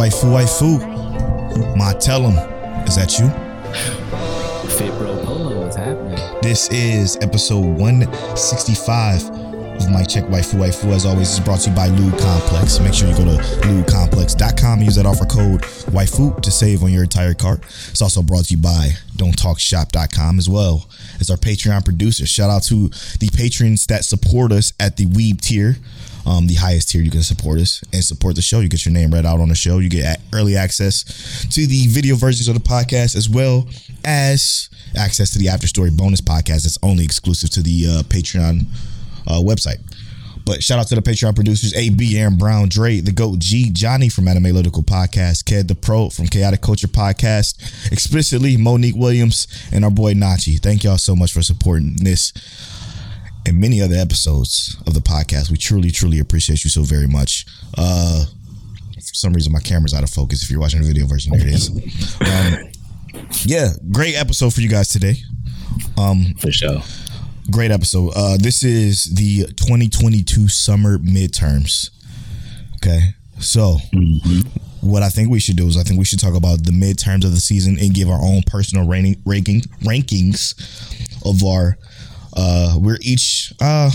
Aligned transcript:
Waifu, 0.00 0.32
waifu. 0.32 0.78
Ma, 1.76 1.92
tell 1.92 2.22
him. 2.22 2.38
Is 2.86 2.96
that 2.96 3.18
you? 3.18 3.28
Fit 4.70 4.90
Bro 4.98 5.24
Polo 5.26 5.66
is 5.66 5.76
happening. 5.76 6.18
This 6.40 6.70
is 6.70 7.18
episode 7.20 7.76
165 7.78 9.28
of 9.28 9.90
My 9.90 10.02
Check 10.02 10.24
Waifu 10.24 10.54
Waifu. 10.54 10.86
As 10.92 11.04
always, 11.04 11.28
it's 11.28 11.40
brought 11.40 11.60
to 11.60 11.70
you 11.70 11.76
by 11.76 11.88
Lube 11.88 12.18
Complex. 12.18 12.80
Make 12.80 12.94
sure 12.94 13.08
you 13.08 13.14
go 13.14 13.24
to 13.24 13.42
lubecomplex.com. 13.66 14.78
And 14.78 14.84
use 14.84 14.96
that 14.96 15.04
offer 15.04 15.26
code 15.26 15.60
Waifu 15.92 16.40
to 16.40 16.50
save 16.50 16.82
on 16.82 16.90
your 16.90 17.02
entire 17.02 17.34
cart. 17.34 17.60
It's 17.90 18.00
also 18.00 18.22
brought 18.22 18.46
to 18.46 18.54
you 18.54 18.62
by 18.62 18.92
Don'tTalkShop.com 19.16 20.38
as 20.38 20.48
well 20.48 20.88
as 21.20 21.28
our 21.28 21.36
Patreon 21.36 21.84
producers. 21.84 22.30
Shout 22.30 22.48
out 22.48 22.62
to 22.64 22.88
the 23.18 23.28
patrons 23.34 23.86
that 23.88 24.06
support 24.06 24.50
us 24.50 24.72
at 24.80 24.96
the 24.96 25.04
Weeb 25.04 25.42
tier. 25.42 25.76
Um, 26.30 26.46
the 26.46 26.54
highest 26.54 26.90
tier 26.90 27.02
you 27.02 27.10
can 27.10 27.22
support 27.22 27.58
us 27.58 27.82
and 27.92 28.04
support 28.04 28.36
the 28.36 28.42
show. 28.42 28.60
You 28.60 28.68
get 28.68 28.86
your 28.86 28.94
name 28.94 29.10
read 29.10 29.26
out 29.26 29.40
on 29.40 29.48
the 29.48 29.56
show. 29.56 29.78
You 29.78 29.90
get 29.90 30.20
early 30.32 30.56
access 30.56 31.02
to 31.50 31.66
the 31.66 31.88
video 31.88 32.14
versions 32.14 32.46
of 32.46 32.54
the 32.54 32.60
podcast 32.60 33.16
as 33.16 33.28
well 33.28 33.66
as 34.04 34.70
access 34.96 35.32
to 35.32 35.40
the 35.40 35.48
after 35.48 35.66
story 35.66 35.90
bonus 35.90 36.20
podcast 36.20 36.62
that's 36.62 36.78
only 36.84 37.04
exclusive 37.04 37.50
to 37.50 37.62
the 37.62 37.86
uh, 37.88 38.02
Patreon 38.04 38.64
uh, 39.26 39.40
website. 39.40 39.80
But 40.44 40.62
shout 40.62 40.78
out 40.78 40.86
to 40.88 40.94
the 40.94 41.02
Patreon 41.02 41.34
producers 41.34 41.74
AB, 41.74 42.16
Aaron 42.16 42.38
Brown, 42.38 42.68
Dre, 42.68 43.00
the 43.00 43.12
GOAT 43.12 43.40
G, 43.40 43.70
Johnny 43.70 44.08
from 44.08 44.28
Anime 44.28 44.46
Analytical 44.46 44.82
Podcast, 44.82 45.44
Ked 45.44 45.68
the 45.68 45.74
Pro 45.74 46.10
from 46.10 46.26
Chaotic 46.26 46.60
Culture 46.60 46.88
Podcast, 46.88 47.92
explicitly 47.92 48.56
Monique 48.56 48.96
Williams, 48.96 49.46
and 49.72 49.84
our 49.84 49.90
boy 49.90 50.14
Nachi. 50.14 50.60
Thank 50.60 50.84
y'all 50.84 50.98
so 50.98 51.16
much 51.16 51.32
for 51.32 51.42
supporting 51.42 51.96
this 51.96 52.32
and 53.46 53.58
many 53.60 53.80
other 53.80 53.96
episodes 53.96 54.76
of 54.86 54.94
the 54.94 55.00
podcast. 55.00 55.50
We 55.50 55.56
truly, 55.56 55.90
truly 55.90 56.18
appreciate 56.18 56.62
you 56.64 56.70
so 56.70 56.82
very 56.82 57.06
much. 57.06 57.46
Uh, 57.76 58.24
for 58.96 59.14
some 59.14 59.32
reason, 59.32 59.52
my 59.52 59.60
camera's 59.60 59.94
out 59.94 60.02
of 60.04 60.10
focus. 60.10 60.42
If 60.42 60.50
you're 60.50 60.60
watching 60.60 60.80
the 60.82 60.86
video 60.86 61.06
version, 61.06 61.32
there 61.36 61.46
it 61.46 61.54
is. 61.54 61.70
Um, 62.20 62.70
yeah, 63.44 63.70
great 63.90 64.14
episode 64.16 64.52
for 64.54 64.60
you 64.60 64.68
guys 64.68 64.88
today. 64.88 65.14
Um, 65.96 66.34
For 66.38 66.52
sure. 66.52 66.82
Great 67.50 67.70
episode. 67.70 68.12
Uh, 68.14 68.36
this 68.36 68.62
is 68.62 69.04
the 69.04 69.46
2022 69.56 70.48
summer 70.48 70.98
midterms. 70.98 71.90
Okay, 72.76 73.00
so 73.40 73.78
what 74.80 75.02
I 75.02 75.08
think 75.08 75.30
we 75.30 75.40
should 75.40 75.56
do 75.56 75.66
is 75.66 75.76
I 75.76 75.82
think 75.82 75.98
we 75.98 76.04
should 76.04 76.20
talk 76.20 76.34
about 76.34 76.64
the 76.64 76.70
midterms 76.70 77.24
of 77.24 77.32
the 77.32 77.40
season 77.40 77.76
and 77.80 77.92
give 77.92 78.08
our 78.08 78.22
own 78.22 78.42
personal 78.46 78.86
ranking, 78.86 79.20
ranking 79.24 79.60
rankings 79.82 80.54
of 81.26 81.44
our. 81.44 81.76
Uh, 82.40 82.78
we're 82.78 82.96
each 83.02 83.52
uh, 83.60 83.90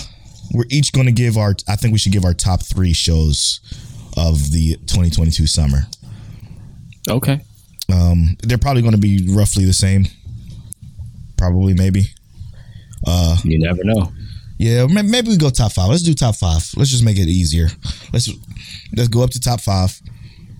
we're 0.52 0.66
each 0.70 0.92
going 0.92 1.06
to 1.06 1.12
give 1.12 1.36
our. 1.36 1.54
I 1.68 1.74
think 1.74 1.92
we 1.92 1.98
should 1.98 2.12
give 2.12 2.24
our 2.24 2.34
top 2.34 2.62
three 2.62 2.92
shows 2.92 3.60
of 4.16 4.52
the 4.52 4.74
2022 4.86 5.46
summer. 5.48 5.80
Okay. 7.10 7.40
Um, 7.92 8.36
they're 8.44 8.58
probably 8.58 8.82
going 8.82 8.94
to 8.94 9.00
be 9.00 9.26
roughly 9.30 9.64
the 9.64 9.72
same. 9.72 10.06
Probably, 11.36 11.74
maybe. 11.74 12.06
Uh, 13.06 13.36
You 13.44 13.58
never 13.58 13.82
know. 13.82 14.12
Yeah, 14.58 14.86
maybe 14.86 15.28
we 15.28 15.36
go 15.36 15.50
top 15.50 15.72
five. 15.72 15.90
Let's 15.90 16.02
do 16.02 16.14
top 16.14 16.36
five. 16.36 16.62
Let's 16.76 16.90
just 16.90 17.04
make 17.04 17.18
it 17.18 17.28
easier. 17.28 17.68
Let's 18.12 18.30
let's 18.96 19.08
go 19.08 19.22
up 19.22 19.30
to 19.30 19.40
top 19.40 19.60
five 19.60 20.00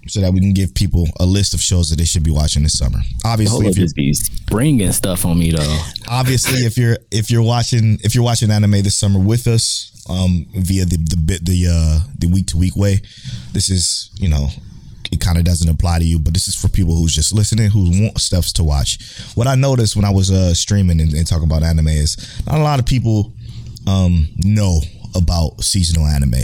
so 0.09 0.21
that 0.21 0.33
we 0.33 0.41
can 0.41 0.53
give 0.53 0.75
people 0.75 1.09
a 1.21 1.27
list 1.27 1.55
of 1.55 1.61
shows 1.61 1.91
that 1.91 1.97
they 1.97 2.05
should 2.05 2.22
be 2.22 2.31
watching 2.31 2.62
this 2.62 2.78
summer. 2.78 2.99
Obviously, 3.25 3.67
if 3.67 3.77
you're 3.77 3.89
be 3.94 4.93
stuff 4.93 5.25
on 5.25 5.39
me 5.39 5.50
though. 5.50 5.78
obviously 6.09 6.61
if 6.61 6.77
you're 6.78 6.97
if 7.11 7.31
you're 7.31 7.43
watching 7.43 7.99
if 8.03 8.15
you're 8.15 8.25
watching 8.25 8.50
anime 8.50 8.83
this 8.83 8.97
summer 8.97 9.19
with 9.19 9.47
us 9.47 9.93
um 10.09 10.47
via 10.55 10.84
the 10.84 10.97
the 10.97 11.17
bit 11.17 11.44
the 11.44 11.67
uh 11.71 11.99
the 12.19 12.27
week 12.28 12.47
to 12.47 12.56
week 12.56 12.77
way, 12.77 13.00
this 13.53 13.71
is 13.71 14.11
you 14.17 14.28
know 14.28 14.49
it 15.12 15.21
kind 15.21 15.39
of 15.39 15.44
doesn't 15.44 15.69
apply 15.69 15.99
to 15.99 16.05
you, 16.05 16.19
but 16.19 16.34
this 16.34 16.49
is 16.49 16.55
for 16.55 16.69
people 16.69 16.94
who's 16.94 17.15
just 17.15 17.33
listening, 17.33 17.71
who 17.71 18.03
want 18.03 18.21
stuff 18.21 18.53
to 18.55 18.65
watch. 18.65 18.99
What 19.34 19.47
I 19.47 19.55
noticed 19.55 19.97
when 19.97 20.05
I 20.05 20.11
was 20.11 20.31
uh, 20.31 20.55
streaming 20.55 21.00
and, 21.00 21.12
and 21.12 21.27
talking 21.27 21.44
about 21.47 21.62
anime 21.62 21.88
is 21.88 22.17
not 22.47 22.59
a 22.59 22.62
lot 22.62 22.78
of 22.78 22.87
people 22.87 23.33
um, 23.87 24.28
know 24.38 24.81
about 25.15 25.62
seasonal 25.62 26.06
anime, 26.06 26.43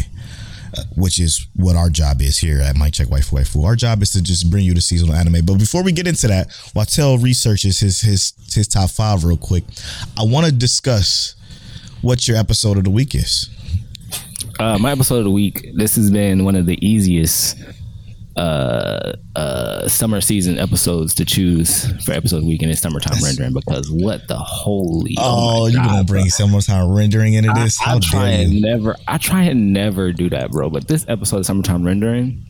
which 0.97 1.21
is 1.21 1.47
what 1.55 1.77
our 1.77 1.91
job 1.91 2.21
is 2.21 2.39
here 2.39 2.61
at 2.61 2.77
My 2.77 2.91
Check 2.91 3.09
Waifu 3.09 3.39
Waifu. 3.39 3.65
Our 3.65 3.77
job 3.77 4.03
is 4.03 4.11
to 4.11 4.23
just 4.23 4.51
bring 4.51 4.65
you 4.65 4.75
the 4.75 4.81
seasonal 4.81 5.15
anime. 5.15 5.45
But 5.45 5.59
before 5.59 5.83
we 5.83 5.93
get 5.93 6.07
into 6.07 6.29
that, 6.29 6.49
Wattel 6.75 7.23
researches 7.23 7.81
his 7.81 8.01
his 8.01 8.33
his 8.53 8.69
top 8.69 8.91
five 8.91 9.25
real 9.25 9.37
quick. 9.37 9.65
I 10.19 10.25
want 10.25 10.47
to 10.47 10.53
discuss 10.53 11.35
what 12.01 12.27
your 12.27 12.37
episode 12.37 12.79
of 12.79 12.85
the 12.85 12.91
week 12.91 13.15
is. 13.15 13.49
Uh, 14.59 14.79
my 14.79 14.93
episode 14.93 15.19
of 15.19 15.25
the 15.25 15.31
week. 15.31 15.71
This 15.75 15.97
has 15.97 16.11
been 16.11 16.45
one 16.45 16.57
of 16.57 16.67
the 16.67 16.85
easiest 16.87 17.57
uh 18.37 19.13
uh 19.37 19.87
summer 19.89 20.21
season 20.21 20.59
episodes 20.59 21.15
to 21.15 21.25
choose 21.25 21.85
for 22.05 22.13
episode 22.13 22.37
of 22.37 22.43
the 22.43 22.49
week 22.49 22.63
and 22.63 22.71
it's 22.71 22.81
summertime 22.81 23.23
rendering 23.23 23.53
because 23.53 23.91
what 23.91 24.27
the 24.29 24.37
holy 24.39 25.15
Oh, 25.19 25.65
my 25.65 25.69
you're 25.69 25.81
God, 25.83 25.89
gonna 25.89 26.05
bring 26.05 26.29
summertime 26.31 26.91
rendering 26.91 27.35
into 27.35 27.51
I, 27.51 27.63
this? 27.65 27.81
I 27.81 27.85
How 27.85 27.99
try 28.01 28.29
and 28.29 28.63
never 28.63 28.97
I 29.07 29.19
try 29.19 29.43
and 29.45 29.73
never 29.73 30.13
do 30.13 30.31
that, 30.31 30.51
bro. 30.51 30.71
But 30.71 30.89
this 30.89 31.05
episode 31.09 31.39
of 31.39 31.47
Summertime 31.47 31.85
Rendering, 31.85 32.43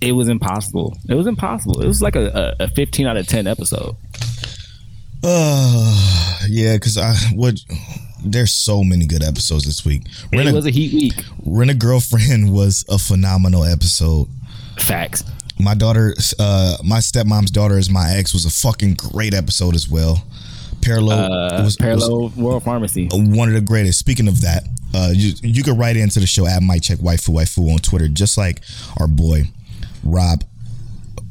it 0.00 0.12
was 0.12 0.28
impossible. 0.28 0.96
It 1.08 1.14
was 1.14 1.26
impossible. 1.26 1.80
It 1.80 1.86
was 1.86 2.02
like 2.02 2.16
a, 2.16 2.54
a, 2.60 2.64
a 2.64 2.68
15 2.68 3.06
out 3.06 3.16
of 3.16 3.26
10 3.26 3.46
episode. 3.46 3.96
Uh, 5.22 6.38
yeah, 6.48 6.74
because 6.74 6.96
I 6.96 7.14
what 7.34 7.54
there's 8.24 8.52
so 8.52 8.82
many 8.84 9.06
good 9.06 9.22
episodes 9.22 9.64
this 9.64 9.84
week. 9.84 10.02
Rent 10.32 10.48
It 10.48 10.52
a, 10.52 10.54
was 10.54 10.66
a 10.66 10.70
heat 10.70 10.92
week. 10.92 11.24
Rent 11.44 11.70
a 11.70 11.74
girlfriend 11.74 12.52
was 12.54 12.84
a 12.88 12.98
phenomenal 12.98 13.64
episode. 13.64 14.28
Facts. 14.78 15.24
My 15.58 15.74
daughter, 15.74 16.14
uh, 16.38 16.76
my 16.82 16.98
stepmom's 16.98 17.50
daughter 17.50 17.76
is 17.76 17.90
my 17.90 18.14
ex 18.16 18.32
was 18.32 18.46
a 18.46 18.50
fucking 18.50 18.94
great 18.94 19.34
episode 19.34 19.74
as 19.74 19.88
well. 19.88 20.24
Parallel 20.80 21.18
Uh, 21.30 21.50
was, 21.58 21.62
was 21.64 21.76
Parallel 21.76 22.28
World 22.36 22.62
Pharmacy. 22.62 23.08
one 23.12 23.48
of 23.48 23.54
the 23.54 23.60
greatest. 23.60 23.98
Speaking 23.98 24.26
of 24.28 24.40
that, 24.40 24.64
uh, 24.94 25.10
you 25.12 25.34
you 25.42 25.62
can 25.62 25.76
write 25.76 25.96
into 25.98 26.18
the 26.18 26.26
show 26.26 26.46
at 26.46 26.62
Mike 26.62 26.82
Check 26.82 26.98
Waifu 26.98 27.34
Waifu 27.34 27.70
on 27.72 27.78
Twitter, 27.80 28.08
just 28.08 28.38
like 28.38 28.62
our 28.98 29.06
boy 29.06 29.42
Rob, 30.02 30.42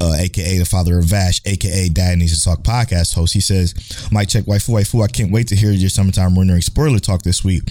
uh, 0.00 0.14
aka 0.18 0.58
the 0.58 0.64
father 0.64 0.98
of 0.98 1.04
Vash, 1.04 1.40
aka 1.44 1.88
Dad 1.88 2.18
Needs 2.18 2.38
to 2.38 2.44
Talk 2.44 2.62
podcast 2.62 3.14
host. 3.14 3.34
He 3.34 3.40
says, 3.40 3.74
Mike 4.10 4.28
Check 4.28 4.44
Waifu 4.44 4.70
Waifu. 4.70 5.04
I 5.04 5.08
can't 5.08 5.30
wait 5.30 5.48
to 5.48 5.56
hear 5.56 5.70
your 5.70 5.90
summertime 5.90 6.36
rendering 6.36 6.62
spoiler 6.62 6.98
talk 6.98 7.22
this 7.22 7.44
week. 7.44 7.62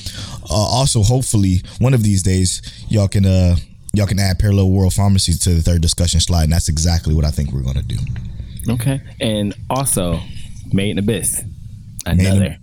Uh, 0.50 0.54
also, 0.54 1.02
hopefully, 1.02 1.62
one 1.80 1.94
of 1.94 2.04
these 2.04 2.24
days 2.24 2.62
y'all 2.90 3.08
can 3.08 3.26
uh 3.26 3.56
y'all 3.94 4.08
can 4.08 4.20
add 4.20 4.40
Parallel 4.40 4.70
World 4.70 4.94
Pharmacy 4.94 5.34
to 5.34 5.50
the 5.56 5.62
third 5.62 5.82
discussion 5.82 6.20
slide, 6.20 6.44
and 6.44 6.54
that's 6.54 6.70
exactly 6.70 7.14
what 7.14 7.26
I 7.26 7.32
think 7.32 7.52
we're 7.52 7.64
gonna 7.64 7.82
do. 7.82 7.98
Okay. 8.70 9.02
And 9.20 9.56
also, 9.70 10.20
Made 10.72 10.92
in 10.92 11.00
Abyss. 11.00 11.44
Another. 12.06 12.58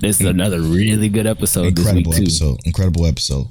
This 0.00 0.20
is 0.20 0.26
another 0.26 0.60
really 0.60 1.08
good 1.08 1.26
episode 1.26 1.74
this 1.74 1.86
week 1.92 2.06
incredible 2.06 2.12
too. 2.12 2.22
episode 2.22 2.58
incredible 2.66 3.06
episode 3.06 3.46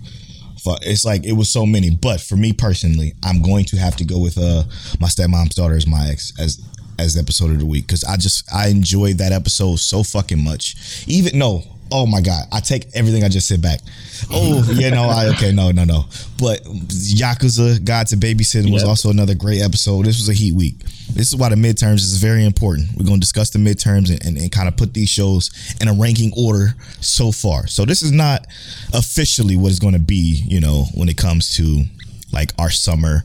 It's 0.81 1.05
like 1.05 1.25
it 1.25 1.33
was 1.33 1.51
so 1.51 1.65
many. 1.65 1.89
But 1.91 2.21
for 2.21 2.35
me 2.35 2.53
personally 2.53 3.13
i'm 3.23 3.41
going 3.41 3.65
to 3.65 3.77
have 3.77 3.95
to 3.97 4.03
go 4.03 4.17
with 4.17 4.37
uh 4.37 4.63
my 4.99 5.07
stepmom's 5.07 5.55
daughter 5.55 5.75
as 5.75 5.87
my 5.87 6.07
ex 6.09 6.33
as 6.39 6.63
as 6.99 7.17
episode 7.17 7.51
of 7.51 7.59
the 7.59 7.65
week. 7.65 7.87
Because 7.87 8.03
i 8.03 8.17
just 8.17 8.51
i 8.53 8.67
enjoyed 8.67 9.17
that 9.17 9.31
episode 9.31 9.77
so 9.77 10.03
fucking 10.03 10.43
much. 10.43 11.03
Even 11.07 11.37
no 11.37 11.63
oh 11.91 12.05
my 12.05 12.21
god 12.21 12.45
i 12.51 12.59
take 12.59 12.85
everything 12.93 13.23
i 13.23 13.29
just 13.29 13.47
said 13.47 13.61
back. 13.61 13.79
Oh 14.31 14.63
yeah 14.73 14.89
no 14.91 15.03
i 15.03 15.27
okay 15.35 15.51
no 15.51 15.71
no 15.71 15.83
no. 15.83 16.05
But 16.39 16.63
yakuza 16.63 17.83
guide 17.83 18.07
to 18.07 18.17
babysitting 18.17 18.71
was 18.71 18.83
also 18.83 19.09
another 19.09 19.35
great 19.35 19.61
episode. 19.61 20.05
This 20.05 20.17
was 20.17 20.29
a 20.29 20.33
heat 20.33 20.53
week. 20.53 20.79
This 21.13 21.27
is 21.27 21.35
why 21.35 21.49
the 21.49 21.55
midterms 21.55 21.95
is 21.95 22.17
very 22.17 22.45
important. 22.45 22.87
We're 22.97 23.05
going 23.05 23.17
to 23.17 23.21
discuss 23.21 23.49
the 23.49 23.59
midterms 23.59 24.09
and, 24.09 24.23
and, 24.25 24.37
and 24.37 24.51
kind 24.51 24.67
of 24.67 24.77
put 24.77 24.93
these 24.93 25.09
shows 25.09 25.51
in 25.81 25.87
a 25.87 25.93
ranking 25.93 26.31
order 26.37 26.69
so 27.01 27.31
far. 27.31 27.67
So 27.67 27.83
this 27.83 28.01
is 28.01 28.11
not 28.11 28.45
officially 28.93 29.57
what 29.57 29.69
it's 29.71 29.79
going 29.79 29.93
to 29.93 29.99
be 29.99 30.41
you 30.47 30.61
know 30.61 30.85
when 30.95 31.09
it 31.09 31.17
comes 31.17 31.55
to 31.57 31.83
like 32.31 32.51
our 32.59 32.69
summer 32.69 33.23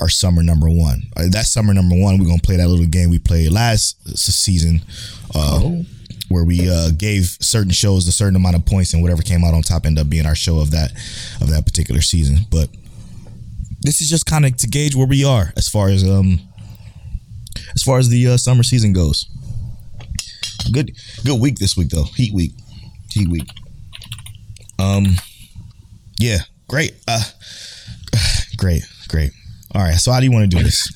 our 0.00 0.08
summer 0.08 0.42
number 0.42 0.68
one. 0.68 1.02
Uh, 1.16 1.24
that 1.30 1.46
summer 1.46 1.72
number 1.72 1.96
one, 1.96 2.18
we're 2.18 2.26
gonna 2.26 2.38
play 2.42 2.56
that 2.56 2.68
little 2.68 2.86
game 2.86 3.10
we 3.10 3.18
played 3.18 3.50
last 3.50 3.96
season, 4.18 4.80
uh, 5.34 5.60
Oh. 5.62 5.84
Where 6.28 6.44
we 6.44 6.68
uh, 6.68 6.90
gave 6.96 7.36
certain 7.40 7.70
shows 7.72 8.06
a 8.08 8.12
certain 8.12 8.36
amount 8.36 8.56
of 8.56 8.66
points, 8.66 8.92
and 8.92 9.02
whatever 9.02 9.22
came 9.22 9.44
out 9.44 9.54
on 9.54 9.62
top 9.62 9.86
ended 9.86 10.02
up 10.04 10.10
being 10.10 10.26
our 10.26 10.34
show 10.34 10.60
of 10.60 10.70
that 10.72 10.92
of 11.40 11.50
that 11.50 11.64
particular 11.64 12.00
season. 12.00 12.38
But 12.50 12.68
this 13.80 14.00
is 14.00 14.08
just 14.10 14.26
kind 14.26 14.44
of 14.44 14.56
to 14.58 14.66
gauge 14.66 14.94
where 14.96 15.06
we 15.06 15.24
are 15.24 15.52
as 15.56 15.68
far 15.68 15.88
as 15.88 16.08
um 16.08 16.40
as 17.74 17.82
far 17.82 17.98
as 17.98 18.08
the 18.08 18.26
uh, 18.28 18.36
summer 18.36 18.62
season 18.62 18.92
goes. 18.92 19.26
Good 20.72 20.92
good 21.24 21.40
week 21.40 21.58
this 21.58 21.76
week 21.76 21.90
though. 21.90 22.04
Heat 22.04 22.34
week. 22.34 22.52
Heat 23.12 23.28
week. 23.28 23.48
Um 24.78 25.06
yeah, 26.18 26.38
great. 26.68 26.94
Uh 27.06 27.22
great, 28.56 28.82
great. 29.08 29.30
All 29.74 29.82
right, 29.82 29.94
so 29.94 30.10
how 30.12 30.20
do 30.20 30.26
you 30.26 30.32
want 30.32 30.50
to 30.50 30.56
do 30.56 30.62
this? 30.62 30.92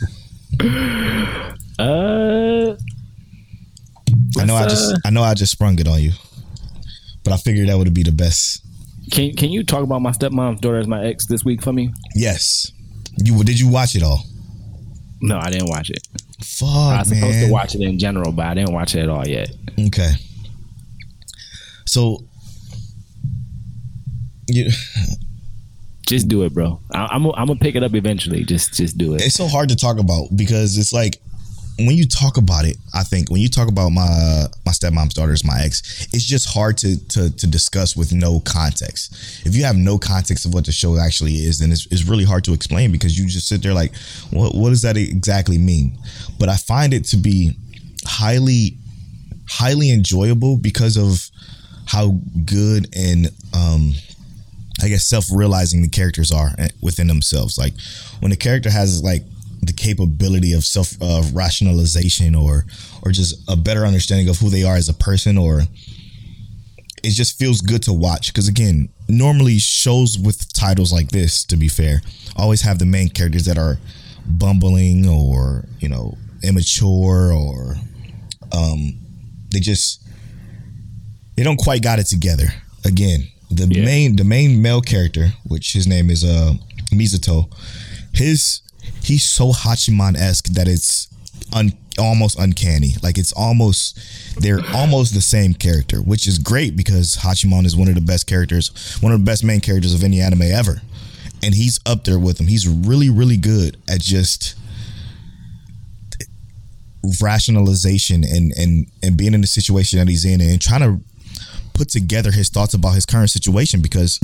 Uh, 1.81 2.77
I 4.43 4.45
know 4.45 4.57
I 4.57 4.65
just 4.65 4.93
uh, 4.93 4.97
I 5.05 5.11
know 5.11 5.23
I 5.23 5.35
just 5.35 5.53
sprung 5.53 5.79
it 5.79 5.89
on 5.89 6.01
you. 6.01 6.13
But 7.23 7.33
I 7.33 7.37
figured 7.37 7.69
that 7.69 7.77
would 7.77 7.93
be 7.93 8.03
the 8.03 8.13
best. 8.13 8.65
can 9.13 9.35
can 9.35 9.51
you 9.51 9.63
talk 9.63 9.83
about 9.83 10.01
my 10.01 10.11
stepmom's 10.11 10.61
daughter 10.61 10.79
as 10.79 10.87
my 10.87 11.05
ex 11.05 11.27
this 11.27 11.45
week 11.45 11.63
for 11.63 11.73
me? 11.73 11.93
Yes. 12.15 12.73
You 13.17 13.43
did 13.45 13.61
you 13.61 13.69
watch 13.69 13.95
it 13.95 14.03
all? 14.03 14.25
No, 15.21 15.39
I 15.39 15.51
didn't 15.51 15.69
watch 15.69 15.91
it. 15.91 16.07
Fuck, 16.43 16.69
I 16.69 16.99
was 17.01 17.09
supposed 17.09 17.35
man. 17.35 17.47
to 17.47 17.53
watch 17.53 17.75
it 17.75 17.83
in 17.83 17.99
general, 17.99 18.33
but 18.33 18.47
I 18.47 18.55
didn't 18.55 18.73
watch 18.73 18.95
it 18.95 19.01
at 19.01 19.09
all 19.11 19.27
yet. 19.27 19.51
Okay. 19.79 20.13
So 21.87 22.25
you, 24.49 24.71
Just 26.11 26.27
do 26.27 26.43
it, 26.43 26.53
bro. 26.53 26.81
I, 26.93 27.07
I'm 27.13 27.25
i 27.25 27.31
I'm 27.37 27.47
gonna 27.47 27.61
pick 27.61 27.77
it 27.77 27.85
up 27.85 27.95
eventually. 27.95 28.43
Just 28.43 28.75
just 28.75 28.99
do 28.99 29.15
it. 29.15 29.23
it's 29.23 29.37
so 29.37 29.47
hard 29.47 29.69
to 29.69 29.77
talk 29.77 30.01
about 30.01 30.27
because 30.35 30.77
it's 30.77 30.93
like 30.93 31.23
when 31.87 31.97
you 31.97 32.07
talk 32.07 32.37
about 32.37 32.65
it, 32.65 32.77
I 32.95 33.03
think 33.03 33.31
when 33.31 33.41
you 33.41 33.49
talk 33.49 33.69
about 33.69 33.91
my 33.91 34.47
my 34.67 34.73
stepmom's 34.73 35.15
daughter 35.15 35.33
is 35.33 35.45
my 35.45 35.63
ex, 35.63 36.09
it's 36.13 36.25
just 36.25 36.49
hard 36.49 36.77
to 36.79 36.97
to 37.09 37.31
to 37.37 37.47
discuss 37.47 37.97
with 37.97 38.13
no 38.13 38.41
context. 38.41 39.47
If 39.47 39.55
you 39.57 39.65
have 39.65 39.77
no 39.77 39.99
context 39.99 40.45
of 40.45 40.55
what 40.55 40.67
the 40.67 40.73
show 40.73 40.99
actually 40.99 41.37
is, 41.37 41.59
then 41.59 41.73
it's, 41.73 41.87
it's 41.87 42.05
really 42.05 42.25
hard 42.25 42.45
to 42.45 42.53
explain 42.53 42.93
because 42.93 43.19
you 43.19 43.27
just 43.27 43.49
sit 43.49 43.63
there 43.63 43.75
like, 43.75 43.95
what 44.31 44.55
what 44.55 44.71
does 44.71 44.83
that 44.83 44.97
exactly 44.97 45.59
mean? 45.59 45.97
But 46.39 46.49
I 46.49 46.57
find 46.57 46.93
it 46.93 47.05
to 47.07 47.17
be 47.17 47.57
highly 48.05 48.77
highly 49.49 49.91
enjoyable 49.91 50.57
because 50.57 50.97
of 50.97 51.31
how 51.87 52.21
good 52.45 52.89
and 52.95 53.31
um 53.55 53.93
I 54.83 54.89
guess 54.89 55.07
self 55.07 55.27
realizing 55.33 55.83
the 55.83 55.89
characters 55.89 56.33
are 56.33 56.55
eh, 56.59 56.69
within 56.81 57.07
themselves. 57.07 57.59
Like 57.59 57.75
when 58.21 58.33
a 58.33 58.37
character 58.37 58.71
has 58.71 59.03
like 59.03 59.25
the 59.63 59.73
capability 59.73 60.53
of 60.53 60.65
self 60.65 60.95
uh, 61.03 61.23
rationalization 61.33 62.35
or 62.35 62.65
or 63.03 63.11
just 63.13 63.35
a 63.49 63.57
better 63.57 63.85
understanding 63.85 64.29
of 64.29 64.39
who 64.39 64.49
they 64.51 64.65
are 64.65 64.77
as 64.77 64.89
a 64.89 64.95
person 64.95 65.37
or 65.39 65.63
it 67.03 67.11
just 67.13 67.39
feels 67.39 67.61
good 67.61 67.83
to 67.83 67.93
watch 67.93 68.33
because 68.33 68.49
again 68.49 68.89
normally 69.09 69.59
shows 69.59 70.19
with 70.19 70.53
titles 70.53 70.93
like 70.93 71.09
this 71.09 71.45
to 71.45 71.57
be 71.57 71.69
fair 71.69 72.01
always 72.37 72.61
have 72.63 72.79
the 72.79 72.87
main 72.87 73.09
characters 73.09 73.45
that 73.45 73.59
are 73.59 73.79
bumbling 74.27 75.09
or 75.09 75.65
you 75.79 75.89
know 75.89 76.15
immature 76.43 77.33
or 77.33 77.75
um 78.53 78.99
they 79.51 79.61
just 79.61 80.03
they 81.37 81.43
don't 81.43 81.59
quite 81.59 81.83
got 81.83 81.99
it 81.99 82.07
together 82.07 82.47
again 82.85 83.27
the 83.51 83.67
Yeah. 83.67 83.85
main 83.85 84.17
the 84.17 84.25
main 84.25 84.63
male 84.63 84.81
character 84.81 85.33
which 85.45 85.73
his 85.73 85.87
name 85.87 86.09
is 86.11 86.23
uh 86.25 86.53
mizuto 86.93 87.51
his 88.13 88.61
he's 89.03 89.25
so 89.25 89.53
hachiman 89.53 90.17
esque 90.17 90.47
that 90.49 90.69
it's 90.69 91.09
un, 91.53 91.73
almost 91.99 92.39
uncanny. 92.39 92.95
Like 93.03 93.19
it's 93.19 93.33
almost 93.33 93.99
they're 94.41 94.61
almost 94.75 95.15
the 95.15 95.21
same 95.21 95.55
character 95.55 95.99
which 95.99 96.27
is 96.27 96.39
great 96.39 96.77
because 96.77 97.17
hachiman 97.17 97.67
is 97.67 97.77
one 97.77 97.89
of 97.89 97.95
the 97.95 98.01
best 98.01 98.27
characters 98.27 98.99
one 99.01 99.13
of 99.13 99.19
the 99.19 99.25
best 99.25 99.45
main 99.45 99.61
characters 99.61 99.95
of 99.95 100.03
any 100.05 100.21
anime 100.21 100.43
ever. 100.43 100.83
And 101.43 101.55
he's 101.55 101.81
up 101.87 102.05
there 102.05 102.19
with 102.19 102.39
him. 102.39 102.47
He's 102.47 102.69
really 102.69 103.11
really 103.11 103.37
good 103.37 103.77
at 103.89 104.01
just 104.01 104.57
rationalization 107.23 108.25
and 108.25 108.53
and 108.57 108.87
and 109.03 109.17
being 109.17 109.35
in 109.35 109.41
the 109.41 109.47
situation 109.47 109.99
that 109.99 110.09
he's 110.09 110.25
in 110.25 110.41
and 110.41 110.61
trying 110.61 110.81
to 110.81 111.01
put 111.75 111.89
together 111.89 112.31
his 112.31 112.49
thoughts 112.49 112.75
about 112.75 112.95
his 112.95 113.07
current 113.07 113.31
situation 113.31 113.81
because 113.81 114.19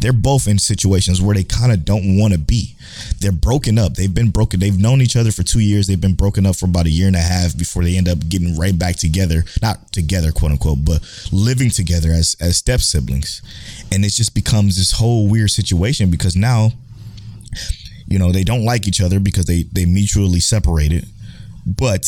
they're 0.00 0.12
both 0.12 0.46
in 0.46 0.58
situations 0.58 1.20
where 1.20 1.34
they 1.34 1.44
kind 1.44 1.72
of 1.72 1.84
don't 1.84 2.18
want 2.18 2.32
to 2.32 2.38
be. 2.38 2.74
They're 3.20 3.32
broken 3.32 3.78
up. 3.78 3.94
They've 3.94 4.12
been 4.12 4.30
broken. 4.30 4.60
They've 4.60 4.78
known 4.78 5.00
each 5.00 5.16
other 5.16 5.32
for 5.32 5.42
two 5.42 5.60
years. 5.60 5.86
They've 5.86 6.00
been 6.00 6.14
broken 6.14 6.46
up 6.46 6.56
for 6.56 6.66
about 6.66 6.86
a 6.86 6.90
year 6.90 7.06
and 7.06 7.16
a 7.16 7.20
half 7.20 7.56
before 7.56 7.84
they 7.84 7.96
end 7.96 8.08
up 8.08 8.28
getting 8.28 8.56
right 8.56 8.78
back 8.78 8.96
together. 8.96 9.44
Not 9.62 9.92
together, 9.92 10.32
quote 10.32 10.52
unquote, 10.52 10.84
but 10.84 11.02
living 11.32 11.70
together 11.70 12.10
as 12.10 12.36
as 12.40 12.56
step 12.56 12.80
siblings. 12.80 13.42
And 13.92 14.04
it 14.04 14.10
just 14.10 14.34
becomes 14.34 14.76
this 14.76 14.92
whole 14.92 15.28
weird 15.28 15.50
situation 15.50 16.10
because 16.10 16.36
now, 16.36 16.72
you 18.06 18.18
know, 18.18 18.32
they 18.32 18.44
don't 18.44 18.64
like 18.64 18.86
each 18.86 19.00
other 19.00 19.20
because 19.20 19.46
they 19.46 19.64
they 19.64 19.86
mutually 19.86 20.40
separated. 20.40 21.06
But 21.66 22.06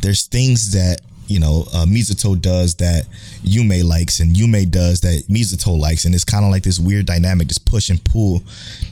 there's 0.00 0.26
things 0.26 0.72
that 0.72 1.00
you 1.26 1.40
know 1.40 1.64
uh, 1.72 1.86
Mizuto 1.86 2.40
does 2.40 2.76
that 2.76 3.06
Yume 3.42 3.84
likes, 3.84 4.20
and 4.20 4.34
Yume 4.34 4.70
does 4.70 5.00
that 5.00 5.24
Mizuto 5.28 5.78
likes, 5.78 6.04
and 6.04 6.14
it's 6.14 6.24
kind 6.24 6.44
of 6.44 6.50
like 6.50 6.62
this 6.62 6.78
weird 6.78 7.06
dynamic, 7.06 7.48
this 7.48 7.58
push 7.58 7.90
and 7.90 8.02
pull 8.04 8.42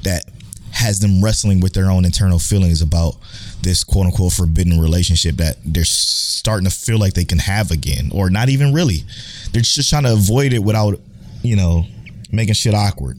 that 0.03 0.25
has 0.73 0.99
them 0.99 1.23
wrestling 1.23 1.61
with 1.61 1.73
their 1.73 1.89
own 1.89 2.05
internal 2.05 2.39
feelings 2.39 2.83
about 2.83 3.15
this 3.63 3.85
quote 3.85 4.07
unquote 4.07 4.33
forbidden 4.33 4.81
relationship 4.81 5.37
that 5.37 5.57
they're 5.65 5.85
starting 5.85 6.69
to 6.69 6.71
feel 6.71 6.99
like 6.99 7.15
they 7.15 7.25
can 7.25 7.39
have 7.39 7.71
again, 7.71 8.11
or 8.13 8.29
not 8.29 8.49
even 8.49 8.75
really. 8.75 9.05
They're 9.53 9.63
just 9.63 9.89
trying 9.89 10.03
to 10.03 10.13
avoid 10.13 10.53
it 10.53 10.59
without, 10.59 11.01
you 11.43 11.57
know, 11.57 11.87
making 12.31 12.55
shit 12.55 12.75
awkward. 12.75 13.17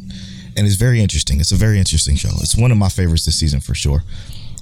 And 0.57 0.65
it's 0.67 0.75
very 0.75 1.01
interesting. 1.01 1.39
It's 1.39 1.51
a 1.51 1.55
very 1.55 1.79
interesting 1.79 2.15
show. 2.15 2.29
It's 2.39 2.55
one 2.55 2.71
of 2.71 2.77
my 2.77 2.89
favorites 2.89 3.25
this 3.25 3.39
season 3.39 3.59
for 3.61 3.73
sure. 3.73 4.03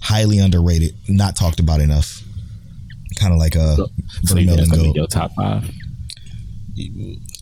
Highly 0.01 0.39
underrated, 0.39 0.95
not 1.07 1.35
talked 1.35 1.59
about 1.59 1.81
enough. 1.81 2.22
Kind 3.19 3.33
of 3.33 3.39
like 3.39 3.55
a 3.55 3.75
So 3.75 3.83
you 3.85 3.89
Vermillion 4.27 4.55
that's 4.57 4.69
gonna 4.69 4.81
be 4.83 4.87
Goat. 4.89 4.95
your 4.95 5.07
top 5.07 5.31
five 5.33 5.69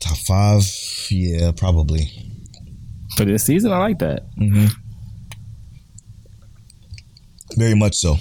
Top 0.02 0.18
five, 0.18 0.62
yeah, 1.10 1.52
probably. 1.56 2.12
for 3.16 3.24
this 3.24 3.46
season. 3.46 3.72
I 3.72 3.78
like 3.78 4.00
that. 4.00 4.26
Mm-hmm. 4.38 4.66
Very 7.58 7.76
much 7.76 7.96
so. 7.96 8.18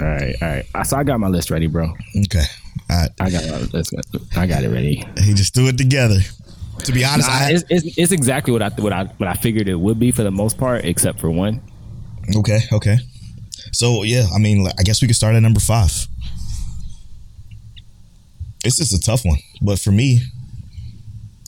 All 0.00 0.06
right, 0.06 0.34
all 0.42 0.48
right. 0.48 0.86
So 0.86 0.96
I 0.96 1.04
got 1.04 1.20
my 1.20 1.28
list 1.28 1.50
ready, 1.50 1.66
bro. 1.66 1.92
Okay. 2.24 2.44
I, 2.90 3.08
I 3.20 3.30
got 3.30 3.44
my. 3.72 3.82
I 4.36 4.46
got 4.46 4.64
it 4.64 4.68
ready. 4.68 5.04
he 5.20 5.34
just 5.34 5.54
threw 5.54 5.68
it 5.68 5.78
together. 5.78 6.18
To 6.84 6.92
be 6.92 7.04
honest, 7.04 7.28
Nah, 7.28 7.34
I, 7.36 7.50
it's, 7.52 7.64
it's, 7.70 7.98
it's 7.98 8.12
exactly 8.12 8.52
what 8.52 8.62
I 8.62 8.68
what 8.70 8.92
I 8.92 9.04
what 9.04 9.28
I 9.28 9.34
figured 9.34 9.68
it 9.68 9.76
would 9.76 9.98
be 10.00 10.10
for 10.10 10.24
the 10.24 10.30
most 10.30 10.58
part, 10.58 10.84
except 10.84 11.20
for 11.20 11.30
one. 11.30 11.62
okay, 12.36 12.60
okay. 12.72 12.98
So 13.72 14.02
yeah, 14.02 14.26
I 14.34 14.38
mean, 14.38 14.66
I 14.78 14.82
guess 14.82 15.00
we 15.02 15.08
could 15.08 15.16
start 15.16 15.34
at 15.34 15.42
number 15.42 15.60
five. 15.60 15.90
It's 18.64 18.76
just 18.76 18.92
a 18.92 19.00
tough 19.00 19.24
one, 19.24 19.38
but 19.60 19.78
for 19.80 19.90
me, 19.90 20.20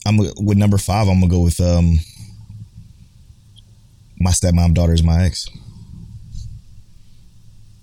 I'm 0.05 0.17
with 0.17 0.57
number 0.57 0.77
five. 0.77 1.07
I'm 1.07 1.19
gonna 1.19 1.31
go 1.31 1.39
with 1.39 1.59
um, 1.61 1.99
my 4.19 4.31
stepmom 4.31 4.73
daughter 4.73 4.93
is 4.93 5.03
my 5.03 5.23
ex. 5.23 5.47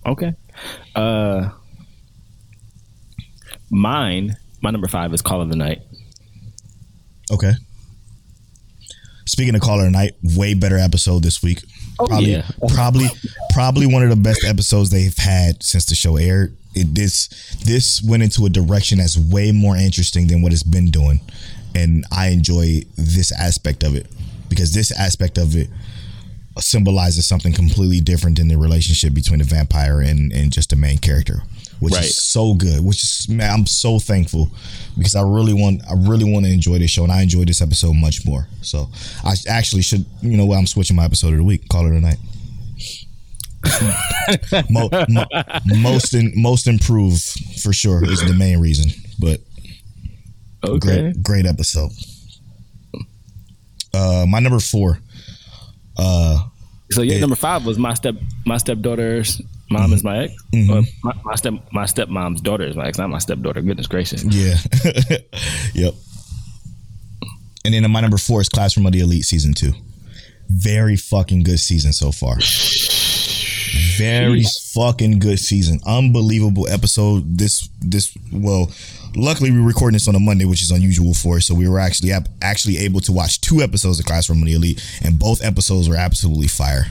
Okay. 0.04 0.34
Uh, 0.94 1.50
mine. 3.70 4.36
My 4.60 4.70
number 4.70 4.86
five 4.86 5.12
is 5.12 5.22
Call 5.22 5.40
of 5.40 5.48
the 5.48 5.56
Night. 5.56 5.82
Okay. 7.32 7.52
Speaking 9.26 9.54
of 9.54 9.60
Call 9.60 9.78
of 9.78 9.86
the 9.86 9.90
Night, 9.90 10.12
way 10.22 10.54
better 10.54 10.78
episode 10.78 11.22
this 11.22 11.42
week. 11.42 11.62
Oh, 12.02 12.06
probably, 12.06 12.32
yeah. 12.32 12.46
probably, 12.68 13.06
probably 13.50 13.86
one 13.86 14.02
of 14.02 14.10
the 14.10 14.16
best 14.16 14.44
episodes 14.44 14.90
they've 14.90 15.16
had 15.16 15.62
since 15.62 15.84
the 15.86 15.94
show 15.94 16.16
aired. 16.16 16.56
It 16.74 16.94
this 16.94 17.28
this 17.64 18.02
went 18.02 18.22
into 18.22 18.46
a 18.46 18.48
direction 18.48 18.98
that's 18.98 19.18
way 19.18 19.52
more 19.52 19.76
interesting 19.76 20.26
than 20.26 20.40
what 20.42 20.52
it's 20.52 20.62
been 20.62 20.90
doing, 20.90 21.20
and 21.74 22.04
I 22.10 22.28
enjoy 22.28 22.82
this 22.96 23.30
aspect 23.32 23.82
of 23.82 23.94
it 23.94 24.06
because 24.48 24.72
this 24.72 24.90
aspect 24.90 25.38
of 25.38 25.54
it 25.54 25.68
symbolizes 26.58 27.26
something 27.26 27.52
completely 27.52 28.00
different 28.00 28.38
than 28.38 28.48
the 28.48 28.56
relationship 28.58 29.14
between 29.14 29.38
the 29.38 29.44
vampire 29.44 30.00
and 30.00 30.32
and 30.32 30.52
just 30.52 30.70
the 30.70 30.76
main 30.76 30.98
character, 30.98 31.42
which 31.82 31.92
Right. 31.94 32.04
is 32.04 32.16
so 32.22 32.54
good. 32.54 32.84
Which 32.84 33.02
is 33.02 33.26
man, 33.28 33.52
I'm 33.52 33.66
so 33.66 33.98
thankful 33.98 34.48
because 34.96 35.14
I 35.14 35.22
really 35.22 35.52
want 35.52 35.82
I 35.90 35.94
really 35.94 36.24
want 36.30 36.46
to 36.46 36.52
enjoy 36.52 36.78
this 36.78 36.90
show, 36.90 37.02
and 37.02 37.12
I 37.12 37.22
enjoyed 37.22 37.48
this 37.48 37.60
episode 37.60 37.94
much 37.94 38.24
more. 38.24 38.46
So 38.62 38.88
I 39.24 39.34
actually 39.48 39.82
should 39.82 40.04
you 40.22 40.36
know 40.36 40.46
what 40.46 40.56
I'm 40.58 40.66
switching 40.66 40.96
my 40.96 41.04
episode 41.04 41.32
of 41.32 41.38
the 41.38 41.44
week. 41.44 41.68
Call 41.68 41.86
it 41.86 41.92
a 41.92 42.00
night. 42.00 42.18
mo, 44.70 44.88
mo, 45.08 45.24
most 45.78 46.14
in, 46.14 46.32
most 46.34 46.66
improved 46.66 47.22
for 47.62 47.72
sure 47.72 48.04
is 48.10 48.20
the 48.26 48.34
main 48.34 48.58
reason, 48.58 48.90
but 49.18 49.40
Okay. 50.64 50.78
great 51.12 51.22
great 51.22 51.46
episode. 51.46 51.90
Uh, 53.94 54.24
my 54.28 54.38
number 54.40 54.60
four, 54.60 55.00
Uh, 55.96 56.38
So 56.92 57.02
yeah, 57.02 57.14
It- 57.16 57.20
number 57.20 57.36
five 57.36 57.64
was 57.64 57.78
my 57.78 57.94
step 57.94 58.14
my 58.46 58.56
stepdaughter's 58.58 59.40
mom 59.72 59.92
is 59.92 60.02
mm-hmm. 60.02 60.08
my 60.08 60.24
ex. 60.24 60.34
Mm-hmm. 60.52 60.72
Or 60.72 60.82
my, 61.02 61.20
my 61.24 61.34
step 61.34 61.54
my 61.72 61.84
stepmom's 61.84 62.40
daughter 62.40 62.64
is 62.64 62.76
my 62.76 62.86
ex, 62.86 62.98
not 62.98 63.10
my 63.10 63.18
stepdaughter. 63.18 63.60
Goodness 63.62 63.86
gracious. 63.86 64.24
yeah, 64.24 64.56
yep. 65.74 65.94
And 67.64 67.74
then 67.74 67.90
my 67.90 68.00
number 68.00 68.18
four 68.18 68.40
is 68.40 68.48
Classroom 68.48 68.86
of 68.86 68.92
the 68.92 69.00
Elite 69.00 69.24
season 69.24 69.54
two. 69.54 69.72
Very 70.48 70.96
fucking 70.96 71.44
good 71.44 71.60
season 71.60 71.92
so 71.92 72.12
far. 72.12 72.36
Very 73.98 74.42
fucking 74.74 75.18
good 75.18 75.38
season. 75.38 75.80
Unbelievable 75.86 76.68
episode. 76.68 77.38
This 77.38 77.68
this 77.80 78.16
well, 78.32 78.70
luckily 79.14 79.50
we're 79.50 79.66
recording 79.66 79.94
this 79.94 80.08
on 80.08 80.14
a 80.14 80.20
Monday, 80.20 80.44
which 80.44 80.62
is 80.62 80.70
unusual 80.70 81.14
for 81.14 81.36
us. 81.36 81.46
So 81.46 81.54
we 81.54 81.68
were 81.68 81.78
actually 81.78 82.12
actually 82.42 82.78
able 82.78 83.00
to 83.00 83.12
watch 83.12 83.40
two 83.40 83.62
episodes 83.62 83.98
of 83.98 84.06
Classroom 84.06 84.42
of 84.42 84.46
the 84.46 84.54
Elite, 84.54 84.82
and 85.02 85.18
both 85.18 85.42
episodes 85.42 85.88
were 85.88 85.96
absolutely 85.96 86.48
fire. 86.48 86.86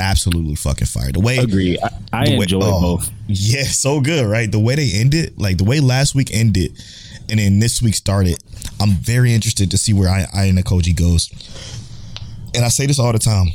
Absolutely 0.00 0.54
fucking 0.54 0.86
fire. 0.86 1.12
The 1.12 1.20
way 1.20 1.36
Agree. 1.36 1.78
I, 1.78 1.90
I 2.12 2.38
way- 2.38 2.46
oh, 2.54 2.80
both. 2.96 3.10
Yeah, 3.28 3.64
so 3.64 4.00
good, 4.00 4.26
right? 4.26 4.50
The 4.50 4.58
way 4.58 4.74
they 4.74 4.92
ended, 4.94 5.38
like 5.38 5.58
the 5.58 5.64
way 5.64 5.80
last 5.80 6.14
week 6.14 6.30
ended, 6.32 6.72
and 7.28 7.38
then 7.38 7.60
this 7.60 7.82
week 7.82 7.94
started. 7.94 8.38
I'm 8.80 8.90
very 8.90 9.34
interested 9.34 9.70
to 9.70 9.78
see 9.78 9.92
where 9.92 10.08
I, 10.08 10.24
Ayanokoji 10.34 10.96
goes. 10.96 11.30
And 12.54 12.64
I 12.64 12.68
say 12.68 12.86
this 12.86 12.98
all 12.98 13.12
the 13.12 13.18
time. 13.18 13.48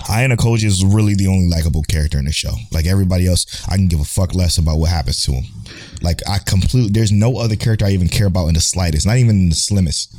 Ayanokoji 0.00 0.64
is 0.64 0.84
really 0.84 1.14
the 1.14 1.26
only 1.28 1.48
likable 1.48 1.82
character 1.84 2.18
in 2.18 2.26
the 2.26 2.32
show. 2.32 2.52
Like 2.72 2.86
everybody 2.86 3.26
else, 3.26 3.66
I 3.68 3.76
can 3.76 3.88
give 3.88 4.00
a 4.00 4.04
fuck 4.04 4.34
less 4.34 4.58
about 4.58 4.78
what 4.78 4.90
happens 4.90 5.22
to 5.24 5.32
him. 5.32 5.44
Like 6.02 6.20
I 6.28 6.38
completely, 6.38 6.90
there's 6.90 7.12
no 7.12 7.38
other 7.38 7.56
character 7.56 7.86
I 7.86 7.90
even 7.90 8.08
care 8.08 8.26
about 8.26 8.48
in 8.48 8.54
the 8.54 8.60
slightest, 8.60 9.06
not 9.06 9.16
even 9.16 9.30
in 9.30 9.48
the 9.48 9.54
slimmest. 9.54 10.14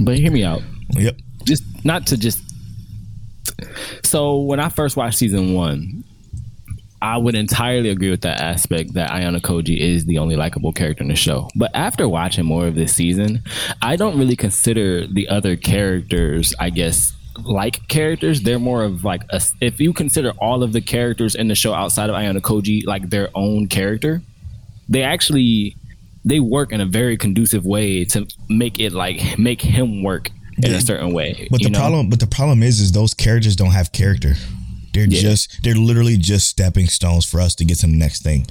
But 0.00 0.16
hear 0.16 0.32
me 0.32 0.44
out. 0.44 0.62
Yep. 0.90 1.16
Just 1.44 1.62
not 1.84 2.06
to 2.08 2.16
just 2.16 2.40
so 4.04 4.40
when 4.40 4.60
I 4.60 4.68
first 4.68 4.96
watched 4.96 5.18
season 5.18 5.54
one, 5.54 6.04
I 7.02 7.18
would 7.18 7.34
entirely 7.34 7.88
agree 7.88 8.10
with 8.10 8.20
that 8.20 8.40
aspect 8.40 8.94
that 8.94 9.10
Ayanokoji 9.10 9.76
is 9.76 10.04
the 10.04 10.18
only 10.18 10.36
likable 10.36 10.72
character 10.72 11.02
in 11.02 11.08
the 11.08 11.16
show. 11.16 11.48
But 11.56 11.72
after 11.74 12.08
watching 12.08 12.44
more 12.44 12.68
of 12.68 12.76
this 12.76 12.94
season, 12.94 13.42
I 13.82 13.96
don't 13.96 14.16
really 14.16 14.36
consider 14.36 15.08
the 15.08 15.28
other 15.28 15.56
characters, 15.56 16.54
I 16.60 16.70
guess, 16.70 17.12
like 17.44 17.88
characters. 17.88 18.42
They're 18.42 18.60
more 18.60 18.84
of 18.84 19.02
like 19.02 19.22
a, 19.30 19.40
if 19.60 19.80
you 19.80 19.92
consider 19.92 20.30
all 20.38 20.62
of 20.62 20.72
the 20.72 20.80
characters 20.80 21.34
in 21.34 21.48
the 21.48 21.56
show 21.56 21.74
outside 21.74 22.08
of 22.08 22.14
Ayanokoji 22.14 22.86
like 22.86 23.10
their 23.10 23.30
own 23.34 23.66
character, 23.66 24.22
they 24.88 25.02
actually 25.02 25.76
they 26.24 26.38
work 26.38 26.70
in 26.70 26.80
a 26.80 26.86
very 26.86 27.16
conducive 27.16 27.66
way 27.66 28.04
to 28.04 28.28
make 28.48 28.78
it 28.78 28.92
like 28.92 29.38
make 29.38 29.60
him 29.60 30.04
work 30.04 30.30
in 30.58 30.70
Yeah. 30.72 30.78
a 30.78 30.80
certain 30.80 31.12
way. 31.12 31.48
But 31.50 31.62
the 31.62 31.70
know? 31.70 31.78
problem, 31.78 32.08
but 32.10 32.20
the 32.20 32.26
problem 32.26 32.62
is, 32.62 32.80
is 32.80 32.92
those 32.92 33.14
characters 33.14 33.56
don't 33.56 33.70
have 33.72 33.92
character. 33.92 34.34
They're 34.92 35.06
Yeah. 35.06 35.22
just, 35.22 35.62
they're 35.62 35.74
literally 35.74 36.18
just 36.18 36.48
stepping 36.48 36.86
stones 36.86 37.24
for 37.24 37.40
us 37.40 37.54
to 37.54 37.64
get 37.64 37.78
to 37.78 37.86
the 37.86 37.92
next 37.96 38.22
thing. 38.22 38.46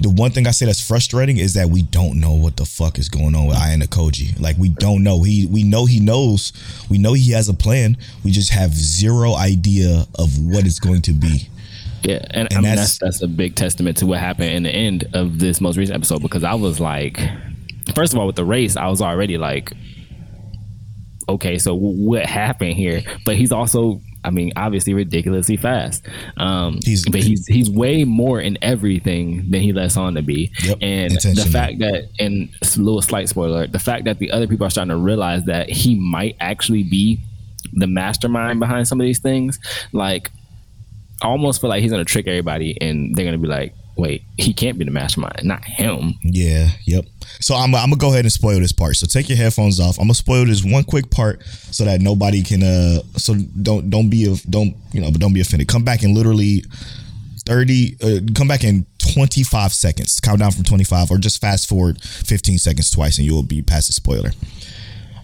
The 0.00 0.08
one 0.08 0.30
thing 0.30 0.46
I 0.46 0.52
say 0.52 0.66
that's 0.66 0.80
frustrating 0.80 1.36
is 1.38 1.54
that 1.54 1.68
we 1.68 1.82
don't 1.82 2.20
know 2.20 2.32
what 2.32 2.56
the 2.56 2.64
fuck 2.64 2.96
is 2.96 3.08
going 3.08 3.34
on 3.34 3.46
with 3.46 3.56
Ayanokoji. 3.56 4.38
Like 4.40 4.56
we 4.56 4.68
don't 4.68 5.02
know. 5.02 5.22
He, 5.24 5.46
we 5.46 5.64
know 5.64 5.86
he 5.86 5.98
knows. 5.98 6.52
We 6.88 6.98
know 6.98 7.14
he 7.14 7.32
has 7.32 7.48
a 7.48 7.54
plan. 7.54 7.96
We 8.22 8.30
just 8.30 8.50
have 8.50 8.72
zero 8.72 9.34
idea 9.34 10.06
of 10.14 10.38
what 10.38 10.64
it's 10.64 10.78
going 10.78 11.02
to 11.02 11.12
be. 11.12 11.48
Yeah, 12.04 12.24
and, 12.30 12.46
And 12.48 12.52
I 12.52 12.54
mean 12.56 12.62
that's- 12.62 12.98
that's 12.98 13.18
that's 13.18 13.22
a 13.22 13.28
big 13.28 13.56
testament 13.56 13.96
to 13.98 14.06
what 14.06 14.20
happened 14.20 14.50
in 14.54 14.62
the 14.62 14.70
end 14.70 15.08
of 15.12 15.38
this 15.40 15.60
most 15.60 15.76
recent 15.76 15.96
episode 15.96 16.22
because 16.22 16.44
I 16.44 16.54
was 16.54 16.78
like, 16.78 17.20
first 17.96 18.12
of 18.12 18.18
all, 18.20 18.26
with 18.28 18.36
the 18.36 18.44
race, 18.44 18.76
I 18.76 18.86
was 18.86 19.02
already 19.02 19.36
like, 19.38 19.72
okay, 21.30 21.58
so 21.58 21.74
what 21.74 22.26
happened 22.26 22.74
here? 22.74 23.02
But 23.24 23.36
he's 23.36 23.52
also, 23.52 24.00
I 24.24 24.30
mean, 24.30 24.52
obviously 24.56 24.94
ridiculously 24.94 25.56
fast. 25.56 26.06
Um, 26.36 26.78
He's- 26.84 27.04
but 27.10 27.22
he's 27.22 27.46
he's 27.46 27.70
way 27.70 28.04
more 28.04 28.40
in 28.40 28.58
everything 28.62 29.50
than 29.50 29.60
he 29.62 29.72
lets 29.72 29.96
on 29.96 30.14
to 30.14 30.22
be. 30.22 30.50
Yep, 30.64 30.78
and 30.80 31.12
the 31.12 31.48
fact 31.50 31.78
that, 31.80 32.04
and 32.18 32.48
a 32.62 32.78
little 32.80 33.02
slight 33.02 33.28
spoiler, 33.28 33.66
the 33.66 33.78
fact 33.78 34.04
that 34.04 34.18
the 34.18 34.30
other 34.30 34.46
people 34.46 34.66
are 34.66 34.70
starting 34.70 34.90
to 34.90 34.96
realize 34.96 35.44
that 35.44 35.70
he 35.70 35.94
might 35.94 36.36
actually 36.40 36.82
be 36.82 37.20
the 37.72 37.86
mastermind 37.86 38.58
behind 38.60 38.88
some 38.88 39.00
of 39.00 39.04
these 39.04 39.20
things, 39.20 39.58
like 39.92 40.30
I 41.22 41.26
almost 41.28 41.60
feel 41.60 41.70
like 41.70 41.82
he's 41.82 41.90
gonna 41.90 42.04
trick 42.04 42.26
everybody, 42.26 42.76
and 42.80 43.14
they're 43.14 43.24
gonna 43.24 43.38
be 43.38 43.46
like, 43.48 43.74
"Wait, 44.00 44.22
he 44.38 44.52
can't 44.52 44.78
be 44.78 44.84
the 44.84 44.90
mastermind, 44.90 45.44
not 45.44 45.64
him." 45.64 46.14
Yeah, 46.22 46.70
yep. 46.84 47.04
So 47.40 47.54
I'm, 47.54 47.74
I'm 47.74 47.90
gonna 47.90 47.96
go 47.96 48.08
ahead 48.08 48.24
and 48.24 48.32
spoil 48.32 48.58
this 48.58 48.72
part. 48.72 48.96
So 48.96 49.06
take 49.06 49.28
your 49.28 49.38
headphones 49.38 49.78
off. 49.78 49.98
I'm 49.98 50.04
gonna 50.04 50.14
spoil 50.14 50.44
this 50.46 50.64
one 50.64 50.84
quick 50.84 51.10
part 51.10 51.44
so 51.44 51.84
that 51.84 52.00
nobody 52.00 52.42
can 52.42 52.62
uh 52.62 53.00
so 53.16 53.34
don't 53.62 53.90
don't 53.90 54.10
be 54.10 54.24
a 54.24 54.36
don't 54.48 54.76
you 54.92 55.00
know 55.00 55.10
but 55.10 55.20
don't 55.20 55.34
be 55.34 55.40
offended. 55.40 55.68
Come 55.68 55.84
back 55.84 56.02
in 56.02 56.14
literally 56.14 56.64
30 57.46 57.96
uh, 58.02 58.20
come 58.34 58.48
back 58.48 58.64
in 58.64 58.86
25 58.98 59.72
seconds. 59.72 60.20
Count 60.20 60.40
down 60.40 60.52
from 60.52 60.64
25 60.64 61.10
or 61.10 61.18
just 61.18 61.40
fast 61.40 61.68
forward 61.68 62.00
15 62.02 62.58
seconds 62.58 62.90
twice 62.90 63.18
and 63.18 63.26
you'll 63.26 63.42
be 63.42 63.62
past 63.62 63.88
the 63.88 63.92
spoiler. 63.92 64.30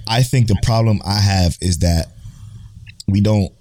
I 0.09 0.23
think 0.23 0.47
the 0.47 0.59
problem 0.63 1.01
I 1.05 1.19
have 1.19 1.57
is 1.61 1.79
that 1.79 2.07
we 3.09 3.21
don't 3.21 3.53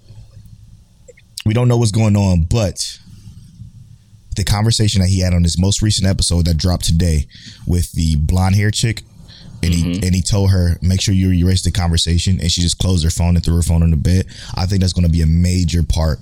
we 1.44 1.54
don't 1.54 1.68
know 1.68 1.76
what's 1.76 1.92
going 1.92 2.16
on, 2.16 2.42
but 2.42 2.98
the 4.36 4.44
conversation 4.44 5.02
that 5.02 5.08
he 5.08 5.20
had 5.20 5.34
on 5.34 5.42
his 5.42 5.58
most 5.58 5.82
recent 5.82 6.08
episode 6.08 6.46
that 6.46 6.56
dropped 6.56 6.84
today 6.84 7.26
with 7.66 7.92
the 7.92 8.16
blonde 8.16 8.54
hair 8.54 8.70
chick 8.70 9.02
and 9.62 9.74
he 9.74 9.82
mm-hmm. 9.82 10.04
and 10.04 10.14
he 10.14 10.22
told 10.22 10.50
her 10.50 10.78
make 10.82 11.00
sure 11.00 11.14
you 11.14 11.32
erase 11.32 11.62
the 11.62 11.70
conversation 11.70 12.40
and 12.40 12.50
she 12.50 12.60
just 12.60 12.78
closed 12.78 13.04
her 13.04 13.10
phone 13.10 13.36
and 13.36 13.44
threw 13.44 13.56
her 13.56 13.62
phone 13.62 13.82
on 13.82 13.90
the 13.90 13.96
bed. 13.96 14.26
I 14.54 14.66
think 14.66 14.80
that's 14.80 14.92
going 14.92 15.06
to 15.06 15.12
be 15.12 15.22
a 15.22 15.26
major 15.26 15.82
part 15.82 16.18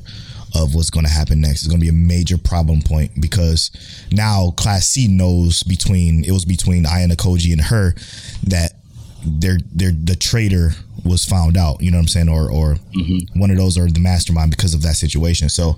of 0.54 0.75
what's 0.75 0.90
going 0.90 1.04
to 1.04 1.11
happen 1.11 1.40
next. 1.40 1.62
It's 1.62 1.66
going 1.66 1.80
to 1.80 1.85
be 1.85 1.90
a 1.90 1.92
major 1.92 2.38
problem 2.38 2.80
point 2.80 3.21
because 3.21 3.71
now 4.12 4.52
class 4.56 4.88
c 4.88 5.09
knows 5.09 5.62
between 5.64 6.25
it 6.25 6.30
was 6.30 6.44
between 6.44 6.85
Ayanokoji 6.85 7.52
and 7.52 7.61
her 7.61 7.94
that 8.44 8.75
they're, 9.25 9.59
they're 9.73 9.93
the 9.93 10.16
traitor 10.16 10.71
was 11.04 11.25
found 11.25 11.57
out 11.57 11.83
you 11.83 11.90
know 11.90 11.99
what 11.99 12.02
i'm 12.02 12.09
saying? 12.09 12.28
Or 12.28 12.50
or 12.50 12.76
mm-hmm. 12.97 13.38
one 13.38 13.50
of 13.50 13.57
those 13.57 13.76
are 13.76 13.90
the 13.90 14.00
mastermind 14.00 14.50
because 14.50 14.75
of 14.75 14.83
that 14.83 14.97
situation. 14.97 15.49
So 15.49 15.76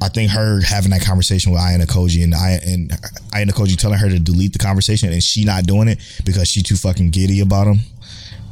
I 0.00 0.08
think 0.08 0.30
her 0.30 0.60
having 0.60 0.90
that 0.90 1.02
conversation 1.02 1.52
with 1.52 1.60
Ayanokoji 1.60 2.22
and 2.22 2.34
I 2.34 2.60
and 2.64 2.90
Ayanokoji 3.32 3.76
telling 3.76 3.98
her 3.98 4.08
to 4.08 4.18
delete 4.18 4.52
the 4.52 4.58
conversation 4.58 5.12
and 5.12 5.22
she 5.22 5.44
not 5.44 5.64
doing 5.64 5.88
it 5.88 5.98
because 6.24 6.48
she 6.48 6.62
too 6.62 6.76
fucking 6.76 7.10
giddy 7.10 7.40
about 7.40 7.66
him 7.66 7.78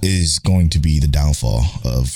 is 0.02 0.38
going 0.38 0.70
to 0.70 0.78
be 0.78 0.98
the 0.98 1.06
downfall 1.06 1.62
of 1.84 2.12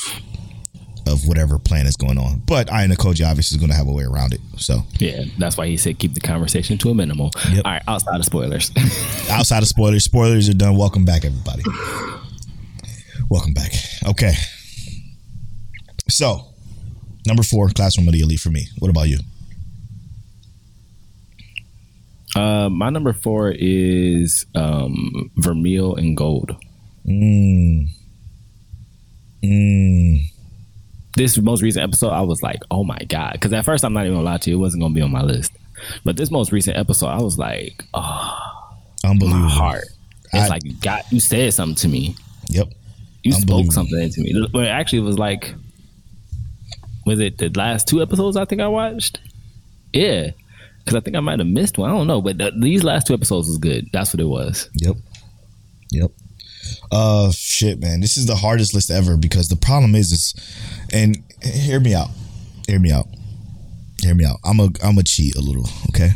of 1.07 1.26
whatever 1.26 1.59
plan 1.59 1.87
is 1.87 1.97
going 1.97 2.19
on. 2.19 2.42
But 2.47 2.69
Ayanokoji 2.69 3.28
obviously 3.28 3.57
is 3.57 3.61
going 3.61 3.71
to 3.71 3.76
have 3.76 3.87
a 3.88 3.92
way 3.92 4.04
around 4.04 4.35
it. 4.35 4.40
So 4.57 4.83
Yeah, 4.99 5.25
that's 5.38 5.57
why 5.57 5.66
he 5.66 5.76
said 5.76 5.99
keep 5.99 6.14
the 6.14 6.21
conversation 6.21 6.78
to 6.78 6.90
a 6.90 6.95
minimal. 6.95 7.30
Yep. 7.50 7.64
All 7.64 7.73
right, 7.73 7.83
outside 7.88 8.19
of 8.19 8.25
spoilers. 8.25 8.71
outside 9.30 9.62
of 9.62 9.69
spoilers, 9.69 10.04
spoilers 10.04 10.49
are 10.49 10.54
done. 10.54 10.76
Welcome 10.76 11.04
back, 11.04 11.25
everybody. 11.25 11.62
Welcome 13.28 13.54
back. 13.54 13.73
Okay. 14.09 14.33
So, 16.09 16.47
number 17.26 17.42
four, 17.42 17.69
classroom 17.69 18.09
of 18.09 18.14
the 18.14 18.21
elite 18.21 18.40
for 18.40 18.50
me. 18.50 18.66
What 18.78 18.90
about 18.90 19.09
you? 19.09 19.19
uh, 22.37 22.69
my 22.69 22.90
number 22.90 23.12
four 23.12 23.52
is 23.57 24.47
um, 24.54 25.30
Vermeil 25.37 25.95
in 25.97 26.14
Gold. 26.14 26.57
Mm. 27.07 27.87
Mm. 29.42 30.21
This 31.16 31.36
most 31.38 31.62
recent 31.62 31.82
episode, 31.82 32.10
I 32.10 32.20
was 32.22 32.42
like, 32.42 32.60
oh 32.70 32.84
my 32.84 32.98
god, 33.08 33.32
because 33.32 33.52
at 33.52 33.64
first 33.64 33.84
I'm 33.84 33.92
not 33.92 34.04
even 34.06 34.14
gonna 34.18 34.24
lie 34.24 34.38
to 34.38 34.50
you, 34.50 34.56
it 34.56 34.60
wasn't 34.60 34.82
gonna 34.82 34.94
be 34.94 35.00
on 35.02 35.10
my 35.10 35.22
list. 35.22 35.52
But 36.04 36.16
this 36.16 36.30
most 36.30 36.52
recent 36.52 36.76
episode, 36.76 37.08
I 37.08 37.20
was 37.20 37.36
like, 37.38 37.84
oh, 37.94 38.38
Unbelievable. 39.04 39.40
my 39.44 39.48
heart. 39.50 39.84
It's 40.32 40.44
I- 40.44 40.48
like 40.48 40.64
you 40.64 40.74
got 40.74 41.10
you 41.10 41.18
said 41.20 41.52
something 41.54 41.74
to 41.76 41.88
me. 41.88 42.14
Yep. 42.50 42.68
You 43.22 43.32
spoke 43.32 43.70
something 43.72 44.00
into 44.00 44.20
me. 44.22 44.46
But 44.52 44.66
actually, 44.68 45.00
it 45.00 45.02
was 45.02 45.18
like, 45.18 45.54
was 47.06 47.20
it 47.20 47.38
the 47.38 47.48
last 47.50 47.86
two 47.88 48.00
episodes 48.02 48.36
I 48.36 48.44
think 48.44 48.60
I 48.60 48.68
watched? 48.68 49.20
Yeah, 49.92 50.30
because 50.78 50.94
I 50.96 51.00
think 51.00 51.16
I 51.16 51.20
might 51.20 51.38
have 51.38 51.48
missed 51.48 51.76
one. 51.76 51.90
I 51.90 51.92
don't 51.92 52.06
know, 52.06 52.20
but 52.22 52.38
th- 52.38 52.54
these 52.60 52.84
last 52.84 53.06
two 53.06 53.14
episodes 53.14 53.48
was 53.48 53.58
good. 53.58 53.88
That's 53.92 54.14
what 54.14 54.20
it 54.20 54.24
was. 54.28 54.70
Yep. 54.74 54.96
Yep. 55.92 56.12
Uh 56.92 57.30
shit, 57.32 57.80
man. 57.80 58.00
This 58.00 58.16
is 58.16 58.26
the 58.26 58.36
hardest 58.36 58.74
list 58.74 58.90
ever 58.90 59.16
because 59.16 59.48
the 59.48 59.56
problem 59.56 59.94
is 59.94 60.12
is 60.12 60.34
and 60.92 61.23
hear 61.42 61.80
me 61.80 61.94
out. 61.94 62.09
Hear 62.66 62.78
me 62.78 62.92
out. 62.92 63.06
Hear 64.02 64.14
me 64.14 64.25
out. 64.25 64.38
I'm 64.44 64.61
a 64.61 64.68
I'm 64.82 64.99
a 64.99 65.02
cheat 65.02 65.37
a 65.37 65.40
little, 65.40 65.68
okay? 65.90 66.11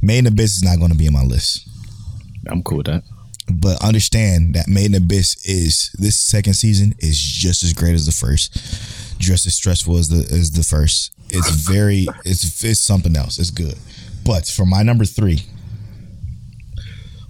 Made 0.00 0.18
in 0.18 0.26
Abyss 0.26 0.56
is 0.56 0.62
not 0.62 0.78
gonna 0.78 0.94
be 0.94 1.06
in 1.06 1.12
my 1.12 1.22
list. 1.22 1.68
I'm 2.48 2.62
cool 2.62 2.78
with 2.78 2.86
that. 2.86 3.02
But 3.50 3.82
understand 3.82 4.54
that 4.54 4.68
Made 4.68 4.86
in 4.86 4.94
Abyss 4.94 5.46
is 5.46 5.90
this 5.98 6.20
second 6.20 6.54
season 6.54 6.94
is 6.98 7.18
just 7.18 7.62
as 7.62 7.72
great 7.72 7.94
as 7.94 8.06
the 8.06 8.12
first. 8.12 8.56
Just 9.18 9.46
as 9.46 9.54
stressful 9.54 9.96
as 9.96 10.08
the 10.08 10.18
as 10.34 10.52
the 10.52 10.62
first. 10.62 11.12
It's 11.30 11.50
very 11.50 12.06
it's 12.24 12.62
it's 12.62 12.80
something 12.80 13.16
else. 13.16 13.38
It's 13.38 13.50
good. 13.50 13.74
But 14.24 14.46
for 14.46 14.66
my 14.66 14.82
number 14.82 15.04
three, 15.04 15.42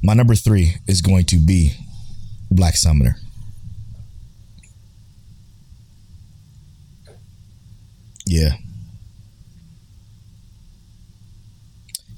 my 0.02 0.14
number 0.14 0.34
three 0.34 0.74
is 0.86 1.00
going 1.00 1.24
to 1.26 1.36
be 1.36 1.72
Black 2.50 2.76
Summoner. 2.76 3.16
Yeah. 8.28 8.50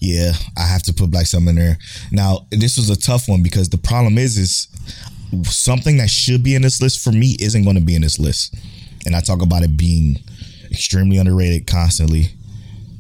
Yeah, 0.01 0.33
I 0.57 0.63
have 0.63 0.83
to 0.85 0.95
put 0.95 1.11
Black 1.11 1.27
Summoner 1.27 1.51
in 1.51 1.57
there. 1.57 1.79
Now, 2.11 2.47
this 2.51 2.77
was 2.77 2.91
a 2.91 2.99
tough 2.99 3.29
one 3.29 3.43
because 3.43 3.69
the 3.69 3.79
problem 3.79 4.19
is, 4.19 4.37
is 4.37 4.69
something 5.45 5.99
that 5.99 6.11
should 6.11 6.43
be 6.43 6.55
in 6.55 6.63
this 6.63 6.83
list 6.83 7.05
for 7.05 7.13
me 7.13 7.37
isn't 7.39 7.63
going 7.63 7.77
to 7.77 7.83
be 7.83 7.95
in 7.95 8.03
this 8.03 8.19
list, 8.19 8.57
and 9.07 9.15
I 9.15 9.21
talk 9.21 9.41
about 9.43 9.63
it 9.63 9.77
being 9.77 10.17
extremely 10.71 11.19
underrated 11.19 11.67
constantly, 11.67 12.31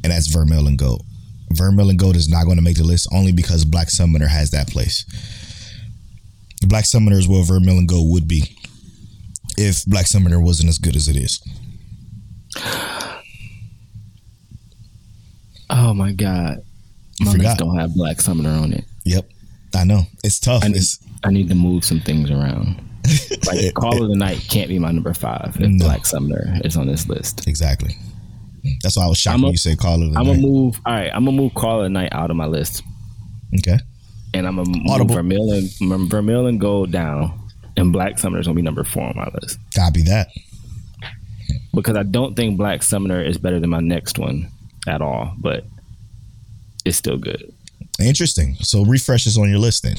and 0.05 0.13
that's 0.13 0.29
Vermilion 0.29 0.77
Gold. 0.77 1.05
Vermilion 1.51 1.97
Gold 1.97 2.17
is 2.17 2.29
not 2.29 2.45
going 2.45 2.59
to 2.59 2.63
make 2.63 2.77
the 2.77 2.85
list 2.85 3.09
only 3.13 3.33
because 3.33 3.65
Black 3.65 3.91
Summoner 3.91 4.29
has 4.29 4.51
that 4.53 4.69
place. 4.69 5.05
Black 6.67 6.85
Summoner 6.85 7.17
is 7.17 7.27
where 7.27 7.43
Vermilion 7.43 7.87
Gold 7.87 8.13
would 8.13 8.29
be 8.29 8.57
if 9.57 9.85
Black 9.87 10.07
Summoner 10.07 10.39
wasn't 10.39 10.69
as 10.69 10.79
good 10.79 10.95
as 10.95 11.09
it 11.09 11.17
is. 11.17 11.41
Oh 15.73 15.95
my 15.95 16.13
god, 16.13 16.63
You 17.19 17.27
my 17.27 17.33
forgot. 17.33 17.59
don't 17.59 17.77
have 17.79 17.95
Black 17.95 18.21
Summoner 18.21 18.51
on 18.51 18.73
it. 18.73 18.85
Yep, 19.05 19.29
I 19.75 19.85
know 19.85 20.03
it's 20.25 20.41
tough. 20.41 20.65
I 20.65 20.69
need, 20.69 20.77
It's 20.79 20.99
I 21.23 21.31
need 21.31 21.49
to 21.49 21.55
move 21.55 21.85
some 21.85 22.01
things 22.01 22.31
around. 22.31 22.83
Like 23.47 23.73
Call 23.75 24.03
of 24.03 24.11
the 24.11 24.17
Night 24.17 24.45
can't 24.51 24.69
be 24.69 24.79
my 24.79 24.91
number 24.93 25.15
five 25.15 25.57
if 25.59 25.69
No. 25.71 25.87
Black 25.87 26.05
Summoner 26.07 26.59
is 26.65 26.77
on 26.77 26.87
this 26.87 27.09
list. 27.09 27.47
exactly. 27.49 27.97
That's 28.83 28.97
why 28.97 29.05
I 29.07 29.09
was 29.09 29.17
shocked 29.19 29.37
I'm 29.37 29.43
when 29.43 29.49
a- 29.49 29.53
you 29.53 29.57
said 29.57 29.79
Call 29.79 29.95
of 30.03 30.13
the 30.13 30.19
I'm 30.19 30.27
Night. 30.27 30.35
gonna 30.35 30.43
move. 30.47 30.81
All 30.85 30.93
right, 30.93 31.11
I'm 31.15 31.25
gonna 31.25 31.37
move 31.37 31.55
Call 31.55 31.79
of 31.79 31.85
the 31.85 31.89
Night 31.91 32.11
out 32.13 32.31
of 32.31 32.37
my 32.37 32.47
list, 32.47 32.83
okay, 33.59 33.79
and 34.35 34.47
I'm 34.47 34.57
gonna 34.57 34.69
move 34.71 34.87
Audible. 34.91 35.15
Vermilion, 35.15 35.69
Vermilion 36.09 36.59
Gold 36.59 36.91
down, 36.93 37.33
and 37.77 37.93
Black 37.93 38.19
Summoner 38.19 38.41
is 38.41 38.47
gonna 38.47 38.57
be 38.57 38.63
number 38.63 38.85
four 38.85 39.05
on 39.05 39.17
my 39.17 39.29
list 39.41 39.59
copy 39.75 40.03
that. 40.03 40.29
Because 41.75 41.97
I 41.97 42.03
don't 42.03 42.35
think 42.35 42.59
Black 42.59 42.83
Summoner 42.83 43.23
is 43.23 43.39
better 43.39 43.61
than 43.61 43.71
my 43.71 43.81
next 43.81 44.19
one 44.19 44.51
at 44.87 45.03
all, 45.03 45.35
but 45.39 45.65
it's 46.85 46.97
still 46.97 47.19
good. 47.19 47.53
Interesting. 48.01 48.55
So 48.61 48.85
refresh 48.85 49.25
this 49.25 49.39
on 49.39 49.51
your 49.51 49.59
list 49.59 49.83
then. 49.83 49.97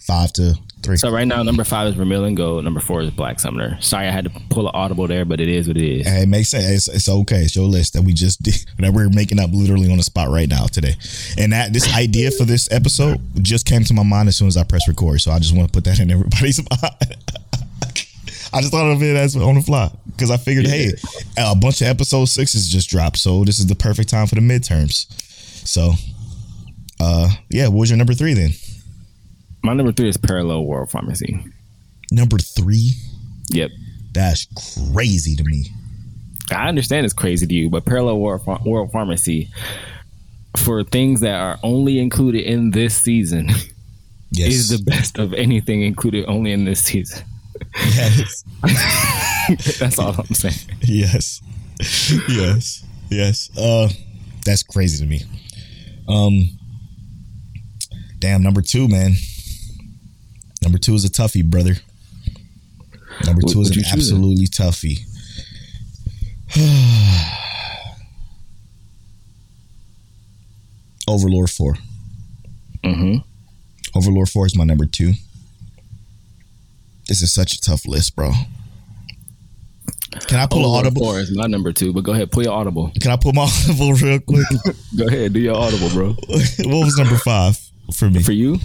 Five 0.00 0.32
to 0.34 0.54
three. 0.82 0.96
So 0.96 1.10
right 1.10 1.26
now, 1.26 1.42
number 1.42 1.64
five 1.64 1.88
is 1.88 1.94
Vermilion 1.94 2.34
Gold. 2.34 2.62
Number 2.64 2.80
four 2.80 3.00
is 3.00 3.10
Black 3.10 3.40
Summoner. 3.40 3.80
Sorry, 3.80 4.06
I 4.06 4.10
had 4.10 4.24
to 4.24 4.30
pull 4.50 4.66
an 4.68 4.72
audible 4.74 5.06
there, 5.06 5.24
but 5.24 5.40
it 5.40 5.48
is 5.48 5.66
what 5.66 5.78
it 5.78 6.00
is. 6.00 6.06
Hey, 6.06 6.24
it 6.24 6.28
makes 6.28 6.50
sense. 6.50 6.64
It's, 6.66 6.88
it's 6.88 7.08
okay. 7.08 7.38
It's 7.38 7.56
your 7.56 7.64
list 7.66 7.94
that 7.94 8.02
we 8.02 8.12
just 8.12 8.42
did, 8.42 8.56
that 8.80 8.92
we're 8.92 9.08
making 9.08 9.40
up 9.40 9.50
literally 9.52 9.90
on 9.90 9.96
the 9.96 10.02
spot 10.02 10.28
right 10.28 10.48
now 10.48 10.66
today. 10.66 10.94
And 11.38 11.52
that 11.52 11.72
this 11.72 11.92
idea 11.96 12.30
for 12.32 12.44
this 12.44 12.70
episode 12.70 13.20
just 13.42 13.64
came 13.64 13.84
to 13.84 13.94
my 13.94 14.02
mind 14.02 14.28
as 14.28 14.36
soon 14.36 14.48
as 14.48 14.56
I 14.56 14.64
pressed 14.64 14.88
record. 14.88 15.20
So 15.20 15.30
I 15.30 15.38
just 15.38 15.56
want 15.56 15.68
to 15.68 15.72
put 15.72 15.84
that 15.84 15.98
in 16.00 16.10
everybody's 16.10 16.58
mind. 16.82 17.16
I 18.54 18.60
just 18.60 18.72
thought 18.72 18.90
of 18.90 19.02
it 19.02 19.16
as 19.16 19.36
on 19.36 19.54
the 19.56 19.60
fly 19.62 19.90
because 20.06 20.30
I 20.30 20.36
figured, 20.36 20.66
hey, 20.66 20.92
a 21.36 21.54
bunch 21.56 21.80
of 21.80 21.88
episode 21.88 22.26
sixes 22.26 22.68
just 22.68 22.88
dropped, 22.88 23.18
so 23.18 23.44
this 23.44 23.58
is 23.58 23.66
the 23.66 23.74
perfect 23.74 24.08
time 24.08 24.26
for 24.26 24.36
the 24.36 24.40
midterms. 24.40 25.06
So, 25.66 25.92
uh, 27.00 27.30
yeah, 27.50 27.66
what 27.68 27.80
was 27.80 27.90
your 27.90 27.96
number 27.96 28.14
three 28.14 28.34
then? 28.34 28.50
My 29.62 29.72
number 29.72 29.92
three 29.92 30.08
is 30.08 30.16
Parallel 30.16 30.64
World 30.64 30.90
Pharmacy. 30.90 31.44
Number 32.12 32.38
three. 32.38 32.92
Yep. 33.50 33.70
That's 34.12 34.46
crazy 34.92 35.34
to 35.36 35.42
me. 35.42 35.66
I 36.52 36.68
understand 36.68 37.04
it's 37.06 37.14
crazy 37.14 37.46
to 37.46 37.54
you, 37.54 37.70
but 37.70 37.84
Parallel 37.86 38.18
World, 38.20 38.46
World 38.64 38.92
Pharmacy, 38.92 39.50
for 40.56 40.84
things 40.84 41.20
that 41.22 41.34
are 41.40 41.58
only 41.62 41.98
included 41.98 42.44
in 42.44 42.70
this 42.70 42.94
season, 42.96 43.48
Yes. 44.30 44.52
is 44.52 44.68
the 44.68 44.78
best 44.84 45.18
of 45.18 45.32
anything 45.32 45.82
included 45.82 46.26
only 46.26 46.52
in 46.52 46.64
this 46.64 46.80
season. 46.82 47.24
Yes. 47.76 48.44
That's 49.78 49.98
all 49.98 50.14
I'm 50.18 50.26
saying. 50.34 50.54
yes. 50.82 51.40
Yes. 52.28 52.84
Yes. 53.10 53.50
Uh 53.58 53.88
that's 54.44 54.62
crazy 54.62 55.02
to 55.02 55.08
me. 55.08 55.22
Um 56.08 56.48
damn 58.18 58.42
number 58.42 58.62
two 58.62 58.88
man. 58.88 59.14
Number 60.62 60.78
two 60.78 60.94
is 60.94 61.04
a 61.04 61.10
toughie 61.10 61.44
brother. 61.48 61.74
Number 63.26 63.40
What- 63.42 63.52
two 63.52 63.60
is 63.62 63.68
an 63.70 63.74
you 63.76 63.82
choosing? 63.82 64.16
absolutely 64.16 64.46
toughie. 64.46 65.00
Overlord 71.06 71.50
4 71.50 71.74
hmm 72.84 73.16
overlord 73.94 74.28
4 74.28 74.46
is 74.46 74.56
my 74.56 74.64
number 74.64 74.86
two 74.86 75.12
this 77.08 77.22
is 77.22 77.32
such 77.32 77.52
a 77.54 77.60
tough 77.60 77.86
list 77.86 78.14
bro 78.16 78.30
can 80.28 80.38
i 80.38 80.46
pull 80.46 80.60
an 80.60 80.64
Overlord 80.66 80.86
audible 80.86 81.02
Four 81.06 81.18
is 81.20 81.36
my 81.36 81.46
number 81.46 81.72
two, 81.72 81.92
but 81.92 82.04
go 82.04 82.12
ahead, 82.12 82.30
pull 82.30 82.44
your 82.44 82.52
audible. 82.52 82.92
can 83.00 83.10
i 83.10 83.16
pull 83.16 83.32
my 83.32 83.42
audible 83.68 83.92
real 83.94 84.20
quick 84.20 84.46
Go 84.96 85.06
ahead, 85.08 85.32
do 85.32 85.40
your 85.40 85.56
audible, 85.56 85.88
bro. 85.90 86.10
what 86.28 86.84
was 86.84 86.96
number 86.96 87.16
five 87.16 87.58
for 87.92 88.08
me? 88.08 88.22
For 88.22 88.30
you, 88.32 88.58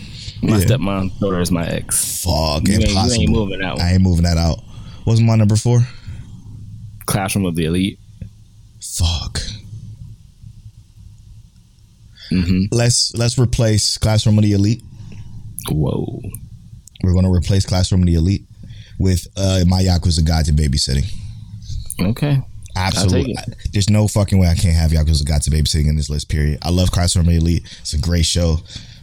my 0.43 0.57
Yeah. 0.59 0.65
stepmom 0.65 1.19
daughter 1.19 1.41
is 1.41 1.49
my 1.51 1.65
ex. 1.67 2.23
Fuck, 2.23 2.67
You 2.67 2.75
ain't- 2.75 2.83
you 2.83 2.89
impossible. 2.89 3.21
ain't 3.21 3.31
moving 3.31 3.59
that 3.61 3.75
one. 3.77 3.81
I 3.81 3.93
ain't 3.93 4.01
moving 4.03 4.23
that 4.25 4.37
out. 4.37 4.59
What's 5.05 5.21
my 5.21 5.35
number 5.35 5.55
four? 5.55 5.79
Classroom 7.07 7.45
of 7.45 7.55
the 7.55 7.65
Elite. 7.65 7.97
Fuck. 8.79 9.39
hmm 12.29 12.65
Let's 12.71 13.11
let's 13.15 13.39
replace 13.39 13.97
Classroom 13.97 14.37
of 14.37 14.43
the 14.43 14.51
Elite. 14.53 14.83
Whoa. 15.71 16.21
We're 17.03 17.13
gonna 17.13 17.31
replace 17.31 17.65
Classroom 17.65 18.01
of 18.01 18.07
the 18.07 18.15
Elite 18.15 18.43
with 18.99 19.27
uh, 19.37 19.63
my 19.67 19.81
Yakuza 19.81 20.25
Guide 20.25 20.45
to 20.45 20.51
Babysitting. 20.53 21.05
Okay. 22.01 22.41
Absolutely. 22.75 23.35
There's 23.73 23.89
no 23.89 24.07
fucking 24.07 24.37
way 24.39 24.47
I 24.47 24.55
can't 24.55 24.75
have 24.75 24.91
Yakuza 24.91 25.25
Guide 25.25 25.41
to 25.43 25.49
Babysitting 25.51 25.89
in 25.89 25.95
this 25.97 26.09
list. 26.09 26.29
Period. 26.29 26.59
I 26.61 26.69
love 26.69 26.91
Classroom 26.91 27.25
of 27.27 27.31
the 27.33 27.37
Elite. 27.37 27.63
It's 27.81 27.93
a 27.93 27.97
great 27.97 28.25
show, 28.25 28.57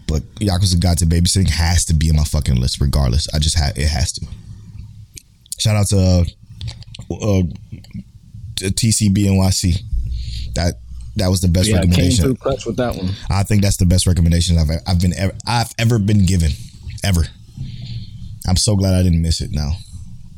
but 0.06 0.22
Yakuza 0.36 0.80
Guide 0.80 0.98
to 0.98 1.06
Babysitting 1.06 1.50
has 1.50 1.84
to 1.86 1.94
be 1.94 2.08
in 2.08 2.16
my 2.16 2.24
fucking 2.24 2.56
list 2.56 2.80
regardless. 2.80 3.26
I 3.34 3.38
just 3.38 3.58
have 3.58 3.76
it 3.76 3.88
has 3.88 4.12
to. 4.12 4.26
Shout 5.58 5.76
out 5.76 5.86
to 5.88 5.98
uh, 5.98 7.14
uh, 7.14 7.42
to 8.56 8.64
TCB 8.66 9.16
NYC. 9.26 9.80
That 10.54 10.74
that 11.16 11.28
was 11.28 11.40
the 11.40 11.48
best 11.48 11.68
Yeah, 11.68 11.76
I 11.76 11.80
came 11.80 11.90
recommendation. 11.90 12.24
through 12.24 12.34
clutch 12.36 12.66
with 12.66 12.76
that 12.76 12.94
one. 12.94 13.10
I 13.30 13.42
think 13.42 13.62
that's 13.62 13.78
the 13.78 13.86
best 13.86 14.06
recommendation 14.06 14.58
I've 14.58 14.70
I've 14.86 15.00
been 15.00 15.14
ever 15.16 15.32
I've 15.46 15.72
ever 15.78 15.98
been 15.98 16.24
given 16.26 16.52
ever. 17.04 17.22
I'm 18.48 18.56
so 18.56 18.76
glad 18.76 18.94
I 18.94 19.02
didn't 19.02 19.22
miss 19.22 19.40
it 19.40 19.50
now. 19.52 19.72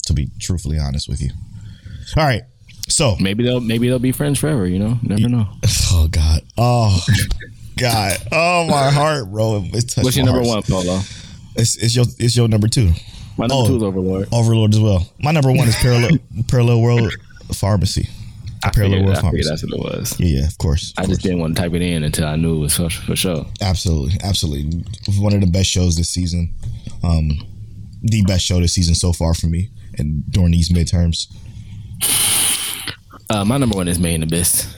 To 0.07 0.15
be 0.15 0.29
truthfully 0.41 0.79
honest 0.79 1.09
with 1.09 1.21
you. 1.21 1.31
All 2.17 2.25
right. 2.25 2.43
So, 2.89 3.17
Maybe 3.21 3.45
they'll 3.45 3.61
maybe 3.61 3.89
they'll 3.89 3.99
be 3.99 4.13
friends 4.13 4.39
forever. 4.39 4.67
You 4.67 4.79
know, 4.79 4.99
never 5.03 5.29
know. 5.29 5.47
oh 5.91 6.09
god. 6.11 6.41
Oh 6.57 6.99
god. 7.79 8.17
Oh 8.33 8.67
my 8.67 8.91
heart, 8.91 9.31
bro. 9.31 9.61
What's 9.61 10.17
your 10.17 10.25
number 10.25 10.43
heart. 10.43 10.69
one, 10.69 10.83
Polo? 10.85 11.01
It's, 11.57 11.77
it's 11.77 11.95
your 11.95 12.07
it's 12.19 12.35
your 12.37 12.49
number 12.49 12.69
2. 12.69 12.91
My 13.37 13.47
number 13.47 13.55
Oh. 13.55 13.67
two 13.67 13.77
is 13.77 13.83
Overlord. 13.83 14.29
Overlord 14.33 14.73
as 14.75 14.81
well. 14.81 15.07
My 15.21 15.33
number 15.33 15.53
1 15.53 15.69
is 15.69 15.77
Parallel 15.77 16.11
Parallel 16.49 16.81
World 16.81 17.13
Pharmacy. 17.53 18.09
I 18.65 18.71
Parallel 18.71 19.05
World 19.05 19.17
I 19.19 19.21
Pharmacy. 19.21 19.49
that's 19.49 19.63
what 19.65 19.73
it 19.75 19.79
was. 19.99 20.19
Yeah, 20.19 20.41
yeah, 20.41 20.47
of 20.47 20.57
course. 20.59 20.95
I 20.97 21.03
of 21.03 21.09
just 21.09 21.21
course. 21.21 21.23
didn't 21.25 21.41
want 21.41 21.57
to 21.57 21.63
type 21.63 21.75
it 21.75 21.83
in 21.83 22.05
until 22.05 22.27
I 22.27 22.37
knew 22.37 22.57
it 22.57 22.61
was 22.61 22.77
for, 22.77 22.89
for 22.89 23.15
sure. 23.17 23.45
Absolutely, 23.61 24.19
absolutely. 24.25 24.83
One 25.19 25.35
of 25.35 25.41
the 25.43 25.47
best 25.47 25.69
shows 25.69 25.97
this 25.97 26.09
season. 26.09 26.55
Um, 27.05 27.39
the 28.03 28.23
best 28.23 28.45
show 28.45 28.61
this 28.61 28.75
season 28.75 28.95
so 28.95 29.13
far 29.13 29.35
for 29.35 29.47
me, 29.47 29.71
and 29.97 30.25
during 30.31 30.53
these 30.53 30.71
midterms. 30.71 31.27
Uh, 33.31 33.45
my 33.45 33.59
number 33.59 33.77
one 33.77 33.89
is 33.89 33.99
Main 33.99 34.23
Abyss. 34.23 34.75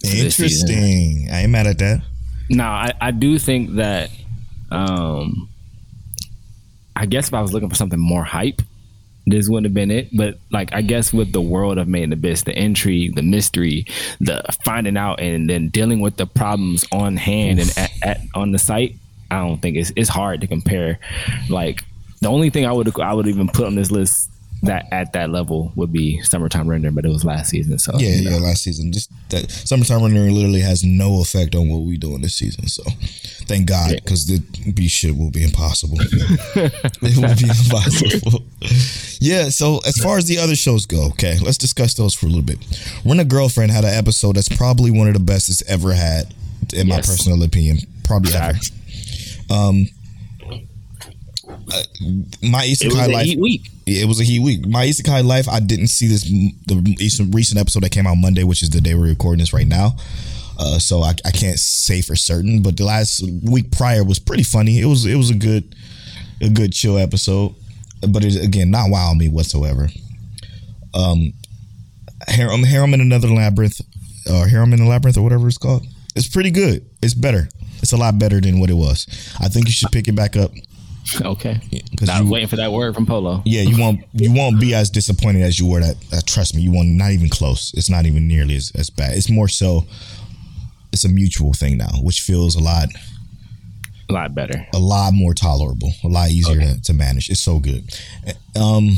for 0.00 0.06
this. 0.16 0.38
Interesting. 0.38 1.28
I 1.30 1.42
ain't 1.42 1.50
mad 1.50 1.66
at 1.66 1.78
that. 1.78 2.02
Now, 2.48 2.72
I, 2.72 2.92
I 3.00 3.10
do 3.10 3.38
think 3.38 3.74
that, 3.74 4.10
um, 4.70 5.48
I 6.96 7.06
guess 7.06 7.28
if 7.28 7.34
I 7.34 7.42
was 7.42 7.52
looking 7.52 7.68
for 7.68 7.74
something 7.74 7.98
more 7.98 8.24
hype, 8.24 8.62
this 9.26 9.48
wouldn't 9.48 9.66
have 9.66 9.74
been 9.74 9.90
it. 9.90 10.08
But 10.16 10.38
like, 10.50 10.72
I 10.72 10.80
guess 10.80 11.12
with 11.12 11.32
the 11.32 11.40
world 11.40 11.78
of 11.78 11.88
Made 11.88 12.04
in 12.04 12.12
Abyss, 12.12 12.42
the 12.42 12.58
intrigue, 12.58 13.14
the 13.14 13.22
mystery, 13.22 13.86
the 14.20 14.42
finding 14.64 14.96
out, 14.96 15.20
and 15.20 15.48
then 15.48 15.68
dealing 15.68 16.00
with 16.00 16.16
the 16.16 16.26
problems 16.26 16.86
on 16.92 17.16
hand 17.16 17.60
and 17.60 17.70
at, 17.76 17.90
at 18.02 18.20
on 18.34 18.52
the 18.52 18.58
site, 18.58 18.94
I 19.30 19.40
don't 19.40 19.60
think 19.60 19.76
it's 19.76 19.92
it's 19.96 20.08
hard 20.08 20.40
to 20.40 20.46
compare. 20.46 20.98
Like, 21.50 21.84
the 22.20 22.28
only 22.28 22.50
thing 22.50 22.66
I 22.66 22.72
would 22.72 22.98
I 23.00 23.14
would 23.14 23.26
even 23.28 23.48
put 23.48 23.66
on 23.66 23.74
this 23.74 23.90
list 23.90 24.30
that 24.62 24.86
at 24.90 25.12
that 25.12 25.30
level 25.30 25.70
would 25.76 25.92
be 25.92 26.20
summertime 26.22 26.66
rendering, 26.66 26.92
but 26.92 27.04
it 27.04 27.10
was 27.10 27.24
last 27.24 27.50
season, 27.50 27.78
so 27.78 27.92
Yeah, 27.96 28.08
you 28.08 28.24
know. 28.24 28.30
yeah. 28.38 28.42
Last 28.42 28.64
season, 28.64 28.92
just 28.92 29.08
that 29.28 29.48
summertime 29.52 30.02
rendering 30.02 30.34
literally 30.34 30.62
has 30.62 30.82
no 30.82 31.20
effect 31.20 31.54
on 31.54 31.68
what 31.68 31.82
we 31.82 31.96
doing 31.96 32.22
this 32.22 32.34
season. 32.34 32.66
So, 32.66 32.82
thank 33.46 33.68
God, 33.68 33.92
because 33.94 34.26
the 34.26 34.40
B 34.72 34.88
shit 34.88 35.16
will 35.16 35.30
be 35.30 35.44
impossible. 35.44 35.98
it 36.00 37.16
will 37.16 37.36
be 37.36 37.44
impossible. 37.64 38.42
yeah. 39.20 39.48
So, 39.50 39.78
as 39.86 39.96
far 39.98 40.18
as 40.18 40.24
the 40.24 40.38
other 40.38 40.56
shows 40.56 40.86
go, 40.86 41.06
okay, 41.10 41.38
let's 41.40 41.56
discuss 41.58 41.94
those 41.94 42.14
for 42.14 42.26
a 42.26 42.28
little 42.28 42.42
bit. 42.42 42.58
Rent 43.04 43.20
a 43.20 43.24
Girlfriend 43.24 43.70
had 43.70 43.84
an 43.84 43.94
episode 43.94 44.34
that's 44.34 44.48
probably 44.48 44.90
one 44.90 45.06
of 45.06 45.14
the 45.14 45.20
best 45.20 45.48
it's 45.48 45.62
ever 45.70 45.92
had, 45.92 46.34
in 46.74 46.88
my 46.88 46.96
personal 46.96 47.40
opinion. 47.44 47.78
Probably 48.02 48.32
ever. 48.34 48.58
Um, 49.50 49.86
Facts. 51.70 51.88
my 52.42 52.64
It 52.64 52.84
was 52.84 52.94
isekai 52.94 53.08
a 53.08 53.12
life. 53.12 53.26
heat 53.26 53.38
week. 53.40 53.70
Yeah, 53.86 54.02
it 54.02 54.08
was 54.08 54.20
a 54.20 54.24
heat 54.24 54.40
week. 54.40 54.66
My 54.66 54.86
isekai 54.86 55.24
life. 55.24 55.48
I 55.48 55.60
didn't 55.60 55.88
see 55.88 56.06
this 56.06 56.22
the 56.66 56.96
recent, 57.32 57.58
episode 57.58 57.82
that 57.82 57.90
came 57.90 58.06
out 58.06 58.16
Monday, 58.16 58.44
which 58.44 58.62
is 58.62 58.70
the 58.70 58.80
day 58.80 58.94
we're 58.94 59.08
recording 59.08 59.40
this 59.40 59.52
right 59.52 59.66
now. 59.66 59.96
Uh, 60.58 60.78
so 60.78 61.02
I, 61.02 61.14
I 61.24 61.30
can't 61.30 61.58
say 61.58 62.02
for 62.02 62.16
certain, 62.16 62.62
but 62.62 62.76
the 62.76 62.84
last 62.84 63.22
week 63.44 63.70
prior 63.70 64.02
was 64.02 64.18
pretty 64.18 64.42
funny. 64.42 64.80
It 64.80 64.86
was 64.86 65.06
it 65.06 65.16
was 65.16 65.30
a 65.30 65.34
good 65.34 65.74
a 66.40 66.48
good 66.48 66.72
chill 66.72 66.98
episode, 66.98 67.54
but 68.08 68.24
it, 68.24 68.42
again 68.42 68.70
not 68.70 68.90
wow 68.90 69.14
me 69.14 69.28
whatsoever. 69.28 69.88
Um, 70.94 71.32
Harem, 72.26 72.64
Harem 72.64 72.94
in 72.94 73.00
another 73.00 73.28
labyrinth, 73.28 73.80
or 74.28 74.48
Harem 74.48 74.72
in 74.72 74.80
a 74.80 74.88
labyrinth, 74.88 75.16
or 75.16 75.22
whatever 75.22 75.46
it's 75.46 75.58
called. 75.58 75.86
It's 76.16 76.28
pretty 76.28 76.50
good. 76.50 76.84
It's 77.02 77.14
better. 77.14 77.48
It's 77.80 77.92
a 77.92 77.96
lot 77.96 78.18
better 78.18 78.40
than 78.40 78.58
what 78.58 78.70
it 78.70 78.74
was. 78.74 79.06
I 79.40 79.48
think 79.48 79.66
you 79.66 79.72
should 79.72 79.92
pick 79.92 80.08
it 80.08 80.16
back 80.16 80.36
up 80.36 80.50
Okay. 81.22 81.60
because 81.90 82.08
I 82.08 82.20
was 82.20 82.30
waiting 82.30 82.48
for 82.48 82.56
that 82.56 82.72
word 82.72 82.94
from 82.94 83.06
Polo. 83.06 83.42
yeah, 83.44 83.62
you 83.62 83.78
won't 83.78 84.00
you 84.12 84.32
won't 84.32 84.60
be 84.60 84.74
as 84.74 84.90
disappointed 84.90 85.42
as 85.42 85.58
you 85.58 85.66
were. 85.66 85.80
That, 85.80 86.00
that 86.10 86.26
trust 86.26 86.54
me, 86.54 86.62
you 86.62 86.72
won't. 86.72 86.88
Not 86.88 87.12
even 87.12 87.28
close. 87.28 87.72
It's 87.74 87.88
not 87.90 88.06
even 88.06 88.26
nearly 88.28 88.56
as, 88.56 88.72
as 88.74 88.90
bad. 88.90 89.16
It's 89.16 89.30
more 89.30 89.48
so. 89.48 89.84
It's 90.92 91.04
a 91.04 91.08
mutual 91.08 91.52
thing 91.52 91.76
now, 91.78 91.90
which 92.02 92.20
feels 92.22 92.54
a 92.56 92.60
lot 92.60 92.88
A 94.08 94.12
lot 94.12 94.34
better. 94.34 94.66
a 94.72 94.78
lot 94.78 95.12
more 95.12 95.34
tolerable, 95.34 95.92
a 96.02 96.08
lot 96.08 96.30
easier 96.30 96.58
to, 96.60 96.80
to 96.82 96.92
manage. 96.94 97.28
It's 97.30 97.40
so 97.42 97.58
good. 97.58 97.84
Um, 98.56 98.96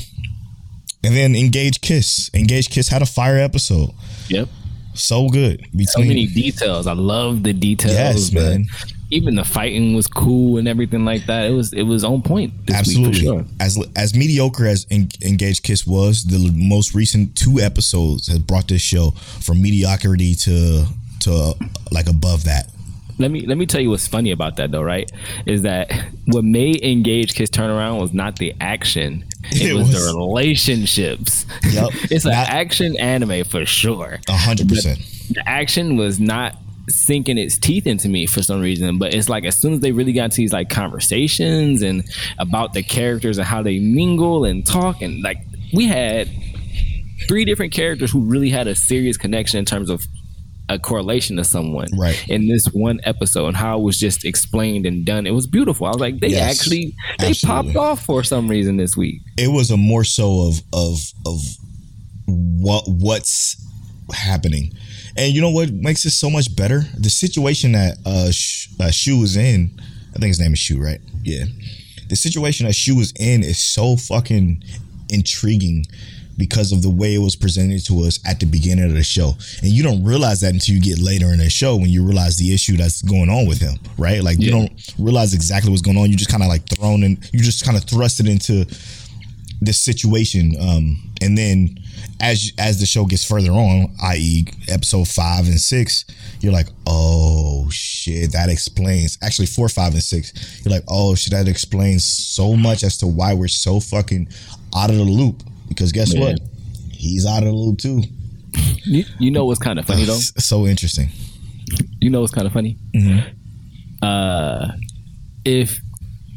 and 1.03 1.17
then 1.17 1.35
Engage 1.35 1.81
Kiss. 1.81 2.31
Engage 2.33 2.71
Kiss 2.71 2.89
had 2.89 3.03
a 3.03 3.07
fire 3.07 3.39
episode. 3.39 3.91
Yep. 4.29 4.49
So 4.95 5.29
good. 5.29 5.61
Between 5.73 5.87
So 5.87 6.01
many 6.01 6.27
details. 6.27 6.87
I 6.87 6.93
love 6.93 7.43
the 7.43 7.53
details. 7.53 7.95
Yes, 7.95 8.33
man. 8.33 8.67
Even 9.13 9.35
the 9.35 9.45
fighting 9.45 9.95
was 9.95 10.07
cool 10.07 10.57
and 10.59 10.69
everything 10.69 11.05
like 11.05 11.27
that. 11.27 11.47
It 11.51 11.53
was 11.55 11.73
it 11.73 11.83
was 11.83 12.05
on 12.05 12.23
point 12.23 12.53
this 12.67 12.77
Absolutely. 12.77 13.21
sure. 13.21 13.45
As 13.59 13.79
as 13.97 14.15
mediocre 14.15 14.67
as 14.67 14.87
En- 14.91 15.09
Engage 15.23 15.63
Kiss 15.63 15.87
was, 15.87 16.25
the 16.25 16.51
most 16.55 16.95
recent 16.95 17.35
two 17.37 17.59
episodes 17.61 18.29
has 18.29 18.39
brought 18.39 18.69
this 18.69 18.83
show 18.83 19.11
from 19.41 19.61
mediocrity 19.63 20.35
to 20.37 20.85
to 21.21 21.33
uh, 21.33 21.53
like 21.91 22.09
above 22.09 22.45
that. 22.45 22.71
Let 23.19 23.31
me 23.31 23.45
let 23.47 23.59
me 23.59 23.67
tell 23.67 23.81
you 23.83 23.91
what's 23.91 24.07
funny 24.07 24.31
about 24.31 24.57
that 24.57 24.71
though, 24.71 24.83
right? 24.83 25.11
Is 25.45 25.63
that 25.63 25.93
what 26.27 26.45
made 26.45 26.83
Engage 26.83 27.35
Kiss 27.35 27.51
turnaround 27.51 28.01
was 28.01 28.13
not 28.15 28.37
the 28.39 28.55
action. 28.61 29.25
It, 29.53 29.71
It 29.71 29.75
was, 29.75 29.89
was- 29.89 30.07
the 30.13 30.17
relationships. 30.17 31.47
Yup. 31.73 31.91
it's 32.11 32.25
an 32.25 32.33
action 32.33 32.97
anime 32.99 33.45
for 33.45 33.67
sure. 33.67 34.21
A 34.29 34.37
hundred 34.37 34.69
percent. 34.69 35.01
the 35.31 35.43
action 35.47 35.97
was 35.97 36.19
not 36.21 36.57
sinking 36.95 37.39
its 37.39 37.57
teeth 37.59 37.87
into 37.87 38.09
me 38.09 38.27
for 38.27 38.43
some 38.43 38.61
reason 38.61 38.99
but 38.99 39.15
it's 39.15 39.29
like 39.29 39.45
as 39.45 39.57
soon 39.57 39.73
as 39.75 39.81
they 39.81 39.93
really 39.93 40.13
got 40.13 40.31
to 40.31 40.37
these 40.39 40.53
like 40.53 40.69
conversations 40.69 41.83
and 41.83 42.05
about 42.39 42.73
the 42.73 42.83
characters 42.83 43.39
and 43.39 43.47
how 43.47 43.63
they 43.63 43.79
mingle 43.79 44.45
and 44.45 44.67
talk 44.67 45.01
and 45.03 45.23
like 45.23 45.39
we 45.73 45.87
had 45.87 46.29
three 47.29 47.45
different 47.45 47.73
characters 47.73 48.11
who 48.11 48.21
really 48.23 48.51
had 48.51 48.67
a 48.67 48.75
serious 48.75 49.17
connection 49.17 49.59
in 49.59 49.65
terms 49.65 49.91
of 49.91 50.05
a 50.69 50.79
correlation 50.79 51.37
to 51.37 51.43
someone 51.45 51.89
Right. 51.99 52.25
in 52.29 52.47
this 52.47 52.67
one 52.67 53.01
episode 53.03 53.49
and 53.49 53.57
how 53.57 53.79
it 53.81 53.83
was 53.83 53.99
just 53.99 54.25
explained 54.25 54.87
and 54.87 55.05
done 55.05 55.27
it 55.27 55.33
was 55.33 55.47
beautiful 55.49 55.87
i 55.87 55.91
was 55.91 55.99
like 55.99 56.21
they 56.21 56.29
Yes, 56.29 56.61
actually 56.61 56.95
they 57.19 57.29
absolutely. 57.31 57.73
popped 57.73 57.77
off 57.77 58.05
for 58.05 58.23
some 58.23 58.47
reason 58.49 58.77
this 58.77 58.97
week 58.97 59.21
It 59.37 59.49
was 59.51 59.71
a 59.73 59.77
more 59.77 60.05
so 60.05 60.43
of 60.49 60.63
of 60.73 60.99
of 61.27 61.41
what 62.27 62.85
what's 62.87 63.57
happening. 64.13 64.73
And 65.21 65.35
you 65.35 65.43
know 65.43 65.51
what 65.51 65.71
makes 65.71 66.07
it 66.07 66.13
so 66.13 66.31
much 66.31 66.57
better? 66.57 66.81
The 66.97 67.11
situation 67.11 67.73
that 67.73 67.99
uh, 68.07 68.31
Sh- 68.33 68.69
uh 68.81 68.91
Shu 68.91 69.21
was 69.21 69.37
in. 69.37 69.79
I 70.15 70.19
think 70.19 70.29
his 70.29 70.41
name 70.41 70.55
is 70.55 70.59
Shu, 70.59 70.83
right? 70.83 70.99
Yeah. 71.23 71.45
The 72.09 72.17
situation 72.17 72.67
that 72.67 72.73
Shu 72.73 72.97
was 72.97 73.13
in 73.21 73.45
is 73.45 73.61
so 73.61 73.97
fucking 73.97 74.65
intriguing 75.11 75.85
because 76.39 76.73
of 76.73 76.81
the 76.81 76.89
way 76.89 77.15
it 77.15 77.19
was 77.19 77.37
presented 77.37 77.85
to 77.85 78.01
us 78.01 78.19
at 78.27 78.41
the 78.41 78.47
beginning 78.47 78.87
of 78.87 78.95
the 78.95 79.05
show. 79.05 79.35
And 79.63 79.71
you 79.71 79.83
don't 79.83 80.03
realize 80.03 80.41
that 80.41 80.55
until 80.55 80.77
you 80.77 80.81
get 80.81 80.99
later 80.99 81.27
in 81.27 81.39
the 81.39 81.51
show 81.51 81.77
when 81.77 81.91
you 81.91 82.03
realize 82.03 82.39
the 82.39 82.55
issue 82.55 82.79
that's 82.79 83.03
going 83.03 83.29
on 83.29 83.47
with 83.47 83.61
him, 83.61 83.75
right? 83.99 84.25
Like 84.25 84.41
you 84.41 84.51
don't 84.51 84.73
realize 84.99 85.35
exactly 85.35 85.71
what's 85.71 85.83
going 85.83 85.99
on. 85.99 86.11
You 86.11 86.17
just 86.17 86.31
kind 86.31 86.43
of 86.43 86.49
like 86.49 86.67
thrown 86.67 87.03
in, 87.03 87.19
you 87.33 87.41
just 87.41 87.63
kind 87.63 87.77
of 87.77 87.85
thrusted 87.85 88.27
into 88.27 88.65
this 89.61 89.79
situation 89.79 90.57
um 90.59 91.13
and 91.21 91.37
then 91.37 91.79
as 92.21 92.53
as 92.59 92.81
the 92.81 92.87
show 92.87 93.05
gets 93.05 93.25
further 93.25 93.51
on 93.51 93.89
i.e 94.03 94.47
episode 94.69 95.09
five 95.09 95.47
and 95.47 95.61
six 95.61 96.05
you're 96.41 96.53
like 96.53 96.69
oh 96.87 97.69
shit 97.71 98.33
that 98.33 98.49
explains 98.49 99.17
actually 99.23 99.47
four 99.47 99.69
five 99.69 99.93
and 99.93 100.03
six 100.03 100.63
you're 100.65 100.73
like 100.73 100.85
oh 100.89 101.15
shit 101.15 101.33
that 101.33 101.49
explains 101.49 102.05
so 102.05 102.55
much 102.55 102.85
as 102.85 102.99
to 102.99 103.07
why 103.07 103.35
we're 103.35 103.49
so 103.49 103.81
fucking 103.81 104.29
out 104.77 104.91
of 104.91 104.97
the 104.97 105.03
loop. 105.05 105.43
Because 105.69 105.93
guess 105.93 106.15
Man. 106.15 106.23
what 106.23 106.41
he's 106.91 107.27
out 107.27 107.39
of 107.39 107.51
the 107.51 107.55
loop 107.55 107.79
too. 107.79 108.03
You, 108.85 109.05
you 109.19 109.31
know 109.31 109.45
what's 109.45 109.61
kind 109.61 109.79
of 109.79 109.87
funny 109.87 110.05
though? 110.05 110.19
So 110.39 110.67
interesting. 110.67 111.11
You 112.01 112.11
know 112.11 112.21
what's 112.21 112.33
kind 112.33 112.47
of 112.47 112.53
funny 112.53 112.77
uh 114.03 114.69
if 115.45 115.79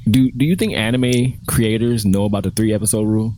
do 0.03 0.29
do 0.31 0.45
you 0.45 0.55
think 0.55 0.73
anime 0.73 1.39
creators 1.47 2.05
know 2.05 2.25
about 2.25 2.43
the 2.43 2.51
three 2.51 2.73
episode 2.73 3.03
rule 3.05 3.33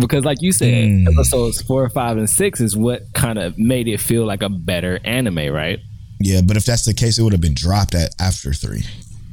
because 0.00 0.24
like 0.24 0.38
you 0.40 0.52
said 0.52 0.88
Hmm. 0.88 1.08
episodes 1.08 1.62
four 1.62 1.88
five 1.90 2.16
and 2.16 2.28
six 2.28 2.60
is 2.60 2.76
what 2.76 3.02
kind 3.14 3.38
of 3.38 3.58
made 3.58 3.88
it 3.88 3.98
feel 4.00 4.24
like 4.26 4.42
a 4.42 4.48
better 4.48 4.98
anime 5.04 5.52
right 5.52 5.78
yeah 6.20 6.40
but 6.44 6.56
if 6.56 6.64
that's 6.64 6.84
the 6.84 6.94
case 6.94 7.18
it 7.18 7.22
would 7.22 7.32
have 7.32 7.40
been 7.40 7.54
dropped 7.54 7.94
at 7.94 8.14
after 8.20 8.52
three 8.52 8.82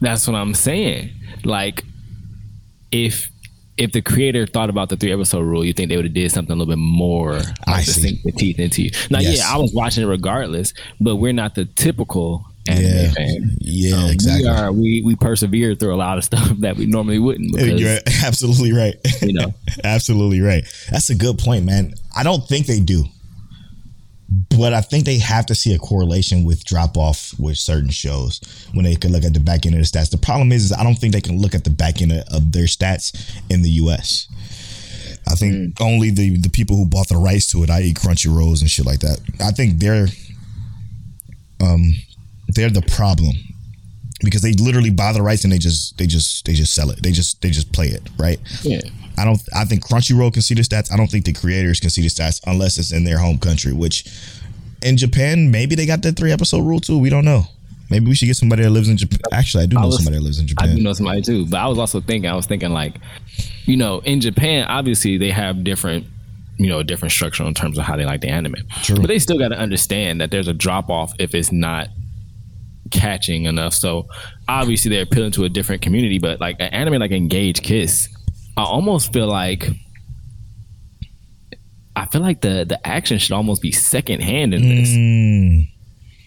that's 0.02 0.28
what 0.28 0.36
i'm 0.36 0.54
saying 0.54 1.10
like 1.44 1.84
if 2.92 3.30
if 3.78 3.92
the 3.92 4.02
creator 4.02 4.46
thought 4.48 4.70
about 4.70 4.88
the 4.88 4.96
three 4.96 5.12
episode 5.12 5.42
rule, 5.42 5.66
you 5.66 5.74
think 5.74 5.90
they 5.90 5.98
would 5.98 6.06
have 6.06 6.14
did 6.14 6.32
something 6.32 6.54
a 6.54 6.56
little 6.56 6.74
bit 6.74 6.80
more 6.80 7.42
I 7.68 7.72
like 7.72 7.84
to 7.84 7.92
see. 7.92 8.02
sink 8.02 8.24
the 8.24 8.32
teeth 8.32 8.58
into 8.58 8.84
you. 8.84 8.92
Now, 9.12 9.20
Yes. 9.20 9.40
yeah, 9.40 9.54
I 9.54 9.58
was 9.58 9.74
watching 9.74 10.02
it 10.02 10.08
regardless, 10.08 10.74
but 11.02 11.18
we're 11.18 11.34
not 11.34 11.56
the 11.56 11.66
typical 11.66 12.46
anime 12.68 12.84
yeah 12.86 13.12
fan. 13.12 13.58
yeah 13.62 13.96
Um, 14.04 14.10
exactly 14.10 14.44
We 14.44 14.50
are 14.50 14.72
we 14.72 15.02
we 15.06 15.16
persevere 15.16 15.76
through 15.76 15.94
a 15.94 15.98
lot 15.98 16.18
of 16.18 16.24
stuff 16.24 16.50
that 16.60 16.78
we 16.78 16.86
normally 16.86 17.20
wouldn't 17.20 17.52
because 17.54 17.80
You're 17.80 18.00
absolutely 18.26 18.74
right. 18.74 18.96
You 19.22 19.34
know. 19.34 19.54
absolutely 19.84 20.42
right. 20.42 20.64
That's 20.92 21.10
a 21.10 21.16
good 21.16 21.38
point, 21.38 21.66
man. 21.66 21.94
I 22.16 22.24
don't 22.24 22.48
think 22.48 22.66
they 22.66 22.80
do, 22.80 23.06
but 24.58 24.74
I 24.74 24.82
think 24.82 25.06
they 25.06 25.20
have 25.20 25.46
to 25.48 25.56
see 25.56 25.74
a 25.74 25.78
correlation 25.80 26.44
with 26.44 26.64
drop 26.66 26.98
off 26.98 27.34
with 27.40 27.58
certain 27.58 27.90
shows 27.92 28.42
when 28.74 28.84
they 28.86 28.96
can 28.96 29.12
look 29.12 29.24
at 29.24 29.34
the 29.34 29.40
back 29.40 29.66
end 29.66 29.76
of 29.76 29.82
the 29.82 29.86
stats. 29.86 30.10
The 30.10 30.18
problem 30.18 30.52
is, 30.52 30.66
is 30.66 30.74
I 30.74 30.84
don't 30.84 30.96
think 30.96 31.14
they 31.14 31.22
can 31.22 31.40
look 31.40 31.54
at 31.56 31.64
the 31.64 31.70
back 31.70 32.02
end 32.02 32.12
of, 32.12 32.52
their 32.52 32.66
stats 32.66 33.14
in 33.50 33.62
the 33.62 33.70
U.S. 33.84 34.28
I 35.28 35.36
think 35.36 35.80
only 35.82 36.10
the 36.10 36.38
the 36.38 36.50
people 36.50 36.76
who 36.78 36.86
bought 36.86 37.10
the 37.10 37.18
rights 37.18 37.48
to 37.52 37.64
it, 37.64 37.70
i.e., 37.70 37.94
Crunchyrolls 37.94 38.62
and 38.62 38.70
shit 38.70 38.86
like 38.86 39.00
that. 39.00 39.20
I 39.40 39.52
think 39.52 39.80
they're 39.80 40.08
um 41.62 41.94
they're 42.48 42.70
the 42.70 42.82
problem 42.84 43.34
because 44.24 44.42
they 44.42 44.54
literally 44.54 44.90
buy 44.90 45.12
the 45.12 45.22
rights 45.22 45.44
and 45.44 45.52
they 45.54 45.58
just 45.58 45.98
they 45.98 46.08
just 46.08 46.46
they 46.46 46.54
just 46.54 46.74
sell 46.74 46.90
it. 46.90 47.02
They 47.04 47.12
just 47.12 47.42
they 47.42 47.50
just 47.50 47.72
play 47.74 47.88
it, 47.88 48.02
right? 48.18 48.40
yeah. 48.64 48.82
I 49.18 49.24
don't 49.24 49.40
I 49.56 49.64
think 49.66 49.86
Crunchyroll 49.88 50.34
can 50.34 50.42
see 50.42 50.56
the 50.56 50.62
stats. 50.62 50.92
I 50.92 50.98
don't 50.98 51.08
think 51.10 51.24
the 51.26 51.32
creators 51.34 51.80
can 51.80 51.90
see 51.90 52.02
the 52.02 52.10
stats 52.10 52.42
unless 52.48 52.78
it's 52.78 52.92
in 52.92 53.04
their 53.06 53.18
home 53.18 53.38
country, 53.38 53.72
which 53.74 54.06
in 54.82 54.98
Japan, 54.98 55.52
maybe 55.52 55.74
they 55.76 55.86
got 55.86 56.02
that 56.04 56.18
three 56.18 56.32
episode 56.32 56.62
rule 56.64 56.80
too. 56.80 56.98
We 57.00 57.10
don't 57.10 57.26
know. 57.26 57.44
Maybe 57.90 58.08
we 58.08 58.16
should 58.16 58.26
get 58.26 58.36
somebody 58.36 58.64
that 58.64 58.72
lives 58.72 58.90
in 58.90 58.98
Japan. 58.98 59.20
Actually, 59.32 59.64
I 59.64 59.68
do 59.68 59.78
I 59.78 59.82
know 59.82 59.88
was- 59.88 59.98
somebody 59.98 60.18
that 60.18 60.24
lives 60.24 60.40
in 60.40 60.48
Japan. 60.48 60.70
I 60.70 60.76
do 60.76 60.82
know 60.82 60.94
somebody 60.94 61.22
too, 61.22 61.46
but 61.46 61.58
I 61.58 61.68
was 61.68 61.78
also 61.78 62.02
thinking, 62.02 62.30
I 62.30 62.36
was 62.36 62.46
thinking 62.46 62.72
like, 62.72 62.96
you 63.66 63.78
know, 63.78 64.00
in 64.00 64.22
Japan, 64.22 64.66
obviously 64.68 65.18
they 65.18 65.30
have 65.32 65.64
different, 65.64 66.06
you 66.58 66.68
know, 66.68 66.82
different 66.84 67.12
structure 67.12 67.44
in 67.44 67.54
terms 67.54 67.78
of 67.78 67.86
how 67.86 67.96
they 67.96 68.06
like 68.06 68.22
the 68.22 68.28
anime. 68.30 68.56
True. 68.84 68.98
But 68.98 69.08
they 69.08 69.20
still 69.20 69.38
got 69.38 69.50
to 69.50 69.58
understand 69.58 70.20
that 70.20 70.32
there's 70.32 70.48
a 70.48 70.54
drop 70.54 70.90
off 70.90 71.14
if 71.20 71.34
it's 71.36 71.52
not 71.52 71.90
catching 72.96 73.46
enough. 73.46 73.74
So 73.74 74.08
obviously 74.48 74.90
they're 74.90 75.04
appealing 75.04 75.32
to 75.34 75.44
a 75.44 75.50
different 75.50 75.82
community, 75.82 76.18
but 76.20 76.40
like 76.40 76.56
an 76.60 76.74
anime 76.74 77.00
like 77.00 77.12
Engage 77.12 77.62
Kiss, 77.62 78.10
I 78.58 78.64
almost 78.64 79.14
feel 79.14 79.28
like. 79.28 79.70
I 81.96 82.06
feel 82.08 82.22
like 82.22 82.42
the 82.42 82.66
the 82.68 82.86
action 82.86 83.18
should 83.20 83.32
almost 83.32 83.62
be 83.62 83.72
secondhand 83.72 84.54
in 84.54 84.62
this 84.68 84.90
Mm, 84.90 85.70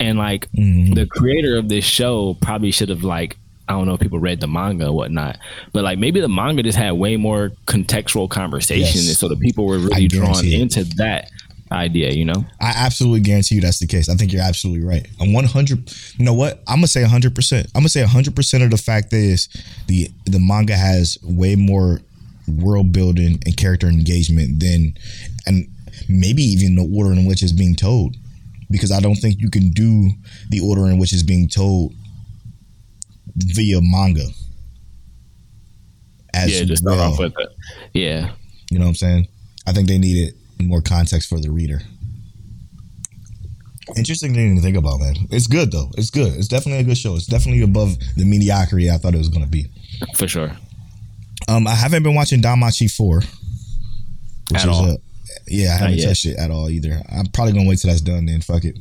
and 0.01 0.19
like 0.19 0.51
Mm-hmm. 0.53 0.95
the 0.95 1.07
creator 1.07 1.59
of 1.59 1.69
this 1.69 1.85
show 1.85 2.35
probably 2.41 2.71
should 2.71 2.89
have 2.89 3.05
like 3.05 3.37
I 3.69 3.73
don't 3.73 3.87
know 3.87 3.93
if 3.93 4.01
people 4.01 4.19
read 4.19 4.41
the 4.41 4.49
manga 4.49 4.87
or 4.87 4.93
whatnot, 4.93 5.39
but 5.75 5.85
like 5.85 5.99
maybe 5.99 6.21
the 6.21 6.29
manga 6.29 6.63
just 6.63 6.79
had 6.79 6.93
way 6.93 7.17
more 7.19 7.51
contextual 7.67 8.31
conversation, 8.31 8.81
Yes. 9.03 9.09
and 9.09 9.17
so 9.17 9.29
the 9.29 9.37
people 9.37 9.67
were 9.67 9.79
really 9.79 10.09
drawn 10.09 10.43
it. 10.43 10.55
into 10.55 10.85
that 10.97 11.31
idea. 11.73 12.11
You 12.11 12.25
know, 12.25 12.45
I 12.61 12.73
absolutely 12.77 13.21
guarantee 13.21 13.57
you 13.57 13.61
that's 13.61 13.79
the 13.79 13.87
case. 13.87 14.09
I 14.09 14.15
think 14.15 14.33
you're 14.33 14.43
absolutely 14.43 14.87
right. 14.87 15.07
I'm 15.21 15.33
100. 15.33 15.93
You 16.19 16.25
know 16.25 16.35
what? 16.35 16.63
I'm 16.67 16.77
gonna 16.77 16.87
say 16.87 17.03
100. 17.03 17.35
percent 17.35 17.67
I'm 17.75 17.81
gonna 17.81 17.89
say 17.89 18.03
100 18.03 18.35
percent 18.35 18.63
of 18.65 18.71
the 18.71 18.77
fact 18.79 19.13
is 19.13 19.49
the 19.87 20.09
the 20.25 20.39
manga 20.39 20.75
has 20.75 21.19
way 21.23 21.57
more 21.57 22.01
world 22.47 22.93
building 22.93 23.39
and 23.45 23.57
character 23.57 23.87
engagement 23.89 24.61
than, 24.61 24.95
and 25.47 25.69
maybe 26.09 26.43
even 26.43 26.77
the 26.77 26.89
order 26.97 27.13
in 27.13 27.27
which 27.27 27.43
it's 27.43 27.53
being 27.53 27.77
told. 27.77 28.17
Because 28.71 28.93
I 28.93 29.01
don't 29.01 29.15
think 29.17 29.41
you 29.41 29.51
can 29.51 29.71
do 29.71 30.11
the 30.51 30.61
order 30.61 30.87
in 30.91 30.99
which 30.99 31.13
it's 31.13 31.23
being 31.23 31.49
told 31.49 31.95
via 33.37 33.81
manga. 33.81 34.27
as 36.35 36.53
yeah, 36.59 36.65
just 36.65 36.83
start 36.83 36.99
well. 36.99 37.13
off 37.13 37.19
with 37.19 37.33
it. 37.39 37.49
Yeah, 37.95 38.33
You 38.71 38.79
know 38.79 38.85
what 38.85 38.91
I'm 38.91 38.95
saying? 38.97 39.29
I 39.67 39.73
think 39.73 39.89
they 39.89 39.99
needed 39.99 40.35
more 40.61 40.81
context 40.81 41.29
for 41.29 41.41
the 41.41 41.51
reader. 41.51 41.81
Interesting 43.97 44.35
thing 44.35 44.55
to 44.57 44.63
think 44.63 44.77
about, 44.77 45.01
man. 45.01 45.15
It's 45.31 45.47
good 45.47 45.73
though. 45.73 45.91
It's 45.97 46.11
good. 46.11 46.35
It's 46.35 46.49
definitely 46.49 46.81
a 46.81 46.85
good 46.85 46.99
show. 46.99 47.17
It's 47.17 47.27
definitely 47.27 47.63
above 47.63 47.97
the 48.17 48.25
mediocrity 48.25 48.91
I 48.91 48.99
thought 48.99 49.15
it 49.15 49.19
was 49.19 49.29
gonna 49.31 49.47
be. 49.47 49.67
for 50.15 50.29
sure. 50.29 50.53
Um, 51.49 51.67
I 51.67 51.75
haven't 51.75 52.03
been 52.03 52.15
watching 52.15 52.43
DanMachi 52.43 52.95
four, 52.95 53.23
which 54.51 54.61
At 54.63 54.69
all. 54.69 54.91
a 54.91 54.97
yeah. 55.47 55.71
I 55.71 55.77
haven't 55.79 55.99
yet. 55.99 56.09
touched 56.09 56.27
it 56.27 56.37
at 56.37 56.51
all 56.51 56.69
either. 56.69 57.01
I'm 57.11 57.27
probably 57.27 57.55
gonna 57.55 57.69
wait 57.69 57.79
till 57.79 57.89
that's 57.91 58.03
done. 58.03 58.27
Then 58.27 58.43
fuck 58.43 58.65
it. 58.65 58.77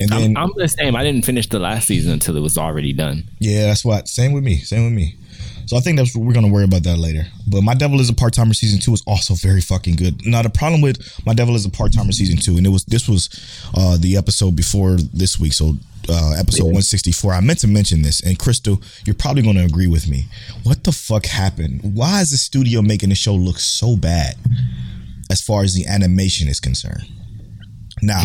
And 0.00 0.08
then 0.08 0.36
I'm, 0.38 0.44
I'm 0.44 0.52
the 0.56 0.68
same. 0.68 0.96
I 0.96 1.04
didn't 1.04 1.26
finish 1.26 1.46
the 1.46 1.58
last 1.58 1.86
season 1.86 2.12
until 2.12 2.34
it 2.36 2.40
was 2.40 2.56
already 2.56 2.94
done. 2.94 3.24
Yeah, 3.40 3.66
that's 3.66 3.84
what. 3.84 4.08
Same 4.08 4.32
with 4.32 4.42
me. 4.44 4.56
Same 4.56 4.84
with 4.84 4.94
me. 4.94 5.16
So 5.66 5.76
I 5.76 5.80
think 5.80 5.98
that's 5.98 6.14
what 6.16 6.24
we're 6.24 6.32
gonna 6.32 6.48
worry 6.48 6.64
about 6.64 6.82
that 6.84 6.98
later. 6.98 7.26
But 7.46 7.62
My 7.62 7.74
Devil 7.74 8.00
is 8.00 8.08
a 8.08 8.14
Part 8.14 8.32
Timer 8.32 8.54
season 8.54 8.80
two 8.80 8.92
is 8.92 9.02
also 9.06 9.34
very 9.34 9.60
fucking 9.60 9.96
good. 9.96 10.26
Now 10.26 10.42
the 10.42 10.50
problem 10.50 10.80
with 10.80 10.98
My 11.26 11.34
Devil 11.34 11.54
is 11.54 11.64
a 11.64 11.70
Part 11.70 11.92
Timer 11.92 12.12
season 12.12 12.38
two, 12.38 12.56
and 12.56 12.66
it 12.66 12.70
was 12.70 12.84
this 12.84 13.08
was 13.08 13.28
uh 13.74 13.96
the 13.98 14.16
episode 14.16 14.56
before 14.56 14.96
this 15.12 15.38
week, 15.38 15.52
so 15.52 15.74
uh 16.08 16.34
episode 16.38 16.72
one 16.72 16.82
sixty 16.82 17.12
four. 17.12 17.32
I 17.32 17.40
meant 17.40 17.60
to 17.60 17.68
mention 17.68 18.02
this, 18.02 18.20
and 18.20 18.38
Crystal, 18.38 18.80
you're 19.04 19.14
probably 19.14 19.42
gonna 19.42 19.64
agree 19.64 19.86
with 19.86 20.08
me. 20.08 20.26
What 20.64 20.82
the 20.84 20.92
fuck 20.92 21.26
happened? 21.26 21.80
Why 21.82 22.20
is 22.20 22.30
the 22.30 22.36
studio 22.36 22.82
making 22.82 23.10
the 23.10 23.14
show 23.14 23.34
look 23.34 23.58
so 23.58 23.96
bad 23.96 24.34
as 25.30 25.40
far 25.40 25.62
as 25.62 25.74
the 25.74 25.86
animation 25.86 26.48
is 26.48 26.58
concerned? 26.58 27.04
Now, 28.02 28.22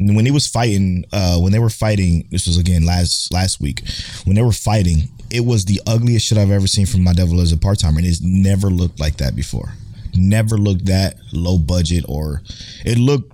when 0.00 0.24
he 0.24 0.32
was 0.32 0.48
fighting, 0.48 1.04
uh, 1.12 1.38
when 1.38 1.52
they 1.52 1.58
were 1.60 1.70
fighting, 1.70 2.26
this 2.30 2.46
was 2.46 2.58
again 2.58 2.84
last 2.84 3.32
last 3.32 3.60
week. 3.60 3.82
When 4.24 4.34
they 4.34 4.42
were 4.42 4.50
fighting, 4.50 5.08
it 5.34 5.44
was 5.44 5.64
the 5.64 5.80
ugliest 5.86 6.26
shit 6.26 6.38
I've 6.38 6.52
ever 6.52 6.68
seen 6.68 6.86
from 6.86 7.02
my 7.02 7.12
devil 7.12 7.40
as 7.40 7.50
a 7.50 7.56
part 7.56 7.80
timer, 7.80 7.98
and 7.98 8.06
it's 8.06 8.22
never 8.22 8.68
looked 8.68 9.00
like 9.00 9.16
that 9.16 9.34
before. 9.34 9.72
Never 10.14 10.56
looked 10.56 10.86
that 10.86 11.16
low 11.32 11.58
budget, 11.58 12.04
or 12.08 12.42
it 12.84 12.98
looked 12.98 13.32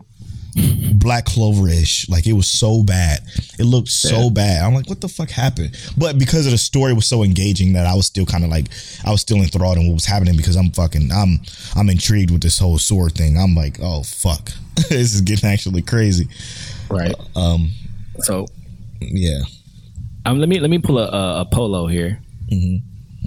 Black 0.94 1.26
Clover 1.26 1.68
ish. 1.68 2.08
Like 2.08 2.26
it 2.26 2.32
was 2.32 2.48
so 2.50 2.82
bad. 2.82 3.20
It 3.58 3.64
looked 3.64 3.88
so 3.88 4.30
bad. 4.30 4.64
I'm 4.64 4.74
like, 4.74 4.88
what 4.88 5.02
the 5.02 5.08
fuck 5.08 5.30
happened? 5.30 5.76
But 5.98 6.18
because 6.18 6.46
of 6.46 6.52
the 6.52 6.58
story 6.58 6.94
was 6.94 7.06
so 7.06 7.22
engaging 7.22 7.74
that 7.74 7.86
I 7.86 7.94
was 7.94 8.06
still 8.06 8.24
kind 8.24 8.44
of 8.44 8.50
like, 8.50 8.66
I 9.04 9.10
was 9.10 9.20
still 9.20 9.38
enthralled 9.42 9.76
in 9.76 9.86
what 9.86 9.94
was 9.94 10.06
happening 10.06 10.36
because 10.36 10.56
I'm 10.56 10.70
fucking, 10.70 11.12
I'm, 11.12 11.40
I'm 11.76 11.90
intrigued 11.90 12.30
with 12.30 12.40
this 12.42 12.58
whole 12.58 12.78
sword 12.78 13.12
thing. 13.12 13.36
I'm 13.38 13.54
like, 13.54 13.78
oh 13.82 14.02
fuck, 14.04 14.50
this 14.88 15.14
is 15.14 15.20
getting 15.20 15.50
actually 15.50 15.82
crazy. 15.82 16.28
Right. 16.88 17.14
Um, 17.36 17.70
So 18.20 18.46
yeah. 19.00 19.40
Um, 20.26 20.38
let 20.38 20.48
me 20.48 20.60
let 20.60 20.70
me 20.70 20.78
pull 20.78 20.98
a, 20.98 21.06
a, 21.08 21.40
a 21.40 21.44
polo 21.44 21.86
here, 21.86 22.20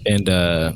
and 0.06 0.29
uh, 0.29 0.73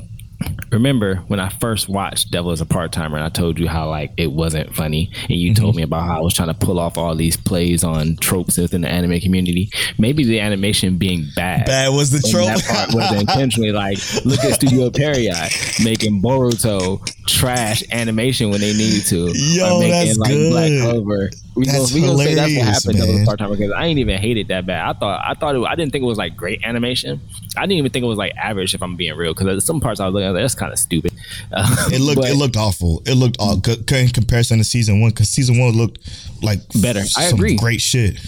remember 0.70 1.16
when 1.28 1.40
I 1.40 1.48
first 1.48 1.88
watched 1.88 2.30
Devil 2.30 2.52
is 2.52 2.60
a 2.60 2.66
Part 2.66 2.92
Timer, 2.92 3.16
and 3.16 3.24
I 3.24 3.28
told 3.28 3.58
you 3.58 3.68
how 3.68 3.88
like 3.88 4.12
it 4.16 4.32
wasn't 4.32 4.74
funny, 4.74 5.10
and 5.22 5.38
you 5.38 5.54
told 5.54 5.76
me 5.76 5.82
about 5.82 6.02
how 6.02 6.18
I 6.18 6.20
was 6.20 6.34
trying 6.34 6.48
to 6.48 6.54
pull 6.54 6.78
off 6.78 6.98
all 6.98 7.14
these 7.14 7.36
plays 7.36 7.84
on 7.84 8.16
tropes 8.16 8.58
within 8.58 8.80
the 8.80 8.88
anime 8.88 9.20
community. 9.20 9.70
Maybe 9.98 10.24
the 10.24 10.40
animation 10.40 10.98
being 10.98 11.26
bad. 11.36 11.66
Bad 11.66 11.90
was 11.90 12.10
the 12.10 12.26
trope. 12.28 12.46
That 12.46 12.64
part 12.64 12.94
was 12.94 13.20
intentionally 13.20 13.72
like, 13.72 13.98
look 14.24 14.40
at 14.44 14.54
Studio 14.54 14.90
Pierrot 14.90 15.52
making 15.82 16.20
Boruto 16.20 17.04
trash 17.26 17.82
animation 17.92 18.50
when 18.50 18.60
they 18.60 18.72
need 18.72 19.04
to. 19.06 19.30
Yo, 19.34 19.76
or 19.76 19.80
making 19.80 19.90
that's 19.90 20.18
like 20.18 20.30
good. 20.30 20.50
Black 20.50 20.70
Clover. 20.82 21.30
We 21.58 21.64
That's 21.66 21.90
gonna, 21.92 21.94
we 21.94 22.06
gonna 22.06 22.18
say 22.18 22.34
that's 22.34 22.54
what 22.86 22.94
happened 22.94 22.98
man. 22.98 23.18
to 23.20 23.24
part 23.26 23.38
time 23.40 23.50
because 23.50 23.72
I 23.72 23.86
ain't 23.86 23.98
even 23.98 24.16
hate 24.18 24.36
it 24.36 24.48
that 24.48 24.64
bad. 24.64 24.88
I 24.88 24.92
thought 24.98 25.20
I 25.24 25.34
thought 25.34 25.56
it, 25.56 25.62
I 25.64 25.74
didn't 25.74 25.92
think 25.92 26.02
it 26.02 26.06
was 26.06 26.18
like 26.18 26.36
great 26.36 26.62
animation. 26.64 27.20
I 27.56 27.62
didn't 27.62 27.72
even 27.78 27.90
think 27.90 28.04
it 28.04 28.06
was 28.06 28.18
like 28.18 28.34
average 28.36 28.74
if 28.74 28.82
I'm 28.82 28.94
being 28.96 29.16
real 29.16 29.34
because 29.34 29.64
some 29.64 29.80
parts 29.80 29.98
I 30.00 30.06
was 30.06 30.14
looking 30.14 30.28
at 30.28 30.32
that's 30.32 30.54
kind 30.54 30.72
of 30.72 30.78
stupid. 30.78 31.12
Uh, 31.52 31.88
It 31.92 32.00
looked 32.00 32.20
but- 32.20 32.30
it 32.30 32.36
looked 32.36 32.56
awful. 32.56 33.02
It 33.06 33.14
looked 33.14 33.36
all 33.40 33.54
in 33.54 34.08
comparison 34.10 34.58
to 34.58 34.64
season 34.64 35.00
one 35.00 35.10
because 35.10 35.28
season 35.30 35.58
one 35.58 35.72
looked 35.72 35.98
like 36.42 36.60
Better. 36.80 37.00
I 37.00 37.04
some 37.04 37.38
agree. 37.38 37.56
Great 37.56 37.80
shit. 37.80 38.18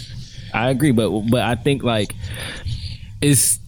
I 0.53 0.69
agree, 0.69 0.91
but 0.91 1.09
but 1.29 1.41
I 1.41 1.55
think 1.55 1.83
like 1.83 2.13
it's 3.21 3.59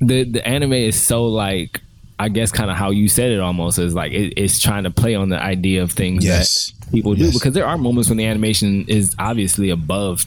the 0.00 0.24
the 0.24 0.46
anime 0.46 0.72
is 0.74 1.00
so 1.00 1.26
like 1.26 1.80
I 2.18 2.28
guess 2.28 2.52
kind 2.52 2.70
of 2.70 2.76
how 2.76 2.90
you 2.90 3.08
said 3.08 3.30
it 3.32 3.40
almost 3.40 3.78
is 3.78 3.94
like 3.94 4.12
it, 4.12 4.34
it's 4.36 4.60
trying 4.60 4.84
to 4.84 4.90
play 4.90 5.14
on 5.14 5.30
the 5.30 5.40
idea 5.42 5.82
of 5.82 5.92
things 5.92 6.24
Yes. 6.24 6.72
that 6.79 6.79
people 6.90 7.14
do 7.14 7.32
because 7.32 7.52
there 7.54 7.66
are 7.66 7.78
moments 7.78 8.08
when 8.08 8.18
the 8.18 8.26
animation 8.26 8.84
is 8.88 9.14
obviously 9.18 9.70
above 9.70 10.24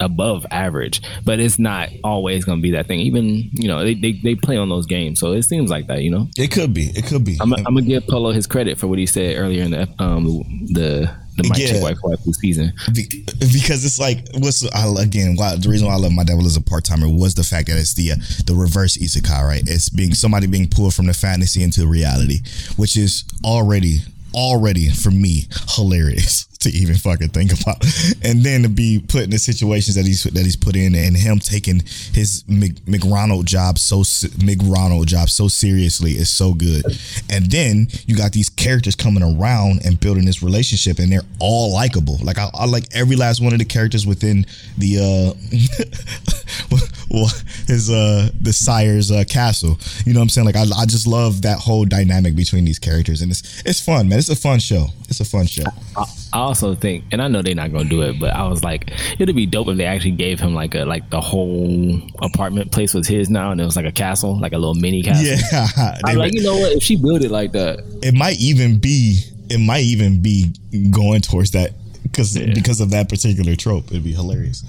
above 0.00 0.44
average 0.50 1.00
but 1.24 1.40
it's 1.40 1.58
not 1.58 1.88
always 2.04 2.44
going 2.44 2.58
to 2.58 2.62
be 2.62 2.70
that 2.72 2.86
thing 2.86 3.00
even 3.00 3.48
you 3.52 3.66
know 3.66 3.82
they, 3.82 3.94
they, 3.94 4.12
they 4.12 4.34
play 4.34 4.56
on 4.58 4.68
those 4.68 4.84
games 4.84 5.18
so 5.18 5.32
it 5.32 5.42
seems 5.42 5.70
like 5.70 5.86
that 5.86 6.02
you 6.02 6.10
know 6.10 6.28
It 6.36 6.50
could 6.50 6.74
be. 6.74 6.88
It 6.94 7.06
could 7.06 7.24
be. 7.24 7.38
i'm, 7.40 7.52
I'm 7.54 7.64
gonna 7.64 7.80
give 7.82 8.06
polo 8.06 8.30
his 8.32 8.46
credit 8.46 8.78
for 8.78 8.88
what 8.88 8.98
he 8.98 9.06
said 9.06 9.36
earlier 9.38 9.62
in 9.62 9.70
the 9.70 9.88
um 9.98 10.24
the 10.70 11.10
the 11.38 11.48
Mike 11.48 11.58
Yeah. 11.58 11.80
Check 11.80 12.02
Wife 12.02 12.18
season 12.32 12.72
Be- 12.94 13.24
because 13.38 13.84
it's 13.84 13.98
like 13.98 14.26
what's 14.38 14.66
I, 14.74 14.86
again 15.02 15.34
why, 15.36 15.56
the 15.56 15.68
reason 15.68 15.86
why 15.86 15.94
I 15.94 15.98
love 15.98 16.12
my 16.12 16.24
devil 16.24 16.44
as 16.46 16.56
a 16.56 16.62
part 16.62 16.84
timer 16.84 17.08
was 17.08 17.34
the 17.34 17.44
fact 17.44 17.68
that 17.68 17.76
it's 17.78 17.94
the 17.94 18.12
uh, 18.12 18.16
the 18.46 18.54
reverse 18.54 18.96
isekai 18.98 19.42
right 19.46 19.62
it's 19.66 19.88
being 19.88 20.12
somebody 20.14 20.46
being 20.46 20.68
pulled 20.68 20.94
from 20.94 21.06
the 21.06 21.14
fantasy 21.14 21.62
into 21.62 21.86
reality 21.86 22.38
which 22.76 22.96
is 22.96 23.24
already 23.44 23.98
already 24.36 24.90
for 24.90 25.10
me 25.10 25.44
hilarious 25.70 26.44
to 26.60 26.68
even 26.70 26.96
fucking 26.96 27.28
think 27.28 27.52
about. 27.60 27.84
And 28.22 28.42
then 28.42 28.62
to 28.62 28.68
be 28.68 29.04
put 29.06 29.24
in 29.24 29.30
the 29.30 29.38
situations 29.38 29.96
that 29.96 30.06
he's 30.06 30.24
that 30.24 30.44
he's 30.44 30.56
put 30.56 30.76
in 30.76 30.94
and 30.94 31.16
him 31.16 31.38
taking 31.38 31.80
his 32.12 32.44
Mc, 32.48 32.74
McRonald 32.84 33.44
job 33.44 33.78
so 33.78 34.00
McRonald 34.00 35.06
job 35.06 35.30
so 35.30 35.48
seriously 35.48 36.12
is 36.12 36.30
so 36.30 36.54
good. 36.54 36.84
And 37.30 37.50
then 37.50 37.88
you 38.06 38.16
got 38.16 38.32
these 38.32 38.48
characters 38.48 38.94
coming 38.94 39.22
around 39.22 39.84
and 39.84 39.98
building 39.98 40.26
this 40.26 40.42
relationship 40.42 40.98
and 40.98 41.10
they're 41.10 41.22
all 41.40 41.72
likable. 41.72 42.18
Like 42.22 42.38
I, 42.38 42.50
I 42.54 42.66
like 42.66 42.84
every 42.92 43.16
last 43.16 43.40
one 43.40 43.52
of 43.52 43.58
the 43.58 43.64
characters 43.64 44.06
within 44.06 44.46
the 44.76 44.98
uh 44.98 45.34
his 47.66 47.90
uh 47.90 48.30
the 48.40 48.52
sire's 48.52 49.10
uh 49.10 49.24
castle. 49.28 49.78
You 50.04 50.12
know 50.12 50.20
what 50.20 50.24
i'm 50.24 50.28
saying? 50.30 50.46
Like 50.46 50.56
I, 50.56 50.64
I 50.76 50.86
just 50.86 51.06
love 51.06 51.42
that 51.42 51.58
whole 51.58 51.84
dynamic 51.84 52.34
between 52.34 52.64
these 52.64 52.78
characters 52.78 53.22
and 53.22 53.30
it's 53.30 53.62
it's 53.64 53.80
fun 53.80 54.08
man. 54.08 54.18
It's 54.18 54.25
a 54.30 54.36
fun 54.36 54.58
show 54.58 54.86
it's 55.08 55.20
a 55.20 55.24
fun 55.24 55.46
show 55.46 55.62
I, 55.96 56.04
I 56.32 56.38
also 56.40 56.74
think, 56.74 57.04
and 57.12 57.22
I 57.22 57.28
know 57.28 57.40
they're 57.40 57.54
not 57.54 57.72
gonna 57.72 57.88
do 57.88 58.02
it, 58.02 58.18
but 58.20 58.34
I 58.34 58.46
was 58.48 58.62
like, 58.62 58.90
it'd 59.18 59.34
be 59.34 59.46
dope 59.46 59.68
if 59.68 59.78
they 59.78 59.86
actually 59.86 60.10
gave 60.10 60.38
him 60.38 60.54
like 60.54 60.74
a 60.74 60.84
like 60.84 61.08
the 61.08 61.20
whole 61.20 61.98
apartment 62.20 62.72
place 62.72 62.92
was 62.92 63.06
his 63.08 63.30
now, 63.30 63.52
and 63.52 63.60
it 63.60 63.64
was 63.64 63.76
like 63.76 63.86
a 63.86 63.92
castle, 63.92 64.38
like 64.38 64.52
a 64.52 64.58
little 64.58 64.74
mini 64.74 65.02
castle. 65.02 65.24
yeah 65.24 65.96
I'm 66.04 66.16
like, 66.16 66.34
you 66.34 66.42
know 66.42 66.56
what? 66.56 66.72
If 66.72 66.82
she 66.82 66.96
built 66.96 67.22
it 67.22 67.30
like 67.30 67.52
that, 67.52 67.78
it 68.02 68.12
might 68.14 68.38
even 68.38 68.78
be 68.78 69.20
it 69.48 69.58
might 69.58 69.84
even 69.84 70.20
be 70.20 70.52
going 70.90 71.22
towards 71.22 71.52
that 71.52 71.72
because 72.02 72.36
Yeah. 72.36 72.52
because 72.52 72.80
of 72.80 72.90
that 72.90 73.08
particular 73.08 73.56
trope 73.56 73.86
it'd 73.86 74.04
be 74.04 74.12
hilarious 74.12 74.62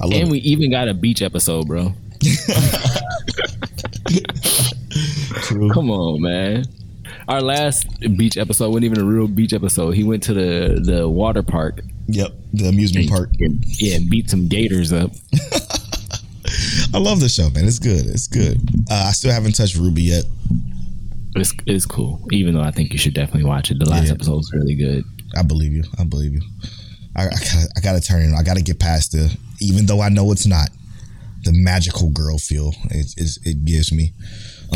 i 0.00 0.04
love 0.04 0.14
and 0.14 0.28
it 0.28 0.30
we 0.30 0.38
even 0.38 0.70
got 0.70 0.88
a 0.88 0.94
beach 0.94 1.20
episode, 1.20 1.66
bro. 1.66 1.92
True. 5.42 5.70
Come 5.70 5.90
on, 5.90 6.22
man. 6.22 6.64
Our 7.30 7.40
last 7.40 7.86
beach 8.16 8.36
episode 8.36 8.70
wasn't 8.70 8.86
even 8.86 8.98
a 9.00 9.04
real 9.04 9.28
beach 9.28 9.52
episode. 9.52 9.92
He 9.92 10.02
went 10.02 10.22
to 10.24 10.34
the 10.34 10.80
the 10.84 11.08
water 11.08 11.42
park, 11.44 11.80
yep 12.08 12.32
the 12.52 12.68
amusement 12.68 13.08
park 13.08 13.30
and, 13.38 13.64
yeah, 13.80 13.94
and 13.96 14.10
beat 14.10 14.28
some 14.28 14.48
gators 14.48 14.92
up. 14.92 15.12
i 16.92 16.98
love 16.98 17.20
the 17.20 17.28
show 17.28 17.48
man 17.50 17.64
it's 17.64 17.78
good 17.78 18.04
it's 18.06 18.26
good 18.26 18.58
uh, 18.90 19.04
i 19.06 19.12
still 19.12 19.30
haven't 19.30 19.52
touched 19.54 19.76
RWBY 19.76 20.04
yet 20.04 20.24
It's 21.36 21.54
it's 21.66 21.86
cool, 21.86 22.26
even 22.32 22.54
though 22.54 22.62
I 22.62 22.72
think 22.72 22.92
you 22.92 22.98
should 22.98 23.14
definitely 23.14 23.44
watch 23.48 23.70
it. 23.70 23.78
The 23.78 23.88
last 23.88 24.06
Yeah. 24.08 24.14
episode 24.14 24.34
was 24.38 24.52
really 24.52 24.74
good. 24.74 25.04
I 25.36 25.42
believe 25.44 25.72
you. 25.72 25.84
I 25.96 26.02
believe 26.02 26.32
you. 26.34 26.40
I, 27.14 27.26
I 27.26 27.30
gotta, 27.30 27.68
I 27.76 27.80
gotta 27.80 28.00
turn 28.00 28.22
it. 28.22 28.34
I 28.36 28.42
gotta 28.42 28.62
get 28.62 28.80
past 28.80 29.12
the, 29.12 29.32
even 29.60 29.86
though 29.86 30.00
I 30.00 30.08
know 30.08 30.32
it's 30.32 30.46
not, 30.46 30.70
the 31.44 31.52
magical 31.54 32.10
girl 32.10 32.36
feel. 32.38 32.72
It, 32.90 33.14
it's, 33.16 33.38
it 33.46 33.64
gives 33.64 33.92
me. 33.92 34.12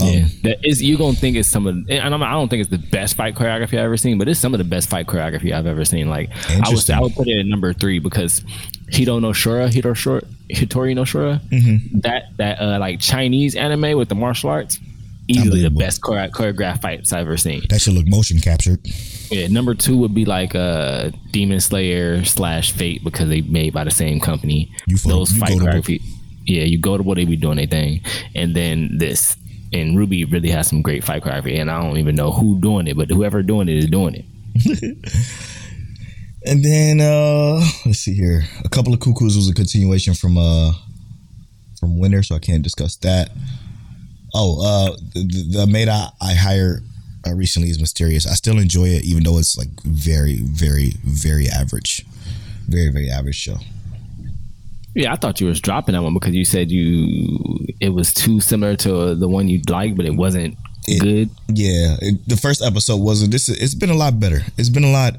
Um, 0.01 0.09
yeah, 0.09 0.27
that 0.43 0.65
is 0.65 0.83
you're 0.83 0.99
gonna 0.99 1.17
think 1.17 1.37
it's 1.37 1.49
some 1.49 1.67
of, 1.67 1.77
and 1.89 2.15
I'm, 2.15 2.23
I 2.23 2.33
don't 2.33 2.49
think 2.49 2.61
it's 2.63 2.71
the 2.71 2.79
best 2.79 3.17
fight 3.17 3.35
choreography 3.35 3.75
I've 3.79 3.85
ever 3.87 3.97
seen, 3.97 4.19
but 4.19 4.29
it's 4.29 4.41
some 4.41 4.53
of 4.55 4.59
the 4.59 4.65
best 4.65 4.89
fight 4.89 5.07
choreography 5.07 5.53
I've 5.53 5.67
ever 5.67 5.85
seen. 5.85 6.09
Like 6.09 6.31
I 6.51 6.69
would, 6.71 6.91
I 6.91 7.01
would 7.01 7.15
put 7.15 7.29
it 7.29 7.39
at 7.39 7.47
number 7.47 7.73
three 7.73 7.99
because 8.01 8.43
Hito 8.91 9.19
no 9.21 9.31
Shura, 9.31 9.73
Hito 9.73 9.95
Shura, 9.95 10.25
Hitori 10.51 10.95
no 10.95 11.03
Shura, 11.05 11.41
Mm-hmm. 11.51 12.01
that 12.01 12.25
that 12.39 12.61
uh, 12.61 12.79
like 12.81 12.99
Chinese 13.01 13.55
anime 13.55 13.97
with 13.97 14.09
the 14.09 14.15
martial 14.17 14.51
arts, 14.51 14.81
easily 15.29 15.63
the 15.63 15.71
best 15.71 16.03
chore- 16.05 16.29
choreographed 16.29 16.83
fights 16.83 17.13
I've 17.13 17.21
ever 17.27 17.37
seen. 17.37 17.63
That 17.71 17.81
should 17.81 17.95
look 17.95 18.07
motion 18.09 18.41
captured. 18.41 18.81
Yeah, 19.31 19.47
number 19.47 19.75
two 19.75 19.97
would 19.99 20.15
be 20.15 20.25
like 20.25 20.55
uh, 20.57 21.11
Demon 21.31 21.61
Slayer 21.61 22.25
slash 22.25 22.73
Fate 22.73 23.03
because 23.05 23.29
they 23.29 23.41
made 23.43 23.73
by 23.73 23.85
the 23.85 23.91
same 23.91 24.19
company. 24.21 24.71
You 24.87 24.97
Those 24.99 25.33
you 25.33 25.41
fight 25.41 25.51
choreography. 25.53 26.03
Yeah, 26.47 26.65
you 26.65 26.79
go 26.79 26.97
to 26.99 27.03
what 27.03 27.15
they 27.17 27.25
be 27.25 27.37
doing 27.37 27.57
their 27.57 27.67
thing, 27.67 28.01
and 28.35 28.55
then 28.57 28.99
this. 28.99 29.37
And 29.73 29.97
RWBY 29.97 30.31
really 30.31 30.51
has 30.51 30.69
some 30.69 30.83
great 30.83 31.03
fight 31.03 31.23
choreography, 31.23 31.59
and 31.61 31.71
I 31.71 31.83
don't 31.83 31.99
even 31.99 32.15
know 32.15 32.31
who 32.31 32.61
doing 32.61 32.87
it, 32.87 32.97
but 32.97 33.11
whoever 33.11 33.43
doing 33.43 33.69
it 33.69 33.77
is 33.77 33.87
doing 33.87 34.15
it. 34.15 34.97
And 36.47 36.63
then 36.63 37.01
uh 37.01 37.61
let's 37.87 38.01
see 38.01 38.15
here. 38.15 38.45
A 38.65 38.69
couple 38.69 38.93
of 38.93 39.01
cuckoos 39.01 39.37
was 39.37 39.49
a 39.49 39.55
continuation 39.55 40.15
from 40.15 40.37
uh 40.37 40.73
from 41.81 41.99
Winter, 41.99 42.23
so 42.23 42.35
I 42.35 42.39
can't 42.39 42.63
discuss 42.63 42.97
that. 42.97 43.31
Oh, 44.35 44.63
uh 44.63 44.97
the, 45.15 45.47
the 45.51 45.67
maid 45.67 45.89
I, 45.89 46.11
I 46.21 46.35
hire 46.35 46.81
uh, 47.27 47.33
recently 47.35 47.71
is 47.71 47.81
mysterious. 47.81 48.27
I 48.27 48.35
still 48.35 48.59
enjoy 48.59 48.89
it, 48.89 49.05
even 49.05 49.23
though 49.23 49.39
it's 49.39 49.57
like 49.57 49.71
very, 49.85 50.41
very, 50.43 50.93
very 51.05 51.49
average, 51.49 52.05
very, 52.69 52.91
very 52.91 53.09
average 53.09 53.37
show. 53.37 53.57
Yeah, 54.95 55.13
I 55.13 55.17
thought 55.17 55.41
you 55.41 55.47
was 55.49 55.61
dropping 55.61 55.95
that 55.95 56.03
one 56.03 56.15
because 56.15 56.35
you 56.35 56.45
said 56.45 56.71
you 56.71 57.67
it 57.81 57.89
was 57.91 58.13
too 58.15 58.41
similar 58.41 58.77
to 58.77 59.15
the 59.15 59.29
one 59.29 59.49
you 59.49 59.61
liked, 59.69 59.97
but 59.97 60.07
it 60.07 60.15
wasn't 60.15 60.57
It- 60.87 61.01
good. 61.01 61.31
Yeah, 61.49 61.97
it, 62.01 62.29
the 62.29 62.37
first 62.37 62.63
episode 62.63 62.99
wasn't. 63.01 63.33
This 63.33 63.49
it's 63.49 63.75
been 63.75 63.91
a 63.91 63.95
lot 63.95 64.21
better. 64.21 64.43
It's 64.57 64.69
been 64.69 64.85
a 64.85 64.93
lot. 64.93 65.17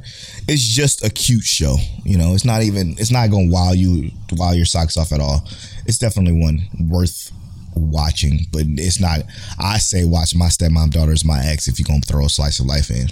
It's 0.48 0.62
just 0.64 1.04
a 1.06 1.10
cute 1.10 1.44
show. 1.44 1.76
You 2.04 2.18
know, 2.18 2.34
it's 2.34 2.46
not 2.46 2.62
even. 2.64 2.96
It's 2.98 3.12
not 3.12 3.30
going 3.32 3.50
to 3.50 3.54
wow 3.54 3.72
you, 3.74 4.12
wow 4.34 4.52
your 4.52 4.66
socks 4.66 4.96
off 4.98 5.12
at 5.12 5.20
all. 5.20 5.48
It's 5.86 5.98
definitely 5.98 6.40
one 6.40 6.62
worth 6.90 7.32
watching, 7.76 8.46
but 8.52 8.62
it's 8.68 9.00
not. 9.02 9.22
I 9.60 9.78
say 9.80 10.06
watch 10.06 10.36
my 10.36 10.48
stepmom 10.48 10.92
daughter's 10.92 11.26
my 11.26 11.44
ex 11.46 11.68
if 11.68 11.78
you're 11.80 11.86
gonna 11.88 12.00
throw 12.02 12.26
a 12.26 12.30
slice 12.30 12.60
of 12.60 12.66
life 12.68 12.90
in, 12.90 13.08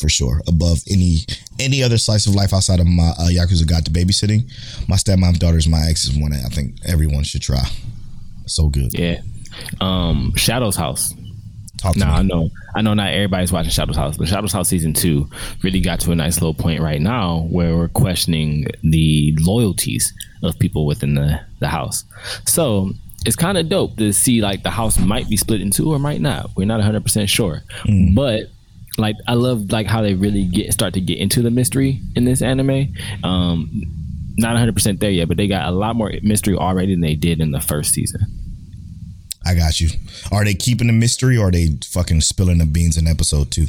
for 0.00 0.08
sure. 0.08 0.40
Above 0.46 0.80
any 0.90 1.18
any 1.58 1.82
other 1.82 1.98
slice 1.98 2.26
of 2.26 2.34
life 2.34 2.52
outside 2.54 2.80
of 2.80 2.86
my 2.86 3.08
uh, 3.18 3.28
Yakuza 3.30 3.66
Guide 3.66 3.84
to 3.86 3.90
babysitting, 3.90 4.48
my 4.88 4.96
stepmom 4.96 5.38
daughter's 5.38 5.68
my 5.68 5.82
ex 5.88 6.04
is 6.04 6.16
one 6.18 6.30
that 6.30 6.44
I 6.44 6.48
think 6.48 6.76
everyone 6.86 7.24
should 7.24 7.42
try. 7.42 7.64
So 8.46 8.68
good. 8.68 8.92
Yeah. 8.98 9.20
Um, 9.80 10.32
Shadow's 10.36 10.76
House. 10.76 11.14
Talk 11.78 11.92
to 11.94 11.98
No, 12.00 12.06
me. 12.06 12.12
I 12.12 12.22
know, 12.22 12.50
I 12.74 12.82
know. 12.82 12.94
Not 12.94 13.12
everybody's 13.12 13.52
watching 13.52 13.70
Shadow's 13.70 13.96
House, 13.96 14.16
but 14.16 14.26
Shadow's 14.26 14.52
House 14.52 14.68
season 14.68 14.92
two 14.92 15.28
really 15.62 15.80
got 15.80 16.00
to 16.00 16.12
a 16.12 16.14
nice 16.16 16.36
little 16.40 16.54
point 16.54 16.80
right 16.80 17.00
now 17.00 17.46
where 17.50 17.76
we're 17.76 17.88
questioning 17.88 18.66
the 18.82 19.36
loyalties 19.40 20.12
of 20.42 20.58
people 20.58 20.86
within 20.86 21.14
the 21.14 21.40
the 21.60 21.68
house. 21.68 22.04
So 22.46 22.92
it's 23.26 23.36
kind 23.36 23.58
of 23.58 23.68
dope 23.68 23.96
to 23.98 24.12
see 24.12 24.40
like 24.40 24.62
the 24.62 24.70
house 24.70 24.98
might 24.98 25.28
be 25.28 25.36
split 25.36 25.60
in 25.60 25.70
two 25.70 25.92
or 25.92 25.98
might 25.98 26.20
not. 26.20 26.50
We're 26.56 26.66
not 26.66 26.76
100 26.78 27.02
percent 27.02 27.28
sure, 27.30 27.62
but 28.14 28.48
like 28.98 29.16
I 29.26 29.34
love 29.34 29.70
like 29.70 29.86
how 29.86 30.02
they 30.02 30.14
really 30.14 30.44
get 30.44 30.72
start 30.72 30.94
to 30.94 31.00
get 31.00 31.18
into 31.18 31.42
the 31.42 31.50
mystery 31.50 32.00
in 32.16 32.24
this 32.24 32.42
anime. 32.42 32.94
Um, 33.22 33.70
not 34.36 34.52
100 34.52 34.74
percent 34.74 35.00
there 35.00 35.10
yet, 35.10 35.28
but 35.28 35.36
they 35.36 35.46
got 35.46 35.68
a 35.68 35.72
lot 35.72 35.96
more 35.96 36.12
mystery 36.22 36.54
already 36.54 36.94
than 36.94 37.00
they 37.00 37.14
did 37.14 37.40
in 37.40 37.52
the 37.52 37.60
first 37.60 37.92
season. 37.92 38.20
I 39.46 39.54
got 39.54 39.80
you. 39.80 39.88
Are 40.30 40.44
they 40.44 40.54
keeping 40.54 40.88
the 40.88 40.92
mystery 40.92 41.38
or 41.38 41.48
are 41.48 41.50
they 41.50 41.68
fucking 41.86 42.20
spilling 42.20 42.58
the 42.58 42.66
beans 42.66 42.96
in 42.96 43.06
episode 43.06 43.50
two? 43.50 43.66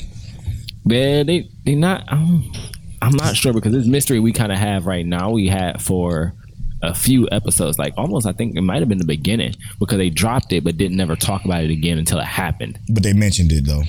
Yeah, 0.85 1.23
they 1.23 1.49
they 1.65 1.75
not. 1.75 2.11
Um, 2.11 2.51
I'm 3.01 3.15
not 3.15 3.35
sure 3.35 3.53
because 3.53 3.71
this 3.71 3.85
mystery 3.87 4.19
we 4.19 4.33
kind 4.33 4.51
of 4.51 4.57
have 4.57 4.85
right 4.85 5.05
now. 5.05 5.31
We 5.31 5.47
had 5.47 5.81
for 5.81 6.33
a 6.81 6.93
few 6.93 7.27
episodes, 7.31 7.77
like 7.77 7.93
almost. 7.97 8.25
I 8.25 8.33
think 8.33 8.55
it 8.57 8.61
might 8.61 8.79
have 8.79 8.89
been 8.89 8.97
the 8.97 9.05
beginning 9.05 9.55
because 9.79 9.97
they 9.97 10.09
dropped 10.09 10.51
it 10.53 10.63
but 10.63 10.77
didn't 10.77 10.97
never 10.97 11.15
talk 11.15 11.45
about 11.45 11.63
it 11.63 11.71
again 11.71 11.97
until 11.97 12.19
it 12.19 12.25
happened. 12.25 12.79
But 12.89 13.03
they 13.03 13.13
mentioned 13.13 13.51
it 13.51 13.65
though. 13.65 13.83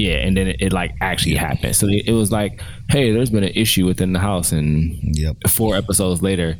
Yeah, 0.00 0.16
and 0.24 0.36
then 0.36 0.48
it, 0.48 0.56
it 0.60 0.72
like 0.72 0.92
actually 1.00 1.34
happened. 1.34 1.76
So 1.76 1.86
it, 1.88 2.04
it 2.06 2.12
was 2.12 2.30
like, 2.32 2.62
hey, 2.88 3.12
there's 3.12 3.30
been 3.30 3.44
an 3.44 3.52
issue 3.54 3.86
within 3.86 4.12
the 4.12 4.18
house, 4.18 4.52
and 4.52 4.98
Yep. 5.16 5.36
four 5.48 5.76
episodes 5.76 6.22
later, 6.22 6.56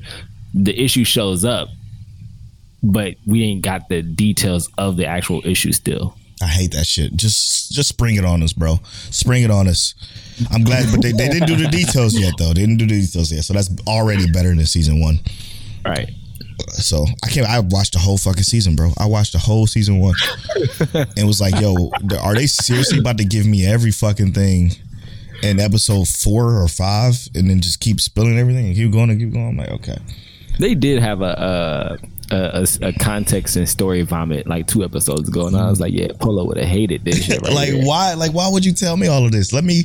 the 0.53 0.79
issue 0.79 1.05
shows 1.05 1.45
up, 1.45 1.69
but 2.83 3.15
we 3.27 3.43
ain't 3.45 3.63
got 3.63 3.89
the 3.89 4.03
details 4.03 4.69
of 4.79 4.97
the 4.97 5.07
actual 5.07 5.41
issue 5.45 5.73
still. 5.73 6.17
I 6.43 6.47
hate 6.47 6.73
that 6.73 6.87
shit. 6.87 7.15
Just 7.17 7.71
just 7.73 7.89
spring 7.91 8.17
it 8.17 8.25
on 8.25 8.43
us, 8.43 8.53
bro. 8.53 8.81
Spring 9.11 9.43
it 9.43 9.51
on 9.51 9.69
us. 9.69 9.95
I'm 10.51 10.65
glad, 10.65 10.91
but 10.91 11.03
they, 11.03 11.13
they 11.13 11.29
didn't 11.29 11.47
do 11.49 11.57
the 11.57 11.69
details 11.69 12.19
yet 12.19 12.33
though. 12.39 12.49
They 12.55 12.61
didn't 12.63 12.79
do 12.79 12.87
the 12.87 13.01
details 13.01 13.31
yet, 13.31 13.45
so 13.45 13.53
that's 13.53 13.71
already 13.87 14.31
better 14.31 14.49
than 14.55 14.65
season 14.67 15.01
one. 15.01 15.21
Right. 15.85 16.11
So 16.75 17.05
I 17.25 17.29
can't. 17.29 17.47
I 17.49 17.61
watched 17.61 17.93
the 17.95 17.99
whole 17.99 18.19
fucking 18.19 18.43
season, 18.43 18.77
bro. 18.77 18.93
I 18.99 19.07
watched 19.07 19.33
the 19.33 19.39
whole 19.39 19.67
season 19.67 19.99
one, 20.01 20.15
and 21.17 21.27
was 21.27 21.41
like, 21.41 21.61
"Yo, 21.61 21.91
are 22.23 22.35
they 22.35 22.47
seriously 22.47 22.99
about 22.99 23.19
to 23.19 23.25
give 23.25 23.47
me 23.47 23.67
every 23.67 23.91
fucking 23.91 24.33
thing 24.33 24.73
in 25.43 25.59
episode 25.61 26.09
four 26.09 26.61
or 26.63 26.69
five, 26.69 27.15
and 27.35 27.49
then 27.49 27.61
just 27.61 27.81
keep 27.81 28.01
spilling 28.01 28.39
everything 28.39 28.67
and 28.67 28.75
keep 28.77 28.93
going 28.93 29.11
and 29.11 29.19
keep 29.21 29.33
going?" 29.33 29.49
I'm 29.49 29.57
like, 29.57 29.71
okay. 29.71 29.99
They 30.59 30.75
did 30.75 31.03
have 31.03 31.23
a 31.23 31.99
a, 32.31 32.37
a, 32.37 32.67
a- 32.89 32.93
context 32.99 33.57
and 33.57 33.67
story 33.69 34.03
vomit 34.03 34.47
like 34.47 34.67
two 34.67 34.85
episodes 34.85 35.29
ago, 35.29 35.47
and 35.47 35.57
I 35.57 35.71
was 35.71 35.81
like, 35.81 35.93
yeah, 35.93 36.09
Polo 36.21 36.45
would 36.45 36.59
have 36.59 36.69
hated 36.69 37.05
this 37.05 37.25
shit. 37.25 37.41
Right 37.43 37.53
like 37.55 37.69
here. 37.71 37.85
why 37.87 38.15
like 38.15 38.33
why 38.33 38.49
would 38.51 38.65
you 38.65 38.73
tell 38.73 38.97
me 38.97 39.07
all 39.07 39.25
of 39.25 39.33
this 39.33 39.53
let 39.55 39.65
me 39.65 39.85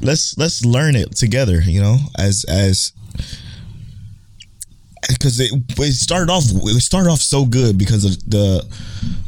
let's 0.00 0.36
let's 0.38 0.64
learn 0.64 0.96
it 0.96 1.14
together 1.14 1.60
you 1.60 1.80
know 1.82 1.98
as 2.18 2.44
as 2.48 2.92
because 5.14 5.40
it, 5.40 5.50
it 5.78 5.92
started 5.94 6.30
off 6.30 6.44
it 6.46 6.80
started 6.80 7.10
off 7.10 7.20
so 7.20 7.44
good 7.44 7.78
because 7.78 8.04
of 8.04 8.30
the 8.30 8.64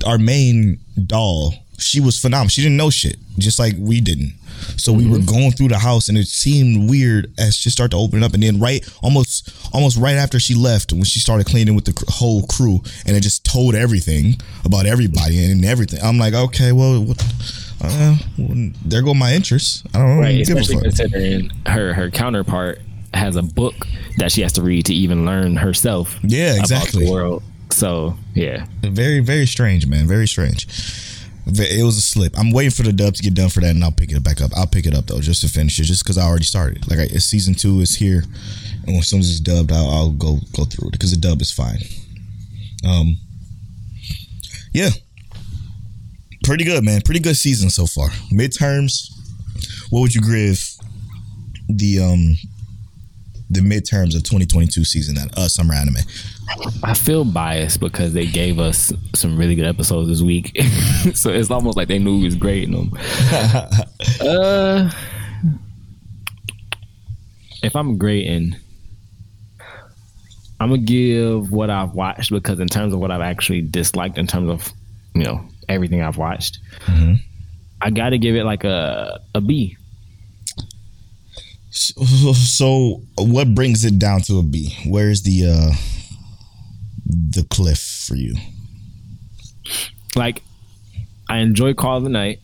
our 0.06 0.18
main 0.18 0.78
doll. 1.06 1.54
She 1.78 2.00
was 2.00 2.18
phenomenal. 2.18 2.48
She 2.48 2.62
didn't 2.62 2.76
know 2.78 2.90
shit 2.90 3.16
just 3.38 3.58
like 3.58 3.74
we 3.78 4.00
didn't. 4.00 4.32
So 4.78 4.92
we 4.92 5.08
were 5.08 5.18
going 5.18 5.52
through 5.52 5.68
the 5.68 5.78
house 5.78 6.08
and 6.08 6.16
it 6.16 6.26
seemed 6.26 6.88
weird 6.88 7.30
as 7.38 7.54
she 7.54 7.68
started 7.68 7.90
to 7.90 7.98
open 7.98 8.22
up. 8.22 8.32
And 8.32 8.42
then 8.42 8.58
right 8.58 8.86
almost 9.02 9.50
almost 9.74 9.98
right 9.98 10.16
after 10.16 10.40
she 10.40 10.54
left 10.54 10.92
when 10.92 11.04
she 11.04 11.20
started 11.20 11.46
cleaning 11.46 11.74
with 11.74 11.84
the 11.84 12.04
whole 12.08 12.46
crew 12.46 12.80
and 13.06 13.16
it 13.16 13.20
just 13.20 13.44
told 13.44 13.74
everything 13.74 14.40
about 14.64 14.86
everybody 14.86 15.44
and 15.44 15.64
everything. 15.64 16.00
I'm 16.02 16.18
like 16.18 16.34
okay 16.34 16.72
well 16.72 17.02
what 17.02 17.22
uh, 17.82 18.16
well, 18.38 18.70
there 18.84 19.02
go 19.02 19.12
my 19.12 19.34
interests. 19.34 19.82
I 19.94 19.98
don't 19.98 20.18
Right, 20.18 20.40
especially 20.40 20.80
considering 20.80 21.50
her 21.66 21.92
her 21.92 22.10
counterpart 22.10 22.80
has 23.16 23.36
a 23.36 23.42
book 23.42 23.74
that 24.18 24.32
she 24.32 24.42
has 24.42 24.52
to 24.54 24.62
read 24.62 24.86
to 24.86 24.94
even 24.94 25.24
learn 25.24 25.56
herself. 25.56 26.18
Yeah, 26.22 26.52
about 26.52 26.60
exactly. 26.60 27.06
the 27.06 27.12
world. 27.12 27.42
So 27.70 28.16
yeah, 28.34 28.66
Very, 28.82 29.20
very 29.20 29.46
strange, 29.46 29.86
man. 29.86 30.06
Very 30.06 30.28
strange. 30.28 30.66
It 31.48 31.84
was 31.84 31.96
a 31.96 32.00
slip. 32.00 32.36
I'm 32.36 32.50
waiting 32.50 32.72
for 32.72 32.82
the 32.82 32.92
dub 32.92 33.14
to 33.14 33.22
get 33.22 33.34
done 33.34 33.50
for 33.50 33.60
that, 33.60 33.70
and 33.70 33.84
I'll 33.84 33.92
pick 33.92 34.10
it 34.10 34.22
back 34.22 34.40
up. 34.40 34.50
I'll 34.56 34.66
pick 34.66 34.84
it 34.84 34.94
up 34.94 35.06
though, 35.06 35.20
just 35.20 35.42
to 35.42 35.48
finish 35.48 35.78
it, 35.78 35.84
just 35.84 36.02
because 36.02 36.18
I 36.18 36.24
already 36.24 36.44
started. 36.44 36.90
Like, 36.90 36.98
I, 36.98 37.06
season 37.18 37.54
two 37.54 37.80
is 37.80 37.94
here, 37.94 38.24
and 38.86 38.96
as 38.96 39.06
soon 39.06 39.20
as 39.20 39.30
it's 39.30 39.40
dubbed, 39.40 39.70
I'll, 39.70 39.88
I'll 39.88 40.10
go 40.10 40.38
go 40.56 40.64
through 40.64 40.88
it 40.88 40.92
because 40.92 41.12
the 41.12 41.20
dub 41.20 41.40
is 41.40 41.52
fine. 41.52 41.78
Um, 42.84 43.16
yeah, 44.74 44.90
pretty 46.42 46.64
good, 46.64 46.82
man. 46.82 47.02
Pretty 47.02 47.20
good 47.20 47.36
season 47.36 47.70
so 47.70 47.86
far. 47.86 48.08
Midterms. 48.32 49.12
What 49.90 50.00
would 50.00 50.14
you 50.14 50.20
give 50.22 50.76
the 51.68 52.00
um 52.00 52.36
the 53.48 53.60
midterms 53.60 54.16
of 54.16 54.24
2022 54.24 54.84
season 54.84 55.14
that 55.14 55.36
uh 55.36 55.48
summer 55.48 55.74
anime? 55.74 55.96
I 56.82 56.94
feel 56.94 57.24
biased 57.24 57.80
because 57.80 58.12
they 58.12 58.26
gave 58.26 58.58
us 58.58 58.92
some 59.14 59.36
really 59.36 59.54
good 59.54 59.66
episodes 59.66 60.08
this 60.08 60.22
week, 60.22 60.60
so 61.14 61.30
it's 61.30 61.50
almost 61.50 61.76
like 61.76 61.88
they 61.88 61.98
knew 61.98 62.18
we 62.18 62.24
was 62.24 62.36
great 62.36 62.64
in 62.64 62.72
them. 62.72 62.92
uh, 64.20 64.90
if 67.62 67.74
I'm 67.74 67.98
grading, 67.98 68.56
I'm 70.60 70.70
gonna 70.70 70.78
give 70.78 71.50
what 71.50 71.70
I've 71.70 71.92
watched 71.92 72.30
because 72.30 72.60
in 72.60 72.68
terms 72.68 72.94
of 72.94 73.00
what 73.00 73.10
I've 73.10 73.20
actually 73.20 73.62
disliked, 73.62 74.18
in 74.18 74.26
terms 74.26 74.50
of 74.50 74.72
you 75.14 75.24
know 75.24 75.44
everything 75.68 76.02
I've 76.02 76.16
watched, 76.16 76.58
I 77.80 77.90
got 77.90 78.10
to 78.10 78.18
give 78.18 78.36
it 78.36 78.44
like 78.44 78.64
a 78.64 79.20
a 79.34 79.40
B. 79.40 79.76
So, 81.76 82.02
so 82.32 83.02
what 83.18 83.54
brings 83.54 83.84
it 83.84 83.98
down 83.98 84.22
to 84.22 84.38
a 84.38 84.42
B? 84.42 84.74
Where's 84.86 85.22
the 85.22 85.46
uh 85.46 85.74
the 87.06 87.44
cliff 87.50 87.78
for 88.06 88.16
you? 88.16 88.34
Like 90.14 90.42
I 91.28 91.38
enjoy 91.38 91.74
Call 91.74 91.98
of 91.98 92.04
the 92.04 92.08
Night, 92.10 92.40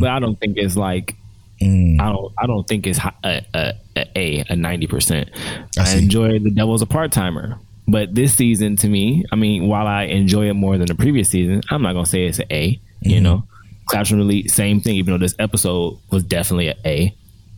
but 0.00 0.08
I 0.10 0.18
don't 0.18 0.38
think 0.40 0.56
it's 0.56 0.76
like 0.76 1.16
Mm, 1.60 2.00
I 2.00 2.10
don't 2.10 2.32
I 2.38 2.46
don't 2.46 2.66
think 2.66 2.88
it's 2.88 2.98
a 2.98 3.44
a 3.54 3.74
a, 4.16 4.44
a, 4.50 4.56
ninety 4.56 4.88
percent. 4.88 5.30
I 5.78 5.92
I, 5.92 5.96
enjoy 5.96 6.40
the 6.40 6.50
Devil's 6.50 6.82
a 6.82 6.86
part 6.86 7.12
timer, 7.12 7.56
but 7.86 8.12
this 8.16 8.34
season 8.34 8.74
to 8.76 8.88
me, 8.88 9.24
I 9.30 9.36
mean, 9.36 9.68
while 9.68 9.86
I 9.86 10.04
enjoy 10.04 10.48
it 10.48 10.54
more 10.54 10.76
than 10.76 10.88
the 10.88 10.96
previous 10.96 11.28
season, 11.28 11.60
I'm 11.70 11.82
not 11.82 11.92
gonna 11.92 12.06
say 12.06 12.24
it's 12.26 12.40
an 12.40 12.46
A. 12.50 12.80
You 13.02 13.14
Mm-hmm. 13.16 13.22
know, 13.22 13.44
Classroom 13.86 14.22
Elite, 14.22 14.50
same 14.50 14.80
thing. 14.80 14.96
Even 14.96 15.14
though 15.14 15.18
this 15.18 15.36
episode 15.38 15.98
was 16.10 16.24
definitely 16.24 16.68
an 16.68 16.78
A. 16.84 17.14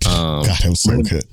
Um, 0.08 0.44
God, 0.44 0.64
it 0.64 0.68
was 0.68 0.82
so 0.82 1.00
good. 1.02 1.24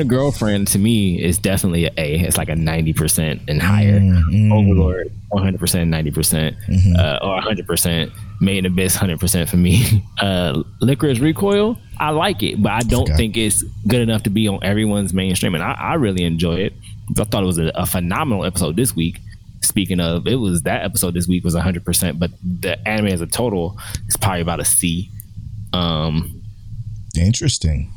A 0.00 0.04
girlfriend 0.04 0.68
to 0.68 0.78
me 0.78 1.22
is 1.22 1.38
definitely 1.38 1.86
an 1.86 1.94
A. 1.96 2.18
It's 2.20 2.36
like 2.36 2.48
a 2.48 2.56
ninety 2.56 2.92
percent 2.92 3.42
and 3.48 3.62
higher. 3.62 4.00
Mm-hmm. 4.00 4.52
Overlord, 4.52 5.12
one 5.28 5.42
hundred 5.42 5.58
percent, 5.60 5.88
ninety 5.90 6.10
percent, 6.10 6.56
uh, 6.98 7.18
or 7.22 7.40
hundred 7.40 7.66
percent. 7.66 8.12
Made 8.40 8.58
in 8.58 8.66
Abyss, 8.66 8.96
hundred 8.96 9.20
percent 9.20 9.48
for 9.48 9.56
me. 9.56 10.04
Uh, 10.20 10.62
Lycoris 10.80 11.20
Recoil, 11.20 11.76
I 11.98 12.10
like 12.10 12.42
it, 12.42 12.62
but 12.62 12.72
I 12.72 12.80
don't 12.80 13.02
Okay. 13.02 13.16
think 13.16 13.36
it's 13.36 13.62
good 13.86 14.00
enough 14.00 14.22
to 14.22 14.30
be 14.30 14.48
on 14.48 14.58
everyone's 14.62 15.12
mainstream. 15.12 15.54
And 15.54 15.62
I, 15.62 15.72
I 15.72 15.94
really 15.94 16.24
enjoy 16.24 16.54
it. 16.56 16.72
I 17.18 17.24
thought 17.24 17.42
it 17.42 17.46
was 17.46 17.58
a, 17.58 17.70
a 17.74 17.84
phenomenal 17.84 18.44
episode 18.44 18.76
this 18.76 18.94
week. 18.96 19.20
Speaking 19.60 20.00
of, 20.00 20.26
it 20.26 20.36
was 20.36 20.62
that 20.62 20.82
episode 20.84 21.14
this 21.14 21.26
week 21.28 21.44
was 21.44 21.54
hundred 21.56 21.84
percent, 21.84 22.18
but 22.18 22.30
the 22.42 22.76
anime 22.88 23.08
as 23.08 23.20
a 23.20 23.26
total 23.26 23.78
is 24.08 24.16
probably 24.16 24.40
about 24.40 24.60
a 24.60 24.64
C. 24.64 25.10
Um, 25.72 26.42
Interesting. 27.16 27.92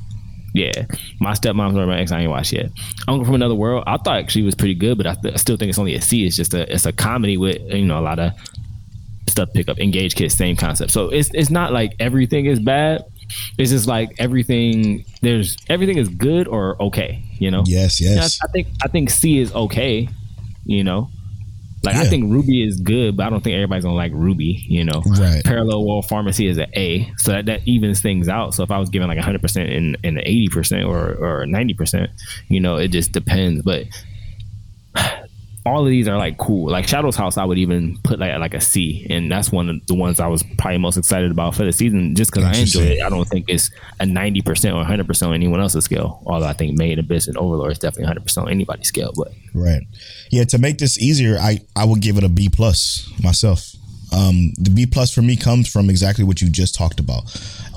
Yeah, 0.58 0.86
my 1.20 1.34
stepmom's 1.34 1.78
or 1.78 1.86
my 1.86 1.99
ex 1.99 2.12
I 2.12 2.22
ain't 2.22 2.32
watched 2.32 2.51
yet. 2.51 2.72
Uncle 3.08 3.26
from 3.26 3.36
Another 3.36 3.55
World, 3.55 3.84
I 3.86 3.97
thought 3.97 4.32
she 4.32 4.41
was 4.41 4.55
pretty 4.55 4.74
good, 4.74 4.97
but 4.97 5.05
I, 5.05 5.14
th- 5.14 5.34
I 5.36 5.38
still 5.38 5.55
think 5.55 5.70
it's 5.70 5.78
only 5.78 5.93
a 5.93 6.01
C. 6.01 6.26
It's 6.26 6.36
just 6.36 6.53
a 6.53 6.72
it's 6.74 6.86
a 6.86 6.91
comedy 6.91 7.38
with 7.38 7.62
you 7.72 7.86
know 7.86 7.99
a 7.99 8.01
lot 8.01 8.20
of 8.20 8.34
stuff 9.28 9.49
pick 9.53 9.70
up. 9.70 9.80
Engage 9.80 10.16
Kiss, 10.16 10.36
same 10.36 10.55
concept. 10.55 10.91
So 10.91 11.10
it's 11.10 11.30
it's 11.34 11.49
not 11.49 11.72
like 11.72 11.93
everything 11.99 12.45
is 12.47 12.60
bad. 12.60 13.03
It's 13.58 13.72
just 13.72 13.88
like 13.88 14.10
everything. 14.20 15.05
There's 15.22 15.58
everything 15.70 15.97
is 15.97 16.10
good 16.10 16.47
or 16.47 16.82
okay. 16.82 17.24
You 17.39 17.51
know. 17.51 17.64
Yes, 17.66 18.01
yes. 18.01 18.39
I 18.43 18.47
think 18.47 18.68
I 18.84 18.88
think 18.88 19.10
C 19.10 19.39
is 19.39 19.53
okay. 19.53 20.10
You 20.66 20.84
know. 20.84 21.10
Like 21.84 21.96
I 21.96 22.06
think 22.06 22.26
RWBY 22.26 22.68
is 22.68 22.80
good, 22.80 23.16
but 23.16 23.26
I 23.26 23.30
don't 23.30 23.44
think 23.44 23.54
everybody's 23.54 23.84
gonna 23.84 23.96
like 23.96 24.12
RWBY. 24.12 24.66
You 24.68 24.84
know, 24.84 25.02
Right. 25.06 25.44
Parallel 25.44 25.86
World 25.86 26.06
Pharmacy 26.08 26.48
is 26.48 26.58
an 26.58 26.68
A, 26.76 27.12
so 27.18 27.32
that, 27.32 27.46
that 27.46 27.68
evens 27.68 28.02
things 28.02 28.28
out. 28.28 28.54
So 28.54 28.64
if 28.64 28.72
I 28.72 28.80
was 28.80 28.90
given 28.90 29.08
like 29.08 29.18
100 29.18 29.42
percent 29.42 29.70
and 29.70 29.98
80 30.04 30.48
percent 30.50 30.84
or 30.86 31.14
or 31.16 31.46
90 31.46 31.74
percent, 31.76 32.10
you 32.50 32.60
know, 32.60 32.78
it 32.78 32.90
just 32.90 33.12
depends. 33.12 33.62
But 33.62 33.86
all 35.68 35.84
of 35.84 35.89
these 35.89 36.07
are 36.07 36.18
like 36.18 36.38
cool. 36.38 36.72
Like 36.72 36.88
Shadow's 36.88 37.15
House, 37.15 37.38
I 37.38 37.43
would 37.43 37.57
even 37.57 37.97
put 38.03 38.20
like 38.20 38.38
like 38.39 38.53
a 38.53 38.61
C, 38.61 39.05
and 39.09 39.32
that's 39.32 39.51
one 39.51 39.70
of 39.70 39.86
the 39.88 39.95
ones 39.95 40.20
I 40.20 40.28
was 40.28 40.43
probably 40.57 40.78
most 40.78 40.97
excited 40.97 41.30
about 41.30 41.55
for 41.55 41.65
the 41.65 41.74
season, 41.74 42.15
just 42.15 42.32
because 42.32 42.45
I 42.45 42.59
enjoy 42.59 42.82
it. 42.82 43.03
I 43.03 43.09
don't 43.09 43.28
think 43.28 43.45
it's 43.49 43.70
a 43.99 44.05
90 44.05 44.41
percent 44.41 44.74
or 44.74 44.78
100 44.78 45.05
percent 45.05 45.30
on 45.30 45.36
anyone 45.36 45.59
else's 45.59 45.84
scale. 45.86 46.24
Although 46.26 46.47
I 46.47 46.53
think 46.53 46.78
Made 46.78 46.99
Abyss 46.99 47.28
and 47.28 47.38
Overlord 47.38 47.74
is 47.74 47.80
definitely 47.80 48.05
100 48.05 48.24
percent 48.24 48.47
on 48.47 48.51
anybody's 48.53 48.88
scale. 48.88 49.11
But 49.15 49.34
Right. 49.53 49.84
Yeah, 50.32 50.45
to 50.45 50.57
make 50.57 50.78
this 50.78 50.97
easier, 50.99 51.38
I 51.38 51.59
I 51.76 51.86
would 51.86 52.01
give 52.01 52.18
it 52.18 52.24
a 52.24 52.30
B 52.30 52.49
plus 52.49 53.11
myself. 53.22 53.74
Um, 54.13 54.53
the 54.57 54.70
B 54.70 54.86
plus 54.86 55.13
for 55.13 55.22
me 55.22 55.36
comes 55.36 55.68
from 55.68 55.89
exactly 55.89 56.24
what 56.24 56.41
you 56.41 56.49
just 56.49 56.76
talked 56.76 56.99
about. 56.99 57.24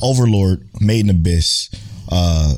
Overlord, 0.01 0.69
Made 0.75 1.07
Maiden 1.07 1.11
Abyss, 1.11 1.71
uh, 2.09 2.55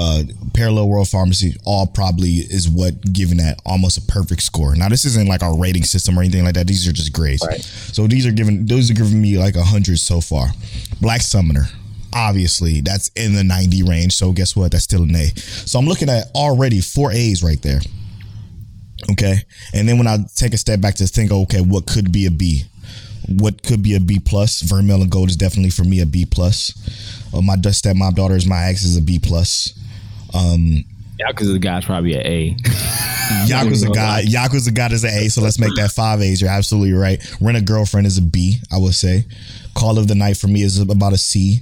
uh, 0.00 0.22
Parallel 0.54 0.88
World 0.88 1.08
Pharmacy, 1.10 1.56
all 1.66 1.86
probably 1.86 2.36
is 2.36 2.66
what 2.70 3.12
given 3.12 3.36
that 3.36 3.60
almost 3.66 3.98
a 3.98 4.00
perfect 4.10 4.42
score. 4.42 4.74
Now, 4.74 4.88
this 4.88 5.04
isn't 5.04 5.28
like 5.28 5.42
our 5.42 5.54
rating 5.58 5.84
system 5.84 6.18
or 6.18 6.22
anything 6.22 6.42
like 6.42 6.54
that. 6.54 6.66
These 6.66 6.88
are 6.88 6.92
just 6.92 7.12
grades. 7.12 7.44
Right. 7.46 7.60
So 7.60 8.06
these 8.06 8.26
are 8.26 8.32
giving 8.32 8.64
those 8.64 8.90
are 8.90 8.94
giving 8.94 9.20
me 9.20 9.36
like 9.36 9.56
a 9.56 9.62
hundred 9.62 9.98
so 9.98 10.22
far. 10.22 10.46
Black 11.02 11.20
Summoner, 11.20 11.66
obviously 12.14 12.80
that's 12.80 13.08
in 13.08 13.34
the 13.34 13.44
ninety 13.44 13.82
range. 13.82 14.14
So 14.14 14.32
guess 14.32 14.56
what? 14.56 14.72
That's 14.72 14.84
still 14.84 15.02
an 15.02 15.14
A. 15.14 15.26
So 15.36 15.78
I'm 15.78 15.86
looking 15.86 16.08
at 16.08 16.30
already 16.34 16.80
four 16.80 17.12
A's 17.12 17.42
right 17.42 17.60
there. 17.60 17.80
Okay. 19.12 19.36
And 19.74 19.86
then 19.86 19.98
when 19.98 20.06
I 20.06 20.16
take 20.34 20.54
a 20.54 20.58
step 20.58 20.80
back 20.80 20.94
to 20.96 21.06
think, 21.06 21.30
okay, 21.30 21.60
what 21.60 21.86
could 21.86 22.10
be 22.10 22.24
a 22.24 22.30
B? 22.30 22.64
What 23.28 23.62
could 23.62 23.82
be 23.82 23.96
a 23.96 24.00
B 24.00 24.18
plus? 24.18 24.62
Vermeil 24.62 25.02
in 25.02 25.10
Gold 25.10 25.28
is 25.28 25.36
definitely 25.36 25.70
for 25.70 25.84
me 25.84 26.00
a 26.00 26.06
B 26.06 26.24
plus. 26.24 26.72
Uh, 27.34 27.42
my 27.42 27.56
dust 27.56 27.84
stepmom 27.84 28.14
daughter 28.14 28.34
is 28.34 28.46
my 28.46 28.64
ex 28.64 28.82
is 28.82 28.96
a 28.96 29.02
B 29.02 29.18
plus. 29.18 29.74
Yakuza 30.32 31.52
the 31.52 31.58
guy's 31.58 31.84
probably 31.84 32.14
an 32.14 32.26
A. 32.26 32.56
Yakuza 33.46 33.94
Guide, 33.94 34.26
Yakuza 34.26 34.74
Guide 34.74 34.92
is 34.92 35.04
an 35.04 35.10
A, 35.10 35.28
so 35.28 35.40
let's 35.40 35.58
make 35.58 35.74
that 35.76 35.92
five 35.92 36.20
A's. 36.20 36.40
You're 36.40 36.50
absolutely 36.50 36.92
right. 36.92 37.22
Rent 37.40 37.56
a 37.56 37.60
girlfriend 37.60 38.06
is 38.06 38.18
a 38.18 38.22
B, 38.22 38.58
I 38.72 38.78
would 38.78 38.94
say. 38.94 39.24
Call 39.74 39.98
of 39.98 40.08
the 40.08 40.14
Night 40.14 40.36
for 40.36 40.48
me 40.48 40.62
is 40.62 40.80
about 40.80 41.12
a 41.12 41.18
C. 41.18 41.60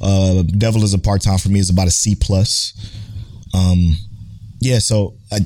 Uh, 0.00 0.42
Devil 0.42 0.84
is 0.84 0.94
a 0.94 0.98
part 0.98 1.22
time 1.22 1.38
for 1.38 1.48
me 1.48 1.58
is 1.58 1.70
about 1.70 1.88
a 1.88 1.90
C 1.90 2.14
plus. 2.14 2.72
Um, 3.52 3.96
yeah, 4.60 4.78
so 4.78 5.14
a, 5.32 5.40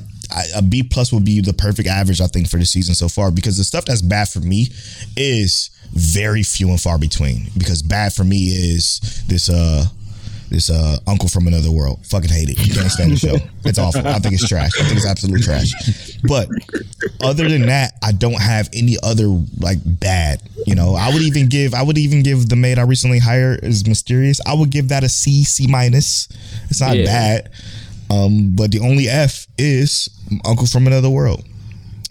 a 0.55 0.61
B 0.61 0.83
plus 0.83 1.11
would 1.11 1.25
be 1.25 1.41
the 1.41 1.53
perfect 1.53 1.87
average, 1.87 2.21
I 2.21 2.27
think, 2.27 2.49
for 2.49 2.57
the 2.57 2.65
season 2.65 2.93
so 2.93 3.09
far. 3.09 3.31
Because 3.31 3.57
the 3.57 3.63
stuff 3.63 3.85
that's 3.85 4.01
bad 4.01 4.29
for 4.29 4.39
me 4.39 4.67
is 5.17 5.71
very 5.93 6.43
few 6.43 6.69
and 6.69 6.79
far 6.79 6.97
between. 6.99 7.49
Because 7.57 7.81
bad 7.81 8.13
for 8.13 8.23
me 8.23 8.47
is 8.47 9.23
this 9.27 9.49
uh 9.49 9.85
this 10.53 10.69
uh 10.69 10.97
uncle 11.07 11.27
from 11.27 11.47
another 11.47 11.71
world. 11.71 12.05
Fucking 12.05 12.29
hate 12.29 12.47
it. 12.47 12.65
You 12.65 12.73
can't 12.73 12.89
stand 12.91 13.11
the 13.11 13.17
show. 13.17 13.35
It's 13.65 13.79
awful. 13.79 14.07
I 14.07 14.19
think 14.19 14.35
it's 14.35 14.47
trash. 14.47 14.69
I 14.79 14.83
think 14.83 14.97
it's 14.97 15.05
absolute 15.07 15.41
trash. 15.41 15.73
But 16.21 16.47
other 17.21 17.49
than 17.49 17.65
that, 17.65 17.93
I 18.03 18.11
don't 18.11 18.39
have 18.39 18.69
any 18.71 18.97
other 19.01 19.25
like 19.59 19.79
bad. 19.83 20.43
You 20.67 20.75
know, 20.75 20.93
I 20.95 21.11
would 21.11 21.23
even 21.23 21.49
give 21.49 21.73
I 21.73 21.81
would 21.81 21.97
even 21.97 22.21
give 22.21 22.49
the 22.49 22.55
maid 22.55 22.77
I 22.77 22.83
recently 22.83 23.17
hired 23.19 23.63
is 23.63 23.87
mysterious. 23.87 24.39
I 24.45 24.53
would 24.53 24.69
give 24.69 24.89
that 24.89 25.03
a 25.03 25.09
C, 25.09 25.43
C 25.43 25.65
minus. 25.67 26.29
It's 26.69 26.79
not 26.79 26.95
Yeah. 26.95 27.05
bad. 27.05 27.49
Um, 28.11 28.55
but 28.55 28.71
the 28.71 28.79
only 28.79 29.09
F 29.09 29.47
is 29.57 30.07
Uncle 30.45 30.67
from 30.67 30.85
Another 30.85 31.09
World. 31.09 31.43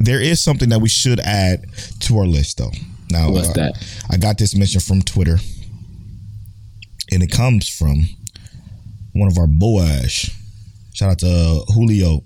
There 0.00 0.20
is 0.20 0.42
something 0.42 0.68
that 0.70 0.80
we 0.80 0.88
should 0.88 1.20
add 1.20 1.64
to 2.00 2.18
our 2.18 2.26
list 2.26 2.58
though. 2.58 2.72
Now 3.08 3.30
What's 3.30 3.50
uh, 3.50 3.52
that? 3.52 3.86
I 4.10 4.16
got 4.16 4.36
this 4.36 4.56
mention 4.56 4.80
from 4.80 5.02
Twitter. 5.02 5.38
And 7.12 7.22
it 7.22 7.30
comes 7.30 7.68
from 7.68 8.06
one 9.12 9.28
of 9.28 9.38
our 9.38 9.46
boys. 9.46 10.30
Shout 10.94 11.10
out 11.10 11.18
to 11.20 11.26
uh, 11.26 11.72
Julio. 11.72 12.22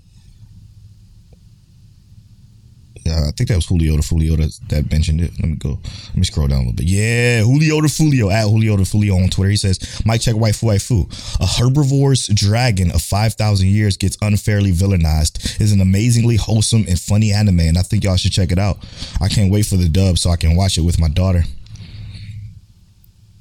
Yeah, 3.05 3.27
I 3.29 3.31
think 3.31 3.47
that 3.47 3.55
was 3.55 3.65
Julio 3.65 3.95
the 3.95 4.01
Fulio 4.01 4.35
that, 4.35 4.59
that 4.67 4.91
mentioned 4.91 5.21
it. 5.21 5.31
Let 5.39 5.49
me 5.49 5.55
go. 5.55 5.79
Let 6.07 6.17
me 6.17 6.23
scroll 6.25 6.47
down 6.47 6.57
a 6.57 6.61
little 6.63 6.73
bit. 6.73 6.87
Yeah, 6.87 7.41
Julio 7.41 7.79
the 7.79 7.87
Fulio 7.87 8.29
at 8.29 8.49
Julio 8.49 8.75
the 8.75 8.83
Fulio 8.83 9.23
on 9.23 9.29
Twitter. 9.29 9.49
He 9.49 9.55
says, 9.55 9.79
"Mic 10.05 10.19
check 10.19 10.35
waifu 10.35 10.63
waifu. 10.65 11.39
A 11.39 11.45
herbivorous 11.45 12.27
dragon 12.27 12.91
of 12.91 13.01
five 13.01 13.35
thousand 13.35 13.69
years 13.69 13.95
gets 13.95 14.17
unfairly 14.21 14.73
villainized. 14.73 15.61
is 15.61 15.71
an 15.71 15.79
amazingly 15.79 16.35
wholesome 16.35 16.83
and 16.89 16.99
funny 16.99 17.31
anime, 17.31 17.61
and 17.61 17.77
I 17.77 17.81
think 17.81 18.03
y'all 18.03 18.17
should 18.17 18.33
check 18.33 18.51
it 18.51 18.59
out. 18.59 18.85
I 19.21 19.29
can't 19.29 19.51
wait 19.53 19.65
for 19.65 19.77
the 19.77 19.87
dub 19.87 20.17
so 20.17 20.29
I 20.29 20.35
can 20.35 20.57
watch 20.57 20.77
it 20.77 20.81
with 20.81 20.99
my 20.99 21.07
daughter." 21.07 21.45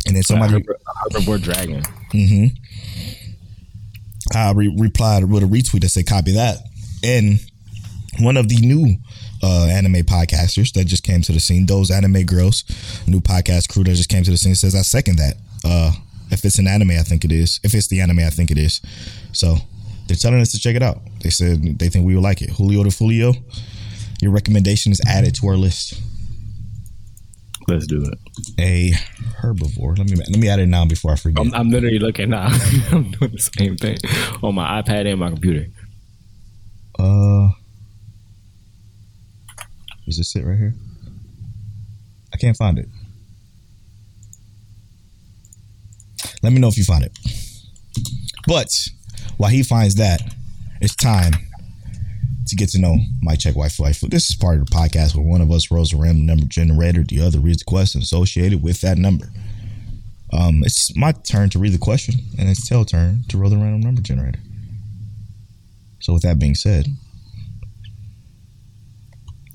And 0.07 0.15
then 0.15 0.23
somebody 0.23 0.55
a 0.55 0.61
Herbivore 0.61 1.43
Dragon. 1.43 1.83
Mm-hmm. 2.13 2.47
I 4.35 4.53
re- 4.53 4.75
replied 4.77 5.25
with 5.31 5.43
a 5.43 5.47
retweet 5.47 5.81
that 5.83 5.91
said, 5.91 6.07
"Copy 6.07 6.33
that." 6.33 6.59
And 7.03 7.41
one 8.19 8.37
of 8.37 8.49
the 8.49 8.57
new 8.57 8.97
uh, 9.43 9.67
anime 9.67 10.05
podcasters 10.05 10.73
that 10.73 10.85
just 10.87 11.03
came 11.05 11.23
to 11.23 11.33
the 11.33 11.41
scene, 11.41 11.67
those 11.67 11.91
anime 11.91 12.25
girls, 12.25 12.65
new 13.07 13.21
podcast 13.21 13.69
crew 13.69 13.85
that 13.85 13.95
just 13.95 14.09
came 14.09 14.23
to 14.25 14.31
the 14.31 14.37
scene, 14.37 14.55
says, 14.55 14.75
"I 14.75 14.83
second 14.83 15.17
that." 15.19 15.35
Uh, 15.65 15.93
if 16.31 16.45
it's 16.45 16.59
an 16.59 16.67
anime, 16.67 16.91
I 16.91 17.03
think 17.03 17.25
it 17.25 17.33
is. 17.33 17.61
If 17.63 17.75
it's 17.75 17.87
the 17.87 18.01
anime, 18.01 18.21
I 18.21 18.31
think 18.31 18.51
it 18.51 18.59
is. 18.59 18.81
So 19.33 19.57
they're 20.07 20.17
telling 20.17 20.41
us 20.41 20.53
to 20.53 20.59
check 20.59 20.77
it 20.77 20.83
out. 20.83 21.01
They 21.21 21.31
said 21.31 21.79
they 21.79 21.89
think 21.89 22.07
we 22.07 22.15
will 22.15 22.23
like 22.23 22.43
it. 22.43 22.51
Julio 22.51 22.85
de 22.85 22.91
Fulio, 22.91 23.37
your 24.21 24.33
recommendation 24.33 24.93
is 24.93 25.01
added 25.07 25.35
to 25.37 25.49
our 25.49 25.57
list. 25.57 26.01
Let's 27.69 27.87
do 27.87 28.05
it. 28.05 28.19
A 28.61 28.93
herbivore. 29.41 29.99
Let 29.99 30.09
me 30.09 30.17
let 30.17 30.39
me 30.39 30.49
add 30.49 30.61
it 30.61 30.67
now 30.67 30.85
before 30.85 31.13
I 31.13 31.17
forget. 31.17 31.45
I'm, 31.45 31.53
I'm 31.53 31.71
literally 31.71 31.99
looking 31.99 32.31
now. 32.31 32.47
I'm 32.93 33.11
doing 33.11 33.33
the 33.33 33.39
same 33.39 33.77
thing 33.77 33.99
on 34.43 34.55
my 34.55 34.81
iPad 34.81 35.11
and 35.11 35.19
my 35.19 35.31
computer. 35.31 35.67
Uh, 36.99 37.49
is 40.07 40.19
this 40.19 40.37
it 40.37 40.45
right 40.45 40.57
here? 40.57 40.75
I 42.33 42.37
can't 42.37 42.57
find 42.57 42.79
it. 42.79 42.89
Let 46.43 46.53
me 46.53 46.61
know 46.61 46.69
if 46.69 46.79
you 46.79 46.85
find 46.85 47.05
it. 47.05 47.19
But 48.47 48.69
while 49.37 49.51
he 49.51 49.65
finds 49.65 49.97
that, 49.97 50.23
it's 50.81 50.95
time 50.95 51.33
to 52.49 52.57
get 52.57 52.69
to 52.71 52.79
know 52.81 52.97
Mic 53.23 53.41
Check 53.41 53.55
Waifu 53.55 53.81
Waifu. 53.81 54.11
This 54.11 54.31
is 54.31 54.37
part 54.37 54.59
of 54.59 54.67
the 54.67 54.73
podcast 54.75 55.15
where 55.17 55.25
one 55.25 55.41
of 55.41 55.51
us 55.51 55.71
rolls 55.71 55.93
a 55.93 55.97
random 55.97 56.27
number 56.27 56.47
generator, 56.47 57.03
the 57.03 57.21
other 57.21 57.39
reads 57.41 57.59
the 57.59 57.65
question 57.65 58.01
associated 58.01 58.63
with 58.63 58.81
that 58.83 58.99
number. 58.99 59.27
Um, 60.33 60.63
it's 60.65 60.95
my 60.97 61.13
turn 61.13 61.51
to 61.51 61.59
read 61.59 61.73
the 61.73 61.79
question, 61.79 62.15
and 62.39 62.49
it's 62.49 62.69
Tel 62.69 62.85
turn 62.85 63.23
to 63.29 63.39
roll 63.39 63.51
the 63.51 63.57
random 63.57 63.81
number 63.81 64.03
generator. 64.03 64.41
So 66.01 66.13
with 66.13 66.23
that 66.23 66.39
being 66.39 66.55
said, 66.55 66.87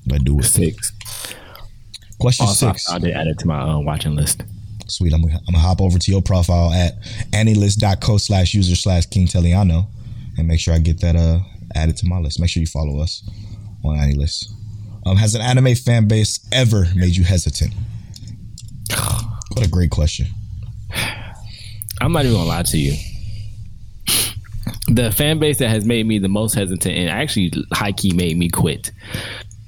let's 0.06 0.24
do 0.24 0.38
it. 0.38 0.44
Six. 0.44 0.92
Question 2.18 2.46
Also, 2.46 2.68
six. 2.68 2.90
I 2.90 2.98
did 2.98 3.12
add 3.14 3.26
it 3.26 3.38
to 3.40 3.46
my 3.46 3.60
uh, 3.60 3.78
watching 3.80 4.14
list. 4.14 4.42
Sweet. 4.86 5.12
I'm, 5.12 5.22
gonna- 5.22 5.38
I'm 5.48 5.54
gonna 5.54 5.58
hop 5.58 5.80
over 5.80 5.98
to 5.98 6.10
your 6.10 6.22
profile 6.22 6.72
at 6.72 6.94
anilist.co 7.32 8.18
slash 8.18 8.54
user 8.54 8.76
slash 8.76 9.06
King 9.06 9.26
Teliano 9.26 9.86
and 10.36 10.46
make 10.48 10.60
sure 10.60 10.74
I 10.74 10.78
get 10.78 11.00
that 11.00 11.16
uh 11.16 11.40
added 11.74 11.96
to 11.98 12.06
my 12.06 12.18
list. 12.18 12.40
Make 12.40 12.50
sure 12.50 12.60
you 12.60 12.66
follow 12.66 13.00
us 13.00 13.28
on 13.84 13.96
AniList. 13.96 14.52
Um, 15.04 15.16
has 15.16 15.34
an 15.34 15.40
anime 15.40 15.74
fan 15.74 16.06
base 16.06 16.38
ever 16.52 16.86
made 16.94 17.16
you 17.16 17.24
hesitant? 17.24 17.72
What 19.54 19.66
a 19.66 19.68
great 19.68 19.90
question. 19.90 20.26
I'm 22.00 22.12
not 22.12 22.24
even 22.24 22.36
gonna 22.36 22.48
lie 22.48 22.62
to 22.62 22.78
you. 22.78 22.94
The 24.88 25.10
fan 25.12 25.38
base 25.38 25.58
that 25.58 25.68
has 25.68 25.84
made 25.84 26.06
me 26.06 26.18
the 26.18 26.28
most 26.28 26.54
hesitant 26.54 26.96
and 26.96 27.08
actually 27.08 27.52
high 27.72 27.92
key 27.92 28.12
made 28.12 28.36
me 28.36 28.48
quit. 28.48 28.90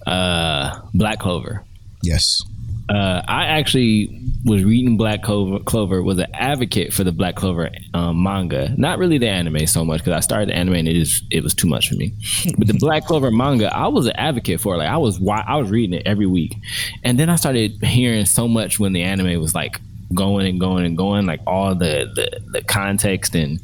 Uh, 0.06 0.80
Black 0.92 1.18
Clover. 1.18 1.64
Yes. 2.02 2.42
Uh, 2.88 3.22
I 3.26 3.46
actually 3.46 4.20
was 4.44 4.62
reading 4.62 4.98
Black 4.98 5.22
Clover, 5.22 5.58
Clover 5.64 6.02
was 6.02 6.18
an 6.18 6.26
advocate 6.34 6.92
for 6.92 7.02
the 7.02 7.12
Black 7.12 7.34
Clover 7.34 7.70
um, 7.94 8.22
manga. 8.22 8.74
Not 8.76 8.98
really 8.98 9.16
the 9.16 9.28
anime 9.28 9.66
so 9.66 9.84
much 9.84 10.00
because 10.00 10.12
I 10.12 10.20
started 10.20 10.50
the 10.50 10.54
anime 10.54 10.74
and 10.74 10.88
it 10.88 10.96
is 10.96 11.22
it 11.30 11.42
was 11.42 11.54
too 11.54 11.66
much 11.66 11.88
for 11.88 11.94
me. 11.96 12.12
But 12.58 12.66
the 12.66 12.74
Black 12.74 13.06
Clover 13.06 13.30
manga, 13.30 13.74
I 13.74 13.88
was 13.88 14.06
an 14.06 14.16
advocate 14.16 14.60
for. 14.60 14.74
it. 14.74 14.78
Like 14.78 14.88
I 14.88 14.98
was 14.98 15.18
I 15.26 15.56
was 15.56 15.70
reading 15.70 15.98
it 15.98 16.06
every 16.06 16.26
week, 16.26 16.56
and 17.02 17.18
then 17.18 17.30
I 17.30 17.36
started 17.36 17.82
hearing 17.82 18.26
so 18.26 18.46
much 18.46 18.78
when 18.78 18.92
the 18.92 19.02
anime 19.02 19.40
was 19.40 19.54
like 19.54 19.80
going 20.12 20.46
and 20.46 20.60
going 20.60 20.84
and 20.84 20.96
going, 20.96 21.24
like 21.24 21.40
all 21.46 21.74
the 21.74 22.10
the, 22.14 22.40
the 22.50 22.62
context 22.62 23.34
and 23.34 23.60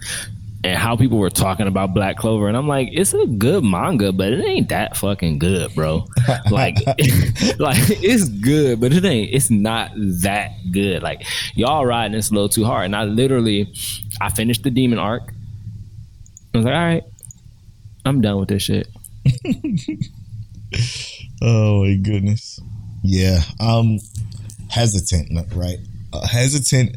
and 0.63 0.77
how 0.77 0.97
people 0.97 1.19
were 1.19 1.31
talking 1.31 1.67
about 1.67 1.95
Black 1.95 2.17
Clover, 2.17 2.49
and 2.49 2.57
I'm 2.57 2.69
like, 2.69 2.89
it's 2.93 3.15
a 3.15 3.27
good 3.27 3.65
manga, 3.65 4.13
but 4.13 4.33
it 4.33 4.45
ain't 4.45 4.69
that 4.69 4.97
fucking 4.97 5.39
good, 5.39 5.75
bro. 5.75 6.05
like, 6.51 6.77
like 7.59 7.79
it's 7.89 8.29
good, 8.29 8.81
but 8.81 8.93
it 8.93 9.05
ain't. 9.05 9.33
It's 9.33 9.51
not 9.51 9.93
that 9.97 10.53
good. 10.71 11.03
Like 11.03 11.25
y'all 11.55 11.87
riding 11.87 12.13
this 12.13 12.31
a 12.31 12.35
little 12.35 12.49
too 12.49 12.65
hard. 12.65 12.87
And 12.87 12.97
I 12.97 13.05
literally, 13.05 13.73
I 14.21 14.31
finished 14.31 14.63
the 14.63 14.71
demon 14.71 14.99
arc. 14.99 15.33
I 16.55 16.59
was 16.59 16.65
like, 16.65 16.75
all 16.75 16.81
right, 16.81 17.05
I'm 18.05 18.21
done 18.21 18.39
with 18.39 18.49
this 18.49 18.63
shit. 18.63 18.89
Oh 21.43 21.85
my 21.85 21.95
goodness. 21.95 22.61
Yeah. 23.03 23.41
Um 23.59 23.99
hesitant, 24.69 25.33
right? 25.55 25.79
Uh, 26.13 26.27
hesitant. 26.27 26.97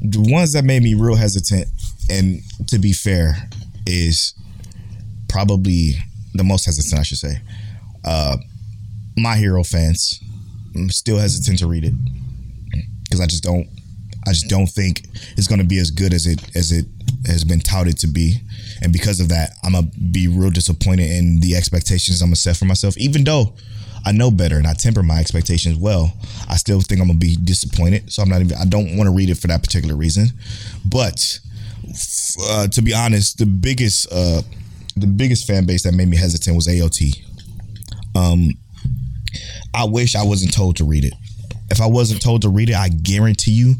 The 0.00 0.20
ones 0.32 0.52
that 0.52 0.64
made 0.64 0.82
me 0.82 0.94
real 0.94 1.16
hesitant, 1.16 1.66
and 2.10 2.40
to 2.68 2.78
be 2.78 2.92
fair, 2.92 3.48
is 3.86 4.34
probably 5.28 5.94
the 6.34 6.44
most 6.44 6.64
hesitant, 6.66 7.00
I 7.00 7.02
should 7.02 7.18
say. 7.18 7.40
Uh 8.04 8.36
My 9.16 9.36
Hero 9.36 9.62
fans. 9.64 10.20
I'm 10.74 10.90
still 10.90 11.18
hesitant 11.18 11.58
to 11.58 11.66
read 11.66 11.84
it 11.84 11.94
because 13.04 13.20
I 13.20 13.26
just 13.26 13.42
don't. 13.42 13.68
I 14.26 14.32
just 14.32 14.48
don't 14.48 14.68
think 14.68 15.06
it's 15.36 15.48
going 15.48 15.60
to 15.60 15.66
be 15.66 15.78
as 15.78 15.90
good 15.90 16.12
as 16.12 16.26
it 16.26 16.40
as 16.54 16.70
it 16.72 16.86
has 17.26 17.44
been 17.44 17.60
touted 17.60 17.98
to 17.98 18.06
be, 18.06 18.40
and 18.82 18.92
because 18.92 19.20
of 19.20 19.28
that, 19.28 19.52
I'm 19.64 19.72
gonna 19.72 19.88
be 20.12 20.28
real 20.28 20.50
disappointed 20.50 21.10
in 21.10 21.40
the 21.40 21.56
expectations 21.56 22.22
I'm 22.22 22.28
gonna 22.28 22.36
set 22.36 22.56
for 22.56 22.64
myself. 22.64 22.96
Even 22.98 23.24
though 23.24 23.54
I 24.06 24.12
know 24.12 24.30
better 24.30 24.56
and 24.56 24.66
I 24.66 24.74
temper 24.74 25.02
my 25.02 25.18
expectations 25.18 25.76
well, 25.76 26.12
I 26.48 26.56
still 26.56 26.80
think 26.80 27.00
I'm 27.00 27.08
gonna 27.08 27.18
be 27.18 27.36
disappointed. 27.36 28.12
So 28.12 28.22
I'm 28.22 28.28
not 28.28 28.40
even. 28.40 28.56
I 28.56 28.64
don't 28.64 28.96
want 28.96 29.08
to 29.08 29.12
read 29.12 29.30
it 29.30 29.36
for 29.36 29.48
that 29.48 29.62
particular 29.62 29.96
reason. 29.96 30.28
But 30.84 31.38
uh, 32.48 32.68
to 32.68 32.82
be 32.82 32.94
honest, 32.94 33.38
the 33.38 33.46
biggest 33.46 34.10
uh, 34.12 34.42
the 34.96 35.06
biggest 35.06 35.46
fan 35.46 35.66
base 35.66 35.82
that 35.84 35.92
made 35.92 36.08
me 36.08 36.16
hesitant 36.16 36.56
was 36.56 36.66
AOT. 36.66 37.24
Um, 38.14 38.50
I 39.74 39.84
wish 39.84 40.14
I 40.14 40.24
wasn't 40.24 40.52
told 40.52 40.76
to 40.76 40.84
read 40.84 41.04
it. 41.04 41.14
If 41.70 41.80
I 41.80 41.86
wasn't 41.86 42.20
told 42.20 42.42
to 42.42 42.48
read 42.48 42.70
it, 42.70 42.76
I 42.76 42.88
guarantee 42.88 43.52
you, 43.52 43.76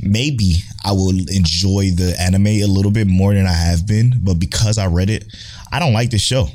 maybe 0.00 0.54
I 0.84 0.92
will 0.92 1.10
enjoy 1.10 1.90
the 1.90 2.14
anime 2.20 2.46
a 2.46 2.66
little 2.66 2.92
bit 2.92 3.08
more 3.08 3.34
than 3.34 3.46
I 3.46 3.52
have 3.52 3.86
been. 3.86 4.14
But 4.22 4.34
because 4.34 4.78
I 4.78 4.86
read 4.86 5.10
it, 5.10 5.24
I 5.72 5.78
don't 5.80 5.92
like 5.92 6.10
this 6.10 6.22
show. 6.22 6.48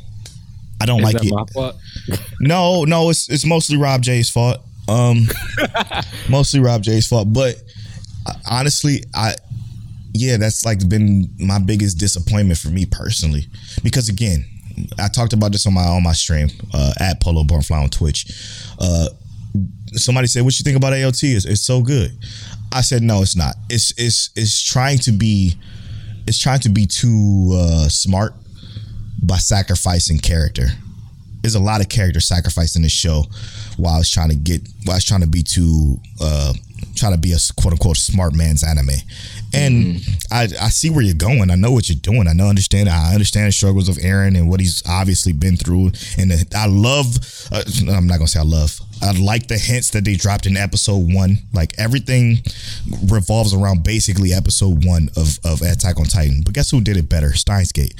I 0.81 0.85
don't 0.85 1.01
Is 1.01 1.13
like 1.13 1.23
it. 1.23 1.75
No, 2.39 2.85
no, 2.85 3.09
it's 3.09 3.29
it's 3.29 3.45
mostly 3.45 3.77
Rob 3.77 4.01
J's 4.01 4.29
fault. 4.29 4.61
Um, 4.87 5.27
mostly 6.29 6.59
Rob 6.59 6.81
J's 6.81 7.07
fault. 7.07 7.31
But 7.31 7.61
uh, 8.25 8.33
honestly, 8.49 9.03
I 9.13 9.35
yeah, 10.13 10.37
that's 10.37 10.65
like 10.65 10.87
been 10.87 11.33
my 11.39 11.59
biggest 11.59 11.97
disappointment 11.97 12.59
for 12.59 12.69
me 12.69 12.85
personally. 12.85 13.45
Because 13.83 14.09
again, 14.09 14.45
I 14.99 15.07
talked 15.07 15.33
about 15.33 15.51
this 15.51 15.65
on 15.65 15.73
my 15.73 15.83
on 15.83 16.03
my 16.03 16.13
stream 16.13 16.49
uh, 16.73 16.93
at 16.99 17.21
Polo 17.21 17.43
Bornfly 17.43 17.83
on 17.83 17.89
Twitch. 17.89 18.25
Uh, 18.79 19.09
somebody 19.93 20.27
said, 20.27 20.43
"What 20.43 20.57
you 20.59 20.63
think 20.63 20.77
about 20.77 20.93
AOT? 20.93 21.35
It's, 21.35 21.45
it's 21.45 21.65
so 21.65 21.81
good." 21.81 22.11
I 22.71 22.81
said, 22.81 23.03
"No, 23.03 23.21
it's 23.21 23.35
not. 23.35 23.55
It's 23.69 23.93
it's 23.97 24.29
it's 24.35 24.61
trying 24.61 24.99
to 24.99 25.11
be 25.11 25.55
it's 26.27 26.39
trying 26.39 26.59
to 26.59 26.69
be 26.69 26.85
too 26.85 27.51
uh, 27.53 27.87
smart 27.87 28.33
by 29.23 29.37
sacrificing 29.37 30.19
character." 30.19 30.67
there's 31.41 31.55
a 31.55 31.59
lot 31.59 31.81
of 31.81 31.89
character 31.89 32.19
sacrifice 32.19 32.75
in 32.75 32.83
this 32.83 32.91
show 32.91 33.23
while 33.77 34.01
trying 34.03 34.29
to 34.29 34.35
get 34.35 34.61
while 34.85 34.97
it's 34.97 35.05
trying 35.05 35.21
to 35.21 35.27
be 35.27 35.41
too 35.43 35.97
uh 36.21 36.53
trying 36.95 37.13
to 37.13 37.17
be 37.17 37.33
a 37.33 37.37
quote 37.59 37.73
unquote 37.73 37.97
smart 37.97 38.35
man's 38.35 38.63
anime 38.63 38.89
and 39.53 40.01
I, 40.31 40.43
I 40.43 40.69
see 40.69 40.89
where 40.89 41.01
you're 41.01 41.13
going. 41.13 41.51
I 41.51 41.55
know 41.55 41.71
what 41.71 41.89
you're 41.89 41.97
doing. 41.97 42.27
I 42.27 42.33
know 42.33 42.47
understand 42.47 42.89
i 42.89 43.13
understand 43.13 43.47
the 43.47 43.51
struggles 43.51 43.89
of 43.89 43.95
Eren 43.97 44.37
and 44.37 44.49
what 44.49 44.59
he's 44.59 44.83
obviously 44.87 45.33
been 45.33 45.57
through. 45.57 45.91
And 46.17 46.31
the, 46.31 46.45
i 46.55 46.67
love 46.67 47.17
uh, 47.51 47.63
i'm 47.93 48.07
not 48.07 48.17
gonna 48.17 48.27
say 48.27 48.39
i 48.39 48.43
love 48.43 48.79
i 49.01 49.11
like 49.11 49.47
the 49.47 49.57
hints 49.57 49.89
that 49.91 50.05
they 50.05 50.15
dropped 50.15 50.45
in 50.45 50.57
episode 50.57 51.13
one. 51.13 51.37
Like 51.53 51.73
everything 51.77 52.37
revolves 53.07 53.53
around 53.53 53.83
basically 53.83 54.33
episode 54.33 54.85
one 54.85 55.09
of 55.15 55.39
of 55.43 55.61
attack 55.61 55.99
on 55.99 56.05
titan. 56.05 56.41
But 56.43 56.53
guess 56.53 56.71
who 56.71 56.81
did 56.81 56.97
it 56.97 57.09
better? 57.09 57.33
Steins 57.33 57.71
gate. 57.71 57.95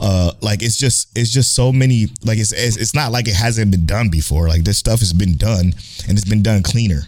Uh 0.00 0.32
like 0.40 0.62
it's 0.62 0.76
just 0.76 1.16
it's 1.16 1.30
just 1.30 1.54
so 1.54 1.72
many 1.72 2.06
like 2.24 2.38
it's, 2.38 2.52
it's 2.52 2.76
it's 2.76 2.94
not 2.94 3.12
like 3.12 3.28
it 3.28 3.34
hasn't 3.34 3.70
been 3.70 3.86
done 3.86 4.08
before. 4.08 4.48
Like 4.48 4.64
this 4.64 4.78
stuff 4.78 5.00
has 5.00 5.12
been 5.12 5.36
done 5.36 5.74
and 6.06 6.18
it's 6.18 6.28
been 6.28 6.42
done 6.42 6.62
cleaner. 6.62 7.02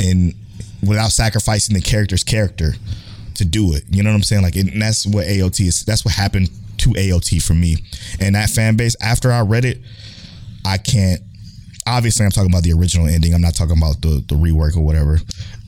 And 0.00 0.34
without 0.82 1.10
sacrificing 1.10 1.74
the 1.74 1.82
character's 1.82 2.24
character 2.24 2.74
to 3.40 3.44
do 3.44 3.74
it. 3.74 3.84
You 3.90 4.02
know 4.02 4.10
what 4.10 4.16
i'm 4.16 4.22
saying? 4.22 4.42
Like 4.42 4.56
and 4.56 4.80
that's 4.80 5.06
what 5.06 5.26
aot 5.26 5.60
is. 5.60 5.84
That's 5.84 6.04
what 6.04 6.14
happened 6.14 6.50
to 6.78 6.90
aot 6.90 7.42
for 7.42 7.54
me. 7.54 7.76
And 8.20 8.34
that 8.34 8.50
fan 8.50 8.76
base 8.76 8.96
after 9.00 9.32
i 9.32 9.40
read 9.40 9.64
it 9.64 9.78
i 10.64 10.76
can't 10.76 11.20
obviously 11.86 12.24
i'm 12.24 12.30
talking 12.30 12.50
about 12.50 12.62
the 12.62 12.72
original 12.72 13.06
ending. 13.06 13.34
I'm 13.34 13.40
not 13.40 13.54
talking 13.54 13.76
about 13.76 14.00
the 14.00 14.22
the 14.28 14.36
rework 14.36 14.76
or 14.76 14.80
whatever. 14.80 15.18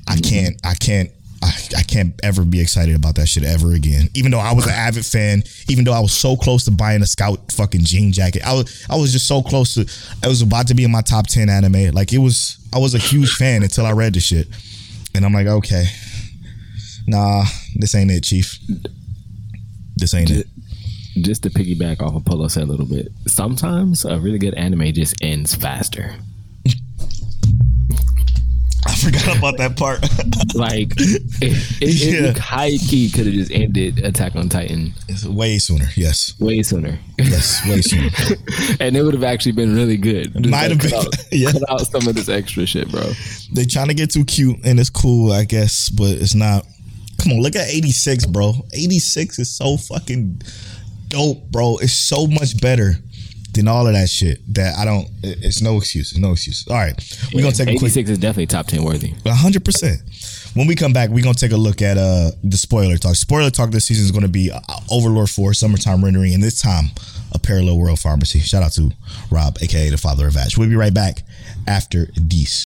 I 0.08 0.16
mm-hmm. 0.16 0.20
can't 0.22 0.60
i 0.64 0.74
can't 0.74 1.10
I, 1.42 1.52
I 1.78 1.82
can't 1.82 2.14
ever 2.22 2.44
be 2.44 2.60
excited 2.60 2.94
about 2.94 3.16
that 3.16 3.26
shit 3.26 3.42
ever 3.42 3.72
again. 3.72 4.08
Even 4.14 4.30
though 4.30 4.38
I 4.38 4.52
was 4.52 4.66
an 4.66 4.72
avid 4.72 5.04
fan, 5.04 5.42
even 5.68 5.84
though 5.84 5.92
I 5.92 5.98
was 5.98 6.12
so 6.12 6.36
close 6.36 6.64
to 6.66 6.70
buying 6.70 7.02
a 7.02 7.06
Scout 7.06 7.50
fucking 7.50 7.80
jean 7.82 8.12
jacket, 8.12 8.46
I 8.46 8.54
was 8.54 8.86
I 8.88 8.96
was 8.96 9.12
just 9.12 9.26
so 9.26 9.42
close 9.42 9.74
to. 9.74 9.80
It 9.80 10.28
was 10.28 10.42
about 10.42 10.68
to 10.68 10.74
be 10.74 10.84
in 10.84 10.92
my 10.92 11.00
top 11.00 11.26
ten 11.26 11.48
anime. 11.48 11.92
Like 11.92 12.12
it 12.12 12.18
was, 12.18 12.58
I 12.72 12.78
was 12.78 12.94
a 12.94 12.98
huge 12.98 13.34
fan 13.34 13.64
until 13.64 13.86
I 13.86 13.92
read 13.92 14.14
the 14.14 14.20
shit, 14.20 14.46
and 15.16 15.24
I'm 15.24 15.32
like, 15.32 15.48
okay, 15.48 15.86
nah, 17.06 17.44
this 17.76 17.94
ain't 17.94 18.10
it, 18.10 18.24
Chief. 18.24 18.58
This 19.96 20.14
ain't 20.14 20.30
it. 20.30 20.46
Just 21.20 21.42
to 21.42 21.50
piggyback 21.50 22.00
off 22.00 22.14
of 22.14 22.24
Polo 22.24 22.48
said 22.48 22.62
a 22.62 22.66
little 22.66 22.86
bit, 22.86 23.08
sometimes 23.26 24.04
a 24.04 24.18
really 24.18 24.38
good 24.38 24.54
anime 24.54 24.92
just 24.92 25.14
ends 25.22 25.54
faster. 25.54 26.14
I 28.84 28.94
forgot 28.96 29.36
about 29.38 29.56
that 29.58 29.76
part. 29.76 30.00
Like 30.54 30.92
it, 30.98 31.22
it, 31.40 31.94
Yeah. 31.94 32.30
it 32.30 32.36
high 32.38 32.72
key 32.76 33.10
could 33.10 33.24
have 33.24 33.34
just 33.34 33.50
ended 33.50 34.04
Attack 34.04 34.36
on 34.36 34.50
Titan 34.50 34.92
It's 35.08 35.24
way 35.24 35.58
sooner. 35.58 35.86
Yes, 35.96 36.34
way 36.38 36.62
sooner, 36.62 36.98
yes, 37.18 37.66
way 37.66 37.80
sooner. 37.80 38.10
and 38.80 38.94
it 38.94 39.02
would 39.02 39.14
have 39.14 39.24
actually 39.24 39.52
been 39.52 39.74
really 39.74 39.96
good. 39.96 40.34
Just 40.34 40.48
Might 40.50 40.70
have 40.72 40.78
cut 40.78 40.90
been, 40.90 40.98
out, 40.98 41.14
yeah. 41.32 41.52
cut 41.52 41.70
out 41.70 41.80
some 41.86 42.06
of 42.06 42.14
this 42.14 42.28
extra 42.28 42.66
shit, 42.66 42.90
bro. 42.90 43.12
they 43.54 43.64
trying 43.64 43.88
to 43.88 43.94
get 43.94 44.10
too 44.10 44.24
cute 44.26 44.58
and 44.62 44.78
it's 44.78 44.90
cool, 44.90 45.32
I 45.32 45.44
guess, 45.44 45.88
but 45.88 46.10
it's 46.10 46.34
not. 46.34 46.66
Come 47.22 47.32
on, 47.32 47.40
look 47.40 47.54
at 47.56 47.68
86, 47.68 48.26
bro. 48.26 48.52
86 48.72 49.38
is 49.38 49.54
so 49.56 49.76
fucking 49.76 50.42
dope, 51.08 51.50
bro. 51.50 51.76
It's 51.80 51.94
so 51.94 52.26
much 52.26 52.60
better 52.60 52.94
than 53.54 53.68
all 53.68 53.86
of 53.86 53.92
that 53.92 54.08
shit 54.08 54.40
that 54.54 54.76
I 54.78 54.84
don't. 54.84 55.08
It's 55.22 55.60
no 55.60 55.76
excuse. 55.76 56.16
No 56.18 56.32
excuse. 56.32 56.66
All 56.68 56.76
right, 56.76 56.94
we're 57.34 57.42
gonna 57.42 57.52
take 57.52 57.68
a 57.68 57.72
quick 57.78 57.92
86 57.92 58.10
is 58.10 58.18
definitely 58.18 58.46
top 58.46 58.66
10 58.66 58.82
worthy. 58.82 59.14
hundred 59.26 59.64
percent. 59.64 60.00
When 60.54 60.66
we 60.66 60.74
come 60.74 60.92
back, 60.92 61.10
we're 61.10 61.22
gonna 61.22 61.34
take 61.34 61.52
a 61.52 61.56
look 61.56 61.80
at 61.80 61.96
uh 61.96 62.30
the 62.42 62.56
spoiler 62.56 62.96
talk. 62.96 63.14
Spoiler 63.14 63.50
talk 63.50 63.70
this 63.70 63.84
season 63.84 64.04
is 64.04 64.10
gonna 64.10 64.28
be 64.28 64.50
uh, 64.50 64.60
Overlord 64.90 65.30
Four 65.30 65.54
Summertime 65.54 66.02
Rendering, 66.02 66.34
and 66.34 66.42
this 66.42 66.60
time 66.60 66.86
a 67.32 67.38
Parallel 67.38 67.78
World 67.78 68.00
Pharmacy. 68.00 68.40
Shout 68.40 68.62
out 68.62 68.72
to 68.72 68.90
Rob, 69.30 69.58
aka 69.60 69.90
the 69.90 69.96
father 69.96 70.26
of 70.26 70.36
Ash. 70.36 70.56
We'll 70.58 70.68
be 70.68 70.76
right 70.76 70.92
back 70.94 71.22
after 71.66 72.08
these. 72.16 72.64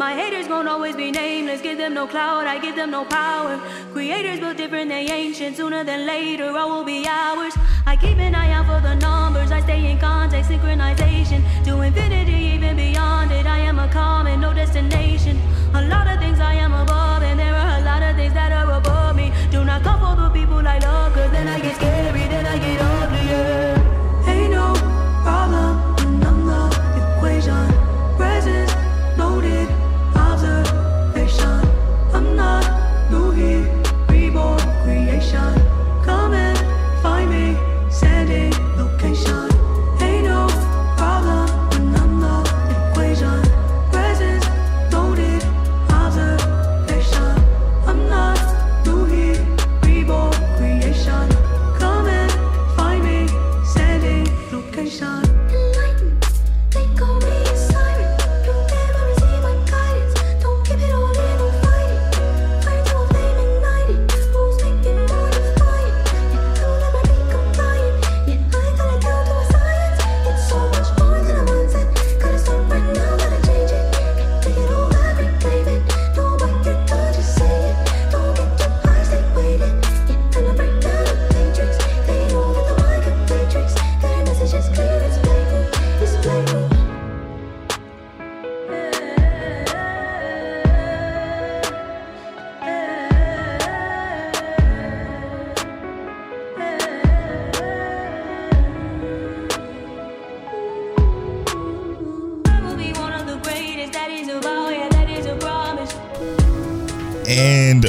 My 0.00 0.14
haters 0.14 0.48
gon' 0.48 0.66
always 0.66 0.96
be 0.96 1.10
nameless, 1.10 1.60
give 1.60 1.76
them 1.76 1.92
no 1.92 2.06
clout, 2.06 2.46
I 2.46 2.58
give 2.58 2.74
them 2.74 2.90
no 2.90 3.04
power. 3.04 3.60
Creators 3.92 4.40
built 4.40 4.56
different, 4.56 4.88
they 4.88 5.04
ancient, 5.04 5.58
sooner 5.58 5.84
than 5.84 6.06
later, 6.06 6.56
all 6.56 6.70
will 6.70 6.84
be 6.84 7.06
ours. 7.06 7.52
I 7.84 7.96
keep 7.96 8.16
an 8.16 8.34
eye 8.34 8.50
out 8.50 8.64
for 8.64 8.80
the 8.80 8.94
numbers, 8.94 9.52
I 9.52 9.60
stay 9.60 9.90
in 9.90 9.98
contact, 9.98 10.48
synchronization. 10.48 11.44
To 11.66 11.82
infinity, 11.82 12.32
even 12.32 12.76
beyond 12.76 13.30
it, 13.30 13.44
I 13.44 13.58
am 13.58 13.78
a 13.78 13.88
common, 13.88 14.40
no 14.40 14.54
destination. 14.54 15.38
A 15.74 15.82
lot 15.86 16.06
of 16.06 16.18
things 16.18 16.40
I 16.40 16.54
am 16.54 16.72
above, 16.72 17.22
and 17.22 17.38
there 17.38 17.54
are 17.54 17.80
a 17.80 17.84
lot 17.84 18.02
of 18.02 18.16
things 18.16 18.32
that 18.32 18.52
are 18.52 18.72
above 18.78 19.16
me. 19.16 19.34
Do 19.50 19.64
not 19.66 19.82
come 19.82 20.00
for 20.00 20.16
the 20.16 20.30
people 20.30 20.66
I 20.66 20.78
love, 20.78 21.12
cause 21.12 21.30
then 21.30 21.46
I 21.46 21.60
get 21.60 21.76
scary, 21.76 22.26
then 22.32 22.46
I 22.46 22.56
get 22.56 22.80
uglier. 22.80 24.32
Ain't 24.32 24.50
no 24.50 24.72
problem 25.24 25.89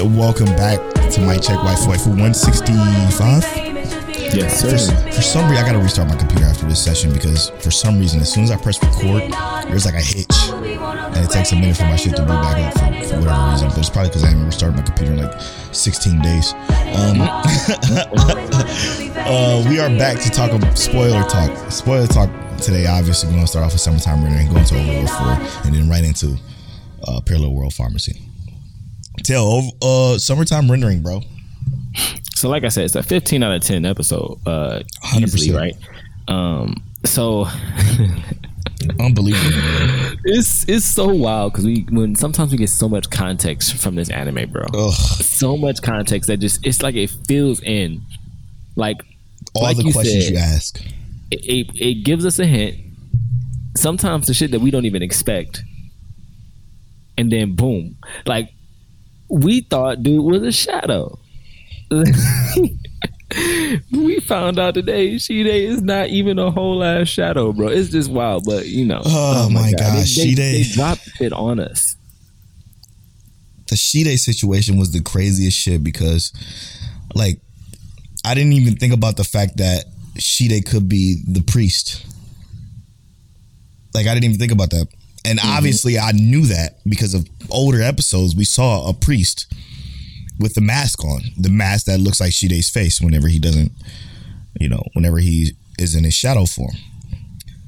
And 0.02 0.18
welcome 0.18 0.48
back 0.58 0.80
to 1.12 1.22
Mic 1.22 1.44
Check 1.44 1.60
Waifu 1.60 1.86
Waifu 1.86 2.06
for 2.06 2.10
165. 2.10 3.44
Yes, 4.34 4.64
For, 4.64 4.76
sir. 4.76 5.12
for 5.12 5.22
some 5.22 5.48
reason, 5.48 5.64
I 5.64 5.68
gotta 5.68 5.78
restart 5.78 6.10
my 6.10 6.16
computer 6.16 6.46
after 6.46 6.66
this 6.66 6.84
session 6.84 7.14
because 7.14 7.50
for 7.60 7.70
some 7.70 8.00
reason, 8.00 8.20
as 8.20 8.34
soon 8.34 8.44
as 8.44 8.50
I 8.50 8.56
press 8.56 8.82
record, 8.82 9.32
there's 9.70 9.86
like 9.86 9.94
a 9.94 10.02
hitch, 10.02 10.26
and 10.50 11.18
it 11.24 11.30
takes 11.30 11.52
a 11.52 11.56
minute 11.56 11.78
for 11.78 11.84
my 11.84 11.98
shit 11.98 12.16
to 12.16 12.24
boot 12.24 12.30
back 12.30 12.58
up 12.58 12.74
for, 12.74 13.10
for 13.10 13.20
whatever 13.20 13.52
reason. 13.52 13.70
But 13.70 13.78
it's 13.78 13.92
probably 13.92 14.10
because 14.10 14.24
I 14.24 14.30
haven't 14.30 14.48
restarted 14.48 14.78
my 14.78 14.84
computer 14.84 15.14
in 15.14 15.20
like 15.20 15.40
16 15.72 16.20
days. 16.24 16.54
Um, 16.98 17.22
uh, 19.22 19.64
we 19.70 19.80
are 19.80 19.90
back 20.00 20.20
to 20.22 20.32
talk 20.32 20.52
about 20.52 20.80
spoiler 20.80 21.22
talk. 21.30 21.72
Spoiler 21.72 22.08
talk 22.08 22.32
today. 22.58 22.88
Obviously, 22.88 23.30
we're 23.30 23.36
gonna 23.36 23.46
start 23.46 23.66
off 23.66 23.74
with 23.74 23.82
summertime 23.82 24.26
and 24.26 24.50
go 24.50 24.58
into 24.58 24.80
Overlord 24.80 25.10
4, 25.12 25.66
and 25.68 25.76
then 25.76 25.88
right 25.88 26.04
into 26.04 26.38
uh, 27.08 27.22
Parallel 27.22 27.54
World 27.54 27.76
Pharmacy. 27.76 28.21
Tell 29.24 29.72
uh, 29.82 30.18
summertime 30.18 30.70
rendering, 30.70 31.02
bro. 31.02 31.22
So, 32.36 32.50
like 32.50 32.64
I 32.64 32.70
said, 32.70 32.86
it's 32.86 32.96
a 32.96 33.04
15 33.04 33.44
out 33.44 33.54
of 33.54 33.62
10 33.62 33.86
episode. 33.86 34.40
Uh, 34.46 34.82
100%. 35.04 35.22
easily, 35.24 35.56
right? 35.58 35.76
Um, 36.28 36.84
so 37.06 37.46
Unbelievable. 39.00 39.52
it's 40.24 40.68
it's 40.68 40.86
so 40.86 41.08
wild 41.08 41.52
because 41.54 41.66
we 41.66 41.86
when 41.92 42.16
sometimes 42.16 42.52
we 42.52 42.58
get 42.58 42.70
so 42.70 42.90
much 42.90 43.10
context 43.10 43.76
from 43.76 43.96
this 43.96 44.10
anime, 44.10 44.50
bro. 44.52 44.66
Ugh. 44.74 44.92
So 44.94 45.56
much 45.58 45.82
context 45.82 46.28
that 46.28 46.38
just 46.38 46.66
it's 46.66 46.82
like 46.82 46.96
it 46.96 47.12
fills 47.28 47.62
in, 47.62 48.02
like 48.76 48.98
All 49.54 49.64
like 49.64 49.78
the 49.78 49.84
you 49.84 49.94
questions 49.94 50.26
said, 50.26 50.34
you 50.34 50.40
ask. 50.40 50.82
it, 51.32 51.46
it, 51.46 51.68
it 51.76 51.94
gives 52.04 52.26
us 52.26 52.40
a 52.40 52.46
hint. 52.46 52.78
Sometimes 53.76 54.28
the 54.28 54.34
shit 54.34 54.52
that 54.52 54.62
we 54.62 54.72
don't 54.72 54.86
even 54.86 55.02
expect, 55.04 55.64
and 57.18 57.32
then 57.32 57.56
boom, 57.56 57.98
like 58.26 58.50
we 59.32 59.62
thought 59.62 60.04
dude 60.04 60.24
was 60.24 60.44
a 60.44 60.52
shadow. 60.52 61.18
we 63.92 64.20
found 64.20 64.60
out 64.60 64.74
today 64.74 65.18
Shide 65.18 65.48
is 65.48 65.82
not 65.82 66.10
even 66.10 66.38
a 66.38 66.52
whole 66.52 66.84
ass 66.84 67.08
shadow, 67.08 67.54
bro. 67.54 67.68
It's 67.68 67.90
just 67.90 68.12
wild, 68.12 68.44
but 68.46 68.68
you 68.68 68.86
know. 68.86 69.02
Oh, 69.04 69.48
oh 69.48 69.50
my 69.50 69.72
gosh, 69.72 70.16
they, 70.16 70.34
they, 70.34 70.36
Shide. 70.36 70.38
they 70.38 70.64
dropped 70.64 71.22
it 71.22 71.32
on 71.34 71.60
us. 71.60 71.96
the 73.68 73.78
Shide 73.78 74.20
situation 74.20 74.78
was 74.78 74.92
the 74.92 75.02
craziest 75.02 75.58
shit 75.58 75.84
because, 75.84 76.34
like, 77.16 77.40
I 78.26 78.34
didn't 78.34 78.54
even 78.54 78.76
think 78.76 78.94
about 78.94 79.16
the 79.16 79.24
fact 79.24 79.58
that 79.58 79.86
Shide 80.18 80.66
could 80.66 80.90
be 80.90 81.24
the 81.26 81.42
priest. 81.42 82.06
Like, 83.94 84.08
I 84.08 84.14
didn't 84.14 84.26
even 84.26 84.40
think 84.40 84.52
about 84.52 84.72
that. 84.72 84.88
And 85.26 85.40
mm-hmm. 85.40 85.50
obviously, 85.50 85.98
I 85.98 86.12
knew 86.12 86.46
that 86.48 86.80
because 86.88 87.14
of 87.14 87.28
older 87.50 87.82
episodes, 87.82 88.36
we 88.36 88.46
saw 88.46 88.90
a 88.90 88.94
priest 88.94 89.54
with 90.40 90.56
the 90.56 90.62
mask 90.62 91.04
on, 91.04 91.22
the 91.38 91.50
mask 91.50 91.86
that 91.86 92.00
looks 92.00 92.20
like 92.20 92.34
Shide's 92.34 92.70
face 92.70 93.00
whenever 93.00 93.28
he 93.28 93.40
doesn't, 93.40 93.72
you 94.60 94.68
know, 94.68 94.84
whenever 94.94 95.20
he 95.20 95.52
is 95.78 95.96
in 95.96 96.04
his 96.04 96.14
shadow 96.14 96.46
form. 96.46 96.76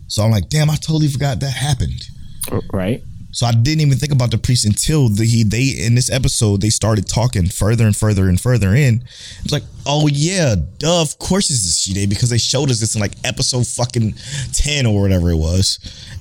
So 0.07 0.23
I'm 0.23 0.31
like, 0.31 0.49
damn, 0.49 0.69
I 0.69 0.75
totally 0.75 1.07
forgot 1.07 1.39
that 1.39 1.53
happened. 1.53 2.07
Uh, 2.51 2.61
right? 2.71 3.03
So 3.33 3.47
I 3.47 3.51
didn't 3.51 3.81
even 3.81 3.97
think 3.97 4.11
about 4.13 4.29
the 4.29 4.37
priest 4.37 4.63
until 4.63 5.09
the, 5.09 5.25
he 5.25 5.43
they 5.43 5.63
in 5.85 5.95
this 5.95 6.11
episode 6.11 6.61
they 6.61 6.69
started 6.69 7.07
talking 7.07 7.47
further 7.47 7.85
and 7.85 7.95
further 7.97 8.29
and 8.29 8.39
further 8.39 8.75
in. 8.75 9.03
It's 9.43 9.51
like, 9.51 9.63
oh 9.87 10.07
yeah, 10.07 10.55
duh, 10.77 11.01
of 11.01 11.17
course 11.17 11.47
this 11.47 11.63
is 11.65 11.79
Shide 11.81 12.09
because 12.09 12.29
they 12.29 12.37
showed 12.37 12.69
us 12.69 12.79
this 12.79 12.93
in 12.93 13.01
like 13.01 13.13
episode 13.23 13.65
fucking 13.65 14.13
ten 14.53 14.85
or 14.85 15.01
whatever 15.01 15.31
it 15.31 15.37
was. 15.37 15.79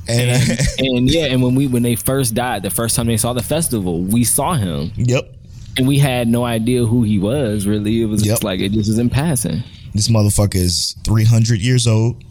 And, 0.08 0.30
And, 0.30 0.60
and 0.78 1.10
yeah, 1.10 1.26
and 1.26 1.42
when 1.42 1.54
we 1.54 1.66
when 1.66 1.82
they 1.82 1.96
first 1.96 2.34
died, 2.34 2.62
the 2.62 2.70
first 2.70 2.96
time 2.96 3.06
they 3.06 3.18
saw 3.18 3.34
the 3.34 3.42
festival, 3.42 4.00
we 4.00 4.24
saw 4.24 4.54
him 4.54 4.90
yep, 4.96 5.30
and 5.76 5.86
we 5.86 5.98
had 5.98 6.28
no 6.28 6.44
idea 6.44 6.86
who 6.86 7.02
he 7.02 7.18
was. 7.18 7.66
Really, 7.66 8.00
it 8.00 8.06
was 8.06 8.24
Yep. 8.24 8.32
just 8.32 8.44
like 8.44 8.60
it 8.60 8.72
just 8.72 8.88
was 8.88 8.98
in 8.98 9.10
passing. 9.10 9.62
this 9.92 10.08
motherfucker 10.08 10.54
is 10.56 10.96
three 11.04 11.24
hundred 11.24 11.60
years 11.60 11.86
old. 11.86 12.24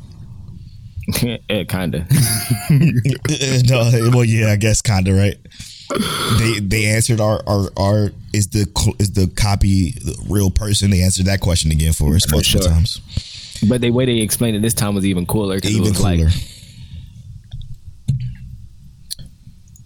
Yeah, 1.21 1.63
kinda. 1.69 2.05
no, 2.69 4.09
well, 4.13 4.25
yeah, 4.25 4.51
I 4.51 4.55
guess 4.55 4.81
kinda 4.81 5.13
right. 5.13 5.37
They 6.39 6.59
they 6.59 6.85
answered 6.85 7.19
our 7.19 7.41
our 7.47 7.69
our 7.77 8.11
is 8.33 8.47
the 8.49 8.65
is 8.99 9.11
the 9.11 9.27
copy 9.35 9.91
the 9.91 10.15
real 10.29 10.49
person? 10.49 10.89
They 10.91 11.01
answered 11.01 11.25
that 11.25 11.41
question 11.41 11.71
again 11.71 11.93
for 11.93 12.15
us 12.15 12.23
For 12.25 12.35
multiple 12.35 12.61
sure. 12.61 12.71
times. 12.71 13.01
but 13.67 13.81
the 13.81 13.91
way 13.91 14.05
they 14.05 14.17
explained 14.19 14.55
it 14.55 14.61
this 14.61 14.73
time 14.73 14.95
was 14.95 15.05
even 15.05 15.25
cooler. 15.25 15.57
Even 15.57 15.75
it 15.75 15.79
was 15.81 15.97
cooler. 15.97 16.09
like 16.25 16.33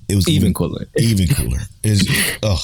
it 0.07 0.15
was 0.15 0.27
even 0.29 0.53
cooler. 0.53 0.85
even 0.97 1.27
cooler. 1.27 1.59
Is 1.83 2.07
ugh, 2.43 2.59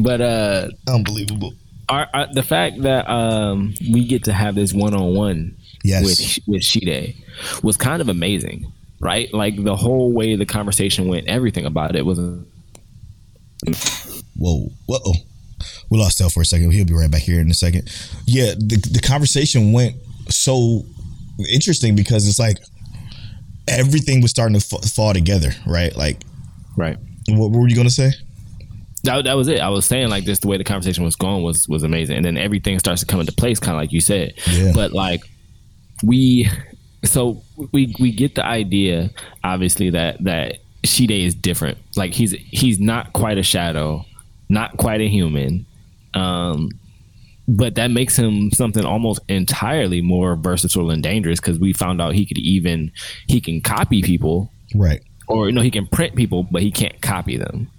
But 0.00 0.20
uh, 0.20 0.68
unbelievable. 0.88 1.54
our, 1.88 2.06
our 2.14 2.32
the 2.32 2.42
fact 2.44 2.82
that 2.82 3.08
um 3.10 3.74
we 3.92 4.04
get 4.06 4.24
to 4.24 4.32
have 4.32 4.54
this 4.54 4.72
one 4.72 4.94
on 4.94 5.14
one 5.14 5.56
Yes. 5.84 6.04
with 6.04 6.38
with 6.46 6.64
Shide 6.64 7.14
was 7.62 7.76
kind 7.76 8.00
of 8.00 8.08
amazing, 8.08 8.72
right? 9.00 9.32
Like 9.32 9.62
the 9.62 9.76
whole 9.76 10.12
way 10.12 10.36
the 10.36 10.46
conversation 10.46 11.08
went, 11.08 11.28
everything 11.28 11.66
about 11.66 11.96
it 11.96 12.06
was 12.06 12.18
Whoa, 14.36 14.68
whoa. 14.86 15.12
We 15.90 15.98
lost 15.98 16.18
Tel 16.18 16.30
for 16.30 16.40
a 16.40 16.44
second. 16.44 16.72
He'll 16.72 16.84
be 16.84 16.94
right 16.94 17.10
back 17.10 17.22
here 17.22 17.40
in 17.40 17.50
a 17.50 17.54
second. 17.54 17.90
Yeah, 18.26 18.54
the 18.56 18.76
the 18.90 19.00
conversation 19.00 19.72
went 19.72 19.96
so 20.28 20.84
interesting 21.52 21.94
because 21.94 22.26
it's 22.26 22.38
like 22.38 22.58
everything 23.68 24.20
was 24.20 24.30
starting 24.30 24.58
to 24.58 24.66
fa- 24.66 24.86
fall 24.88 25.12
together, 25.12 25.50
right? 25.66 25.94
Like, 25.96 26.22
right. 26.76 26.96
what, 27.28 27.50
what 27.50 27.60
were 27.60 27.68
you 27.68 27.76
gonna 27.76 27.90
say? 27.90 28.12
That, 29.04 29.24
that 29.24 29.34
was 29.34 29.48
it. 29.48 29.60
I 29.60 29.68
was 29.68 29.84
saying 29.84 30.08
like 30.08 30.24
just 30.24 30.42
the 30.42 30.48
way 30.48 30.56
the 30.56 30.64
conversation 30.64 31.04
was 31.04 31.16
going 31.16 31.42
was 31.42 31.68
was 31.68 31.82
amazing, 31.82 32.16
and 32.16 32.24
then 32.24 32.36
everything 32.36 32.78
starts 32.78 33.00
to 33.02 33.06
come 33.06 33.20
into 33.20 33.32
place, 33.32 33.60
kind 33.60 33.76
of 33.76 33.80
like 33.80 33.92
you 33.92 34.00
said. 34.00 34.34
Yeah. 34.50 34.72
But 34.74 34.92
like 34.92 35.22
we, 36.02 36.48
so 37.04 37.42
we 37.72 37.94
we 37.98 38.12
get 38.12 38.34
the 38.34 38.44
idea, 38.44 39.10
obviously 39.44 39.90
that 39.90 40.22
that 40.24 40.58
Shide 40.84 41.10
is 41.10 41.34
different. 41.34 41.78
Like 41.96 42.12
he's 42.12 42.32
he's 42.32 42.80
not 42.80 43.12
quite 43.12 43.38
a 43.38 43.42
shadow, 43.42 44.04
not 44.48 44.76
quite 44.76 45.00
a 45.00 45.08
human, 45.08 45.64
um, 46.14 46.70
but 47.48 47.74
that 47.76 47.90
makes 47.90 48.16
him 48.16 48.50
something 48.50 48.84
almost 48.84 49.20
entirely 49.28 50.00
more 50.00 50.36
versatile 50.36 50.90
and 50.90 51.02
dangerous 51.02 51.40
because 51.40 51.58
we 51.58 51.72
found 51.72 52.00
out 52.00 52.14
he 52.14 52.26
could 52.26 52.38
even 52.38 52.92
he 53.28 53.40
can 53.40 53.60
copy 53.60 54.02
people, 54.02 54.50
Right, 54.74 55.02
or 55.28 55.46
you 55.46 55.52
know 55.52 55.60
he 55.60 55.70
can 55.70 55.86
print 55.86 56.16
people, 56.16 56.44
but 56.50 56.62
he 56.62 56.70
can't 56.70 57.00
copy 57.00 57.36
them. 57.36 57.70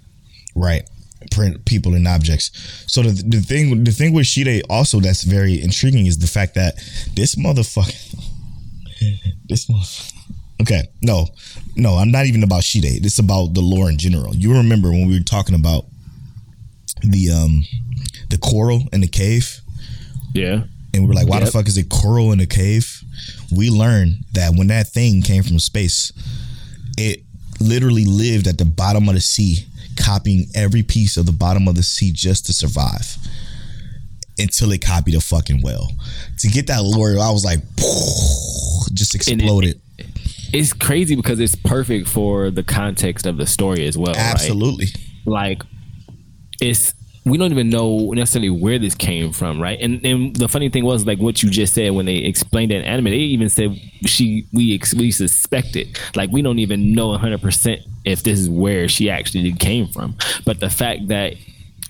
right. 0.54 0.88
Print 1.30 1.64
people 1.64 1.94
and 1.94 2.06
objects. 2.08 2.50
So 2.86 3.02
the 3.02 3.10
the 3.22 3.40
thing 3.40 3.84
the 3.84 3.92
thing 3.92 4.12
with 4.12 4.26
Shide 4.26 4.62
also 4.68 5.00
that's 5.00 5.22
very 5.24 5.60
intriguing 5.62 6.06
is 6.06 6.18
the 6.18 6.26
fact 6.26 6.54
that 6.54 6.74
this 7.14 7.34
motherfucker, 7.36 7.94
this 9.48 9.66
motherfucker. 9.66 10.12
Okay, 10.62 10.82
no, 11.02 11.26
no, 11.76 11.94
I'm 11.94 12.10
not 12.10 12.26
even 12.26 12.42
about 12.42 12.62
Shide. 12.64 13.02
This 13.02 13.14
is 13.14 13.18
about 13.18 13.54
the 13.54 13.60
lore 13.60 13.90
in 13.90 13.98
general. 13.98 14.34
You 14.34 14.54
remember 14.54 14.90
when 14.90 15.08
we 15.08 15.18
were 15.18 15.24
talking 15.24 15.54
about 15.54 15.86
the 17.02 17.30
um 17.30 17.64
the 18.30 18.38
coral 18.38 18.82
in 18.92 19.00
the 19.00 19.08
cave, 19.08 19.60
Yeah. 20.34 20.62
and 20.94 21.02
we 21.02 21.06
were 21.08 21.14
like, 21.14 21.28
why 21.28 21.40
the 21.40 21.46
fuck 21.46 21.66
is 21.68 21.76
it 21.76 21.88
coral 21.90 22.32
in 22.32 22.40
a 22.40 22.46
cave? 22.46 23.02
We 23.54 23.68
learned 23.68 24.24
that 24.32 24.54
when 24.54 24.68
that 24.68 24.88
thing 24.88 25.22
came 25.22 25.42
from 25.42 25.58
space, 25.58 26.12
it 26.96 27.20
literally 27.60 28.04
lived 28.06 28.46
at 28.46 28.56
the 28.58 28.64
bottom 28.64 29.08
of 29.08 29.14
the 29.14 29.20
sea, 29.20 29.66
copying 29.96 30.46
every 30.54 30.82
piece 30.82 31.16
of 31.16 31.26
the 31.26 31.32
bottom 31.32 31.68
of 31.68 31.74
the 31.76 31.82
sea 31.82 32.12
just 32.12 32.46
to 32.46 32.52
survive. 32.52 33.16
Until 34.38 34.72
it 34.72 34.80
copied 34.84 35.14
a 35.14 35.20
fucking 35.20 35.62
whale. 35.62 35.88
To 36.40 36.48
get 36.48 36.66
that 36.66 36.82
lore, 36.82 37.10
I 37.20 37.30
was 37.30 37.44
like, 37.44 37.60
just 38.92 39.14
And 39.28 39.40
it- 39.40 39.44
exploded. 39.44 39.80
it's 40.52 40.72
crazy 40.72 41.14
because 41.14 41.38
it's 41.38 41.54
perfect 41.54 42.08
for 42.08 42.50
the 42.50 42.62
context 42.64 43.26
of 43.26 43.36
the 43.36 43.46
story 43.46 43.86
as 43.86 43.96
well. 43.96 44.12
right? 44.12 44.18
Absolutely. 44.20 44.88
Like 45.24 45.62
it's 46.60 46.94
we 47.24 47.38
don't 47.38 47.52
even 47.52 47.70
know 47.70 48.10
necessarily 48.12 48.50
where 48.50 48.78
this 48.78 48.94
came 48.94 49.32
from, 49.32 49.60
right? 49.60 49.80
And 49.80 50.04
and 50.04 50.36
the 50.36 50.48
funny 50.48 50.68
thing 50.68 50.84
was 50.84 51.06
like 51.06 51.18
what 51.18 51.42
you 51.42 51.50
just 51.50 51.74
said 51.74 51.92
when 51.92 52.06
they 52.06 52.16
explained 52.16 52.70
in 52.70 52.82
anime, 52.82 53.06
they 53.06 53.16
even 53.16 53.48
said 53.48 53.80
she 54.04 54.46
we 54.52 54.74
ex, 54.74 54.94
we 54.94 55.10
suspect 55.10 55.74
it. 55.76 55.98
Like 56.14 56.30
we 56.30 56.42
don't 56.42 56.58
even 56.58 56.92
know 56.92 57.08
100 57.08 57.40
percent 57.40 57.80
if 58.04 58.22
this 58.22 58.38
is 58.38 58.50
where 58.50 58.88
she 58.88 59.08
actually 59.08 59.52
came 59.54 59.88
from. 59.88 60.16
But 60.44 60.60
the 60.60 60.68
fact 60.68 61.08
that 61.08 61.34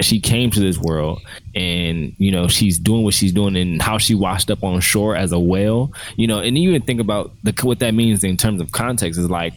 she 0.00 0.20
came 0.20 0.50
to 0.50 0.60
this 0.60 0.78
world 0.78 1.20
and 1.54 2.14
you 2.18 2.30
know 2.30 2.48
she's 2.48 2.78
doing 2.78 3.04
what 3.04 3.14
she's 3.14 3.32
doing 3.32 3.56
and 3.56 3.80
how 3.80 3.98
she 3.98 4.14
washed 4.14 4.50
up 4.50 4.64
on 4.64 4.80
shore 4.80 5.14
as 5.14 5.30
a 5.30 5.38
whale 5.38 5.92
you 6.16 6.26
know 6.26 6.40
and 6.40 6.58
even 6.58 6.82
think 6.82 7.00
about 7.00 7.30
the 7.44 7.54
what 7.62 7.78
that 7.78 7.94
means 7.94 8.24
in 8.24 8.36
terms 8.36 8.60
of 8.60 8.72
context 8.72 9.20
is 9.20 9.30
like 9.30 9.54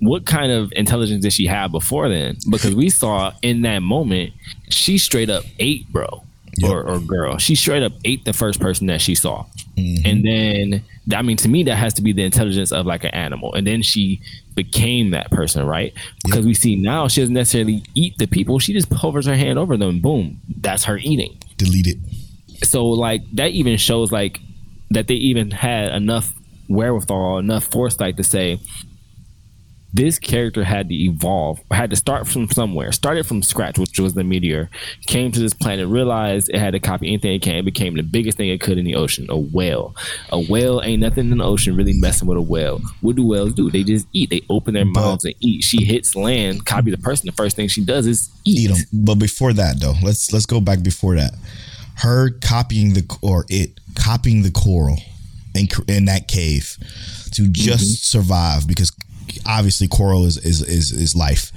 what 0.00 0.26
kind 0.26 0.52
of 0.52 0.72
intelligence 0.76 1.22
did 1.22 1.32
she 1.32 1.46
have 1.46 1.70
before 1.72 2.08
then 2.08 2.36
because 2.50 2.74
we 2.74 2.90
saw 2.90 3.32
in 3.42 3.62
that 3.62 3.80
moment 3.80 4.32
she 4.68 4.98
straight 4.98 5.30
up 5.30 5.44
ate 5.58 5.90
bro 5.92 6.22
Yep. 6.58 6.70
or, 6.70 6.88
or 6.88 7.00
girl 7.00 7.36
she 7.36 7.54
straight 7.54 7.82
up 7.82 7.92
ate 8.06 8.24
the 8.24 8.32
first 8.32 8.60
person 8.60 8.86
that 8.86 9.02
she 9.02 9.14
saw 9.14 9.44
mm-hmm. 9.76 10.06
And 10.06 10.24
then, 10.24 10.84
I 11.14 11.22
mean, 11.22 11.36
to 11.38 11.48
me, 11.48 11.62
that 11.64 11.76
has 11.76 11.94
to 11.94 12.02
be 12.02 12.12
the 12.12 12.22
intelligence 12.22 12.72
of 12.72 12.86
like 12.86 13.04
an 13.04 13.10
animal. 13.10 13.52
And 13.54 13.66
then 13.66 13.82
she 13.82 14.20
became 14.54 15.10
that 15.10 15.30
person, 15.30 15.66
right? 15.66 15.92
Because 16.24 16.46
we 16.46 16.54
see 16.54 16.76
now 16.76 17.08
she 17.08 17.20
doesn't 17.20 17.34
necessarily 17.34 17.82
eat 17.94 18.16
the 18.18 18.26
people. 18.26 18.58
She 18.58 18.72
just 18.72 18.90
hovers 18.92 19.26
her 19.26 19.36
hand 19.36 19.58
over 19.58 19.76
them. 19.76 20.00
Boom. 20.00 20.40
That's 20.48 20.84
her 20.84 20.96
eating. 20.96 21.38
Delete 21.58 21.88
it. 21.88 21.98
So, 22.64 22.86
like, 22.86 23.22
that 23.34 23.50
even 23.50 23.76
shows 23.76 24.10
like 24.10 24.40
that 24.90 25.08
they 25.08 25.14
even 25.14 25.50
had 25.50 25.90
enough 25.90 26.32
wherewithal, 26.68 27.38
enough 27.38 27.64
foresight 27.64 28.16
to 28.16 28.24
say, 28.24 28.58
this 29.96 30.18
character 30.18 30.62
had 30.62 30.90
to 30.90 30.94
evolve, 30.94 31.58
had 31.70 31.88
to 31.88 31.96
start 31.96 32.28
from 32.28 32.50
somewhere, 32.50 32.92
started 32.92 33.26
from 33.26 33.42
scratch, 33.42 33.78
which 33.78 33.98
was 33.98 34.12
the 34.12 34.22
meteor, 34.22 34.68
came 35.06 35.32
to 35.32 35.40
this 35.40 35.54
planet, 35.54 35.88
realized 35.88 36.50
it 36.50 36.58
had 36.58 36.72
to 36.72 36.80
copy 36.80 37.08
anything 37.08 37.32
it 37.32 37.42
can, 37.42 37.56
it 37.56 37.64
became 37.64 37.94
the 37.94 38.02
biggest 38.02 38.36
thing 38.36 38.50
it 38.50 38.60
could 38.60 38.76
in 38.76 38.84
the 38.84 38.94
ocean, 38.94 39.26
a 39.30 39.38
whale. 39.38 39.96
A 40.30 40.40
whale 40.40 40.82
ain't 40.84 41.00
nothing 41.00 41.30
in 41.30 41.38
the 41.38 41.44
ocean 41.44 41.74
really 41.74 41.94
messing 41.94 42.28
with 42.28 42.36
a 42.36 42.42
whale. 42.42 42.80
What 43.00 43.16
do 43.16 43.26
whales 43.26 43.54
do? 43.54 43.70
They 43.70 43.82
just 43.82 44.06
eat. 44.12 44.28
They 44.28 44.42
open 44.50 44.74
their 44.74 44.84
mouths 44.84 45.24
and 45.24 45.34
eat. 45.40 45.64
She 45.64 45.84
hits 45.84 46.14
land, 46.14 46.66
copy 46.66 46.90
the 46.90 46.98
person. 46.98 47.26
The 47.26 47.32
first 47.32 47.56
thing 47.56 47.68
she 47.68 47.84
does 47.84 48.06
is 48.06 48.30
eat. 48.44 48.70
eat 48.70 48.74
them. 48.74 49.04
But 49.04 49.14
before 49.14 49.54
that, 49.54 49.80
though, 49.80 49.94
let's 50.02 50.30
let's 50.32 50.46
go 50.46 50.60
back 50.60 50.82
before 50.82 51.16
that. 51.16 51.32
Her 51.96 52.30
copying 52.42 52.92
the 52.92 53.18
or 53.22 53.46
it 53.48 53.80
copying 53.94 54.42
the 54.42 54.50
coral 54.50 54.98
in 55.54 55.68
in 55.88 56.04
that 56.04 56.28
cave 56.28 56.76
to 57.32 57.48
just 57.48 57.84
mm-hmm. 57.84 58.18
survive 58.18 58.68
because 58.68 58.92
obviously 59.46 59.88
coral 59.88 60.24
is 60.24 60.36
is 60.38 60.62
is, 60.62 60.92
is 60.92 61.14
life. 61.16 61.52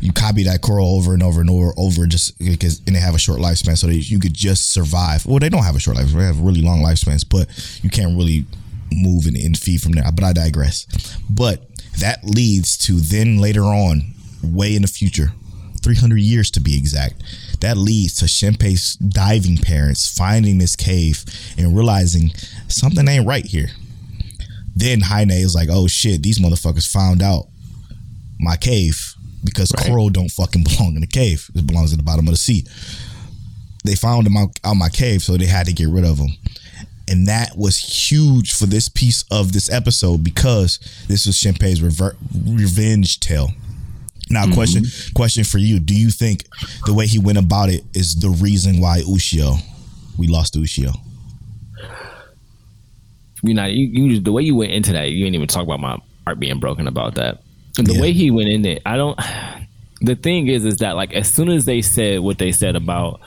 You 0.00 0.12
copy 0.12 0.44
that 0.44 0.60
coral 0.60 0.96
over 0.96 1.14
and 1.14 1.22
over 1.22 1.40
and 1.40 1.50
over 1.50 1.72
over 1.76 2.06
just 2.06 2.38
because 2.38 2.80
and 2.86 2.94
they 2.94 3.00
have 3.00 3.14
a 3.14 3.18
short 3.18 3.40
lifespan, 3.40 3.78
so 3.78 3.86
that 3.86 3.94
you 3.94 4.18
could 4.18 4.34
just 4.34 4.70
survive. 4.72 5.26
Well, 5.26 5.38
they 5.38 5.48
don't 5.48 5.64
have 5.64 5.76
a 5.76 5.80
short 5.80 5.96
lifespan; 5.96 6.18
they 6.18 6.24
have 6.24 6.40
really 6.40 6.62
long 6.62 6.80
lifespans, 6.82 7.24
but 7.28 7.48
you 7.82 7.90
can't 7.90 8.16
really 8.16 8.44
move 8.92 9.26
and, 9.26 9.36
and 9.36 9.56
feed 9.56 9.80
from 9.80 9.92
there. 9.92 10.04
But 10.12 10.24
I 10.24 10.32
digress. 10.32 10.86
But 11.28 11.62
that 11.98 12.24
leads 12.24 12.76
to 12.78 12.92
then 12.92 13.38
later 13.38 13.62
on, 13.62 14.14
way 14.42 14.76
in 14.76 14.82
the 14.82 14.88
future, 14.88 15.32
300 15.82 16.16
years 16.18 16.50
to 16.52 16.60
be 16.60 16.76
exact. 16.76 17.22
That 17.60 17.76
leads 17.76 18.14
to 18.16 18.26
Shinpei's 18.26 18.96
diving 18.96 19.58
parents 19.58 20.10
finding 20.10 20.58
this 20.58 20.76
cave 20.76 21.24
and 21.56 21.76
realizing 21.76 22.30
something 22.68 23.06
ain't 23.08 23.26
right 23.26 23.46
here. 23.46 23.68
Then 24.76 25.00
Haine 25.00 25.30
is 25.30 25.54
like, 25.54 25.68
oh 25.70 25.86
shit, 25.88 26.22
these 26.22 26.38
motherfuckers 26.38 26.86
found 26.90 27.22
out 27.22 27.46
my 28.38 28.56
cave 28.56 29.14
because 29.42 29.72
Right. 29.76 29.86
coral 29.86 30.10
don't 30.10 30.30
fucking 30.30 30.64
belong 30.68 30.94
in 30.94 31.00
the 31.00 31.06
cave. 31.06 31.50
It 31.54 31.66
belongs 31.66 31.92
in 31.92 31.96
the 31.96 32.04
bottom 32.04 32.28
of 32.28 32.32
the 32.32 32.38
sea. 32.38 32.66
They 33.84 33.94
found 33.94 34.26
them 34.26 34.36
out, 34.36 34.58
out 34.64 34.74
my 34.76 34.88
cave, 34.90 35.22
so 35.22 35.36
they 35.36 35.46
had 35.46 35.66
to 35.66 35.72
get 35.72 35.88
rid 35.88 36.04
of 36.04 36.18
them. 36.18 36.30
And 37.08 37.28
that 37.28 37.56
was 37.56 37.78
huge 37.78 38.52
for 38.52 38.66
this 38.66 38.88
piece 38.88 39.24
of 39.30 39.52
this 39.52 39.70
episode 39.72 40.24
because 40.24 40.78
this 41.06 41.24
was 41.24 41.36
Shinpei's 41.36 41.80
rever- 41.80 42.16
revenge 42.44 43.20
tale. 43.20 43.52
Now, 44.28 44.42
mm-hmm. 44.44 44.54
question 44.54 44.84
question 45.14 45.44
for 45.44 45.58
you: 45.58 45.78
Do 45.78 45.94
you 45.94 46.10
think 46.10 46.44
the 46.84 46.92
way 46.92 47.06
he 47.06 47.20
went 47.20 47.38
about 47.38 47.68
it 47.68 47.84
is 47.94 48.16
the 48.16 48.30
reason 48.30 48.80
why 48.80 49.02
Ushio 49.02 49.60
we 50.18 50.26
lost 50.26 50.54
Ushio? 50.54 50.96
You 53.46 53.54
know, 53.54 53.66
you, 53.66 53.86
you 53.86 54.20
the 54.20 54.32
way 54.32 54.42
you 54.42 54.54
went 54.54 54.72
into 54.72 54.92
that, 54.92 55.10
you 55.10 55.24
didn't 55.24 55.34
even 55.36 55.48
talk 55.48 55.62
about 55.64 55.80
my 55.80 55.98
heart 56.26 56.38
being 56.40 56.58
broken 56.60 56.86
about 56.88 57.14
that. 57.16 57.42
And 57.78 57.86
the 57.86 57.94
Yeah. 57.94 58.00
way 58.00 58.12
he 58.12 58.30
went 58.30 58.48
in 58.48 58.64
it, 58.64 58.82
I 58.86 58.96
don't. 58.96 59.18
The 60.02 60.14
thing 60.14 60.48
is, 60.48 60.64
is 60.64 60.76
that 60.78 60.96
like 60.96 61.12
as 61.14 61.32
soon 61.32 61.48
as 61.48 61.64
they 61.64 61.80
said 61.82 62.20
what 62.20 62.38
they 62.38 62.52
said 62.52 62.76
about 62.76 63.20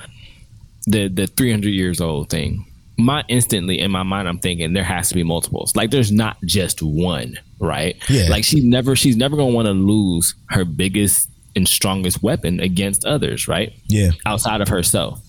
the 0.86 1.08
the 1.08 1.28
300 1.28 1.70
years 1.70 2.00
old 2.02 2.30
thing, 2.30 2.66
my 2.98 3.24
instantly 3.28 3.80
in 3.80 3.92
my 3.92 4.04
mind, 4.04 4.28
I'm 4.28 4.40
thinking 4.40 4.74
there 4.74 4.84
has 4.84 5.10
to 5.10 5.16
be 5.16 5.24
multiples. 5.24 5.76
Like 5.76 5.92
there's 5.92 6.12
not 6.12 6.38
just 6.46 6.82
one, 6.82 7.40
right? 7.60 7.96
Yeah. 8.10 8.28
Like 8.30 8.44
she's 8.44 8.64
never 8.64 8.96
she's 8.96 9.18
never 9.18 9.36
gonna 9.36 9.54
want 9.54 9.66
to 9.68 9.72
lose 9.74 10.36
her 10.50 10.66
biggest 10.66 11.30
and 11.56 11.68
strongest 11.68 12.22
weapon 12.22 12.60
against 12.60 13.06
others, 13.06 13.48
right? 13.48 13.74
Yeah, 13.88 14.12
outside 14.26 14.62
of 14.62 14.68
herself. 14.68 15.20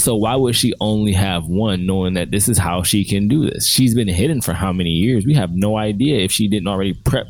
So 0.00 0.16
why 0.16 0.34
would 0.36 0.56
she 0.56 0.72
only 0.80 1.12
have 1.12 1.46
one, 1.46 1.86
knowing 1.86 2.14
that 2.14 2.30
this 2.30 2.48
is 2.48 2.58
how 2.58 2.82
she 2.82 3.04
can 3.04 3.28
do 3.28 3.48
this? 3.50 3.68
She's 3.68 3.94
been 3.94 4.08
hidden 4.08 4.40
for 4.40 4.52
how 4.52 4.72
many 4.72 4.90
years? 4.90 5.26
We 5.26 5.34
have 5.34 5.52
no 5.52 5.76
idea 5.76 6.20
if 6.20 6.32
she 6.32 6.48
didn't 6.48 6.68
already 6.68 6.94
prep 6.94 7.26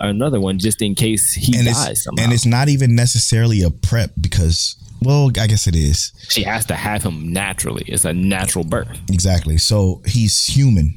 another 0.00 0.40
one 0.40 0.58
just 0.58 0.80
in 0.82 0.94
case 0.94 1.32
he 1.32 1.56
and 1.56 1.66
dies 1.66 2.04
somehow. 2.04 2.24
and 2.24 2.32
it's 2.32 2.46
not 2.46 2.68
even 2.68 2.94
necessarily 2.94 3.62
a 3.62 3.70
prep 3.70 4.10
because 4.20 4.76
well, 5.02 5.30
I 5.38 5.46
guess 5.46 5.66
it 5.66 5.76
is 5.76 6.12
she 6.28 6.42
has 6.42 6.66
to 6.66 6.74
have 6.74 7.02
him 7.02 7.32
naturally. 7.32 7.84
It's 7.86 8.04
a 8.04 8.12
natural 8.12 8.64
birth. 8.64 8.98
exactly. 9.10 9.58
So 9.58 10.02
he's 10.06 10.46
human. 10.46 10.94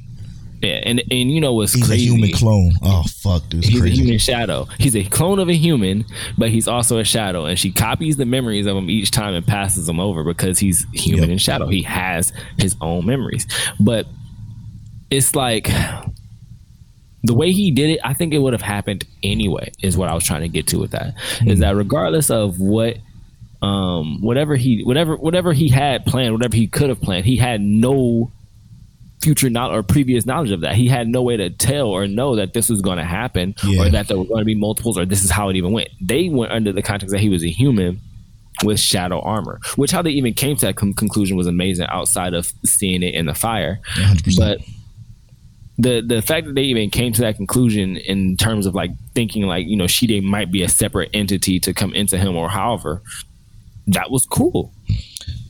Yeah, 0.64 0.80
and 0.84 1.00
and 1.12 1.30
you 1.32 1.42
know 1.42 1.54
what's 1.54 1.74
He's 1.74 1.86
crazy? 1.86 2.08
a 2.08 2.12
human 2.14 2.32
clone. 2.32 2.72
Oh 2.82 3.04
fuck, 3.22 3.48
dude, 3.50 3.66
He's 3.66 3.82
crazy. 3.82 3.94
a 3.94 4.04
human 4.04 4.18
shadow. 4.18 4.66
He's 4.80 4.96
a 4.96 5.04
clone 5.04 5.40
of 5.40 5.50
a 5.50 5.54
human, 5.56 6.06
but 6.38 6.50
he's 6.52 6.68
also 6.70 6.98
a 7.00 7.04
shadow. 7.04 7.46
And 7.46 7.60
she 7.60 7.72
copies 7.72 8.16
the 8.18 8.26
memories 8.26 8.66
of 8.66 8.78
him 8.78 8.90
each 8.90 9.12
time 9.12 9.34
and 9.34 9.46
passes 9.46 9.86
them 9.88 10.00
over 10.00 10.24
because 10.24 10.60
he's 10.60 10.86
human 10.94 11.24
Yep. 11.24 11.30
and 11.32 11.42
shadow. 11.42 11.68
He 11.68 11.82
has 11.84 12.32
his 12.58 12.76
own 12.82 13.06
memories. 13.06 13.46
But 13.80 14.08
it's 15.12 15.36
like 15.36 15.70
the 17.24 17.34
way 17.34 17.52
he 17.52 17.72
did 17.72 17.90
it, 17.92 18.00
I 18.04 18.14
think 18.14 18.34
it 18.34 18.40
would 18.40 18.54
have 18.54 18.62
happened 18.62 19.06
anyway, 19.22 19.72
is 19.82 19.98
what 19.98 20.10
I 20.10 20.14
was 20.14 20.24
trying 20.24 20.42
to 20.42 20.50
get 20.50 20.68
to 20.68 20.80
with 20.80 20.92
that. 20.92 21.14
Is 21.46 21.60
that 21.60 21.76
regardless 21.76 22.30
of 22.30 22.60
what 22.60 22.98
um 23.62 24.22
whatever 24.22 24.56
he 24.58 24.82
whatever 24.84 25.16
whatever 25.16 25.54
he 25.54 25.70
had 25.70 26.06
planned, 26.06 26.34
whatever 26.34 26.56
he 26.56 26.68
could 26.68 26.90
have 26.90 27.02
planned, 27.02 27.26
he 27.26 27.38
had 27.38 27.62
no 27.62 28.32
future 29.24 29.50
knowledge 29.50 29.76
or 29.78 29.84
previous 29.84 30.26
knowledge 30.26 30.52
of 30.52 30.62
that. 30.62 30.76
He 30.76 30.88
had 30.88 31.08
no 31.08 31.22
way 31.22 31.38
to 31.38 31.50
tell 31.50 31.88
or 31.88 32.08
know 32.08 32.36
that 32.36 32.54
this 32.54 32.70
was 32.70 32.82
going 32.82 32.98
to 32.98 33.04
happen 33.06 33.56
Yeah. 33.64 33.82
or 33.84 33.90
that 33.90 34.08
there 34.08 34.18
were 34.18 34.26
going 34.26 34.40
to 34.42 34.46
be 34.46 34.56
multiples 34.56 34.98
or 34.98 35.06
this 35.06 35.24
is 35.24 35.32
how 35.32 35.50
it 35.50 35.56
even 35.56 35.72
went. 35.72 35.90
They 36.02 36.30
went 36.30 36.52
under 36.52 36.72
the 36.72 36.82
context 36.82 37.12
that 37.14 37.20
he 37.22 37.30
was 37.30 37.44
a 37.44 37.50
human 37.50 38.00
with 38.64 38.80
shadow 38.80 39.20
armor, 39.22 39.60
which 39.78 39.92
how 39.92 40.02
they 40.02 40.12
even 40.12 40.34
came 40.34 40.56
to 40.58 40.66
that 40.68 40.76
con- 40.76 40.94
conclusion 40.94 41.38
was 41.38 41.48
amazing 41.48 41.88
outside 41.90 42.34
of 42.34 42.52
seeing 42.66 43.02
it 43.02 43.16
in 43.16 43.26
the 43.26 43.34
fire. 43.34 43.80
100%. 43.96 44.38
But 44.38 44.60
the 45.78 46.02
the 46.02 46.22
fact 46.22 46.46
that 46.48 46.54
they 46.56 46.64
even 46.64 46.90
came 46.92 47.14
to 47.14 47.22
that 47.22 47.36
conclusion 47.36 47.98
in 47.98 48.38
terms 48.38 48.66
of 48.68 48.76
like 48.76 48.92
thinking 49.16 49.44
like 49.48 49.66
you 49.68 49.76
know 49.76 49.88
Shide 49.88 50.22
might 50.24 50.52
be 50.52 50.62
a 50.64 50.70
separate 50.70 51.10
entity 51.16 51.60
to 51.62 51.74
come 51.74 51.94
into 51.96 52.18
him 52.18 52.36
or 52.36 52.48
however 52.50 53.02
that 53.88 54.12
was 54.12 54.26
cool 54.28 54.72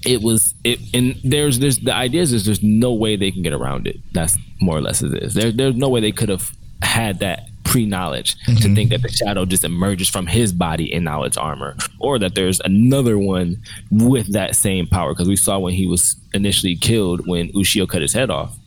it 0.06 0.22
was 0.22 0.54
it 0.64 0.80
and 0.94 1.16
there's 1.24 1.60
there's 1.60 1.80
the 1.80 1.94
idea 1.94 2.22
is 2.22 2.32
there's, 2.32 2.46
there's 2.46 2.64
no 2.64 2.94
way 2.94 3.16
they 3.16 3.32
can 3.32 3.42
get 3.42 3.54
around 3.54 3.88
it. 3.88 3.98
That's 4.12 4.38
more 4.62 4.78
or 4.78 4.82
less 4.82 5.02
it 5.02 5.14
is. 5.22 5.34
There, 5.34 5.52
there's 5.52 5.76
no 5.76 5.90
way 5.90 6.02
they 6.02 6.12
could 6.12 6.30
have 6.30 6.52
had 6.82 7.20
that 7.20 7.48
pre-knowledge 7.64 8.36
to 8.46 8.52
mm-hmm. 8.52 8.76
think 8.76 8.90
that 8.90 9.02
the 9.02 9.10
shadow 9.10 9.46
just 9.46 9.64
emerges 9.64 10.10
from 10.10 10.28
his 10.28 10.52
body 10.52 10.94
in 10.94 11.04
knowledge 11.04 11.38
armor 11.38 11.76
or 12.00 12.20
that 12.20 12.36
there's 12.36 12.60
another 12.60 13.18
one 13.18 13.58
with 13.90 14.34
that 14.34 14.56
same 14.56 14.86
power. 14.86 15.14
Because 15.14 15.30
we 15.30 15.38
saw 15.38 15.58
when 15.60 15.74
he 15.74 15.88
was 15.88 16.16
initially 16.34 16.76
killed 16.76 17.26
when 17.26 17.50
ushio 17.54 17.88
cut 17.88 18.02
his 18.02 18.14
head 18.14 18.30
off 18.30 18.58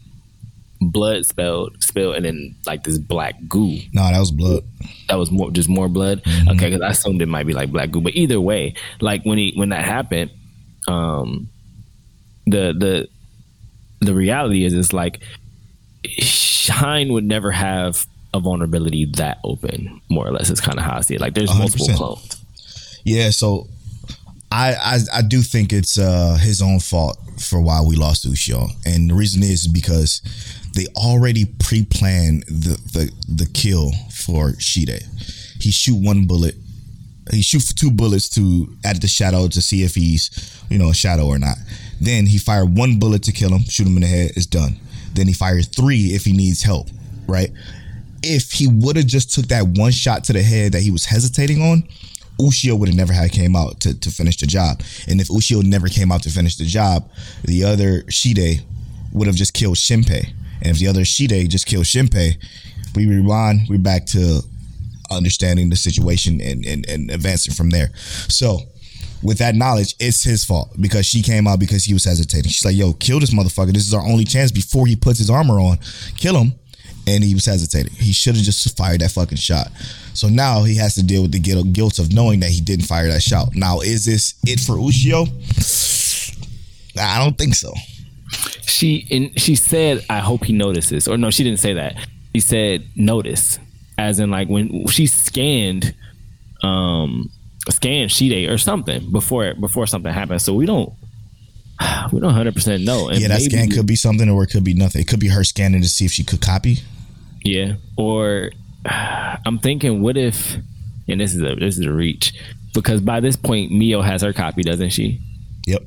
blood 0.81 1.25
spilled 1.25 1.75
spilled 1.83 2.17
and 2.17 2.25
then 2.25 2.55
like 2.67 2.85
this 2.85 2.99
black 2.99 3.35
goo. 3.49 3.79
No, 3.93 4.03
that 4.03 4.19
was 4.19 4.31
blood. 4.31 4.65
that 5.09 5.17
was 5.17 5.31
more 5.31 5.51
just 5.51 5.69
more 5.69 5.89
blood. 5.89 6.23
Mm-hmm. 6.23 6.51
Okay, 6.51 6.71
because 6.71 6.83
I 6.83 6.91
assumed 6.91 7.23
it 7.23 7.27
might 7.27 7.47
be 7.47 7.55
like 7.55 7.71
black 7.71 7.91
goo, 7.91 8.01
but 8.01 8.15
either 8.15 8.41
way, 8.41 8.75
like 9.01 9.25
when 9.25 9.39
he 9.39 9.53
when 9.57 9.71
that 9.71 9.85
happened, 9.85 10.31
um, 10.87 11.49
the 12.47 12.75
the 12.79 13.09
the 14.01 14.15
reality 14.15 14.65
is 14.65 14.73
is 14.73 14.93
like 14.93 15.21
Shine 16.07 17.13
would 17.13 17.25
never 17.25 17.51
have 17.51 18.07
a 18.33 18.41
vulnerability 18.41 19.07
that 19.17 19.39
open. 19.45 20.01
More 20.09 20.27
or 20.27 20.33
less, 20.33 20.51
is 20.51 20.61
kind 20.61 20.79
of 20.79 20.85
how 20.85 20.99
I 20.99 21.01
see 21.01 21.15
it. 21.15 21.21
Like 21.21 21.35
there's 21.35 21.57
multiple 21.57 21.87
100%. 21.89 21.97
clones. 21.97 22.43
Yeah, 23.05 23.31
so 23.31 23.69
I, 24.51 24.75
I 24.75 24.99
I 25.19 25.23
do 25.23 25.43
think 25.43 25.73
it's 25.73 25.99
uh 25.99 26.37
his 26.41 26.63
own 26.63 26.81
fault 26.81 27.19
for 27.41 27.61
why 27.61 27.83
we 27.83 27.97
lost 27.97 28.29
Ushio, 28.29 28.69
and 28.85 29.11
the 29.11 29.15
reason 29.15 29.43
is 29.43 29.67
because 29.67 30.23
they 30.75 30.87
already 30.95 31.47
pre-planned 31.59 32.45
the 32.45 32.79
the 32.93 33.11
the 33.29 33.47
kill 33.47 33.93
for 34.11 34.59
Shide. 34.59 35.03
He 35.61 35.71
shoot 35.71 35.97
one 35.97 36.27
bullet. 36.27 36.55
He 37.31 37.43
shoot 37.43 37.63
for 37.63 37.75
two 37.75 37.91
bullets 37.91 38.29
to 38.31 38.77
at 38.85 39.01
the 39.01 39.09
shadow 39.09 39.49
to 39.49 39.61
see 39.61 39.83
if 39.83 39.95
he's 39.95 40.31
you 40.71 40.79
know 40.79 40.91
a 40.91 40.95
shadow 40.95 41.27
or 41.27 41.39
not. 41.39 41.57
Then 42.01 42.27
he 42.27 42.39
fired 42.39 42.77
one 42.77 42.99
bullet 42.99 43.23
to 43.25 43.33
kill 43.33 43.51
him, 43.51 43.65
shoot 43.65 43.87
him 43.87 43.97
in 43.97 44.03
the 44.03 44.09
head. 44.09 44.33
It's 44.37 44.47
done. 44.47 44.79
Then 45.15 45.27
he 45.27 45.33
fires 45.33 45.67
three 45.67 46.15
if 46.15 46.25
he 46.25 46.33
needs 46.33 46.63
help. 46.63 46.89
Right. 47.27 47.51
If 48.23 48.53
he 48.53 48.69
would 48.69 48.97
have 48.97 49.07
just 49.07 49.35
took 49.35 49.47
that 49.47 49.67
one 49.67 49.93
shot 49.93 50.25
to 50.25 50.33
the 50.33 50.43
head 50.43 50.73
that 50.73 50.83
he 50.83 50.91
was 50.91 51.05
hesitating 51.05 51.63
on, 51.63 51.85
Ushio 52.39 52.79
would 52.79 52.89
have 52.89 52.97
never 52.97 53.13
had 53.13 53.33
came 53.33 53.57
out 53.57 53.81
to, 53.81 53.99
to 53.99 54.11
finish 54.11 54.37
the 54.37 54.47
job. 54.47 54.83
And 55.09 55.21
if 55.21 55.29
Ushio 55.29 55.63
never 55.65 55.89
came 55.89 56.13
out 56.13 56.23
to 56.25 56.31
finish 56.31 56.57
the 56.57 56.65
job, 56.65 57.11
the 57.45 57.65
other 57.65 58.05
Shide 58.11 58.63
would 59.13 59.27
have 59.27 59.37
just 59.37 59.55
killed 59.55 59.77
Shinpei. 59.77 60.33
And 60.63 60.67
if 60.67 60.79
the 60.79 60.89
other 60.89 61.05
Shide 61.05 61.49
just 61.49 61.67
killed 61.67 61.85
Shinpei, 61.85 62.37
we 62.95 63.07
rewind, 63.07 63.69
we're 63.69 63.79
back 63.79 64.07
to 64.07 64.43
understanding 65.11 65.71
the 65.71 65.77
situation 65.77 66.41
and, 66.41 66.65
and, 66.65 66.89
and 66.89 67.11
advancing 67.11 67.55
from 67.55 67.71
there. 67.71 67.91
So 68.29 68.61
with 69.23 69.39
that 69.39 69.55
knowledge, 69.55 69.95
it's 69.99 70.23
his 70.23 70.45
fault 70.45 70.71
because 70.81 71.07
she 71.07 71.23
came 71.23 71.47
out 71.47 71.59
because 71.59 71.85
he 71.85 71.95
was 71.95 72.05
hesitating. 72.05 72.51
She's 72.51 72.65
like, 72.65 72.77
"Yo, 72.77 72.93
kill 72.93 73.21
this 73.21 73.35
motherfucker. 73.35 73.73
This 73.73 73.87
is 73.87 73.95
our 73.95 74.07
only 74.07 74.25
chance 74.25 74.51
before 74.51 74.87
he 74.87 74.97
puts 74.97 75.19
his 75.19 75.31
armor 75.31 75.59
on. 75.59 75.79
Kill 76.17 76.37
him." 76.37 76.53
And 77.09 77.23
he 77.23 77.35
was 77.35 77.45
hesitating. 77.45 77.93
He 77.93 78.13
should 78.13 78.35
have 78.35 78.45
just 78.45 78.77
fired 78.77 79.01
that 79.01 79.13
fucking 79.13 79.39
shot. 79.39 79.71
So 80.13 80.29
now 80.29 80.65
he 80.65 80.75
has 80.77 80.95
to 80.97 81.05
deal 81.05 81.23
with 81.23 81.33
the 81.33 81.39
guilt 81.39 81.99
of 81.99 82.13
knowing 82.13 82.41
that 82.41 82.51
he 82.51 82.61
didn't 82.61 82.87
fire 82.87 83.07
that 83.09 83.23
shot. 83.23 83.55
Now, 83.55 83.81
is 83.81 84.05
this 84.05 84.35
it 84.45 84.61
for 84.61 84.75
Ushio? 84.75 85.29
I 86.99 87.23
don't 87.23 87.39
think 87.39 87.55
so. 87.55 87.73
She 88.67 89.07
and 89.11 89.41
she 89.41 89.55
said, 89.55 90.05
"I 90.11 90.19
hope 90.19 90.45
he 90.45 90.53
notices." 90.53 91.09
Or 91.09 91.17
no, 91.17 91.31
she 91.31 91.45
didn't 91.45 91.61
say 91.61 91.75
that. 91.75 91.97
She 92.35 92.41
said, 92.41 92.85
"Notice," 92.97 93.59
as 93.99 94.19
in 94.19 94.31
like 94.31 94.49
when 94.49 94.87
she 94.89 95.07
scanned, 95.07 95.95
um, 96.63 97.31
scanned 97.71 98.11
Shide 98.13 98.49
or 98.49 98.59
something 98.59 99.11
before 99.11 99.55
before 99.55 99.87
something 99.87 100.13
happened. 100.13 100.43
So 100.43 100.55
we 100.55 100.67
don't. 100.67 100.93
We 102.13 102.21
don't 102.21 102.33
hundred 102.33 102.55
percent 102.55 102.85
know. 102.85 103.09
And 103.09 103.21
yeah, 103.21 103.29
that 103.29 103.41
maybe- 103.41 103.51
scan 103.51 103.71
could 103.71 103.87
be 103.87 103.97
something 103.97 104.31
or 104.31 104.45
it 104.45 104.49
could 104.49 104.65
be 104.65 104.75
nothing. 104.75 105.03
It 105.03 105.09
could 105.09 105.19
be 105.21 105.29
her 105.29 105.43
scanning 105.45 105.83
to 105.83 105.89
see 105.89 106.05
if 106.05 106.13
she 106.13 106.23
could 106.25 106.41
copy. 106.41 106.79
Yeah. 107.45 107.75
Or 107.97 108.53
I'm 108.87 109.59
thinking, 109.59 110.01
what 110.03 110.17
if? 110.17 110.57
And 111.09 111.21
this 111.21 111.35
is 111.35 111.43
a 111.43 111.55
this 111.57 111.79
is 111.79 111.85
a 111.85 111.93
reach 111.93 112.33
because 112.75 113.01
by 113.01 113.21
this 113.21 113.37
point 113.37 113.73
Mio 113.73 114.03
has 114.03 114.23
her 114.23 114.33
copy, 114.33 114.63
doesn't 114.63 114.91
she? 114.91 115.21
Yep. 115.67 115.83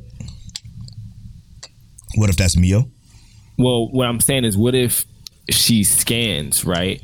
What 2.15 2.29
if 2.29 2.37
that's 2.37 2.57
Mio? 2.57 2.89
Well, 3.57 3.89
what 3.91 4.07
I'm 4.07 4.19
saying 4.19 4.45
is, 4.45 4.57
what 4.57 4.75
if 4.75 5.05
she 5.49 5.83
scans 5.83 6.63
right, 6.65 7.01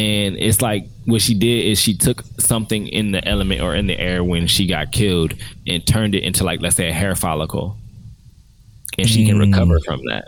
and 0.00 0.36
it's 0.38 0.62
like 0.62 0.86
what 1.04 1.20
she 1.20 1.34
did 1.34 1.66
is 1.66 1.78
she 1.78 1.94
took 1.94 2.22
something 2.38 2.88
in 2.88 3.12
the 3.12 3.26
element 3.26 3.60
or 3.60 3.74
in 3.74 3.86
the 3.86 3.98
air 3.98 4.24
when 4.24 4.46
she 4.46 4.66
got 4.66 4.92
killed 4.92 5.34
and 5.66 5.86
turned 5.86 6.14
it 6.14 6.22
into 6.22 6.42
like 6.44 6.60
let's 6.62 6.76
say 6.76 6.88
a 6.88 6.92
hair 6.92 7.14
follicle, 7.14 7.76
and 8.96 9.08
she 9.08 9.26
can 9.26 9.36
mm. 9.36 9.40
recover 9.40 9.78
from 9.80 10.00
that 10.06 10.24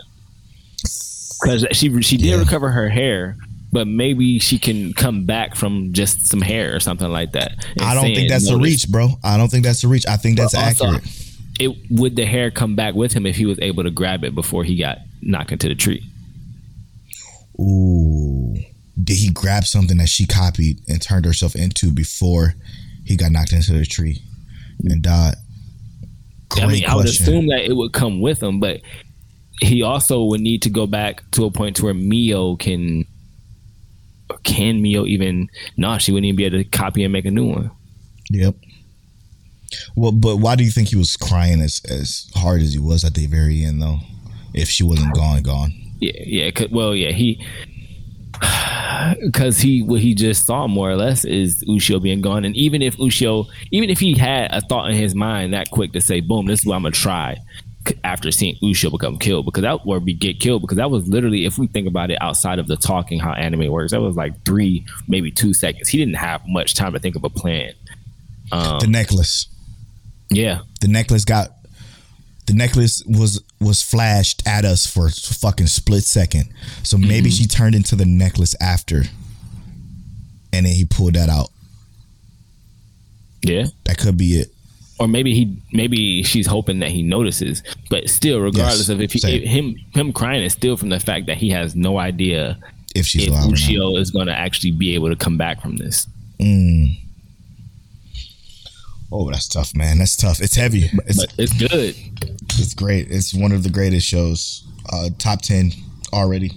because 1.41 1.65
she 1.71 2.01
she 2.01 2.17
did 2.17 2.27
Yeah. 2.27 2.39
recover 2.39 2.69
her 2.69 2.89
hair. 2.89 3.37
But 3.71 3.87
maybe 3.87 4.37
she 4.37 4.59
can 4.59 4.93
come 4.93 5.25
back 5.25 5.55
from 5.55 5.93
just 5.93 6.27
some 6.27 6.41
hair 6.41 6.75
or 6.75 6.79
something 6.79 7.09
like 7.09 7.31
that. 7.31 7.53
I 7.81 7.95
don't 7.95 8.03
think 8.03 8.29
that's 8.29 8.47
a 8.47 8.55
reach, 8.55 8.87
bro. 8.87 9.09
I 9.23 9.35
don't 9.35 9.49
think 9.49 9.63
that's 9.63 9.83
a 9.83 9.87
reach. 9.87 10.05
I 10.05 10.15
think 10.15 10.37
that's 10.37 10.53
also, 10.53 10.85
accurate. 10.85 11.03
It 11.59 11.75
would 11.89 12.15
the 12.15 12.27
hair 12.27 12.51
come 12.51 12.75
back 12.75 12.93
with 12.93 13.13
him 13.13 13.25
if 13.25 13.35
he 13.35 13.47
was 13.47 13.57
able 13.63 13.81
to 13.81 13.89
grab 13.89 14.23
it 14.23 14.35
before 14.35 14.63
he 14.63 14.77
got 14.77 14.99
knocked 15.23 15.51
into 15.51 15.69
the 15.69 15.73
tree. 15.73 16.07
Ooh. 17.59 18.32
Did 19.01 19.17
he 19.17 19.31
grab 19.31 19.65
something 19.65 19.97
that 19.97 20.09
she 20.09 20.27
copied 20.27 20.81
and 20.87 21.01
turned 21.01 21.25
herself 21.25 21.55
into 21.55 21.91
before 21.91 22.53
he 23.05 23.17
got 23.17 23.31
knocked 23.31 23.53
into 23.53 23.73
the 23.73 23.85
tree 23.85 24.21
and 24.83 25.05
uh, 25.05 25.09
died? 25.09 25.35
Great 26.49 26.63
I 26.63 26.67
mean, 26.67 26.85
I 26.85 26.95
would 26.95 27.05
assume 27.05 27.47
that 27.47 27.65
it 27.65 27.73
would 27.73 27.93
come 27.93 28.21
with 28.21 28.41
him, 28.41 28.59
but 28.59 28.81
he 29.61 29.81
also 29.81 30.23
would 30.25 30.41
need 30.41 30.61
to 30.63 30.69
go 30.69 30.85
back 30.85 31.23
to 31.31 31.45
a 31.45 31.51
point 31.51 31.77
to 31.77 31.85
where 31.85 31.93
Mio 31.93 32.55
can. 32.55 33.05
Can 34.43 34.81
Mio 34.81 35.05
even? 35.05 35.49
No, 35.77 35.97
she 35.97 36.11
wouldn't 36.11 36.25
even 36.25 36.35
be 36.35 36.45
able 36.45 36.57
to 36.57 36.63
copy 36.63 37.03
and 37.03 37.13
make 37.13 37.25
a 37.25 37.31
new 37.31 37.45
one. 37.45 37.71
Yep. 38.29 38.55
Well, 39.95 40.11
but 40.11 40.37
why 40.37 40.55
do 40.55 40.63
you 40.63 40.71
think 40.71 40.89
he 40.89 40.95
was 40.95 41.15
crying 41.17 41.61
as 41.61 41.81
as 41.89 42.29
hard 42.35 42.61
as 42.61 42.73
he 42.73 42.79
was 42.79 43.03
at 43.03 43.15
the 43.15 43.25
very 43.25 43.63
end, 43.63 43.81
though? 43.81 43.99
If 44.53 44.69
she 44.69 44.83
wasn't 44.83 45.15
gone, 45.15 45.41
gone. 45.41 45.73
Yeah, 45.99 46.11
yeah. 46.25 46.65
well, 46.71 46.95
yeah, 46.95 47.11
he 47.11 47.43
because 49.21 49.59
he 49.59 49.81
what 49.81 50.01
he 50.01 50.13
just 50.13 50.45
saw 50.45 50.67
more 50.67 50.89
or 50.89 50.95
less 50.95 51.25
is 51.25 51.63
Ushio 51.67 52.01
being 52.01 52.21
gone, 52.21 52.45
and 52.45 52.55
even 52.55 52.81
if 52.81 52.97
Ushio, 52.97 53.47
even 53.71 53.89
if 53.89 53.99
he 53.99 54.17
had 54.17 54.51
a 54.51 54.61
thought 54.61 54.89
in 54.89 54.95
his 54.95 55.15
mind 55.15 55.53
that 55.53 55.69
quick 55.71 55.93
to 55.93 56.01
say, 56.01 56.19
"Boom, 56.21 56.45
this 56.45 56.61
is 56.61 56.65
what 56.65 56.75
I'm 56.75 56.83
gonna 56.83 56.91
try," 56.91 57.37
after 58.03 58.31
seeing 58.31 58.55
Ushio 58.63 58.91
become 58.91 59.17
killed, 59.17 59.45
because 59.45 59.61
that 59.63 59.79
or 59.85 59.99
be 59.99 60.13
get 60.13 60.39
killed, 60.39 60.61
because 60.61 60.77
that 60.77 60.89
was 60.89 61.07
literally, 61.07 61.45
if 61.45 61.57
we 61.57 61.67
think 61.67 61.87
about 61.87 62.11
it, 62.11 62.17
outside 62.21 62.59
of 62.59 62.67
the 62.67 62.77
talking 62.77 63.19
how 63.19 63.33
anime 63.33 63.67
works, 63.71 63.91
that 63.91 64.01
was 64.01 64.15
like 64.15 64.33
three, 64.45 64.85
maybe 65.07 65.31
two 65.31 65.53
seconds. 65.53 65.89
He 65.89 65.97
didn't 65.97 66.15
have 66.15 66.41
much 66.47 66.75
time 66.75 66.93
to 66.93 66.99
think 66.99 67.15
of 67.15 67.23
a 67.23 67.29
plan. 67.29 67.73
Um, 68.51 68.79
the 68.79 68.87
necklace. 68.87 69.47
Yeah, 70.29 70.61
The 70.81 70.87
necklace 70.87 71.25
got. 71.25 71.51
The 72.45 72.53
necklace 72.53 73.03
was 73.05 73.41
was 73.63 73.81
flashed 73.81 74.43
at 74.47 74.65
us 74.65 74.85
for 74.85 75.07
a 75.07 75.11
fucking 75.11 75.67
split 75.67 76.03
second. 76.03 76.49
So 76.83 76.97
maybe 76.97 77.29
Mm-hmm. 77.29 77.43
she 77.43 77.47
turned 77.47 77.75
into 77.75 77.95
the 77.95 78.05
necklace 78.05 78.55
after, 78.61 79.03
and 80.51 80.65
then 80.65 80.73
he 80.73 80.85
pulled 80.85 81.15
that 81.15 81.29
out. 81.29 81.49
yeah. 83.41 83.65
That 83.85 83.97
could 83.97 84.17
be 84.17 84.33
it. 84.39 84.49
or 84.99 85.07
maybe 85.07 85.33
he 85.33 85.57
maybe 85.71 86.23
she's 86.23 86.47
hoping 86.47 86.79
that 86.79 86.91
he 86.91 87.01
notices 87.03 87.63
but 87.89 88.09
still 88.09 88.39
regardless 88.39 88.87
Yes, 88.87 88.89
of 88.89 89.01
if 89.01 89.11
he 89.13 89.19
if 89.27 89.43
him 89.43 89.75
him 89.93 90.13
crying 90.13 90.43
is 90.43 90.53
still 90.53 90.77
from 90.77 90.89
the 90.89 90.99
fact 90.99 91.25
that 91.25 91.37
he 91.37 91.49
has 91.49 91.75
no 91.75 91.97
idea 91.97 92.57
If 92.95 93.05
she's 93.07 93.23
if 93.23 93.29
alive. 93.29 93.45
or 93.45 93.49
not. 93.49 93.57
Ushio 93.57 93.99
is 93.99 94.11
going 94.11 94.27
to 94.27 94.37
actually 94.37 94.71
be 94.71 94.93
able 94.93 95.09
to 95.09 95.15
come 95.15 95.37
back 95.37 95.61
from 95.61 95.77
this 95.77 96.07
Mm. 96.39 96.97
Oh, 99.15 99.29
that's 99.29 99.47
tough, 99.47 99.75
man. 99.75 99.99
That's 99.99 100.15
tough. 100.15 100.41
It's 100.41 100.55
heavy. 100.55 100.89
It's 101.05 101.25
it's 101.37 101.53
good 101.53 101.95
it's 102.59 102.73
great. 102.73 103.09
It's 103.09 103.33
one 103.33 103.51
of 103.51 103.63
the 103.63 103.69
greatest 103.69 104.07
shows. 104.07 104.67
Uh, 104.91 105.09
top 105.17 105.41
ten 105.41 105.71
already. 106.11 106.51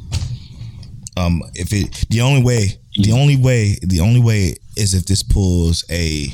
Um, 1.17 1.43
if 1.55 1.73
it 1.73 2.07
the 2.11 2.21
only 2.21 2.43
way, 2.43 2.79
the 2.97 3.13
only 3.13 3.37
way, 3.37 3.77
the 3.83 4.01
only 4.01 4.21
way 4.21 4.57
is 4.77 4.95
if 4.95 5.07
this 5.07 5.23
pulls 5.23 5.85
a 5.91 6.27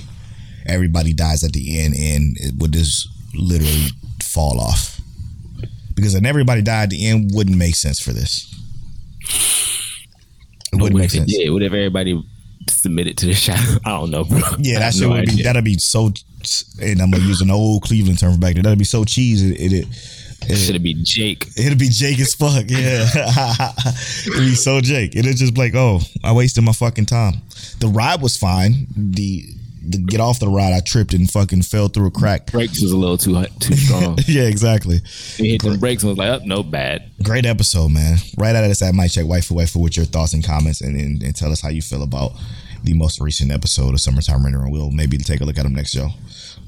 everybody 0.67 1.13
dies 1.13 1.43
at 1.45 1.53
the 1.53 1.81
end 1.81 1.95
and 1.95 2.37
it 2.39 2.55
would 2.59 2.73
just 2.73 3.09
literally 3.35 3.89
fall 4.23 4.61
off. 4.61 5.01
Because 5.95 6.15
an 6.15 6.27
everybody 6.27 6.63
died 6.63 6.85
at 6.85 6.91
the 6.91 7.07
end 7.07 7.31
wouldn't 7.35 7.57
make 7.57 7.77
sense 7.77 8.01
for 8.01 8.13
this. 8.13 8.49
It 10.73 10.81
wouldn't 10.81 10.95
what 10.95 11.01
make 11.01 11.05
if 11.07 11.15
it 11.15 11.19
sense. 11.19 11.37
did 11.37 11.51
what 11.51 11.63
if 11.63 11.73
everybody 11.73 12.21
submitted 12.69 13.17
to 13.19 13.27
the 13.27 13.35
shadow 13.47 13.79
i 13.85 13.91
don't 13.91 14.11
know 14.11 14.25
bro 14.25 14.41
Yeah, 14.59 14.79
that 14.81 14.95
shit 14.95 15.09
no 15.09 15.11
would 15.11 15.27
be 15.27 15.43
that'd 15.43 15.65
be 15.65 15.79
so. 15.79 16.13
And 16.81 17.01
I'm 17.01 17.11
gonna 17.11 17.25
use 17.25 17.41
an 17.41 17.51
old 17.51 17.83
Cleveland 17.83 18.19
term 18.19 18.41
back 18.41 18.55
there. 18.55 18.65
That'd 18.65 18.79
be 18.79 18.85
so 18.85 19.05
cheesy. 19.05 19.55
It, 19.55 19.73
it, 19.73 19.87
it, 20.49 20.57
should 20.57 20.83
be 20.83 20.95
jake 20.95 21.47
It'd 21.57 21.79
be 21.79 21.89
Jake 21.89 22.19
as 22.19 22.35
fuck. 22.35 22.65
Yeah. 22.69 23.07
It'd 24.27 24.41
be 24.41 24.55
so 24.55 24.81
Jake. 24.81 25.15
It'd 25.15 25.37
just 25.37 25.55
be 25.55 25.61
like, 25.61 25.75
oh, 25.77 26.01
I 26.25 26.33
wasted 26.33 26.65
my 26.65 26.73
fucking 26.73 27.07
time. 27.07 27.35
The 27.79 27.87
ride 27.87 28.21
was 28.21 28.37
fine. 28.37 28.89
The 28.97 29.45
the 29.85 29.99
get 29.99 30.21
off 30.21 30.39
the 30.41 30.49
ride, 30.49 30.73
I 30.73 30.81
tripped 30.81 31.13
and 31.15 31.31
fucking 31.31 31.63
fell 31.63 31.89
through 31.89 32.07
a 32.07 32.11
crack. 32.11 32.53
brakes 32.53 32.81
was 32.81 32.93
a 32.93 32.97
little 32.97 33.19
too 33.19 33.45
too 33.61 33.75
strong 33.77 34.19
yeah, 34.27 34.43
exactly. 34.45 35.01
he 35.37 35.51
hit 35.53 35.63
the 35.63 35.77
brakes 35.79 36.03
and 36.03 36.11
was 36.11 36.19
like 36.19 36.41
oh 36.41 36.45
no 36.45 36.63
bad 36.63 37.11
Great 37.23 37.47
episode, 37.47 37.91
man. 37.91 38.19
Right 38.37 38.55
out 38.57 38.65
of 38.65 38.71
this, 38.71 38.83
I 38.83 38.91
might 38.91 39.09
check 39.13 39.25
Waifu 39.27 39.57
Waifu 39.57 39.77
with 39.83 39.97
your 39.97 40.07
thoughts 40.07 40.33
and 40.35 40.45
comments 40.45 40.81
and, 40.81 40.97
and, 40.97 41.23
and 41.23 41.37
tell 41.37 41.53
us 41.53 41.61
how 41.61 41.69
you 41.69 41.81
feel 41.83 42.03
about 42.03 42.33
the 42.83 42.95
most 42.95 43.21
recent 43.21 43.53
episode 43.53 43.95
of 43.95 44.01
Summertime 44.01 44.43
Render. 44.43 44.63
And 44.63 44.73
we'll 44.73 44.91
maybe 44.91 45.17
take 45.19 45.41
a 45.41 45.45
look 45.45 45.57
at 45.59 45.63
them 45.63 45.75
next 45.75 45.93
show. 45.93 46.09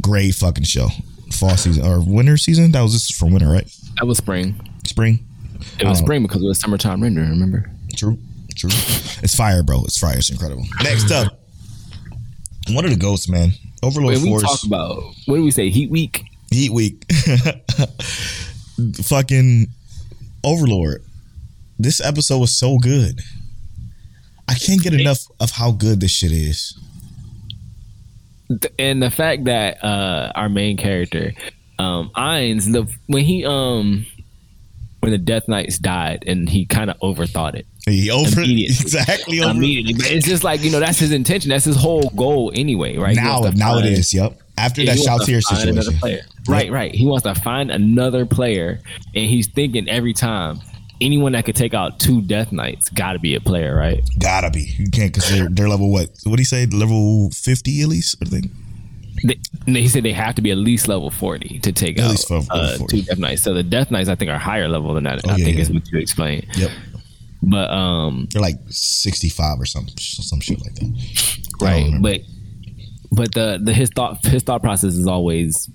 Great 0.01 0.35
fucking 0.37 0.63
show. 0.65 0.89
Fall 1.33 1.57
season 1.57 1.85
or 1.85 2.01
winter 2.01 2.37
season? 2.37 2.71
That 2.71 2.83
was 2.83 2.93
just 2.93 3.15
from 3.17 3.33
winter, 3.33 3.49
right? 3.49 3.67
that 3.97 4.07
was 4.07 4.19
spring 4.19 4.55
Spring? 4.87 5.27
it 5.81 5.87
was 5.87 6.01
Oh. 6.01 6.05
spring 6.05 6.23
because 6.23 6.41
it 6.43 6.47
was 6.47 6.61
summertime 6.61 7.03
render. 7.03 7.23
remember 7.23 7.71
True. 7.97 8.17
True. 8.55 8.71
It's 9.25 9.35
fire, 9.35 9.65
bro. 9.65 9.83
It's 9.85 9.99
fire. 9.99 10.17
It's 10.19 10.31
incredible. 10.31 10.65
Next 10.85 11.11
up, 11.11 11.41
one 12.71 12.85
of 12.85 12.91
the 12.91 12.97
ghosts, 12.97 13.29
man. 13.29 13.53
Overlord 13.83 14.15
when 14.23 14.33
we 14.33 14.41
talk 14.41 14.65
about 14.65 15.03
what 15.27 15.37
do 15.37 15.45
we 15.45 15.51
say 15.51 15.69
heat 15.71 15.91
week 15.91 16.25
Heat 16.55 16.71
Week. 16.71 17.05
Fucking 19.03 19.67
Overlord. 20.45 21.05
This 21.79 22.01
episode 22.01 22.39
was 22.39 22.57
so 22.57 22.79
good. 22.79 23.21
I 24.49 24.55
can't 24.55 24.81
get 24.81 24.95
enough 24.95 25.19
of 25.41 25.51
how 25.51 25.73
good 25.73 26.01
this 26.01 26.13
shit 26.13 26.31
is. 26.31 26.79
And 28.79 29.03
the 29.03 29.11
fact 29.11 29.45
that 29.45 29.83
uh 29.83 30.31
our 30.37 30.49
main 30.49 30.77
character 30.77 31.33
um 31.79 32.11
Ainz 32.15 32.71
the 32.73 32.87
when 33.07 33.25
he 33.25 33.45
um 33.45 34.07
when 35.05 35.13
the 35.13 35.19
Death 35.19 35.47
Knights 35.49 35.79
died 35.79 36.25
and 36.27 36.49
he 36.49 36.65
kind 36.67 36.91
of 36.91 36.99
overthought 37.01 37.55
it 37.55 37.67
He 37.87 38.11
over 38.11 38.41
Immediately. 38.43 38.65
exactly 38.65 39.41
over. 39.41 39.51
immediately 39.51 39.93
but 39.95 40.11
it's 40.11 40.27
just 40.27 40.43
like 40.43 40.63
you 40.63 40.71
know 40.71 40.81
that's 40.81 40.99
his 40.99 41.13
intention 41.13 41.51
that's 41.51 41.65
his 41.65 41.77
whole 41.77 42.09
goal 42.17 42.51
anyway 42.55 42.97
right 42.97 43.15
Now, 43.15 43.41
now 43.55 43.77
it 43.79 43.83
find- 43.83 43.87
is. 43.87 44.13
Yep. 44.15 44.41
After 44.57 44.83
yeah, 44.83 44.95
that 44.95 44.99
he 45.01 45.09
wants 45.09 45.27
to 45.27 45.33
Shoutier 45.33 45.43
find 45.43 45.63
another 45.69 45.83
situation. 45.83 45.99
player. 46.01 46.21
right 46.49 46.71
right 46.71 46.95
he 46.95 47.07
wants 47.07 47.25
to 47.25 47.35
find 47.35 47.71
another 47.71 48.25
player 48.27 48.81
and 49.15 49.27
he's 49.27 49.49
thinking 49.49 49.89
every 49.89 50.13
time 50.15 50.61
anyone 51.01 51.33
that 51.33 51.45
could 51.45 51.57
take 51.57 51.75
out 51.75 51.99
two 51.99 52.23
Death 52.23 52.53
Knights 52.53 52.89
got 52.91 53.15
to 53.15 53.19
be 53.19 53.35
a 53.35 53.41
player 53.41 53.77
right 53.77 54.01
Gotta 54.21 54.51
be. 54.51 54.63
You 54.79 54.89
can't 54.91 55.13
because 55.13 55.29
they're, 55.29 55.49
they're 55.49 55.69
level 55.69 55.91
what? 55.91 56.09
What 56.25 56.37
do 56.37 56.41
you 56.41 56.47
say? 56.47 56.67
Level 56.67 57.31
fifty 57.31 57.83
at 57.83 57.89
least. 57.89 58.17
I 58.23 58.27
think. 58.27 58.51
They, 59.25 59.39
he 59.67 59.89
said 59.89 60.03
they 60.03 60.13
have 60.13 60.35
to 60.37 60.43
be 60.43 60.51
at 60.51 60.59
least 60.59 60.87
level 60.87 61.11
40 61.11 61.61
to 61.61 61.73
take 61.73 61.99
At 61.99 62.05
out 62.05 62.11
least 62.11 62.31
level 62.31 62.47
uh, 62.51 62.77
40. 62.79 62.97
two 63.01 63.07
Death 63.07 63.19
Knights. 63.19 63.43
So 63.43 63.55
the 63.55 63.63
Death 63.63 63.91
Knights, 63.91 64.09
I 64.09 64.15
think, 64.15 64.31
are 64.31 64.39
higher 64.39 64.69
level 64.69 64.95
than 64.95 65.05
that. 65.05 65.21
Oh, 65.27 65.31
I 65.31 65.37
yeah, 65.37 65.45
think 65.45 65.57
yeah. 65.57 65.63
is 65.63 65.71
what 65.71 65.91
you 65.91 65.99
explained. 65.99 66.47
Yep. 66.57 66.71
But 67.43 67.71
um, 67.71 68.29
They're 68.33 68.41
like 68.43 68.57
sixty 68.69 69.29
five 69.29 69.61
or 69.61 69.67
some 69.67 69.87
some 69.99 70.41
shit 70.41 70.61
like 70.63 70.75
that. 70.77 71.39
Right, 71.61 71.93
but 72.01 72.21
but 73.13 73.35
the 73.35 73.61
the 73.63 73.73
his 73.75 73.91
thought 73.91 74.25
his 74.25 74.43
thought 74.43 74.63
process 74.63 74.95
is 74.95 75.07
always 75.07 75.69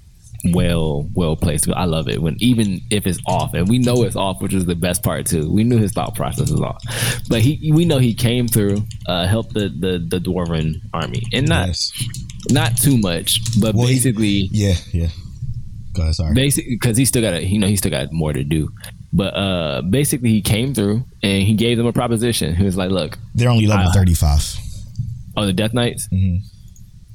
well 0.45 1.07
well 1.13 1.35
placed. 1.35 1.69
I 1.69 1.85
love 1.85 2.07
it 2.07 2.21
when 2.21 2.37
even 2.39 2.81
if 2.89 3.05
it's 3.05 3.19
off, 3.27 3.53
and 3.53 3.67
we 3.69 3.77
know 3.77 4.03
it's 4.03 4.15
off, 4.15 4.41
which 4.41 4.53
is 4.53 4.65
the 4.65 4.75
best 4.75 5.03
part 5.03 5.27
too. 5.27 5.51
We 5.51 5.63
knew 5.63 5.77
his 5.77 5.91
thought 5.91 6.15
process 6.15 6.49
was 6.49 6.61
off, 6.61 6.81
but 7.29 7.41
he 7.41 7.71
we 7.71 7.85
know 7.85 7.99
he 7.99 8.13
came 8.15 8.47
through, 8.47 8.83
uh, 9.05 9.27
helped 9.27 9.53
the 9.53 9.69
the 9.69 9.99
the 9.99 10.19
dwarven 10.19 10.81
army, 10.93 11.23
and 11.33 11.47
not 11.47 11.67
Yes. 11.67 11.91
Not 12.49 12.77
too 12.77 12.97
much, 12.97 13.39
but 13.59 13.75
Well, 13.75 13.87
he- 13.87 13.95
basically 13.95 14.49
Yeah, 14.51 14.75
yeah. 14.93 15.09
Go 15.93 16.03
ahead, 16.03 16.15
sorry. 16.15 16.33
basically 16.33 16.75
because 16.75 16.97
he 16.97 17.05
still 17.05 17.21
got 17.21 17.33
a, 17.33 17.43
you 17.45 17.59
know 17.59 17.67
he 17.67 17.75
still 17.75 17.91
got 17.91 18.11
more 18.13 18.31
to 18.33 18.43
do. 18.43 18.71
But 19.11 19.33
uh 19.35 19.81
basically 19.81 20.29
he 20.29 20.41
came 20.41 20.73
through 20.73 21.03
and 21.23 21.43
he 21.43 21.53
gave 21.55 21.77
them 21.77 21.87
a 21.87 21.93
proposition. 21.93 22.55
He 22.55 22.63
was 22.63 22.77
like, 22.77 22.91
"Look, 22.91 23.17
They're 23.35 23.49
only 23.49 23.67
level 23.67 23.87
Uh, 23.87 23.93
35. 23.93 24.57
on 25.35 25.47
the 25.47 25.53
Death 25.53 25.73
Knights, 25.73 26.07
Mhm. 26.13 26.41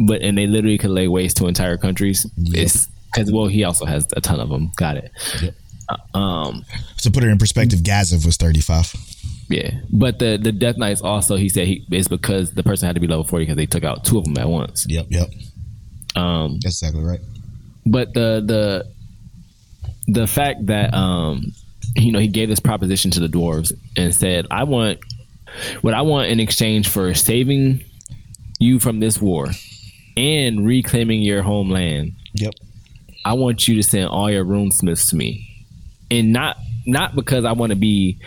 but 0.07 0.21
and 0.23 0.37
they 0.37 0.47
literally 0.47 0.77
could 0.79 0.91
lay 0.91 1.09
waste 1.09 1.37
to 1.39 1.47
entire 1.47 1.77
countries. 1.79 2.27
Yep. 2.37 2.65
It's 2.65 2.89
because 3.13 3.31
well, 3.33 3.47
he 3.47 3.63
also 3.65 3.85
has 3.87 4.07
a 4.17 4.21
ton 4.21 4.41
of 4.41 4.49
them. 4.51 4.73
Got 4.77 4.97
it. 4.99 5.11
Yep. 5.41 5.55
Uh, 5.89 6.19
um, 6.19 6.65
To 7.03 7.11
put 7.11 7.23
it 7.23 7.29
in 7.29 7.39
perspective, 7.39 7.81
Gazef 7.81 8.25
was 8.27 8.37
35. 8.37 8.93
Yeah, 9.49 9.81
but 9.93 10.19
the 10.19 10.39
the 10.41 10.53
Death 10.53 10.77
Knights 10.79 11.01
also 11.03 11.37
he 11.37 11.49
said 11.49 11.67
he 11.67 11.85
it's 11.91 12.09
because 12.09 12.53
the 12.53 12.63
person 12.63 12.87
had 12.87 12.95
to 12.95 13.01
be 13.01 13.07
level 13.07 13.25
forty 13.25 13.45
because 13.45 13.57
they 13.57 13.67
took 13.67 13.85
out 13.85 14.05
two 14.05 14.19
of 14.19 14.25
them 14.25 14.37
at 14.39 14.49
once. 14.49 14.87
Yep, 14.89 15.07
yep. 15.11 15.29
Um, 16.17 16.59
That's 16.63 16.81
exactly 16.83 17.03
right. 17.03 17.21
but 17.87 18.15
the 18.15 18.43
the 18.45 18.93
the 20.07 20.27
fact 20.27 20.67
that 20.67 20.95
um 20.95 21.53
you 21.97 22.13
know 22.13 22.19
he 22.19 22.29
gave 22.29 22.49
this 22.49 22.61
proposition 22.61 23.11
to 23.11 23.21
the 23.21 23.27
dwarves 23.29 23.73
and 23.97 24.15
said 24.15 24.47
i 24.51 24.65
want 24.65 24.99
what 25.83 25.95
i 25.95 26.03
want 26.03 26.29
in 26.29 26.41
exchange 26.41 26.89
for 26.89 27.15
saving 27.15 27.83
you 28.59 28.79
from 28.79 29.01
this 29.01 29.21
war 29.21 29.49
and 30.17 30.67
reclaiming 30.67 31.23
your 31.23 31.43
homeland 31.43 32.13
Yep. 32.35 32.55
i 33.25 33.33
want 33.33 33.67
you 33.69 33.77
to 33.77 33.83
send 33.83 34.09
all 34.09 34.31
your 34.31 34.45
runesmiths 34.45 35.11
to 35.11 35.17
me 35.17 35.49
and 36.11 36.33
not 36.33 36.57
not 36.87 37.15
because 37.15 37.45
i 37.45 37.53
want 37.53 37.71
to 37.71 37.77
be 37.77 38.19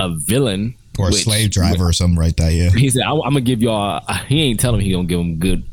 a 0.00 0.10
villain 0.16 0.74
Or 0.98 1.06
a 1.08 1.10
which- 1.10 1.24
slave 1.24 1.50
driver 1.50 1.86
or 1.88 1.92
something 1.92 2.18
like 2.18 2.36
that, 2.36 2.52
yeah. 2.52 2.70
he 2.70 2.90
said, 2.90 3.02
I'm, 3.02 3.20
I'm 3.22 3.30
gonna 3.32 3.40
give 3.42 3.62
y'all. 3.62 4.02
He 4.28 4.42
ain't 4.42 4.60
telling 4.60 4.78
me 4.78 4.84
he 4.84 4.92
gonna 4.92 5.06
give 5.06 5.18
them 5.18 5.38
good, 5.38 5.64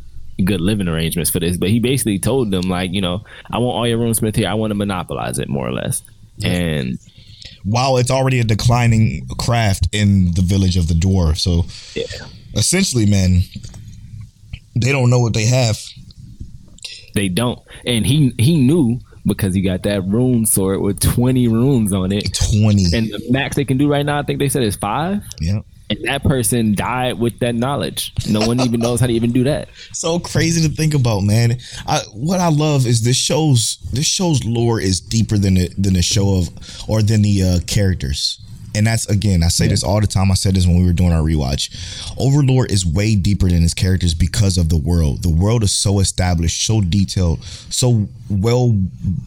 good 0.43 0.61
living 0.61 0.87
arrangements 0.87 1.29
for 1.29 1.39
this, 1.39 1.57
but 1.57 1.69
he 1.69 1.79
basically 1.79 2.19
told 2.19 2.51
them 2.51 2.63
like, 2.63 2.91
you 2.91 3.01
know, 3.01 3.23
I 3.51 3.57
want 3.59 3.75
all 3.75 3.87
your 3.87 3.99
runesmith 3.99 4.35
here. 4.35 4.47
I 4.47 4.53
want 4.55 4.71
to 4.71 4.75
monopolize 4.75 5.39
it 5.39 5.49
more 5.49 5.67
or 5.67 5.71
less. 5.73 6.01
And 6.43 6.97
While 7.63 7.97
it's 7.97 8.09
already 8.11 8.39
a 8.39 8.43
declining 8.43 9.27
craft 9.39 9.87
in 9.91 10.33
the 10.33 10.41
village 10.41 10.75
of 10.77 10.87
the 10.87 10.93
dwarf. 10.95 11.37
So 11.37 11.65
yeah, 11.99 12.05
essentially, 12.55 13.05
man, 13.05 13.41
they 14.75 14.91
don't 14.91 15.09
know 15.09 15.19
what 15.19 15.33
they 15.33 15.45
have. 15.45 15.79
they 17.13 17.27
don't. 17.29 17.59
And 17.85 18.05
he 18.05 18.33
he 18.39 18.57
knew 18.59 18.99
because 19.25 19.53
he 19.53 19.61
got 19.61 19.83
that 19.83 20.05
rune 20.07 20.45
sword 20.45 20.81
with 20.81 20.99
20 20.99 21.47
runes 21.47 21.93
on 21.93 22.11
it. 22.11 22.37
20. 22.51 22.85
And 22.95 23.11
the 23.11 23.25
max 23.29 23.55
they 23.55 23.65
can 23.65 23.77
do 23.77 23.89
right 23.89 24.05
now, 24.05 24.19
I 24.19 24.23
think 24.23 24.39
they 24.39 24.49
said 24.49 24.63
is 24.63 24.75
five. 24.75 25.23
yeah. 25.39 25.59
And 25.89 26.05
that 26.05 26.23
person 26.23 26.73
died 26.73 27.19
with 27.19 27.39
that 27.39 27.55
knowledge. 27.55 28.13
No 28.27 28.47
one 28.47 28.59
even 28.61 28.79
knows 28.79 28.99
how 28.99 29.07
to 29.07 29.13
even 29.13 29.31
do 29.31 29.43
that. 29.43 29.67
so 29.91 30.17
crazy 30.17 30.67
to 30.67 30.73
think 30.73 30.93
about, 30.93 31.21
man. 31.21 31.59
I, 31.85 31.99
what 32.13 32.39
I 32.39 32.47
love 32.47 32.87
is 32.87 33.03
this 33.03 33.17
show's 33.17 33.77
this 33.91 34.07
show's 34.07 34.43
lore 34.45 34.79
is 34.79 35.01
deeper 35.01 35.37
than 35.37 35.55
the 35.55 35.67
than 35.77 35.93
the 35.93 36.01
show 36.01 36.37
of 36.37 36.49
or 36.87 37.03
than 37.03 37.21
the 37.21 37.43
uh, 37.43 37.59
characters. 37.67 38.39
And 38.75 38.87
that's 38.87 39.07
again, 39.07 39.43
I 39.43 39.49
say 39.49 39.67
this 39.67 39.83
all 39.83 40.01
the 40.01 40.07
time. 40.07 40.31
I 40.31 40.35
said 40.35 40.55
this 40.55 40.65
when 40.65 40.77
we 40.77 40.85
were 40.85 40.93
doing 40.93 41.11
our 41.11 41.21
rewatch. 41.21 41.69
Overlord 42.17 42.71
is 42.71 42.85
way 42.85 43.15
deeper 43.15 43.47
than 43.47 43.61
his 43.61 43.73
characters 43.73 44.13
because 44.13 44.57
of 44.57 44.69
the 44.69 44.77
world. 44.77 45.23
The 45.23 45.29
world 45.29 45.63
is 45.63 45.71
so 45.71 45.99
established, 45.99 46.65
so 46.65 46.81
detailed, 46.81 47.43
so 47.43 48.07
well, 48.29 48.77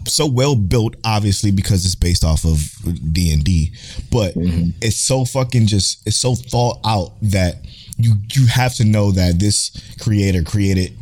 so 0.07 0.27
well 0.27 0.57
built. 0.57 0.97
Obviously, 1.05 1.51
because 1.51 1.85
it's 1.85 1.95
based 1.95 2.25
off 2.25 2.45
of 2.45 2.73
D 3.13 3.33
and 3.33 3.45
D, 3.45 3.73
but 4.11 4.35
mm-hmm. 4.35 4.71
it's 4.81 4.97
so 4.97 5.25
fucking 5.25 5.67
just 5.67 6.07
it's 6.07 6.17
so 6.17 6.35
thought 6.35 6.81
out 6.85 7.13
that 7.23 7.57
you 7.97 8.15
you 8.33 8.47
have 8.47 8.75
to 8.75 8.85
know 8.85 9.13
that 9.13 9.39
this 9.39 9.71
creator 10.01 10.43
created 10.43 10.97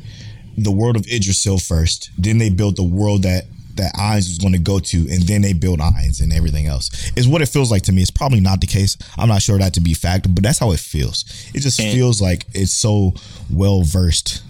the 0.56 0.70
world 0.70 0.96
of 0.96 1.06
Yggdrasil 1.06 1.58
first. 1.58 2.10
Then 2.18 2.38
they 2.38 2.50
built 2.50 2.76
the 2.76 2.84
world 2.84 3.22
that 3.22 3.44
that 3.76 3.92
Ainz 3.94 4.28
was 4.28 4.38
going 4.38 4.52
to 4.52 4.58
go 4.58 4.78
to, 4.78 4.96
and 5.10 5.22
then 5.22 5.42
they 5.42 5.52
build 5.52 5.80
Ainz 5.80 6.20
and 6.22 6.32
everything 6.32 6.66
else. 6.66 6.90
Is 7.16 7.26
what 7.28 7.42
it 7.42 7.46
feels 7.46 7.70
like 7.70 7.82
to 7.82 7.92
me. 7.92 8.02
It's 8.02 8.10
probably 8.10 8.40
not 8.40 8.60
the 8.60 8.66
case. 8.66 8.96
I'm 9.18 9.28
not 9.28 9.42
sure 9.42 9.58
that 9.58 9.74
to 9.74 9.80
be 9.80 9.94
fact, 9.94 10.32
but 10.34 10.42
that's 10.44 10.58
how 10.58 10.70
it 10.72 10.80
feels. 10.80 11.24
It 11.54 11.60
just 11.60 11.80
And- 11.80 11.92
feels 11.92 12.20
like 12.22 12.46
it's 12.54 12.72
so 12.72 13.14
well 13.50 13.82
versed 13.82 14.42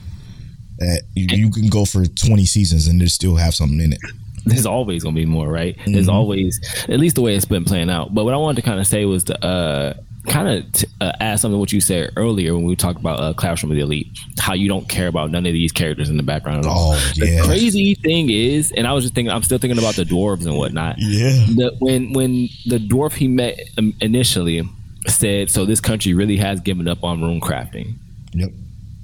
that 0.78 1.02
you, 1.14 1.26
you 1.36 1.50
can 1.50 1.68
go 1.68 1.84
for 1.84 2.04
20 2.04 2.44
seasons 2.46 2.86
and 2.88 3.08
still 3.10 3.36
have 3.36 3.54
something 3.54 3.80
in 3.80 3.92
it. 3.92 4.00
there's 4.44 4.66
always 4.66 5.02
gonna 5.02 5.14
be 5.14 5.24
more, 5.24 5.48
right? 5.48 5.76
There's 5.86 6.06
Mm-hmm. 6.06 6.10
always 6.16 6.60
at 6.88 6.98
least 7.00 7.14
the 7.14 7.22
way 7.22 7.34
it's 7.34 7.44
been 7.46 7.64
playing 7.64 7.88
out. 7.90 8.12
But 8.14 8.24
what 8.24 8.34
I 8.34 8.36
wanted 8.36 8.56
to 8.56 8.62
kind 8.62 8.78
of 8.80 8.86
say 8.86 9.04
was 9.06 9.24
to 9.24 9.42
uh, 9.44 9.94
kind 10.26 10.48
of 10.48 10.72
t- 10.72 10.86
uh, 11.00 11.12
add 11.20 11.38
something 11.38 11.54
to 11.54 11.58
what 11.58 11.72
you 11.72 11.80
said 11.80 12.10
earlier 12.16 12.54
when 12.54 12.64
we 12.64 12.76
talked 12.76 12.98
about 12.98 13.20
uh, 13.20 13.32
Classroom 13.34 13.70
of 13.72 13.76
the 13.76 13.82
Elite, 13.82 14.08
how 14.38 14.54
you 14.54 14.68
don't 14.68 14.88
care 14.88 15.06
about 15.08 15.30
none 15.30 15.46
of 15.46 15.52
these 15.52 15.72
characters 15.72 16.08
in 16.10 16.16
the 16.16 16.22
background 16.22 16.64
at 16.64 16.66
all. 16.70 16.94
Oh, 16.94 17.12
The 17.16 17.42
crazy 17.44 17.94
thing 17.94 18.30
is, 18.30 18.72
and 18.72 18.86
I 18.86 18.92
was 18.92 19.04
just 19.04 19.14
thinking, 19.14 19.30
I'm 19.30 19.42
still 19.42 19.58
thinking 19.58 19.78
about 19.78 19.96
the 19.96 20.04
dwarves 20.04 20.46
and 20.46 20.56
whatnot. 20.56 20.96
Yeah. 20.98 21.28
The, 21.30 21.76
when 21.78 22.12
when 22.12 22.48
the 22.66 22.78
dwarf 22.78 23.12
he 23.14 23.28
met 23.28 23.58
um, 23.78 23.94
initially 24.00 24.62
said, 25.06 25.50
"So 25.50 25.64
this 25.66 25.80
country 25.80 26.14
really 26.14 26.36
has 26.38 26.60
given 26.60 26.88
up 26.88 27.04
on 27.04 27.20
rune 27.22 27.40
crafting." 27.40 27.94
Yep. 28.32 28.50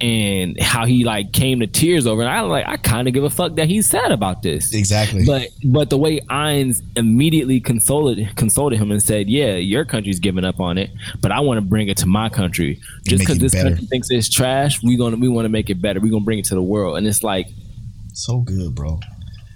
And 0.01 0.59
how 0.59 0.85
he 0.85 1.03
like 1.03 1.31
came 1.31 1.59
to 1.59 1.67
tears 1.67 2.07
over, 2.07 2.21
it. 2.23 2.25
and 2.25 2.33
I 2.33 2.41
like 2.41 2.65
I 2.67 2.77
kind 2.77 3.07
of 3.07 3.13
give 3.13 3.23
a 3.23 3.29
fuck 3.29 3.55
that 3.57 3.67
he's 3.67 3.87
sad 3.87 4.11
about 4.11 4.41
this. 4.41 4.73
Exactly. 4.73 5.25
But 5.25 5.49
but 5.63 5.89
the 5.91 5.97
way 5.97 6.19
Ainz 6.21 6.81
immediately 6.95 7.59
consoled 7.59 8.17
consoled 8.35 8.73
him 8.73 8.91
and 8.91 9.01
said, 9.03 9.29
"Yeah, 9.29 9.55
your 9.57 9.85
country's 9.85 10.19
giving 10.19 10.43
up 10.43 10.59
on 10.59 10.77
it, 10.79 10.89
but 11.21 11.31
I 11.31 11.39
want 11.41 11.59
to 11.59 11.61
bring 11.61 11.87
it 11.87 11.97
to 11.97 12.07
my 12.07 12.29
country. 12.29 12.79
Just 13.05 13.19
because 13.19 13.37
this 13.37 13.51
better." 13.53 13.69
country 13.69 13.85
thinks 13.85 14.09
it's 14.09 14.27
trash, 14.29 14.81
we 14.81 14.97
gonna 14.97 15.17
we 15.17 15.27
want 15.29 15.45
to 15.45 15.49
make 15.49 15.69
it 15.69 15.81
better. 15.81 15.99
We 15.99 16.09
are 16.09 16.13
gonna 16.13 16.25
bring 16.25 16.39
it 16.39 16.45
to 16.45 16.55
the 16.55 16.63
world." 16.63 16.97
And 16.97 17.05
it's 17.05 17.21
like 17.23 17.47
so 18.13 18.39
good, 18.39 18.73
bro. 18.73 18.99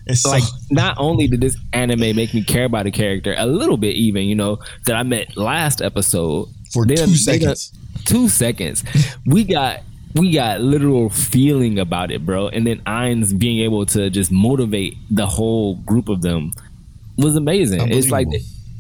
It's 0.06 0.22
so, 0.22 0.30
like 0.30 0.44
not 0.70 0.96
only 1.00 1.28
did 1.28 1.42
this 1.42 1.58
anime 1.74 2.16
make 2.16 2.36
me 2.36 2.44
care 2.44 2.66
about 2.66 2.86
a 2.86 2.92
character 2.92 3.34
a 3.38 3.48
little 3.48 3.78
bit, 3.78 3.96
even 3.96 4.26
you 4.26 4.36
know 4.36 4.60
that 4.86 4.96
I 4.96 5.02
met 5.02 5.36
last 5.36 5.82
episode 5.82 6.50
for 6.72 6.86
they 6.86 6.96
two 6.96 7.02
done- 7.08 7.16
they 7.26 7.40
done- 7.40 7.56
seconds. 7.56 7.74
two 8.06 8.30
seconds. 8.30 8.84
We 9.26 9.44
got 9.44 9.80
we 10.16 10.32
got 10.32 10.62
literal 10.62 11.10
feeling 11.10 11.78
about 11.78 12.12
it, 12.12 12.26
bro. 12.26 12.48
And 12.48 12.66
then 12.66 12.80
Ainz 12.82 13.38
being 13.38 13.60
able 13.60 13.86
to 13.88 14.10
just 14.10 14.32
motivate 14.32 14.96
the 15.10 15.26
whole 15.28 15.76
group 15.76 16.10
of 16.10 16.22
them 16.22 16.54
was 17.18 17.36
amazing. 17.36 17.92
It's 17.92 18.10
like 18.10 18.28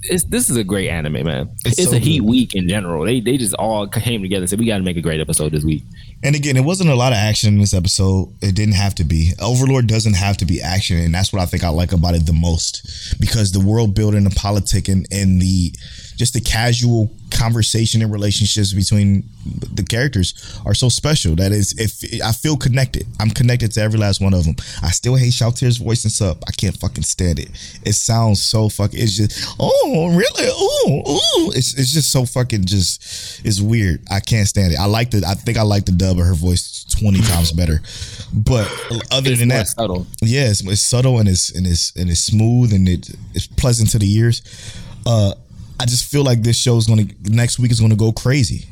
it's 0.07 0.23
this 0.25 0.49
is 0.49 0.55
a 0.57 0.63
great 0.63 0.89
anime, 0.89 1.25
man. 1.25 1.49
It's 1.65 1.79
It's, 1.79 1.89
so 1.89 1.95
a 1.95 1.99
heat 1.99 2.19
good. 2.19 2.29
week 2.29 2.55
in 2.55 2.67
general. 2.67 3.05
They 3.05 3.19
they 3.19 3.37
just 3.37 3.53
all 3.55 3.87
came 3.87 4.21
together 4.21 4.43
and 4.43 4.49
said 4.49 4.59
we 4.59 4.65
got 4.65 4.77
to 4.77 4.83
make 4.83 4.97
a 4.97 5.01
great 5.01 5.19
episode 5.19 5.51
this 5.51 5.63
week. 5.63 5.83
And 6.23 6.35
again, 6.35 6.57
it 6.57 6.63
wasn't 6.63 6.89
a 6.89 6.95
lot 6.95 7.11
of 7.11 7.17
action 7.17 7.53
in 7.55 7.59
this 7.59 7.73
episode. 7.73 8.33
It 8.41 8.55
didn't 8.55 8.75
have 8.75 8.95
to 8.95 9.03
be. 9.03 9.33
Overlord 9.41 9.87
doesn't 9.87 10.15
have 10.15 10.37
to 10.37 10.45
be 10.45 10.61
action, 10.61 10.97
and 10.97 11.13
that's 11.13 11.33
what 11.33 11.41
I 11.41 11.45
think 11.45 11.63
I 11.63 11.69
like 11.69 11.91
about 11.91 12.15
it 12.15 12.25
the 12.25 12.33
most. 12.33 13.15
Because 13.19 13.51
the 13.51 13.59
world 13.59 13.93
building, 13.93 14.23
the 14.23 14.29
politic, 14.29 14.87
and, 14.87 15.05
and 15.11 15.41
the 15.41 15.73
just 16.15 16.33
the 16.33 16.41
casual 16.41 17.11
conversation 17.35 18.01
and 18.01 18.11
relationships 18.11 18.73
between 18.73 19.23
the 19.73 19.83
characters 19.83 20.59
are 20.65 20.73
so 20.73 20.89
special 20.89 21.35
that 21.35 21.51
is 21.51 21.73
if 21.77 22.21
I 22.23 22.31
feel 22.31 22.57
connected. 22.57 23.05
I'm 23.19 23.29
connected 23.29 23.71
to 23.73 23.81
every 23.81 23.99
last 23.99 24.21
one 24.21 24.33
of 24.33 24.45
them. 24.45 24.55
I 24.81 24.89
still 24.91 25.15
hate 25.15 25.33
Shalltear's 25.33 25.77
voice 25.77 26.03
and 26.05 26.11
sub. 26.11 26.41
I 26.47 26.51
can't 26.51 26.77
fucking 26.77 27.03
stand 27.03 27.39
it. 27.39 27.49
It 27.85 27.93
sounds 27.93 28.41
so 28.41 28.69
fucking 28.69 28.99
it's 28.99 29.17
just 29.17 29.55
oh 29.59 30.07
really? 30.15 30.49
Oh, 30.51 31.03
oh. 31.05 31.51
It's 31.55 31.77
it's 31.77 31.91
just 31.91 32.11
so 32.11 32.25
fucking 32.25 32.65
just 32.65 33.45
it's 33.45 33.59
weird. 33.61 34.01
I 34.09 34.19
can't 34.21 34.47
stand 34.47 34.73
it. 34.73 34.79
I 34.79 34.85
like 34.85 35.11
the 35.11 35.23
I 35.27 35.33
think 35.33 35.57
I 35.57 35.63
like 35.63 35.85
the 35.85 35.91
dub 35.91 36.17
of 36.19 36.25
her 36.25 36.33
voice 36.33 36.85
20 36.99 37.19
times 37.21 37.51
better. 37.51 37.81
But 38.33 38.71
other 39.11 39.31
It's 39.31 39.39
than 39.39 39.49
that, 39.49 39.67
subtle. 39.67 40.07
yeah, 40.21 40.49
it's, 40.49 40.61
it's 40.65 40.81
subtle 40.81 41.19
and 41.19 41.27
it's 41.29 41.51
and 41.55 41.67
it's 41.67 41.95
and 41.95 42.09
it's 42.09 42.21
smooth 42.21 42.73
and 42.73 42.87
it 42.87 43.09
it's 43.33 43.47
pleasant 43.47 43.89
to 43.91 43.99
the 43.99 44.11
ears. 44.11 44.41
Uh, 45.05 45.33
I 45.79 45.85
just 45.85 46.09
feel 46.09 46.23
like 46.23 46.41
this 46.41 46.57
show 46.57 46.77
is 46.77 46.87
gonna 46.87 47.05
next 47.23 47.59
week 47.59 47.71
is 47.71 47.79
gonna 47.79 47.95
go 47.95 48.11
crazy. 48.11 48.67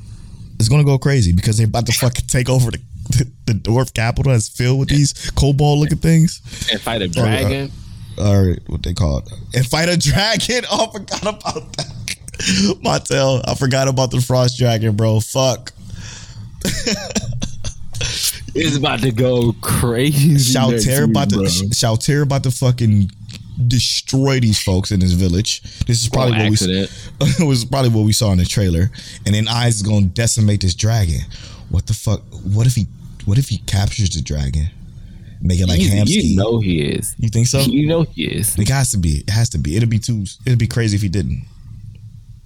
It's 0.59 0.69
gonna 0.69 0.83
go 0.83 0.97
crazy 0.97 1.33
because 1.33 1.57
they're 1.57 1.67
about 1.67 1.85
to 1.87 1.93
fucking 1.93 2.27
take 2.27 2.49
over 2.49 2.71
the 2.71 2.79
the, 3.09 3.29
the 3.45 3.53
dwarf 3.53 3.93
capital 3.93 4.31
that's 4.31 4.47
filled 4.49 4.79
with 4.79 4.89
these 4.89 5.13
cobalt 5.31 5.79
looking 5.79 5.97
things. 5.97 6.41
And 6.71 6.79
fight 6.79 7.01
a 7.01 7.05
uh, 7.05 7.09
dragon. 7.09 7.71
Or 8.17 8.55
what 8.67 8.83
they 8.83 8.93
call 8.93 9.19
it, 9.19 9.29
and 9.55 9.65
fight 9.65 9.89
a 9.89 9.97
dragon. 9.97 10.63
Oh, 10.71 10.87
I 10.87 10.91
forgot 10.91 11.21
about 11.21 11.73
that. 11.77 11.93
Montel, 12.83 13.41
I 13.47 13.55
forgot 13.55 13.87
about 13.87 14.11
the 14.11 14.21
frost 14.21 14.57
dragon, 14.57 14.95
bro. 14.95 15.19
Fuck. 15.19 15.71
it's 18.55 18.75
about 18.77 19.01
to 19.01 19.11
go 19.11 19.53
crazy. 19.61 20.35
Shalltear 20.35 21.01
week, 21.01 21.09
about 21.09 21.29
to 21.29 21.35
bro. 21.37 21.45
Shalltear 21.45 22.23
about 22.23 22.43
to 22.43 22.51
fucking 22.51 23.09
destroy 23.67 24.39
these 24.39 24.61
folks 24.61 24.91
in 24.91 24.99
this 24.99 25.11
village. 25.11 25.61
This 25.85 26.01
is 26.01 26.09
probably 26.09 26.33
what 26.37 26.41
accident. 26.51 26.91
we 27.21 27.27
it 27.45 27.47
was 27.47 27.65
probably 27.65 27.89
what 27.89 28.01
we 28.05 28.13
saw 28.13 28.31
in 28.31 28.37
the 28.37 28.45
trailer. 28.45 28.89
And 29.25 29.35
then 29.35 29.45
Ainz 29.45 29.67
is 29.69 29.81
gonna 29.83 30.05
decimate 30.07 30.61
this 30.61 30.75
dragon. 30.75 31.21
What 31.69 31.87
the 31.87 31.93
fuck? 31.93 32.21
What 32.43 32.67
if 32.67 32.75
he 32.75 32.87
What 33.25 33.37
if 33.37 33.49
he 33.49 33.57
captures 33.59 34.09
the 34.11 34.21
dragon? 34.21 34.67
Make 35.41 35.59
it 35.59 35.67
like 35.67 35.81
you, 35.81 35.89
Hamsuke. 35.89 36.23
you 36.23 36.37
know 36.37 36.59
he 36.59 36.81
is. 36.81 37.15
You 37.17 37.27
think 37.29 37.47
so? 37.47 37.59
You 37.59 37.85
know 37.87 38.03
he 38.03 38.23
is. 38.25 38.57
It 38.57 38.69
has 38.69 38.91
to 38.91 38.97
be. 38.97 39.17
It 39.27 39.29
has 39.29 39.49
to 39.49 39.57
be. 39.57 39.75
It'd 39.75 39.89
be 39.89 39.99
too. 39.99 40.23
It'd 40.45 40.57
be 40.59 40.67
crazy 40.67 40.95
if 40.95 41.01
he 41.01 41.09
didn't. 41.09 41.43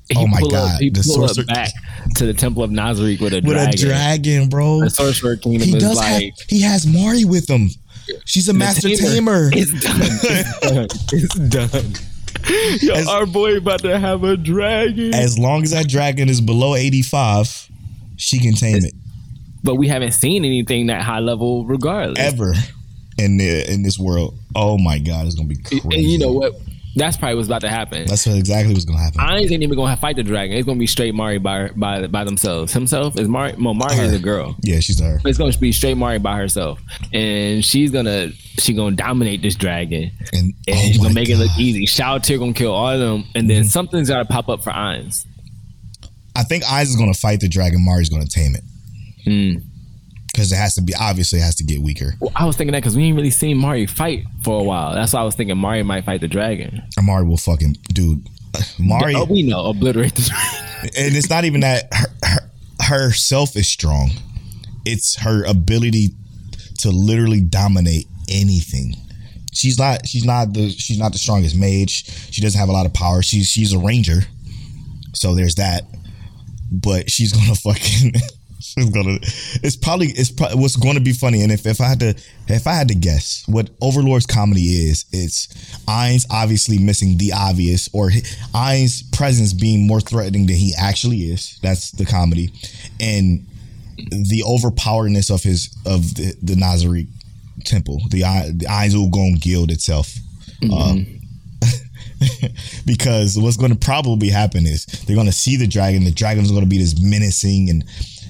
He 0.10 0.16
Oh 0.18 0.26
my 0.26 0.40
pull 0.40 0.48
up- 0.56 0.72
God, 0.72 0.82
he 0.82 0.90
the 0.90 1.02
pull 1.04 1.24
up 1.26 1.30
sorcerer- 1.32 1.46
back 1.46 1.70
to 2.16 2.26
the 2.26 2.34
Temple 2.34 2.64
of 2.64 2.72
Nazarick 2.72 3.20
with 3.20 3.34
a 3.34 3.42
With 3.42 3.46
dragon. 3.54 3.74
a 3.74 3.78
dragon, 3.78 4.50
bro. 4.50 4.80
The 4.80 4.90
Sorcerer 4.90 5.36
Kingdom 5.36 5.68
He 5.68 5.78
does 5.78 5.98
like 5.98 6.24
have. 6.24 6.34
He 6.50 6.62
has 6.62 6.88
Mari 6.88 7.26
with 7.26 7.48
him. 7.50 7.70
She's 8.26 8.48
a 8.50 8.54
the 8.54 8.60
master 8.60 8.90
tamer. 8.90 9.50
It's 9.54 9.72
done. 9.82 10.02
It's 10.02 10.60
done. 10.60 10.88
It's 11.12 11.36
done. 11.36 11.94
Yo, 12.82 12.94
As- 12.94 13.08
our 13.08 13.26
boy 13.26 13.58
about 13.58 13.82
to 13.82 13.98
have 13.98 14.24
a 14.24 14.38
dragon. 14.38 15.14
As 15.14 15.38
long 15.40 15.64
as 15.64 15.72
that 15.72 15.88
dragon 15.88 16.30
is 16.30 16.40
below 16.42 16.76
eighty 16.76 17.02
five, 17.02 17.70
she 18.16 18.40
can 18.40 18.54
tame 18.54 18.84
it. 18.86 18.94
but 19.64 19.76
we 19.76 19.88
haven't 19.88 20.14
seen 20.14 20.46
anything 20.46 20.88
that 20.88 21.02
high 21.02 21.20
level 21.20 21.66
regardless. 21.66 22.20
Ever 22.20 22.54
in 23.18 23.38
the 23.38 23.70
in 23.72 23.84
this 23.84 23.98
world. 24.00 24.38
Oh 24.56 24.78
my 24.78 25.00
god, 25.00 25.26
it's 25.26 25.36
gonna 25.36 25.48
be 25.48 25.58
crazy. 25.58 25.82
And 25.92 26.04
you 26.04 26.20
know 26.20 26.32
what? 26.32 26.54
That's 26.98 27.16
probably 27.16 27.36
what's 27.36 27.48
about 27.48 27.62
to 27.62 27.70
happen. 27.70 28.06
That's 28.08 28.26
what 28.26 28.36
exactly 28.38 28.74
what's 28.74 28.86
gonna 28.86 29.00
happen. 29.00 29.22
Ainz 29.22 29.52
ain't 29.52 29.62
even 29.64 29.76
gonna 29.76 29.90
have 29.92 30.00
fight 30.00 30.16
the 30.16 30.24
dragon. 30.24 30.58
It's 30.58 30.66
gonna 30.66 30.80
be 30.80 30.88
straight 30.88 31.14
Mari 31.14 31.38
by 31.38 31.70
by 31.76 32.08
by 32.08 32.24
themselves. 32.24 32.74
Himself 32.74 33.20
is 33.20 33.28
Mari. 33.28 33.54
Well, 33.60 33.76
Mari 33.76 33.96
is 33.98 34.14
a 34.14 34.20
girl. 34.20 34.56
yeah, 34.64 34.80
she's 34.80 35.00
her. 35.00 35.20
It's 35.24 35.38
gonna 35.38 35.56
be 35.58 35.72
straight 35.72 35.96
Mari 35.96 36.18
by 36.18 36.38
herself, 36.38 36.82
and 37.14 37.64
she's 37.64 37.92
gonna 37.92 38.32
she 38.58 38.74
gonna 38.74 38.96
dominate 38.96 39.44
this 39.44 39.56
dragon, 39.56 40.12
And, 40.34 40.54
and 40.68 40.76
oh 40.76 40.82
she's 40.82 40.98
gonna 40.98 41.14
make 41.14 41.30
it 41.30 41.38
look 41.38 41.52
easy. 41.58 41.86
Shalltear 41.86 42.40
gonna 42.40 42.54
kill 42.54 42.74
all 42.74 42.90
of 42.90 43.00
them, 43.00 43.26
and 43.36 43.48
then 43.50 43.64
something's 43.66 44.10
gotta 44.10 44.26
pop 44.26 44.50
up 44.50 44.64
for 44.64 44.72
Ainz. 44.72 45.26
I 46.36 46.44
think 46.44 46.64
Ainz 46.64 46.84
is 46.86 46.96
gonna 46.96 47.14
fight 47.14 47.40
the 47.42 47.48
dragon. 47.48 47.86
Mari's 47.86 48.10
gonna 48.10 48.26
tame 48.26 48.56
it 48.56 48.64
Hmm. 49.24 49.60
Because 50.38 50.52
it 50.52 50.56
has 50.58 50.76
to 50.76 50.82
be. 50.82 50.94
Obviously, 51.00 51.40
it 51.40 51.42
has 51.42 51.56
to 51.56 51.64
get 51.64 51.82
weaker. 51.82 52.14
Well, 52.20 52.32
I 52.36 52.46
was 52.46 52.56
thinking 52.56 52.74
that 52.74 52.82
because 52.84 52.96
we 52.96 53.06
ain't 53.06 53.16
really 53.16 53.32
seen 53.32 53.58
Mari 53.58 53.88
fight 53.88 54.24
for 54.44 54.60
a 54.62 54.64
while. 54.64 54.94
That's 54.94 55.14
why 55.14 55.22
I 55.22 55.24
was 55.24 55.34
thinking 55.34 55.58
Mari 55.58 55.82
might 55.82 56.06
fight 56.06 56.22
the 56.22 56.28
dragon. 56.28 56.84
Mari 57.02 57.26
will 57.26 57.38
fucking 57.38 57.76
dude. 57.92 58.28
Mari, 58.78 59.16
Oh, 59.16 59.26
we 59.26 59.42
know 59.42 59.66
obliterate 59.66 60.14
the 60.14 60.22
dragon. 60.22 60.92
and 60.96 61.16
it's 61.16 61.30
not 61.30 61.44
even 61.46 61.62
that 61.62 61.92
her, 61.92 62.08
her 62.24 63.04
herself 63.08 63.56
is 63.56 63.68
strong. 63.68 64.12
It's 64.86 65.16
her 65.16 65.44
ability 65.46 66.10
to 66.80 66.92
literally 66.92 67.42
dominate 67.42 68.06
anything. 68.30 68.96
She's 69.54 69.80
not. 69.80 70.06
She's 70.08 70.24
not 70.24 70.54
the. 70.54 70.70
She's 70.70 71.00
not 71.00 71.14
the 71.14 71.18
strongest 71.18 71.56
mage. 71.56 72.06
She 72.32 72.42
doesn't 72.44 72.60
have 72.60 72.70
a 72.70 72.74
lot 72.74 72.86
of 72.86 72.94
power. 72.94 73.24
She's 73.24 73.48
she's 73.48 73.74
a 73.74 73.80
ranger. 73.80 74.20
So 75.16 75.34
there's 75.34 75.56
that. 75.56 75.84
But 76.72 77.10
she's 77.10 77.34
gonna 77.34 77.56
fucking. 77.56 78.14
She's 78.60 78.90
gonna. 78.90 79.20
It's 79.64 79.76
probably. 79.76 80.08
It's 80.08 80.32
probably 80.32 80.58
what's 80.58 80.76
going 80.76 80.96
to 80.96 81.02
be 81.02 81.14
funny. 81.14 81.42
And 81.42 81.52
if, 81.52 81.66
if 81.66 81.80
I 81.80 81.90
had 81.90 82.00
to, 82.00 82.16
if 82.48 82.66
I 82.66 82.74
had 82.74 82.88
to 82.88 82.96
guess, 82.96 83.44
what 83.48 83.70
Overlord's 83.82 84.26
comedy 84.26 84.62
is, 84.62 85.06
it's 85.12 85.48
Ainz 85.86 86.26
obviously 86.32 86.80
missing 86.80 87.18
the 87.18 87.34
obvious, 87.34 87.90
or 87.94 88.10
Ainz' 88.10 89.12
presence 89.14 89.54
being 89.54 89.86
more 89.86 90.02
threatening 90.02 90.48
than 90.48 90.56
he 90.56 90.74
actually 90.78 91.18
is. 91.18 91.60
That's 91.62 91.92
the 91.92 92.06
comedy, 92.06 92.52
and 93.00 93.46
the 93.98 94.44
overpowerness 94.46 95.34
of 95.34 95.44
his 95.44 95.76
of 95.86 96.16
the, 96.16 96.36
the 96.42 96.54
Nazarick 96.54 97.08
temple, 97.64 98.02
the 98.10 98.22
the 98.56 98.66
Ainz 98.66 98.94
Gon 99.12 99.36
Guild 99.36 99.72
itself. 99.72 100.16
Um, 100.74 101.06
because 102.86 103.38
what's 103.38 103.58
going 103.58 103.72
to 103.72 103.78
probably 103.78 104.30
happen 104.30 104.66
is 104.66 104.86
they're 104.86 105.16
going 105.16 105.28
to 105.28 105.34
see 105.34 105.56
the 105.56 105.68
dragon. 105.68 106.04
The 106.04 106.12
dragon's 106.12 106.50
going 106.50 106.64
to 106.64 106.70
be 106.70 106.78
this 106.78 107.00
menacing 107.00 107.70
and 107.70 107.84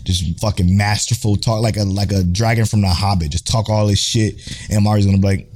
just 0.07 0.39
fucking 0.39 0.75
masterful 0.75 1.35
talk, 1.35 1.61
like 1.61 1.77
a 1.77 1.83
like 1.83 2.11
a 2.11 2.23
dragon 2.23 2.65
from 2.65 2.81
the 2.81 2.87
Hobbit. 2.87 3.31
Just 3.31 3.45
talk 3.45 3.69
all 3.69 3.87
this 3.87 3.99
shit, 3.99 4.35
and 4.71 4.83
Mari's 4.83 5.05
going 5.05 5.17
to 5.17 5.21
be 5.21 5.27
like, 5.27 5.51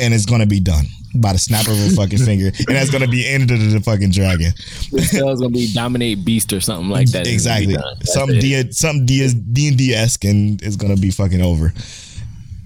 and 0.00 0.12
it's 0.12 0.26
to 0.40 0.46
be 0.46 0.60
done 0.60 0.86
by 1.14 1.32
the 1.32 1.38
snap 1.38 1.66
of 1.66 1.78
a 1.78 1.90
fucking 1.90 2.18
finger, 2.18 2.46
and 2.46 2.76
that's 2.76 2.90
to 3.02 3.08
be 3.08 3.26
ended 3.26 3.60
to 3.60 3.66
the 3.66 3.80
fucking 3.80 4.10
dragon. 4.10 4.52
Spell's 4.56 5.40
gonna 5.40 5.50
be 5.50 5.72
dominate 5.72 6.24
beast 6.24 6.52
or 6.52 6.60
something 6.60 6.88
like 6.88 7.08
that. 7.10 7.26
It's 7.26 7.44
gonna 7.44 7.60
Exactly. 7.60 7.76
Some. 8.04 8.28
D 8.28 8.72
some 8.72 9.06
D 9.06 9.28
D 9.52 9.68
and 9.68 9.78
D 9.78 9.94
esque 9.94 10.24
and 10.24 10.60
it's 10.62 10.76
gonna 10.76 10.96
be 10.96 11.10
fucking 11.10 11.40
over. 11.40 11.72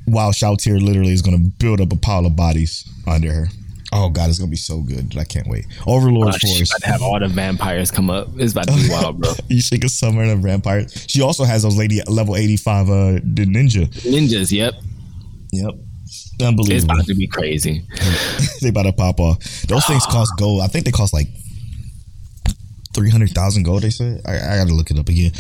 While 0.07 0.33
Shalltear 0.33 0.81
literally 0.81 1.13
is 1.13 1.23
gonna 1.23 1.39
build 1.39 1.81
up 1.81 1.93
a 1.93 1.97
pile 1.97 2.27
of 2.27 2.37
bodies 2.37 2.87
under 3.07 3.33
her. 3.33 3.49
Oh 3.97 4.09
god, 4.09 4.29
it's 4.29 4.39
gonna 4.41 4.51
be 4.51 4.57
so 4.57 4.81
good. 4.81 5.17
I 5.17 5.23
can't 5.25 5.47
wait. 5.47 5.67
Overlord 5.87 6.29
Oh, 6.29 6.33
Force. 6.33 6.69
about 6.71 6.81
to 6.83 6.89
have 6.91 7.01
all 7.03 7.19
the 7.21 7.29
vampires 7.29 7.91
come 7.93 8.11
up. 8.11 8.29
It's 8.37 8.53
about 8.53 8.67
to 8.67 8.75
be 8.75 8.89
wild, 8.91 9.21
bro. 9.21 9.33
you 9.49 9.61
she 9.61 9.79
can 9.79 9.89
summon 9.89 10.29
a 10.31 10.37
vampire. 10.37 10.87
She 10.89 11.23
also 11.23 11.45
has 11.45 11.63
those 11.63 11.77
lady 11.79 12.01
level 12.09 12.35
eighty 12.37 12.57
five 12.57 12.89
uh 12.91 13.13
the 13.23 13.47
ninja. 13.47 13.87
Ninjas, 14.05 14.51
yep. 14.51 14.75
Yep. 15.53 15.75
Unbelievable. 16.43 16.75
It's 16.75 16.85
about 16.85 17.07
to 17.07 17.15
be 17.15 17.29
crazy. 17.29 17.87
they 18.61 18.71
about 18.71 18.83
to 18.83 18.93
pop 18.93 19.21
off. 19.21 19.39
Those 19.69 19.85
things 19.87 20.05
cost 20.07 20.33
gold. 20.39 20.63
I 20.63 20.67
think 20.67 20.85
they 20.87 20.91
cost 20.91 21.13
like 21.15 21.29
three 22.95 23.11
hundred 23.11 23.31
thousand 23.31 23.63
gold. 23.63 23.83
They 23.83 23.91
said. 23.91 24.23
I, 24.27 24.35
I 24.35 24.57
got 24.57 24.67
to 24.67 24.75
look 24.75 24.91
it 24.91 24.99
up 24.99 25.09
again. 25.09 25.33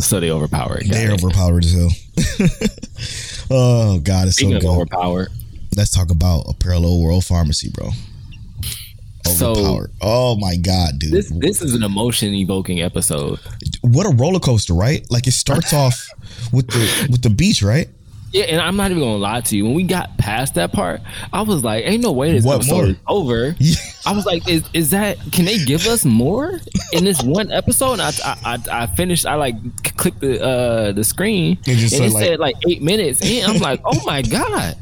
So 0.00 0.20
they 0.20 0.30
overpowered. 0.30 0.84
They're 0.86 1.12
it. 1.12 1.22
overpowered 1.24 1.64
as 1.64 1.72
hell. 1.72 1.90
oh 3.50 4.00
god, 4.00 4.28
it's 4.28 4.36
so 4.36 4.40
Speaking 4.42 4.56
of 4.56 4.62
good. 4.62 4.68
overpowered, 4.70 5.28
Let's 5.76 5.90
talk 5.90 6.10
about 6.10 6.46
a 6.48 6.54
parallel 6.54 7.02
world 7.02 7.24
pharmacy, 7.24 7.68
bro. 7.70 7.90
So- 9.24 9.50
Overpowered. 9.52 9.90
oh 10.02 10.36
my 10.36 10.54
god, 10.56 10.98
dude! 11.00 11.12
this 11.12 11.30
this 11.30 11.60
is 11.60 11.74
an 11.74 11.82
emotion 11.82 12.32
evoking 12.32 12.80
episode. 12.80 13.40
what 13.82 14.06
a 14.06 14.10
roller 14.10 14.38
coaster, 14.38 14.72
right? 14.72 15.04
Like 15.10 15.26
it 15.26 15.32
starts 15.32 15.72
off 15.82 16.08
with 16.52 16.68
the 16.68 17.08
with 17.10 17.22
the 17.22 17.30
beach, 17.30 17.60
right? 17.62 17.88
Yeah, 18.32 18.44
and 18.44 18.60
I'm 18.60 18.76
not 18.76 18.90
even 18.92 19.02
gonna 19.02 19.16
lie 19.16 19.40
to 19.40 19.56
you. 19.56 19.64
When 19.64 19.74
we 19.74 19.82
got 19.82 20.16
past 20.18 20.54
that 20.54 20.72
part, 20.72 21.00
I 21.32 21.42
was 21.42 21.64
like, 21.64 21.84
"Ain't 21.86 22.02
no 22.04 22.12
way 22.12 22.32
this 22.32 22.44
What 22.44 22.56
episode 22.56 22.74
more? 22.76 22.86
is 22.86 22.96
over." 23.08 23.56
Yeah. 23.58 23.74
I 24.06 24.12
was 24.12 24.26
like, 24.26 24.48
"Is 24.48 24.62
is 24.72 24.90
that? 24.90 25.18
Can 25.32 25.44
they 25.44 25.58
give 25.64 25.86
us 25.88 26.04
more 26.04 26.60
in 26.92 27.04
this 27.04 27.20
one 27.22 27.50
episode?" 27.50 27.94
And 27.94 28.02
I 28.02 28.12
I, 28.24 28.36
I, 28.44 28.82
I 28.82 28.86
finished. 28.86 29.26
I 29.26 29.34
like 29.34 29.56
clicked 29.96 30.20
the 30.20 30.40
uh 30.40 30.92
the 30.92 31.02
screen 31.02 31.58
It 31.66 31.76
just 31.78 31.94
and 31.98 32.02
said, 32.02 32.04
it 32.04 32.12
like- 32.12 32.24
said 32.26 32.38
like 32.38 32.56
eight 32.68 32.80
minutes, 32.82 33.20
and 33.22 33.50
I'm 33.52 33.58
like, 33.60 33.80
"Oh 33.84 34.00
my 34.04 34.22
god, 34.22 34.76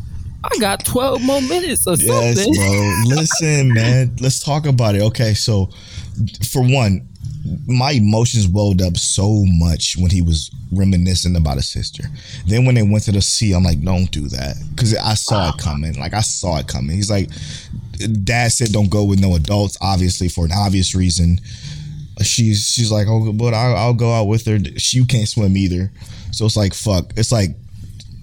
I 0.52 0.58
got 0.58 0.84
twelve 0.84 1.22
more 1.22 1.40
minutes 1.40 1.86
or 1.86 1.94
Yes, 1.96 2.36
something." 2.36 2.54
bro. 2.54 2.92
Listen, 3.16 3.72
man. 3.72 4.16
Let's 4.20 4.40
talk 4.42 4.66
about 4.66 4.94
it. 4.94 5.02
Okay, 5.02 5.34
so 5.34 5.70
for 6.48 6.62
one, 6.62 7.08
my 7.66 7.92
emotions 7.92 8.48
welled 8.48 8.80
up 8.82 8.96
so 8.96 9.44
much 9.46 9.96
when 9.98 10.10
he 10.10 10.22
was 10.22 10.50
reminiscing 10.72 11.36
about 11.36 11.56
his 11.56 11.68
sister. 11.68 12.04
Then 12.46 12.64
when 12.64 12.74
they 12.74 12.82
went 12.82 13.04
to 13.04 13.12
the 13.12 13.22
sea, 13.22 13.52
I'm 13.52 13.64
like, 13.64 13.80
don't 13.82 14.10
do 14.10 14.28
that. 14.28 14.56
Because 14.70 14.94
I 14.96 15.14
saw 15.14 15.50
it 15.50 15.58
coming. 15.58 15.94
Like 15.98 16.14
I 16.14 16.20
saw 16.20 16.58
it 16.58 16.68
coming. 16.68 16.96
He's 16.96 17.10
like, 17.10 17.28
Dad 18.24 18.52
said 18.52 18.68
don't 18.72 18.90
go 18.90 19.04
with 19.04 19.20
no 19.20 19.34
adults, 19.36 19.76
obviously 19.80 20.28
for 20.28 20.44
an 20.44 20.52
obvious 20.52 20.94
reason. 20.94 21.40
She's 22.22 22.66
she's 22.66 22.92
like, 22.92 23.06
oh, 23.08 23.32
but 23.32 23.54
I'll, 23.54 23.76
I'll 23.76 23.94
go 23.94 24.12
out 24.12 24.24
with 24.28 24.46
her. 24.46 24.58
She 24.78 24.98
you 24.98 25.04
can't 25.04 25.28
swim 25.28 25.56
either. 25.56 25.90
So 26.32 26.46
it's 26.46 26.56
like 26.56 26.74
fuck. 26.74 27.12
It's 27.16 27.32
like 27.32 27.50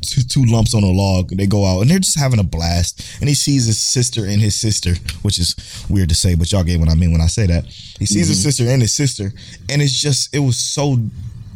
two, 0.02 0.22
two 0.24 0.46
lumps 0.46 0.74
on 0.74 0.84
a 0.84 0.92
log. 0.92 1.30
They 1.30 1.48
go 1.48 1.66
out 1.66 1.82
and 1.82 1.90
they're 1.90 2.00
just 2.00 2.20
having 2.20 2.40
a 2.40 2.44
blast. 2.44 3.20
And 3.20 3.30
he 3.30 3.36
sees 3.36 3.66
his 3.66 3.82
sister 3.82 4.26
and 4.26 4.42
his 4.42 4.60
sister, 4.60 4.94
which 5.22 5.40
is 5.40 5.56
weird 5.90 6.10
to 6.10 6.16
say, 6.16 6.36
but 6.36 6.52
y'all 6.52 6.64
get 6.64 6.80
what 6.80 6.90
I 6.90 6.96
mean 6.96 7.12
when 7.12 7.22
I 7.22 7.28
say 7.28 7.46
that. 7.48 7.66
He 7.66 8.06
sees 8.06 8.28
his 8.28 8.42
sister 8.42 8.64
and 8.68 8.82
his 8.82 8.94
sister, 8.94 9.32
and 9.70 9.82
it's 9.82 10.00
just 10.00 10.36
it 10.36 10.40
was 10.40 10.58
so 10.58 10.98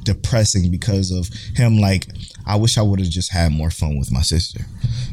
depressing 0.04 0.72
because 0.72 1.12
of 1.12 1.28
him. 1.56 1.80
Like, 1.80 2.06
I 2.46 2.56
wish 2.56 2.78
I 2.78 2.82
would 2.82 3.00
have 3.00 3.10
just 3.10 3.32
had 3.32 3.52
more 3.52 3.72
fun 3.72 3.98
with 3.98 4.12
my 4.12 4.22
sister 4.22 4.62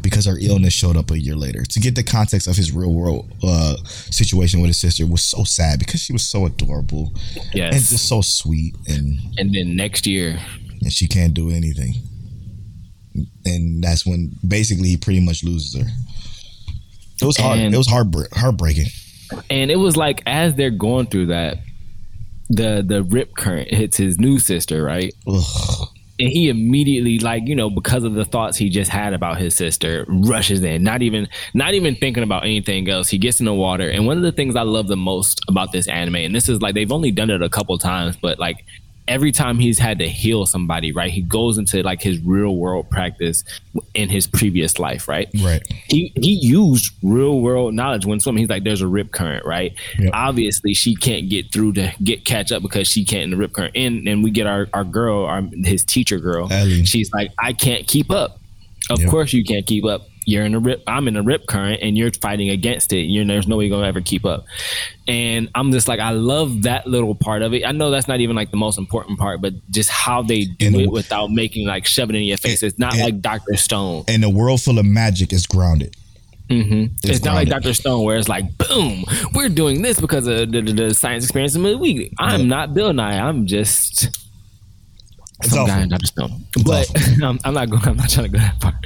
because 0.02 0.26
her 0.26 0.36
illness 0.38 0.74
showed 0.74 0.96
up 0.96 1.10
a 1.10 1.18
year 1.18 1.34
later. 1.34 1.64
To 1.64 1.80
get 1.80 1.94
the 1.94 2.02
context 2.02 2.46
of 2.46 2.56
his 2.56 2.70
real 2.72 2.92
world 2.92 3.32
uh, 3.42 3.76
situation 3.84 4.60
with 4.60 4.68
his 4.68 4.80
sister 4.80 5.06
was 5.06 5.22
so 5.22 5.42
sad 5.44 5.78
because 5.78 6.00
she 6.00 6.12
was 6.12 6.26
so 6.26 6.46
adorable 6.46 7.12
and 7.34 7.54
Yes, 7.54 7.90
just 7.90 8.08
so 8.08 8.20
sweet 8.20 8.76
and 8.86 9.18
and 9.38 9.52
then 9.54 9.74
next 9.74 10.06
year, 10.06 10.38
and 10.82 10.92
she 10.92 11.08
can't 11.08 11.34
do 11.34 11.50
anything. 11.50 11.94
And 13.44 13.82
that's 13.82 14.06
when 14.06 14.32
basically 14.46 14.88
he 14.88 14.96
pretty 14.96 15.20
much 15.20 15.42
loses 15.44 15.74
her. 15.80 15.86
It 17.20 17.24
was 17.24 17.36
hard. 17.36 17.58
And- 17.58 17.74
it 17.74 17.78
was 17.78 17.86
heartbreak, 17.88 18.34
heartbreaking. 18.34 18.86
and 19.50 19.70
it 19.70 19.76
was 19.76 19.96
like 19.96 20.22
as 20.26 20.54
they're 20.54 20.70
going 20.70 21.06
through 21.06 21.26
that, 21.26 21.58
the 22.48 22.84
the 22.86 23.02
rip 23.04 23.34
current 23.36 23.72
hits 23.72 23.96
his 23.96 24.18
new 24.18 24.38
sister, 24.38 24.82
right? 24.82 25.12
Ugh. 25.26 25.88
and 26.18 26.28
he 26.28 26.48
immediately 26.50 27.18
like 27.18 27.44
you 27.46 27.54
know 27.54 27.70
because 27.70 28.04
of 28.04 28.12
the 28.14 28.24
thoughts 28.24 28.58
he 28.58 28.68
just 28.68 28.90
had 28.90 29.14
about 29.14 29.38
his 29.38 29.56
sister 29.56 30.04
rushes 30.08 30.62
in 30.62 30.82
not 30.82 31.00
even 31.00 31.26
not 31.54 31.72
even 31.72 31.94
thinking 31.96 32.22
about 32.22 32.44
anything 32.44 32.86
else 32.90 33.08
he 33.08 33.16
gets 33.16 33.40
in 33.40 33.46
the 33.46 33.54
water 33.54 33.88
and 33.88 34.06
one 34.06 34.18
of 34.18 34.22
the 34.22 34.30
things 34.30 34.54
i 34.54 34.60
love 34.60 34.86
the 34.88 34.96
most 34.96 35.40
about 35.48 35.72
this 35.72 35.88
anime 35.88 36.16
and 36.16 36.34
this 36.34 36.50
is 36.50 36.60
like 36.60 36.74
they've 36.74 36.92
only 36.92 37.10
done 37.10 37.30
it 37.30 37.40
a 37.40 37.48
couple 37.48 37.76
times 37.78 38.14
but 38.20 38.38
like 38.38 38.62
every 39.08 39.32
time 39.32 39.58
he's 39.58 39.78
had 39.78 39.98
to 39.98 40.08
heal 40.08 40.46
somebody, 40.46 40.92
right? 40.92 41.10
He 41.10 41.22
goes 41.22 41.58
into 41.58 41.82
like 41.82 42.00
his 42.02 42.18
real 42.20 42.56
world 42.56 42.88
practice 42.88 43.44
in 43.94 44.08
his 44.08 44.26
previous 44.26 44.78
life, 44.78 45.08
right? 45.08 45.28
Right. 45.42 45.62
He 45.88 46.12
he 46.16 46.32
used 46.40 46.92
real 47.02 47.40
world 47.40 47.74
knowledge 47.74 48.06
when 48.06 48.20
swimming. 48.20 48.42
He's 48.42 48.50
like, 48.50 48.64
there's 48.64 48.80
a 48.80 48.86
rip 48.86 49.10
current, 49.12 49.44
right? 49.44 49.74
Yep. 49.98 50.10
Obviously, 50.12 50.74
she 50.74 50.94
can't 50.94 51.28
get 51.28 51.52
through 51.52 51.72
to 51.74 51.92
get 52.02 52.24
catch 52.24 52.52
up 52.52 52.62
because 52.62 52.86
she 52.88 53.04
can't 53.04 53.24
in 53.24 53.30
the 53.30 53.36
rip 53.36 53.52
current. 53.52 53.74
And 53.76 54.06
and 54.06 54.22
we 54.22 54.30
get 54.30 54.46
our 54.46 54.68
our 54.72 54.84
girl, 54.84 55.24
our 55.24 55.42
his 55.64 55.84
teacher 55.84 56.18
girl. 56.18 56.48
Ellie. 56.52 56.84
She's 56.84 57.12
like, 57.12 57.32
I 57.38 57.52
can't 57.52 57.86
keep 57.86 58.10
up. 58.10 58.38
Of 58.90 59.00
Yep. 59.00 59.10
course 59.10 59.32
you 59.32 59.44
can't 59.44 59.66
keep 59.66 59.84
up. 59.84 60.08
You're 60.24 60.44
in 60.44 60.54
a 60.54 60.58
rip. 60.60 60.82
I'm 60.86 61.08
in 61.08 61.16
a 61.16 61.22
rip 61.22 61.46
current, 61.46 61.80
and 61.82 61.96
you're 61.96 62.12
fighting 62.12 62.50
against 62.50 62.92
it. 62.92 63.02
You're 63.02 63.24
there's 63.24 63.48
no 63.48 63.56
way 63.56 63.66
you're 63.66 63.76
gonna 63.76 63.88
ever 63.88 64.00
keep 64.00 64.24
up. 64.24 64.44
And 65.08 65.48
I'm 65.54 65.72
just 65.72 65.88
like, 65.88 65.98
I 66.00 66.10
love 66.10 66.62
that 66.62 66.86
little 66.86 67.14
part 67.14 67.42
of 67.42 67.52
it. 67.54 67.64
I 67.66 67.72
know 67.72 67.90
that's 67.90 68.06
not 68.08 68.20
even 68.20 68.36
like 68.36 68.50
the 68.50 68.56
most 68.56 68.78
important 68.78 69.18
part, 69.18 69.40
but 69.40 69.52
just 69.70 69.90
how 69.90 70.22
they 70.22 70.44
do 70.44 70.66
And- 70.66 70.76
it 70.76 70.90
without 70.90 71.30
making 71.30 71.66
like 71.66 71.86
shove 71.86 72.10
it 72.10 72.16
in 72.16 72.22
your 72.22 72.36
face. 72.38 72.62
It's 72.62 72.78
not 72.78 72.94
and- 72.94 73.02
like 73.02 73.20
Doctor 73.20 73.56
Stone. 73.56 74.04
And 74.08 74.22
a 74.24 74.30
world 74.30 74.62
full 74.62 74.78
of 74.78 74.86
magic 74.86 75.32
is 75.32 75.46
grounded. 75.46 75.96
Mm-hmm. 76.48 76.94
It's, 77.04 77.24
not 77.24 77.34
like. 77.34 77.48
Doctor 77.48 77.72
Stone 77.72 78.04
where 78.04 78.16
it's 78.18 78.28
like, 78.28 78.44
boom, 78.58 79.04
we're 79.34 79.48
doing 79.48 79.80
this 79.80 79.98
because 79.98 80.26
of 80.26 80.52
the, 80.52 80.60
the, 80.60 80.72
the 80.72 80.94
science 80.94 81.24
experience 81.24 81.56
of 81.56 81.62
the 81.62 81.78
week. 81.78 82.12
I'm 82.18 82.46
not 82.46 82.74
Bill 82.74 82.92
Nye. 82.92 83.18
I'm 83.18 83.46
just 83.46 84.04
It's 85.42 85.50
some 85.54 85.66
guy 85.66 85.80
in 85.82 85.88
Doctor 85.88 86.06
Stone. 86.06 86.44
But 86.64 86.90
I'm, 87.22 87.38
I'm 87.44 87.54
not 87.54 87.70
going. 87.70 87.82
I'm 87.88 87.96
not 87.96 88.10
trying 88.10 88.30
to 88.30 88.32
go 88.32 88.38
that 88.38 88.60
far. 88.60 88.78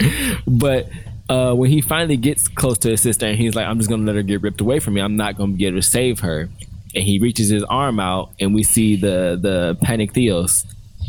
But 0.47 0.89
uh, 1.29 1.53
when 1.55 1.71
he 1.71 1.81
finally 1.81 2.17
gets 2.17 2.49
close 2.49 2.79
to 2.79 2.91
his 2.91 3.01
sister 3.01 3.27
and 3.27 3.37
he's 3.37 3.55
like, 3.55 3.67
I'm 3.67 3.79
just 3.79 3.91
gonna 3.91 4.05
let 4.05 4.15
her 4.17 4.23
get 4.23 4.43
ripped 4.43 4.61
away 4.61 4.81
from 4.81 4.95
me. 4.95 5.01
I'm 5.01 5.17
not 5.17 5.37
gonna 5.37 5.53
be 5.53 5.67
able 5.67 5.79
to 5.79 5.83
save 5.83 6.21
her. 6.21 6.49
And 6.95 7.05
he 7.05 7.19
reaches 7.19 7.49
his 7.51 7.63
arm 7.65 8.01
out, 8.01 8.33
and 8.41 8.55
we 8.55 8.63
see 8.63 8.97
the 8.97 9.39
the 9.41 9.77
Pantheos 9.85 10.65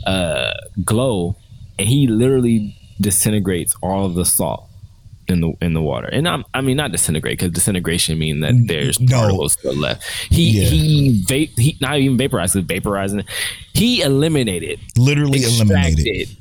uh, 0.06 0.52
glow, 0.84 1.36
and 1.80 1.88
he 1.88 2.08
literally 2.08 2.76
disintegrates 3.00 3.76
all 3.82 4.06
of 4.06 4.16
the 4.16 4.26
salt 4.26 4.68
in 5.28 5.42
the 5.42 5.54
in 5.62 5.74
the 5.74 5.82
water. 5.82 6.08
And 6.08 6.28
I'm, 6.28 6.44
I 6.54 6.62
mean, 6.62 6.78
not 6.78 6.92
disintegrate 6.92 7.38
because 7.40 7.54
disintegration 7.54 8.18
means 8.18 8.42
that 8.42 8.54
there's 8.68 9.00
no. 9.00 9.18
particles 9.20 9.54
still 9.54 9.76
left. 9.76 10.04
He 10.30 10.60
Yeah. 10.62 10.66
he 10.66 11.24
vape 11.26 11.58
he 11.58 11.78
not 11.80 12.00
even 12.00 12.18
vaporized, 12.18 12.56
vaporizing. 12.56 13.26
He 13.74 14.02
eliminated, 14.02 14.80
Literally 14.98 15.44
eliminated 15.44 16.36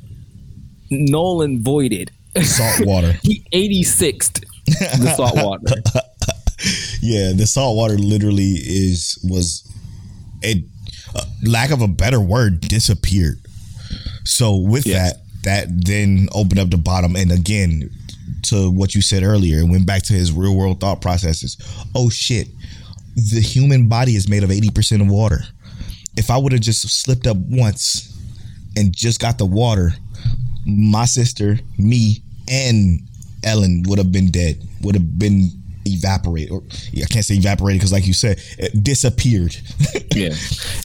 Nolan 0.91 1.63
voided. 1.63 2.11
Salt 2.45 2.87
water. 2.87 3.13
He 3.23 3.45
86th 3.53 4.45
the 4.67 5.15
salt 5.17 5.37
water. 5.37 5.63
yeah, 7.01 7.33
the 7.33 7.47
salt 7.47 7.77
water 7.77 7.97
literally 7.97 8.55
is 8.57 9.19
was 9.25 9.63
it 10.43 10.65
uh, 11.15 11.25
lack 11.47 11.71
of 11.71 11.81
a 11.83 11.89
better 11.89 12.21
word 12.21 12.61
disappeared. 12.61 13.39
So 14.25 14.57
with 14.57 14.87
Yes. 14.87 15.13
that, 15.13 15.23
that 15.45 15.85
then 15.87 16.29
opened 16.33 16.59
up 16.59 16.71
the 16.71 16.77
bottom, 16.77 17.15
and 17.17 17.31
again 17.31 17.91
to 18.43 18.71
what 18.71 18.95
you 18.95 19.01
said 19.03 19.23
earlier, 19.23 19.61
it 19.61 19.69
went 19.69 19.87
back 19.87 20.03
to 20.05 20.13
his 20.13 20.33
real 20.33 20.57
world 20.57 20.81
thought 20.81 21.01
processes. 21.01 21.57
Oh 21.95 22.11
shit, 22.11 22.49
the 23.15 23.41
human 23.41 23.89
body 23.89 24.17
is 24.17 24.29
made 24.29 24.43
of 24.43 24.51
eighty 24.51 24.71
percent 24.71 25.01
of 25.03 25.09
water. 25.09 25.41
If 26.17 26.31
I 26.31 26.37
would 26.39 26.53
have 26.53 26.61
just 26.61 26.83
slipped 26.89 27.27
up 27.27 27.37
once 27.37 28.13
and 28.77 28.95
just 28.95 29.21
got 29.21 29.39
the 29.39 29.47
water, 29.47 29.93
my 30.67 31.05
sister, 31.05 31.59
me, 31.79 32.23
and 32.49 33.01
Ellen 33.45 33.85
would 33.87 33.99
have 33.99 34.13
been 34.13 34.31
dead. 34.31 34.63
Would 34.83 34.95
have 34.95 35.19
been 35.19 35.51
evaporated. 35.87 36.51
Or 36.51 36.63
I 36.97 37.07
can't 37.07 37.25
say 37.25 37.35
evaporated 37.35 37.81
because, 37.81 37.93
like 37.93 38.07
you 38.07 38.13
said, 38.13 38.41
it 38.59 38.83
disappeared. 38.83 39.57
Yeah. 40.17 40.29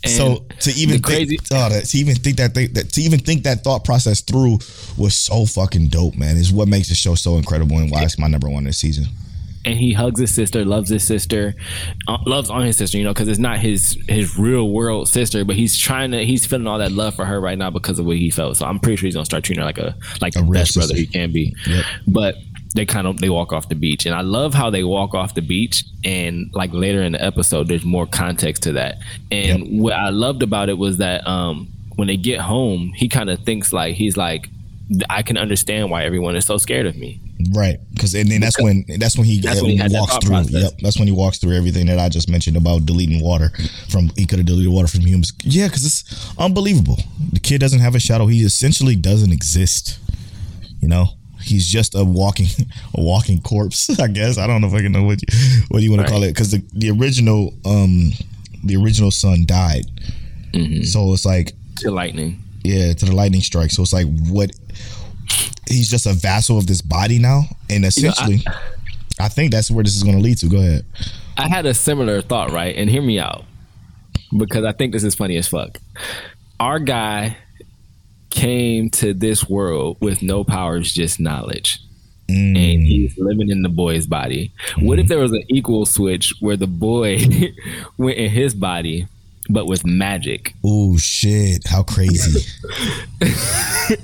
And 0.03 0.11
so 0.11 0.45
to 0.59 0.71
even 0.71 1.01
crazy, 1.01 1.37
think, 1.37 1.47
oh, 1.53 1.69
that, 1.69 1.85
to 1.85 1.97
even 1.97 2.15
think 2.15 2.35
that, 2.35 2.53
thing, 2.53 2.73
that 2.73 2.89
to 2.89 3.01
even 3.01 3.17
think 3.17 3.43
that 3.43 3.63
thought 3.63 3.85
process 3.85 4.19
through 4.19 4.59
was 4.97 5.15
so 5.15 5.45
fucking 5.45 5.87
dope, 5.87 6.17
man. 6.17 6.35
Is 6.35 6.51
what 6.51 6.67
makes 6.67 6.89
the 6.89 6.95
show 6.95 7.15
so 7.15 7.37
incredible 7.37 7.77
and 7.77 7.89
why 7.89 8.03
it's 8.03 8.19
my 8.19 8.27
number 8.27 8.49
one 8.49 8.65
this 8.65 8.79
season. 8.79 9.05
And 9.65 9.77
he 9.77 9.93
hugs 9.93 10.19
his 10.19 10.33
sister, 10.33 10.65
loves 10.65 10.89
his 10.89 11.03
sister, 11.03 11.53
uh, 12.07 12.17
loves 12.25 12.49
on 12.49 12.65
his 12.65 12.77
sister, 12.77 12.97
you 12.97 13.03
know, 13.03 13.13
because 13.13 13.27
it's 13.27 13.39
not 13.39 13.59
his 13.59 13.97
his 14.07 14.37
real 14.37 14.69
world 14.69 15.07
sister, 15.07 15.45
but 15.45 15.55
he's 15.55 15.77
trying 15.77 16.11
to, 16.11 16.25
he's 16.25 16.45
feeling 16.45 16.67
all 16.67 16.79
that 16.79 16.91
love 16.91 17.15
for 17.15 17.25
her 17.25 17.39
right 17.39 17.57
now 17.57 17.69
because 17.69 17.99
of 17.99 18.05
what 18.05 18.17
he 18.17 18.29
felt. 18.29 18.57
So 18.57 18.65
I'm 18.65 18.79
pretty 18.79 18.97
sure 18.97 19.07
he's 19.07 19.15
gonna 19.15 19.25
start 19.25 19.43
treating 19.43 19.61
her 19.61 19.65
like 19.65 19.77
a 19.77 19.95
like 20.19 20.33
the 20.33 20.41
real 20.41 20.53
best 20.53 20.75
brother 20.75 20.95
he 20.95 21.05
can 21.05 21.31
be. 21.31 21.55
Yep. 21.67 21.85
But 22.07 22.35
they 22.73 22.85
kind 22.85 23.05
of 23.05 23.19
they 23.19 23.29
walk 23.29 23.53
off 23.53 23.69
the 23.69 23.75
beach, 23.75 24.05
and 24.05 24.15
I 24.15 24.21
love 24.21 24.53
how 24.53 24.69
they 24.69 24.83
walk 24.83 25.13
off 25.13 25.35
the 25.35 25.41
beach, 25.41 25.83
and 26.03 26.49
like 26.53 26.71
later 26.73 27.01
in 27.01 27.11
the 27.11 27.23
episode, 27.23 27.67
there's 27.67 27.85
more 27.85 28.07
context 28.07 28.63
to 28.63 28.73
that. 28.73 28.97
And 29.31 29.81
what 29.81 29.93
I 29.93 30.09
loved 30.09 30.41
about 30.41 30.69
it 30.69 30.77
was 30.77 30.97
that 30.97 31.27
um 31.27 31.67
when 31.97 32.07
they 32.07 32.17
get 32.17 32.39
home, 32.39 32.93
he 32.95 33.09
kind 33.09 33.29
of 33.29 33.39
thinks 33.43 33.71
like 33.73 33.95
he's 33.95 34.17
like. 34.17 34.49
I 35.09 35.21
can 35.21 35.37
understand 35.37 35.89
why 35.89 36.03
everyone 36.03 36.35
is 36.35 36.45
so 36.45 36.57
scared 36.57 36.85
of 36.85 36.97
me. 36.97 37.21
Right, 37.53 37.79
because 37.93 38.13
and 38.15 38.29
then 38.29 38.41
that's 38.41 38.59
when 38.61 38.85
that's 38.97 39.17
when 39.17 39.25
he, 39.25 39.39
That's 39.41 39.61
when 39.61 39.71
he 39.71 39.81
walks 39.89 40.17
through. 40.17 40.29
process. 40.29 40.51
Yep, 40.53 40.73
that's 40.81 40.97
when 40.99 41.07
he 41.07 41.13
walks 41.13 41.37
through 41.39 41.55
everything 41.55 41.87
that 41.87 41.99
I 41.99 42.09
just 42.09 42.29
mentioned 42.29 42.57
about 42.57 42.85
deleting 42.85 43.21
water 43.23 43.51
from. 43.89 44.11
He 44.15 44.25
could 44.25 44.39
have 44.39 44.45
deleted 44.45 44.71
water 44.71 44.87
from 44.87 45.01
humans. 45.01 45.33
Yeah, 45.43 45.67
because 45.67 45.85
it's 45.85 46.33
unbelievable. 46.37 46.97
The 47.33 47.39
kid 47.39 47.59
doesn't 47.61 47.79
have 47.79 47.95
a 47.95 47.99
shadow. 47.99 48.27
He 48.27 48.41
essentially 48.41 48.95
doesn't 48.95 49.31
exist. 49.31 49.97
You 50.79 50.87
know, 50.87 51.07
he's 51.41 51.67
just 51.67 51.95
a 51.95 52.03
walking 52.03 52.47
a 52.95 53.01
walking 53.01 53.41
corpse. 53.41 53.89
I 53.99 54.07
guess 54.07 54.37
I 54.37 54.47
don't 54.47 54.61
know 54.61 54.67
if 54.67 54.73
I 54.73 54.81
can 54.81 54.91
know 54.91 55.03
what 55.03 55.21
you, 55.21 55.61
what 55.69 55.81
you 55.83 55.89
want 55.91 56.01
Right. 56.01 56.07
to 56.07 56.13
call 56.13 56.23
it 56.23 56.29
because 56.29 56.51
the 56.51 56.63
the 56.73 56.89
original 56.91 57.53
um 57.65 58.11
the 58.63 58.75
original 58.77 59.11
son 59.11 59.45
died. 59.45 59.85
Mm-hmm. 60.53 60.83
So 60.83 61.13
it's 61.13 61.25
like 61.25 61.53
To 61.77 61.91
lightning. 61.91 62.43
yeah, 62.63 62.93
to 62.93 63.05
the 63.05 63.15
lightning 63.15 63.41
strike. 63.41 63.71
So 63.71 63.81
it's 63.83 63.93
like 63.93 64.07
what 64.29 64.51
he's 65.67 65.89
just 65.89 66.05
a 66.05 66.13
vassal 66.13 66.57
of 66.57 66.67
this 66.67 66.81
body 66.81 67.19
now, 67.19 67.43
and 67.69 67.85
essentially, 67.85 68.43
I, 69.19 69.29
think 69.29 69.51
that's 69.51 69.71
where 69.71 69.83
this 69.83 69.95
is 69.95 70.03
going 70.03 70.17
to 70.17 70.21
lead 70.21 70.37
to. 70.39 70.47
Go 70.47 70.57
ahead. 70.57 70.85
I 71.37 71.47
had 71.47 71.65
a 71.65 71.73
similar 71.73 72.21
thought, 72.21 72.51
right? 72.51 72.75
And 72.75 72.89
hear 72.89 73.01
me 73.01 73.19
out 73.19 73.45
because 74.37 74.65
I 74.65 74.71
think 74.71 74.93
this 74.93 75.03
is 75.03 75.15
funny 75.15 75.37
as 75.37 75.47
fuck. 75.47 75.79
Our 76.59 76.79
guy 76.79 77.37
came 78.29 78.89
to 78.89 79.13
this 79.13 79.49
world 79.49 79.97
with 79.99 80.21
no 80.21 80.43
powers, 80.43 80.91
just 80.93 81.19
knowledge. 81.19 81.79
Mm. 82.29 82.55
And 82.55 82.87
he's 82.87 83.17
living 83.17 83.49
in 83.49 83.61
the 83.61 83.69
boy's 83.69 84.07
body. 84.07 84.51
What 84.79 84.99
if 84.99 85.03
mm-hmm. 85.03 85.09
there 85.09 85.19
was 85.19 85.31
an 85.31 85.43
equal 85.49 85.85
switch 85.85 86.33
where 86.39 86.55
the 86.55 86.67
boy 86.67 87.19
went 87.97 88.17
in 88.17 88.29
his 88.29 88.53
body, 88.53 89.07
but 89.53 89.65
with 89.67 89.85
magic? 89.85 90.53
Oh 90.63 90.97
shit! 90.97 91.67
How 91.67 91.83
crazy! 91.83 92.47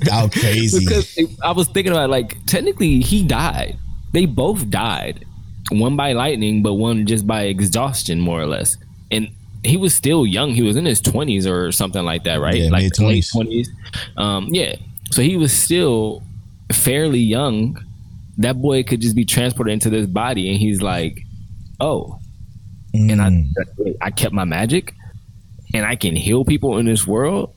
How 0.09 0.27
crazy! 0.27 0.85
Because 0.85 1.17
I 1.43 1.51
was 1.51 1.67
thinking 1.67 1.91
about 1.93 2.09
like 2.09 2.37
technically 2.45 3.01
he 3.01 3.23
died. 3.25 3.77
They 4.13 4.25
both 4.25 4.69
died. 4.69 5.25
One 5.69 5.95
by 5.97 6.13
lightning, 6.13 6.63
but 6.63 6.73
one 6.75 7.05
just 7.05 7.27
by 7.27 7.43
exhaustion, 7.43 8.19
more 8.19 8.39
or 8.41 8.45
less. 8.45 8.77
And 9.11 9.29
he 9.63 9.75
was 9.77 9.93
still 9.93 10.25
young. 10.25 10.51
He 10.51 10.61
was 10.61 10.75
in 10.77 10.85
his 10.85 11.01
twenties 11.01 11.45
or 11.45 11.71
something 11.71 12.03
like 12.05 12.23
that, 12.23 12.39
right? 12.39 12.55
Yeah, 12.55 12.69
like 12.69 12.97
late 12.99 13.25
twenties. 13.33 13.69
Um, 14.15 14.47
yeah. 14.51 14.75
So 15.11 15.21
he 15.21 15.35
was 15.37 15.51
still 15.53 16.23
fairly 16.71 17.19
young. 17.19 17.77
That 18.37 18.61
boy 18.61 18.83
could 18.83 19.01
just 19.01 19.15
be 19.15 19.25
transported 19.25 19.73
into 19.73 19.89
this 19.89 20.05
body, 20.05 20.49
and 20.49 20.57
he's 20.59 20.81
like, 20.81 21.19
"Oh, 21.79 22.19
and 22.93 23.21
I, 23.21 23.29
Mm. 23.29 23.95
I 24.01 24.11
kept 24.11 24.33
my 24.33 24.43
magic, 24.45 24.93
and 25.73 25.85
I 25.85 25.95
can 25.95 26.15
heal 26.15 26.43
people 26.45 26.77
in 26.77 26.85
this 26.85 27.05
world." 27.07 27.53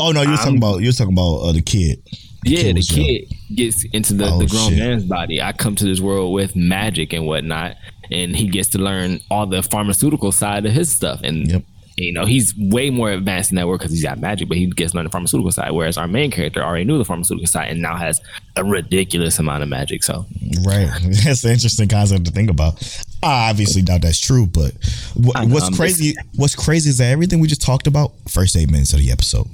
oh 0.00 0.10
no, 0.12 0.22
you 0.22 0.30
were 0.30 0.36
talking 0.36 0.52
I'm- 0.54 0.56
about 0.58 0.80
you 0.80 0.88
were 0.88 0.92
talking 0.92 1.12
about 1.14 1.36
uh, 1.38 1.52
the 1.52 1.62
kid. 1.62 2.02
yeah, 2.44 2.60
kid 2.62 2.76
the 2.76 2.78
was 2.78 2.96
young. 2.96 3.06
kid 3.06 3.32
gets 3.54 3.84
into 3.92 4.14
the, 4.14 4.28
Oh, 4.30 4.38
the 4.38 4.46
grown 4.46 4.70
shit. 4.70 4.78
man's 4.78 5.04
body. 5.04 5.40
I 5.42 5.52
come 5.52 5.74
to 5.76 5.84
this 5.84 6.00
world 6.00 6.32
with 6.32 6.54
magic 6.56 7.12
and 7.12 7.26
whatnot, 7.26 7.76
and 8.10 8.34
he 8.34 8.46
gets 8.48 8.68
to 8.70 8.78
learn 8.78 9.20
all 9.30 9.46
the 9.46 9.62
pharmaceutical 9.62 10.32
side 10.32 10.64
of 10.66 10.72
his 10.72 10.90
stuff. 10.90 11.20
And 11.22 11.48
Yep. 11.50 11.62
You 12.02 12.12
know, 12.12 12.24
he's 12.24 12.54
way 12.56 12.90
more 12.90 13.10
advanced 13.10 13.50
in 13.50 13.56
that 13.56 13.66
work 13.68 13.80
because 13.80 13.92
he's 13.92 14.02
got 14.02 14.18
magic, 14.18 14.48
but 14.48 14.56
he 14.56 14.66
gets 14.66 14.94
learn 14.94 15.04
the 15.04 15.10
pharmaceutical 15.10 15.50
side. 15.52 15.70
Whereas 15.72 15.96
our 15.96 16.08
main 16.08 16.30
character 16.30 16.62
already 16.62 16.84
knew 16.84 16.98
the 16.98 17.04
pharmaceutical 17.04 17.46
side 17.46 17.70
and 17.70 17.80
now 17.82 17.96
has 17.96 18.20
a 18.56 18.64
ridiculous 18.64 19.38
amount 19.38 19.62
of 19.62 19.68
magic. 19.68 20.02
So 20.02 20.26
Right, 20.66 20.90
that's 21.24 21.44
an 21.44 21.52
interesting 21.52 21.88
concept 21.88 22.26
to 22.26 22.32
think 22.32 22.50
about. 22.50 22.82
I 23.22 23.50
obviously 23.50 23.82
doubt 23.82 24.02
that's 24.02 24.20
true, 24.20 24.46
but 24.46 24.72
wh- 25.14 25.50
what's 25.50 25.74
crazy? 25.76 26.14
What's 26.36 26.54
crazy 26.56 26.90
is 26.90 26.98
that 26.98 27.10
everything 27.12 27.40
we 27.40 27.48
just 27.48 27.62
talked 27.62 27.86
about 27.86 28.12
first 28.28 28.56
eight 28.56 28.70
minutes 28.70 28.92
of 28.92 28.98
the 29.00 29.10
episode. 29.12 29.46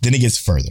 Then 0.00 0.14
it 0.14 0.20
gets 0.20 0.38
further. 0.38 0.70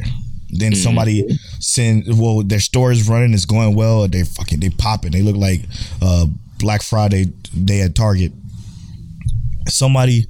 Then 0.53 0.73
Mm-hmm. 0.73 0.81
somebody 0.83 1.37
send 1.59 2.03
well, 2.19 2.43
their 2.43 2.59
store 2.59 2.91
is 2.91 3.07
running, 3.07 3.33
it's 3.33 3.45
going 3.45 3.73
well. 3.75 4.07
They 4.07 4.23
fucking 4.23 4.59
they 4.59 4.69
popping. 4.69 5.11
They 5.11 5.21
look 5.21 5.37
like 5.37 5.61
uh, 6.01 6.25
Black 6.59 6.81
Friday 6.81 7.25
day 7.63 7.81
at 7.81 7.95
Target. 7.95 8.33
Somebody 9.69 10.25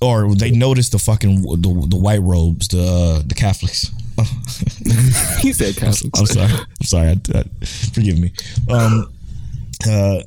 or 0.00 0.34
they 0.34 0.50
noticed 0.50 0.92
the 0.92 0.98
fucking 0.98 1.42
the, 1.42 1.86
the 1.88 1.96
white 1.96 2.22
robes, 2.22 2.68
the 2.68 2.82
uh, 2.82 3.22
the 3.26 3.34
Catholics. 3.34 3.90
he 5.40 5.52
said, 5.52 5.76
Catholics. 5.76 6.18
I'm 6.18 6.26
sorry. 6.26 6.52
I'm 6.52 6.84
sorry. 6.84 7.08
I, 7.08 7.38
I, 7.38 7.44
forgive 7.92 8.18
me. 8.18 8.32
Um, 8.68 9.12
uh, 9.88 10.22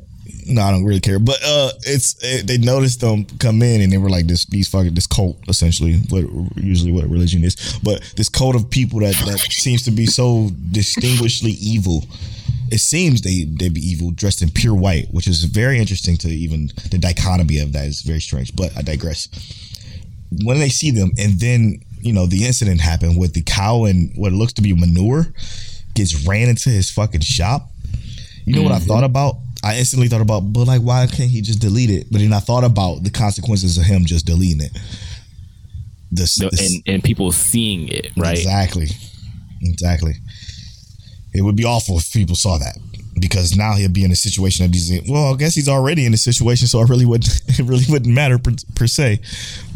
no, 0.47 0.61
I 0.61 0.71
don't 0.71 0.85
really 0.85 0.99
care. 0.99 1.19
But 1.19 1.39
uh, 1.43 1.71
it's 1.83 2.15
it, 2.23 2.47
they 2.47 2.57
noticed 2.57 3.01
them 3.01 3.25
come 3.39 3.61
in 3.61 3.81
and 3.81 3.91
they 3.91 3.97
were 3.97 4.09
like 4.09 4.27
this 4.27 4.45
these 4.45 4.67
fucking 4.67 4.93
this 4.93 5.07
cult 5.07 5.37
essentially 5.47 5.97
what 6.09 6.25
usually 6.55 6.91
what 6.91 7.09
religion 7.09 7.43
is, 7.43 7.79
but 7.83 8.01
this 8.15 8.29
cult 8.29 8.55
of 8.55 8.69
people 8.69 8.99
that 8.99 9.15
that 9.25 9.39
seems 9.39 9.83
to 9.83 9.91
be 9.91 10.05
so 10.05 10.49
distinguishedly 10.71 11.51
evil. 11.53 12.03
It 12.71 12.79
seems 12.79 13.21
they 13.21 13.43
they 13.43 13.69
be 13.69 13.81
evil 13.81 14.11
dressed 14.11 14.41
in 14.41 14.49
pure 14.49 14.73
white, 14.73 15.07
which 15.11 15.27
is 15.27 15.43
very 15.43 15.77
interesting 15.77 16.17
to 16.17 16.29
even 16.29 16.71
the 16.89 16.97
dichotomy 16.97 17.59
of 17.59 17.73
that 17.73 17.85
is 17.85 18.01
very 18.01 18.21
strange. 18.21 18.55
But 18.55 18.75
I 18.77 18.81
digress. 18.81 19.27
When 20.45 20.59
they 20.59 20.69
see 20.69 20.91
them, 20.91 21.11
and 21.17 21.39
then 21.39 21.81
you 21.99 22.13
know 22.13 22.25
the 22.25 22.45
incident 22.45 22.81
happened 22.81 23.19
with 23.19 23.33
the 23.33 23.41
cow 23.43 23.85
and 23.85 24.11
what 24.15 24.31
looks 24.31 24.53
to 24.53 24.61
be 24.61 24.73
manure 24.73 25.25
gets 25.93 26.25
ran 26.25 26.49
into 26.49 26.69
his 26.69 26.89
fucking 26.89 27.21
shop. 27.21 27.69
You 28.45 28.55
know 28.55 28.63
what 28.63 28.71
I 28.71 28.77
mm-hmm. 28.77 28.87
thought 28.87 29.03
about? 29.03 29.35
I 29.63 29.77
instantly 29.77 30.07
thought 30.07 30.21
about, 30.21 30.41
but 30.53 30.65
like, 30.65 30.81
why 30.81 31.05
can't 31.05 31.29
he 31.29 31.41
just 31.41 31.59
delete 31.59 31.91
it? 31.91 32.07
But 32.11 32.21
then 32.21 32.33
I 32.33 32.39
thought 32.39 32.63
about 32.63 33.03
the 33.03 33.11
consequences 33.11 33.77
of 33.77 33.83
him 33.83 34.05
just 34.05 34.25
deleting 34.25 34.61
it. 34.61 34.71
The, 36.11 36.39
No, 36.41 36.49
the- 36.49 36.81
and 36.85 36.95
and 36.95 37.03
people 37.03 37.31
seeing 37.31 37.87
it, 37.87 38.11
right? 38.17 38.37
Exactly. 38.37 38.87
Exactly. 39.61 40.13
It 41.33 41.41
would 41.41 41.55
be 41.55 41.65
awful 41.65 41.97
if 41.97 42.11
people 42.11 42.35
saw 42.35 42.57
that 42.57 42.77
because 43.19 43.55
now 43.55 43.73
he'll 43.75 43.89
be 43.89 44.03
in 44.03 44.11
a 44.11 44.15
situation 44.15 44.65
that 44.65 44.73
he's 44.73 44.89
in. 44.89 45.11
Well, 45.11 45.33
I 45.33 45.37
guess 45.37 45.55
he's 45.55 45.69
already 45.69 46.05
in 46.05 46.13
a 46.13 46.17
situation, 46.17 46.67
so 46.67 46.81
it 46.81 46.89
really 46.89 47.05
wouldn't 47.05 47.41
it 47.47 47.63
really 47.63 47.85
wouldn't 47.89 48.13
matter 48.13 48.37
per, 48.37 48.51
per 48.75 48.87
se. 48.87 49.21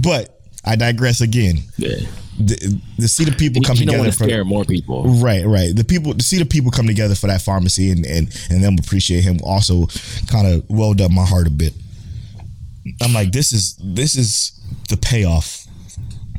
But 0.01 0.39
I 0.65 0.75
digress 0.75 1.21
again. 1.21 1.59
Yeah. 1.77 1.95
The, 2.37 2.81
to 2.99 3.07
see 3.07 3.23
the 3.23 3.31
people 3.31 3.61
come 3.61 3.77
you 3.77 3.85
together 3.85 4.11
for 4.11 4.43
more 4.43 4.65
people. 4.65 5.03
Right, 5.05 5.45
right. 5.45 5.73
The 5.73 5.85
people 5.85 6.13
to 6.13 6.23
see 6.23 6.37
the 6.37 6.45
people 6.45 6.69
come 6.69 6.85
together 6.85 7.15
for 7.15 7.27
that 7.27 7.41
pharmacy 7.41 7.91
and 7.91 8.05
and 8.05 8.47
and 8.49 8.63
them 8.63 8.75
appreciate 8.77 9.23
him 9.23 9.39
also 9.43 9.85
kind 10.27 10.47
of 10.47 10.69
welled 10.69 10.99
up 10.99 11.11
my 11.11 11.25
heart 11.25 11.47
a 11.47 11.51
bit. 11.51 11.73
I'm 13.01 13.13
like, 13.13 13.31
this 13.31 13.53
is 13.53 13.79
this 13.81 14.15
is 14.17 14.59
the 14.89 14.97
payoff 14.97 15.64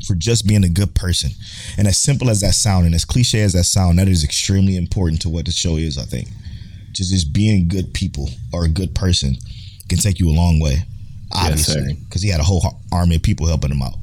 for 0.06 0.14
just 0.14 0.46
being 0.46 0.64
a 0.64 0.68
good 0.68 0.94
person. 0.94 1.30
And 1.76 1.86
as 1.86 1.98
simple 2.00 2.30
as 2.30 2.40
that 2.40 2.54
sound 2.54 2.86
and 2.86 2.94
as 2.94 3.04
cliche 3.04 3.42
as 3.42 3.52
that 3.54 3.64
sound, 3.64 3.98
that 3.98 4.08
is 4.08 4.24
extremely 4.24 4.76
important 4.76 5.20
to 5.22 5.28
what 5.28 5.44
the 5.46 5.52
show 5.52 5.76
is, 5.76 5.98
I 5.98 6.04
think. 6.04 6.28
Just 6.92 7.10
just 7.12 7.32
being 7.32 7.68
good 7.68 7.92
people 7.92 8.30
or 8.52 8.64
a 8.64 8.68
good 8.68 8.94
person 8.94 9.36
can 9.88 9.98
take 9.98 10.18
you 10.18 10.28
a 10.28 10.32
long 10.32 10.60
way. 10.60 10.78
Obviously. 11.32 11.94
Because 11.94 12.22
he 12.22 12.28
had 12.30 12.40
a 12.40 12.44
whole 12.44 12.62
army 12.92 13.16
of 13.16 13.22
people 13.22 13.46
helping 13.46 13.70
him 13.70 13.82
out. 13.82 13.94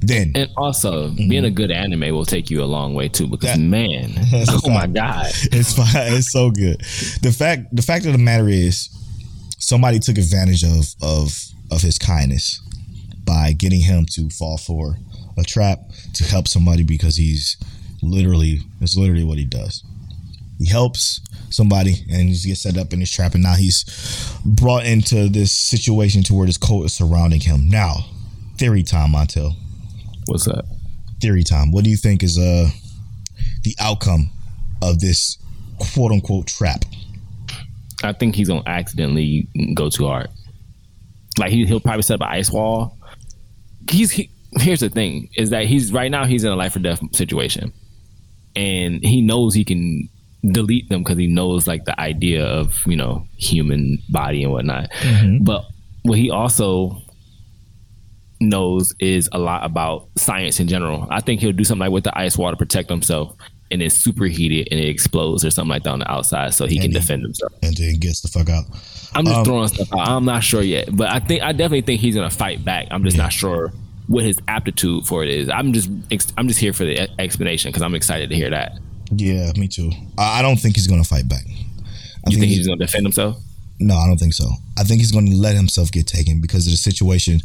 Then 0.00 0.32
And 0.34 0.50
also, 0.56 1.10
being 1.10 1.46
a 1.46 1.50
good 1.50 1.70
anime 1.70 2.14
will 2.14 2.26
take 2.26 2.50
you 2.50 2.62
a 2.62 2.66
long 2.66 2.92
way 2.94 3.08
too. 3.08 3.26
Because 3.26 3.56
Mm-hmm. 3.56 3.70
That- 3.70 4.14
man, 4.32 4.46
oh 4.64 4.68
my 4.70 4.86
god, 4.86 5.26
it's 5.52 5.72
fine. 5.72 6.12
It's 6.12 6.30
so 6.30 6.50
good. 6.50 6.80
The 7.22 7.34
fact 7.36 7.74
the 7.74 7.82
fact 7.82 8.04
of 8.06 8.12
the 8.12 8.18
matter 8.18 8.48
is, 8.48 8.90
somebody 9.58 9.98
took 9.98 10.18
advantage 10.18 10.62
of 10.64 10.94
of 11.02 11.42
of 11.70 11.80
his 11.82 11.98
kindness 11.98 12.60
by 13.24 13.52
getting 13.52 13.80
him 13.80 14.04
to 14.12 14.28
fall 14.30 14.56
for 14.58 14.96
a 15.36 15.42
trap 15.42 15.80
to 16.14 16.24
help 16.24 16.48
somebody 16.48 16.82
because 16.82 17.16
he's 17.16 17.56
literally 18.02 18.60
it's 18.80 18.96
literally 18.96 19.24
what 19.24 19.38
he 19.38 19.44
does. 19.44 19.84
He 20.58 20.68
helps 20.68 21.20
somebody 21.50 22.04
and 22.10 22.28
he 22.28 22.48
gets 22.48 22.62
set 22.62 22.78
up 22.78 22.92
in 22.92 23.00
this 23.00 23.10
trap, 23.10 23.34
and 23.34 23.42
now 23.42 23.54
he's 23.54 23.84
brought 24.44 24.86
into 24.86 25.28
this 25.28 25.52
situation 25.52 26.22
to 26.24 26.34
where 26.34 26.46
this 26.46 26.56
cult 26.56 26.86
is 26.86 26.94
surrounding 26.94 27.40
him. 27.40 27.68
Now, 27.68 28.06
theory 28.56 28.82
time, 28.82 29.10
Montel. 29.12 29.52
what's 30.26 30.48
up? 30.48 30.64
Theory 31.20 31.44
time. 31.44 31.72
What 31.72 31.84
do 31.84 31.90
you 31.90 31.96
think 31.96 32.22
is 32.22 32.38
uh 32.38 32.70
the 33.64 33.74
outcome 33.80 34.30
of 34.82 35.00
this 35.00 35.38
quote 35.78 36.12
unquote 36.12 36.46
trap? 36.46 36.84
I 38.02 38.12
think 38.12 38.34
he's 38.34 38.48
gonna 38.48 38.62
accidentally 38.66 39.48
go 39.74 39.90
too 39.90 40.06
hard. 40.06 40.28
Like 41.38 41.50
he 41.50 41.66
he'll 41.66 41.80
probably 41.80 42.02
set 42.02 42.14
up 42.14 42.28
an 42.28 42.34
ice 42.34 42.50
wall. 42.50 42.98
He's 43.90 44.10
he, 44.10 44.30
here's 44.60 44.80
the 44.80 44.88
thing 44.88 45.28
is 45.36 45.50
that 45.50 45.66
he's 45.66 45.92
right 45.92 46.10
now 46.10 46.24
he's 46.24 46.44
in 46.44 46.50
a 46.52 46.56
life 46.56 46.76
or 46.76 46.80
death 46.80 47.00
situation, 47.14 47.72
and 48.54 49.04
he 49.04 49.20
knows 49.22 49.54
he 49.54 49.64
can 49.64 50.08
delete 50.52 50.88
them 50.88 51.02
because 51.02 51.18
he 51.18 51.26
knows 51.26 51.66
like 51.66 51.84
the 51.84 51.98
idea 52.00 52.44
of 52.44 52.82
you 52.86 52.96
know 52.96 53.26
human 53.36 53.98
body 54.10 54.42
and 54.42 54.52
whatnot. 54.52 54.90
But 55.42 55.64
what 56.02 56.18
he 56.18 56.30
also 56.30 57.02
knows 58.40 58.92
is 59.00 59.28
a 59.32 59.38
lot 59.38 59.64
about 59.64 60.08
science 60.16 60.60
in 60.60 60.68
general. 60.68 61.06
I 61.10 61.20
think 61.20 61.40
he'll 61.40 61.52
do 61.52 61.64
something 61.64 61.80
like 61.86 61.90
with 61.92 62.04
the 62.04 62.16
ice 62.18 62.36
wall 62.36 62.50
to 62.50 62.56
protect 62.56 62.88
himself, 62.90 63.34
and 63.70 63.80
then 63.80 63.88
superheat 63.88 64.60
it 64.60 64.68
and 64.70 64.78
it 64.78 64.88
explodes 64.88 65.44
or 65.44 65.50
something 65.50 65.70
like 65.70 65.82
that 65.84 65.90
on 65.90 65.98
the 66.00 66.10
outside, 66.10 66.54
so 66.54 66.66
he 66.66 66.78
can 66.78 66.90
he- 66.92 66.98
defend 66.98 67.22
himself. 67.22 67.52
And 67.62 67.76
then 67.76 67.98
gets 67.98 68.20
the 68.20 68.28
fuck 68.28 68.48
out. 68.48 68.64
I'm 69.14 69.24
just 69.24 69.36
Um, 69.38 69.44
throwing 69.44 69.68
stuff 69.68 69.88
out. 69.92 70.08
I'm 70.08 70.24
not 70.26 70.44
sure 70.44 70.62
yet, 70.62 70.94
but 70.94 71.08
I 71.10 71.18
think 71.20 71.42
I 71.42 71.52
definitely 71.52 71.80
think 71.82 72.00
he's 72.00 72.14
gonna 72.14 72.30
fight 72.30 72.64
back. 72.64 72.88
I'm 72.90 73.02
just 73.04 73.16
not 73.16 73.32
sure 73.32 73.72
what 74.08 74.24
his 74.24 74.40
aptitude 74.48 75.06
for 75.06 75.24
it 75.24 75.30
is. 75.30 75.48
I'm 75.48 75.72
just 75.72 75.90
I'm 76.36 76.48
just 76.48 76.60
here 76.60 76.72
for 76.72 76.84
the 76.84 77.08
explanation 77.20 77.70
because 77.70 77.82
I'm 77.82 77.94
excited 77.94 78.30
to 78.30 78.36
hear 78.36 78.50
that. 78.50 78.78
Yeah, 79.12 79.52
me 79.56 79.68
too. 79.68 79.90
I 80.18 80.42
don't 80.42 80.56
think 80.56 80.76
he's 80.76 80.86
gonna 80.86 81.04
fight 81.04 81.28
back. 81.28 81.44
I 81.46 82.30
You 82.30 82.38
think 82.38 82.50
he- 82.50 82.56
he's 82.56 82.66
gonna 82.66 82.78
defend 82.78 83.04
himself? 83.04 83.36
No, 83.78 83.94
I 83.94 84.06
don't 84.06 84.18
think 84.18 84.32
so. 84.32 84.48
I 84.78 84.84
think 84.84 85.00
he's 85.00 85.12
going 85.12 85.26
to 85.26 85.36
let 85.36 85.54
himself 85.54 85.92
get 85.92 86.06
taken 86.06 86.40
because 86.40 86.66
of 86.66 86.70
the 86.72 86.78
situation. 86.78 87.42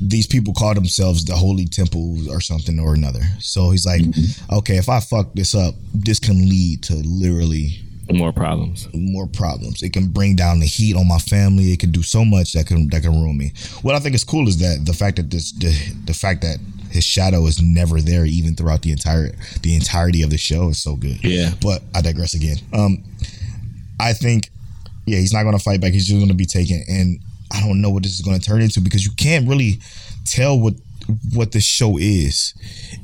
These 0.00 0.28
people 0.28 0.54
call 0.54 0.74
themselves 0.74 1.24
the 1.24 1.34
Holy 1.34 1.66
Temple 1.66 2.30
or 2.30 2.40
something 2.40 2.78
or 2.78 2.94
another. 2.94 3.22
So 3.40 3.70
he's 3.70 3.84
like, 3.84 4.02
mm-hmm. 4.02 4.54
okay, 4.58 4.76
if 4.76 4.88
I 4.88 5.00
fuck 5.00 5.34
this 5.34 5.56
up, 5.56 5.74
this 5.92 6.20
can 6.20 6.48
lead 6.48 6.84
to 6.84 6.94
literally 6.94 7.80
More 8.10 8.32
problems. 8.32 8.88
more 8.94 9.26
problems. 9.26 9.82
It 9.82 9.92
can 9.92 10.08
bring 10.08 10.34
down 10.34 10.60
the 10.60 10.66
heat 10.66 10.96
on 10.96 11.06
my 11.06 11.18
family. 11.18 11.72
It 11.72 11.80
can 11.80 11.90
do 11.92 12.02
so 12.02 12.24
much 12.24 12.54
that 12.54 12.66
can 12.66 12.88
that 12.88 13.02
can 13.02 13.12
ruin 13.12 13.36
me. 13.36 13.52
What 13.82 13.94
I 13.94 13.98
think 13.98 14.14
is 14.14 14.24
cool 14.24 14.48
is 14.48 14.58
that 14.58 14.86
the 14.86 14.94
fact 14.94 15.16
that 15.16 15.30
this 15.30 15.52
the, 15.52 15.72
the 16.06 16.14
fact 16.14 16.40
that 16.42 16.58
his 16.90 17.04
shadow 17.04 17.46
is 17.46 17.60
never 17.60 18.00
there 18.00 18.24
even 18.24 18.54
throughout 18.56 18.82
the 18.82 18.92
entire 18.92 19.32
the 19.62 19.74
entirety 19.74 20.22
of 20.22 20.30
the 20.30 20.38
show 20.38 20.70
is 20.70 20.78
so 20.82 20.96
good. 20.96 21.22
Yeah. 21.22 21.50
But 21.60 21.82
I 21.94 22.00
digress 22.00 22.34
again. 22.34 22.56
Um 22.72 23.04
I 24.00 24.14
think 24.14 24.50
yeah, 25.06 25.18
he's 25.18 25.32
not 25.32 25.42
going 25.42 25.56
to 25.56 25.62
fight 25.62 25.80
back. 25.80 25.92
He's 25.92 26.06
just 26.06 26.18
going 26.18 26.28
to 26.28 26.34
be 26.34 26.46
taken 26.46 26.82
and 26.88 27.20
I 27.52 27.60
don't 27.60 27.80
know 27.80 27.90
what 27.90 28.02
this 28.02 28.12
is 28.12 28.20
going 28.20 28.38
to 28.38 28.44
turn 28.44 28.60
into 28.60 28.80
because 28.80 29.04
you 29.04 29.12
can't 29.16 29.48
really 29.48 29.80
tell 30.24 30.58
what 30.58 30.74
what 31.34 31.52
this 31.52 31.64
show 31.64 31.98
is. 31.98 32.54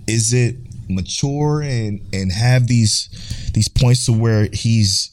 Is 0.07 0.33
it 0.33 0.57
mature 0.89 1.63
and 1.63 2.01
and 2.13 2.33
have 2.33 2.67
these 2.67 3.51
these 3.55 3.69
points 3.69 4.07
to 4.07 4.13
where 4.13 4.49
he's 4.53 5.11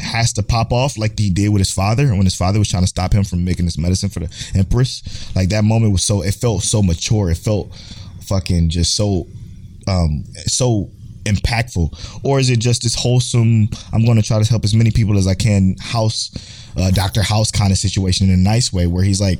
has 0.00 0.32
to 0.32 0.42
pop 0.42 0.72
off 0.72 0.98
like 0.98 1.18
he 1.18 1.30
did 1.30 1.50
with 1.50 1.60
his 1.60 1.72
father 1.72 2.08
when 2.08 2.24
his 2.24 2.34
father 2.34 2.58
was 2.58 2.68
trying 2.68 2.82
to 2.82 2.88
stop 2.88 3.12
him 3.12 3.24
from 3.24 3.44
making 3.44 3.64
this 3.64 3.78
medicine 3.78 4.08
for 4.08 4.20
the 4.20 4.50
empress. 4.54 5.02
Like 5.36 5.50
that 5.50 5.64
moment 5.64 5.92
was 5.92 6.02
so 6.02 6.22
it 6.22 6.34
felt 6.34 6.62
so 6.62 6.82
mature. 6.82 7.30
It 7.30 7.36
felt 7.36 7.74
fucking 8.22 8.70
just 8.70 8.96
so 8.96 9.26
um 9.86 10.24
so 10.46 10.90
impactful. 11.24 12.20
Or 12.22 12.38
is 12.38 12.50
it 12.50 12.58
just 12.58 12.82
this 12.82 12.94
wholesome 12.94 13.68
i'm 13.92 14.04
going 14.04 14.16
to 14.16 14.22
try 14.22 14.42
to 14.42 14.48
help 14.48 14.64
as 14.64 14.74
many 14.74 14.90
people 14.90 15.16
as 15.16 15.26
i 15.26 15.34
can 15.34 15.76
house 15.80 16.30
uh, 16.76 16.90
dr 16.90 17.22
house 17.22 17.50
kind 17.50 17.72
of 17.72 17.78
situation 17.78 18.28
in 18.28 18.34
a 18.34 18.36
nice 18.36 18.72
way 18.72 18.86
where 18.86 19.04
he's 19.04 19.20
like 19.20 19.38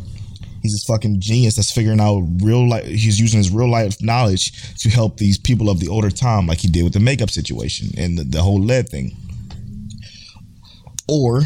he's 0.64 0.72
this 0.72 0.84
fucking 0.84 1.20
genius 1.20 1.56
that's 1.56 1.70
figuring 1.70 2.00
out 2.00 2.22
real 2.40 2.66
life 2.66 2.86
he's 2.86 3.20
using 3.20 3.36
his 3.36 3.50
real 3.50 3.70
life 3.70 4.02
knowledge 4.02 4.74
to 4.78 4.88
help 4.88 5.18
these 5.18 5.36
people 5.36 5.68
of 5.68 5.78
the 5.78 5.88
older 5.88 6.10
time 6.10 6.46
like 6.46 6.58
he 6.58 6.68
did 6.68 6.82
with 6.82 6.94
the 6.94 7.00
makeup 7.00 7.30
situation 7.30 7.88
and 7.98 8.18
the, 8.18 8.24
the 8.24 8.42
whole 8.42 8.58
lead 8.58 8.88
thing. 8.88 9.14
Or 11.06 11.42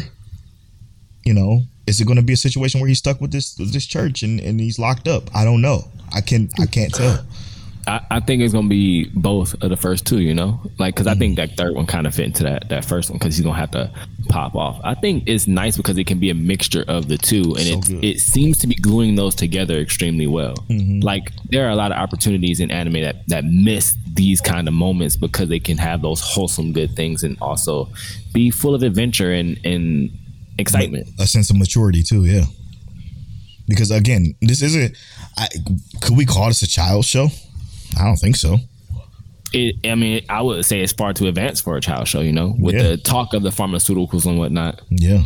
you 1.25 1.33
know 1.33 1.63
is 1.85 1.99
it 1.99 2.05
going 2.05 2.17
to 2.17 2.23
be 2.23 2.33
a 2.33 2.37
situation 2.37 2.79
where 2.79 2.87
he's 2.87 2.99
stuck 2.99 3.19
with 3.19 3.31
this 3.31 3.55
this 3.55 3.85
church 3.85 4.23
and, 4.23 4.39
and 4.39 4.59
he's 4.59 4.79
locked 4.79 5.07
up? 5.07 5.29
I 5.35 5.43
don't 5.43 5.61
know. 5.61 5.89
I 6.13 6.21
can 6.21 6.49
i 6.59 6.65
can't 6.65 6.93
tell 6.93 7.19
I, 7.89 8.05
I 8.11 8.19
think 8.19 8.43
it's 8.43 8.53
gonna 8.53 8.67
be 8.67 9.09
both 9.15 9.55
of 9.63 9.69
the 9.71 9.75
first 9.77 10.05
two. 10.05 10.19
You 10.19 10.35
know, 10.35 10.61
like 10.77 10.93
because 10.93 11.07
I 11.07 11.15
think 11.15 11.37
mm-hmm. 11.37 11.47
that 11.47 11.57
third 11.57 11.73
one 11.73 11.87
kind 11.87 12.05
of 12.05 12.13
fit 12.13 12.25
into 12.25 12.43
that 12.43 12.69
that 12.69 12.85
first 12.85 13.09
one 13.09 13.17
because 13.17 13.35
he's 13.35 13.43
gonna 13.43 13.57
have 13.57 13.71
to 13.71 13.91
pop 14.29 14.55
off. 14.55 14.79
I 14.83 14.93
think 14.93 15.23
it's 15.25 15.47
nice 15.47 15.75
because 15.75 15.97
it 15.97 16.05
can 16.05 16.19
be 16.19 16.29
a 16.29 16.35
mixture 16.35 16.85
of 16.87 17.07
the 17.07 17.17
two, 17.17 17.55
and 17.57 17.61
So 17.61 17.73
it 17.73 17.85
good. 17.87 18.05
it 18.05 18.19
seems 18.19 18.59
to 18.59 18.67
be 18.67 18.75
gluing 18.75 19.15
those 19.15 19.33
together 19.33 19.79
extremely 19.79 20.27
well. 20.27 20.53
Mm-hmm. 20.69 20.99
Like 20.99 21.31
there 21.45 21.65
are 21.65 21.71
a 21.71 21.75
lot 21.75 21.91
of 21.91 21.97
opportunities 21.97 22.59
in 22.59 22.69
anime 22.69 23.01
that 23.01 23.27
that 23.27 23.43
miss 23.45 23.95
these 24.13 24.39
kind 24.39 24.67
of 24.67 24.73
moments 24.75 25.15
because 25.15 25.49
they 25.49 25.59
can 25.59 25.77
have 25.77 26.03
those 26.03 26.21
wholesome 26.21 26.73
good 26.73 26.95
things 26.95 27.23
and 27.23 27.37
also 27.41 27.89
be 28.33 28.51
full 28.51 28.75
of 28.75 28.83
adventure 28.83 29.33
and 29.33 29.59
and 29.65 30.11
excitement. 30.59 31.07
a 31.19 31.25
sense 31.25 31.49
of 31.49 31.57
maturity 31.57 32.03
too 32.03 32.25
yeah 32.25 32.43
because 33.67 33.91
again 33.91 34.35
this 34.41 34.61
isn't 34.61 34.95
I, 35.37 35.47
could 36.01 36.17
we 36.17 36.25
call 36.25 36.47
this 36.47 36.61
a 36.61 36.67
child 36.67 37.05
show 37.05 37.29
i 37.97 38.03
don't 38.03 38.17
think 38.17 38.35
so 38.35 38.57
it, 39.51 39.77
I 39.83 39.95
mean, 39.95 40.23
I 40.29 40.43
would 40.43 40.63
say 40.63 40.81
it's 40.81 40.93
far 40.93 41.11
too 41.11 41.25
advanced 41.25 41.63
for 41.63 41.75
a 41.75 41.81
child 41.81 42.07
show, 42.07 42.19
you 42.21 42.31
know, 42.31 42.55
with 42.59 42.75
Yeah. 42.75 42.83
the 42.89 42.97
talk 42.97 43.33
of 43.33 43.41
the 43.41 43.49
pharmaceuticals 43.49 44.27
and 44.27 44.37
whatnot. 44.37 44.79
yeah 44.91 45.23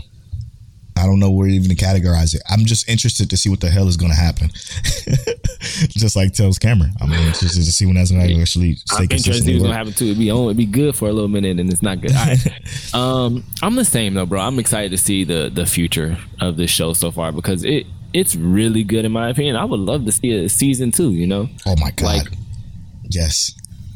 I, 0.96 1.06
don't 1.06 1.20
know 1.20 1.30
where 1.32 1.50
even 1.50 1.68
to 1.70 1.76
categorize 1.76 2.34
it. 2.34 2.42
I'm 2.50 2.64
just 2.66 2.88
interested 2.88 3.30
to 3.32 3.36
see 3.36 3.50
what 3.50 3.60
the 3.60 3.70
hell 3.70 3.90
is 3.90 3.98
going 3.98 4.12
to 4.14 4.18
happen. 4.18 4.50
just 5.90 6.16
like 6.16 6.32
tells 6.34 6.58
Cameron, 6.60 6.94
I'm 7.02 7.12
interested 7.12 7.64
to 7.66 7.72
see 7.72 7.86
when 7.86 7.96
that's 7.96 8.12
going 8.12 8.26
to 8.28 8.40
actually 8.42 8.76
stay 8.76 8.96
I'm 8.98 9.12
interested 9.12 9.44
to 9.46 9.52
what's 9.54 9.64
gonna 9.64 9.74
happen 9.76 9.92
too. 9.94 10.06
It'd 10.06 10.18
be 10.20 10.32
on, 10.32 10.46
it'd 10.46 10.58
be 10.58 10.66
good 10.66 10.96
for 10.96 11.10
a 11.10 11.12
little 11.12 11.28
minute, 11.28 11.60
and 11.60 11.70
it's 11.72 11.82
not 11.82 12.00
good. 12.00 12.12
Right. 12.12 12.38
um, 12.94 13.44
I'm 13.62 13.76
the 13.76 13.84
same 13.86 14.14
though, 14.14 14.26
bro. 14.26 14.40
I'm 14.42 14.60
excited 14.60 14.92
to 14.92 14.98
see 14.98 15.24
the 15.24 15.52
the 15.54 15.66
future 15.66 16.18
of 16.40 16.58
this 16.58 16.72
show 16.72 16.94
so 16.94 17.12
far 17.12 17.32
because 17.32 17.66
it 17.66 17.88
it's 18.14 18.36
really 18.36 18.84
good 18.84 19.04
in 19.04 19.12
my 19.12 19.30
opinion. 19.30 19.56
I 19.56 19.66
would 19.66 19.80
love 19.80 20.06
to 20.06 20.12
see 20.12 20.32
a 20.46 20.48
season 20.48 20.92
two. 20.92 21.12
You 21.12 21.28
know, 21.28 21.50
Oh 21.66 21.76
my 21.78 21.92
god! 21.92 22.06
like 22.06 22.28
yes, 23.14 23.52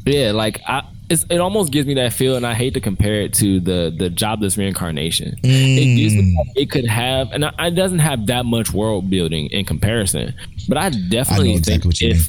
yeah, 0.06 0.32
like 0.32 0.60
I. 0.66 0.82
It's, 1.10 1.24
it 1.30 1.38
almost 1.38 1.72
gives 1.72 1.86
me 1.86 1.94
that 1.94 2.12
feel, 2.12 2.36
and 2.36 2.46
I 2.46 2.52
hate 2.52 2.74
to 2.74 2.80
compare 2.80 3.22
it 3.22 3.32
to 3.34 3.60
the 3.60 3.94
the 3.96 4.10
jobless 4.10 4.58
reincarnation. 4.58 5.38
It 5.42 5.96
gives 5.96 6.14
me 6.14 6.34
mm. 6.34 6.36
like 6.36 6.56
it 6.56 6.70
could 6.70 6.86
have, 6.86 7.32
and 7.32 7.44
it 7.44 7.74
doesn't 7.74 8.00
have 8.00 8.26
that 8.26 8.44
much 8.44 8.74
world 8.74 9.08
building 9.08 9.48
in 9.50 9.64
comparison. 9.64 10.34
But 10.68 10.76
I 10.76 10.90
definitely 10.90 11.54
exactly 11.54 11.72
think 11.72 11.84
what 11.86 12.00
you 12.02 12.10
if 12.10 12.28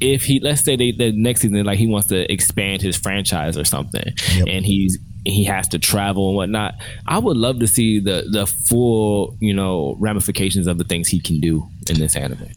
if 0.00 0.24
he 0.24 0.40
let's 0.40 0.62
say 0.64 0.76
they, 0.76 0.92
the 0.92 1.12
next 1.12 1.40
season 1.42 1.64
like 1.64 1.78
he 1.78 1.86
wants 1.86 2.08
to 2.08 2.30
expand 2.32 2.82
his 2.82 2.96
franchise 2.96 3.56
or 3.56 3.64
something 3.64 4.12
Yep. 4.34 4.46
and 4.48 4.66
he's 4.66 4.98
he 5.24 5.44
has 5.44 5.68
to 5.68 5.78
travel 5.78 6.28
and 6.28 6.36
whatnot 6.36 6.74
i 7.06 7.18
would 7.18 7.36
love 7.36 7.60
to 7.60 7.66
see 7.66 8.00
the 8.00 8.24
the 8.30 8.46
full 8.46 9.36
you 9.40 9.54
know 9.54 9.96
ramifications 10.00 10.66
of 10.66 10.78
the 10.78 10.84
things 10.84 11.08
he 11.08 11.20
can 11.20 11.40
do 11.40 11.68
in 11.88 11.98
this 11.98 12.16
anime 12.16 12.48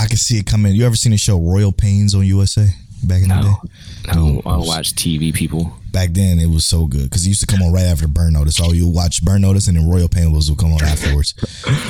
I 0.00 0.06
can 0.06 0.16
see 0.16 0.38
it 0.38 0.46
coming. 0.46 0.74
You 0.76 0.86
ever 0.86 0.94
seen 0.94 1.10
the 1.10 1.18
show 1.18 1.40
Royal 1.40 1.72
Pains 1.72 2.14
on 2.14 2.24
USA 2.24 2.68
back 3.04 3.22
in 3.22 3.28
the 3.28 3.34
no. 3.36 3.42
day? 3.42 3.48
no. 3.48 4.42
Oh. 4.44 4.50
I 4.50 4.52
don't 4.56 4.66
watch 4.66 4.94
tv 4.94 5.32
people 5.34 5.72
Back 5.92 6.10
then, 6.10 6.38
it 6.38 6.50
was 6.50 6.66
so 6.66 6.86
good 6.86 7.04
because 7.04 7.24
it 7.24 7.28
used 7.28 7.40
to 7.40 7.46
come 7.46 7.62
on 7.62 7.72
right 7.72 7.86
after 7.86 8.06
Burn 8.06 8.34
Notice. 8.34 8.60
All 8.60 8.74
you 8.74 8.88
watch 8.88 9.24
Burn 9.24 9.42
Notice, 9.42 9.68
and 9.68 9.76
then 9.76 9.88
Royal 9.90 10.08
Pains 10.08 10.50
would 10.50 10.58
come 10.58 10.72
on 10.72 10.82
afterwards. 10.82 11.34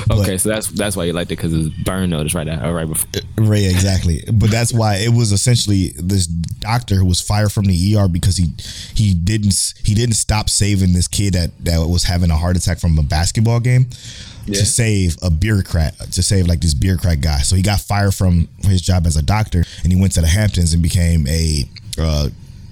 But- 0.07 0.19
okay 0.21 0.39
so 0.39 0.49
that's 0.49 0.69
that's 0.69 0.97
why 0.97 1.05
you 1.05 1.13
liked 1.13 1.31
it 1.31 1.37
because 1.37 1.53
it's 1.53 1.69
burn 1.83 2.11
notice 2.11 2.35
right 2.35 2.47
now 2.47 2.71
right 2.73 2.87
before 2.87 3.09
Right, 3.37 3.65
exactly. 3.65 4.25
But 4.33 4.51
that's 4.51 4.73
why 4.73 4.97
it 4.97 5.11
was 5.11 5.33
essentially 5.33 5.93
this 5.97 6.27
doctor 6.27 6.97
who 6.97 7.05
was 7.07 7.21
fired 7.21 7.53
from 7.53 7.65
the 7.67 7.97
ER 7.97 8.09
because 8.09 8.37
he 8.37 8.55
he 8.95 9.15
didn't 9.15 9.55
he 9.85 9.95
didn't 9.95 10.17
stop 10.17 10.49
saving 10.51 10.93
this 10.93 11.09
kid 11.09 11.35
that 11.35 11.51
that 11.65 11.79
was 11.87 12.05
having 12.05 12.31
a 12.31 12.37
heart 12.37 12.57
attack 12.57 12.79
from 12.79 12.99
a 12.99 13.03
basketball 13.03 13.61
game 13.61 13.87
to 14.47 14.65
save 14.65 15.17
a 15.23 15.31
bureaucrat 15.31 15.95
to 16.13 16.23
save 16.23 16.47
like 16.47 16.61
this 16.61 16.75
bureaucrat 16.75 17.21
guy. 17.21 17.39
So 17.39 17.55
he 17.55 17.63
got 17.63 17.81
fired 17.81 18.15
from 18.15 18.49
his 18.63 18.81
job 18.81 19.07
as 19.07 19.17
a 19.17 19.23
doctor 19.23 19.65
and 19.85 19.93
he 19.93 20.01
went 20.01 20.13
to 20.15 20.21
the 20.21 20.27
Hamptons 20.27 20.73
and 20.73 20.83
became 20.83 21.27
a 21.29 21.65
uh, 21.99 22.29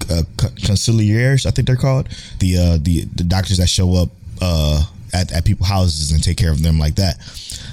uh, 0.09 0.23
conciliaires, 0.37 1.45
I 1.45 1.51
think 1.51 1.67
they're 1.67 1.75
called 1.75 2.09
the 2.39 2.57
uh, 2.57 2.77
the 2.81 3.01
the 3.15 3.23
doctors 3.23 3.57
that 3.57 3.67
show 3.67 3.95
up 3.95 4.09
uh, 4.41 4.83
at 5.13 5.31
at 5.31 5.45
people's 5.45 5.69
houses 5.69 6.11
and 6.11 6.23
take 6.23 6.37
care 6.37 6.51
of 6.51 6.63
them 6.63 6.79
like 6.79 6.95
that. 6.95 7.21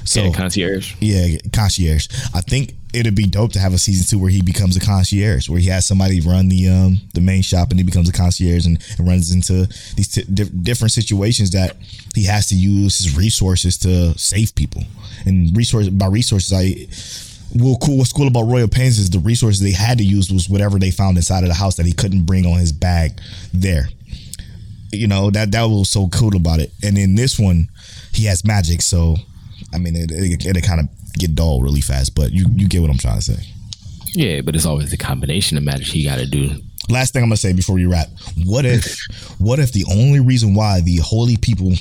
So 0.05 0.25
yeah, 0.25 0.33
concierge 0.33 0.95
yeah, 1.01 1.39
concierge. 1.53 2.09
I 2.35 2.41
think 2.41 2.75
it'd 2.93 3.15
be 3.15 3.27
dope 3.27 3.53
to 3.53 3.59
have 3.59 3.75
a 3.75 3.79
season 3.79 4.07
two 4.07 4.23
where 4.23 4.31
he 4.31 4.43
becomes 4.43 4.77
a 4.77 4.81
concierge, 4.81 5.49
where 5.49 5.59
he 5.59 5.69
has 5.69 5.87
somebody 5.87 6.21
run 6.21 6.49
the 6.49 6.69
um 6.69 7.01
the 7.15 7.21
main 7.21 7.43
shop 7.43 7.71
and 7.71 7.79
he 7.79 7.85
becomes 7.85 8.09
a 8.09 8.13
concierge 8.13 8.67
and, 8.67 8.79
and 8.99 9.07
runs 9.07 9.33
into 9.33 9.67
these 9.97 10.09
t- 10.09 10.25
di- 10.33 10.45
different 10.45 10.93
situations 10.93 11.51
that 11.53 11.77
he 12.15 12.25
has 12.25 12.49
to 12.49 12.55
use 12.55 12.99
his 12.99 13.17
resources 13.17 13.77
to 13.79 14.17
save 14.19 14.55
people. 14.55 14.83
And 15.27 15.57
resource 15.57 15.89
by 15.89 16.07
resources, 16.07 16.53
I 16.53 16.87
well, 17.55 17.79
cool. 17.83 17.99
What's 17.99 18.13
cool 18.13 18.27
about 18.27 18.43
Royal 18.43 18.69
Pains 18.69 18.99
is 18.99 19.11
the 19.11 19.19
resources 19.19 19.61
they 19.61 19.73
had 19.73 19.99
to 19.99 20.05
use 20.05 20.31
was 20.31 20.49
whatever 20.49 20.79
they 20.79 20.91
found 20.91 21.17
inside 21.17 21.43
of 21.45 21.49
the 21.49 21.55
house 21.55 21.77
that 21.77 21.87
he 21.87 21.93
couldn't 21.93 22.25
bring 22.25 22.47
on 22.47 22.59
his 22.59 22.73
bag 22.73 23.21
there 23.53 23.89
you 24.95 25.07
know 25.07 25.31
that 25.31 25.51
that 25.53 25.65
was 25.65 25.91
so 25.91 26.09
cool 26.09 26.37
about 26.37 26.61
it. 26.61 26.73
And 26.83 26.97
in 26.97 27.15
this 27.15 27.39
one, 27.39 27.69
he 28.13 28.25
has 28.27 28.45
magic, 28.45 28.83
so 28.83 29.17
I 29.73 29.79
mean, 29.79 29.97
it 29.97 30.11
it, 30.11 30.57
it 30.57 30.65
kind 30.65 30.81
of 30.81 30.89
get 31.15 31.35
dull 31.35 31.63
really 31.63 31.81
fast. 31.81 32.15
But 32.15 32.33
you 32.33 32.47
you 32.55 32.69
get 32.69 32.81
what 32.81 32.91
I'm 32.91 32.99
trying 32.99 33.19
to 33.19 33.23
say. 33.23 33.47
yeah 34.15 34.41
but 34.41 34.55
it's 34.55 34.67
always 34.67 34.91
the 34.91 34.97
combination 34.97 35.59
of 35.59 35.65
magic 35.65 35.89
he 35.89 36.05
got 36.05 36.19
to 36.19 36.27
do 36.27 36.51
Last 36.91 37.13
thing 37.15 37.23
I'm 37.23 37.31
gonna 37.31 37.39
say 37.39 37.55
before 37.55 37.77
we 37.77 37.87
wrap: 37.87 38.09
What 38.45 38.67
if 38.67 38.99
what 39.39 39.59
if 39.59 39.73
the 39.73 39.87
only 39.91 40.21
reason 40.21 40.55
why 40.55 40.83
the 40.83 40.97
holy 40.97 41.39
people 41.39 41.73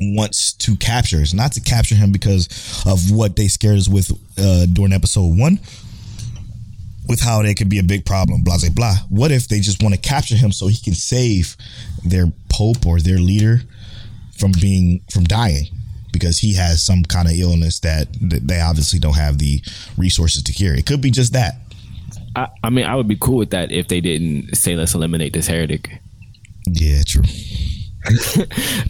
wants 0.00 0.52
to 0.54 0.76
capture 0.76 1.20
is 1.20 1.34
not 1.34 1.52
to 1.52 1.60
capture 1.60 1.94
him 1.94 2.12
because 2.12 2.48
of 2.86 3.10
what 3.10 3.36
they 3.36 3.48
scared 3.48 3.78
us 3.78 3.88
with 3.88 4.10
uh, 4.38 4.66
during 4.66 4.92
episode 4.92 5.38
one. 5.38 5.60
With 7.08 7.20
how 7.20 7.42
they 7.42 7.54
could 7.54 7.68
be 7.68 7.80
a 7.80 7.82
big 7.82 8.06
problem, 8.06 8.44
blah 8.44 8.58
blah 8.58 8.70
blah. 8.70 8.94
What 9.08 9.32
if 9.32 9.48
they 9.48 9.58
just 9.58 9.82
want 9.82 9.94
to 9.94 10.00
capture 10.00 10.36
him 10.36 10.52
so 10.52 10.68
he 10.68 10.80
can 10.80 10.94
save 10.94 11.56
their 12.04 12.32
pope 12.48 12.86
or 12.86 13.00
their 13.00 13.18
leader 13.18 13.62
from 14.38 14.52
being 14.60 15.00
from 15.10 15.24
dying 15.24 15.66
because 16.12 16.38
he 16.38 16.54
has 16.54 16.82
some 16.82 17.02
kind 17.02 17.28
of 17.28 17.34
illness 17.34 17.80
that, 17.80 18.08
that 18.20 18.46
they 18.46 18.60
obviously 18.60 18.98
don't 18.98 19.16
have 19.16 19.38
the 19.38 19.60
resources 19.96 20.42
to 20.44 20.52
cure. 20.52 20.74
It 20.74 20.86
could 20.86 21.00
be 21.00 21.10
just 21.10 21.32
that. 21.32 21.54
I, 22.36 22.48
I 22.62 22.70
mean 22.70 22.84
i 22.84 22.94
would 22.94 23.08
be 23.08 23.16
cool 23.20 23.38
with 23.38 23.50
that 23.50 23.72
if 23.72 23.88
they 23.88 24.00
didn't 24.00 24.54
say 24.54 24.76
let's 24.76 24.94
eliminate 24.94 25.32
this 25.32 25.48
heretic 25.48 26.00
Yeah, 26.66 27.02
true. 27.04 27.24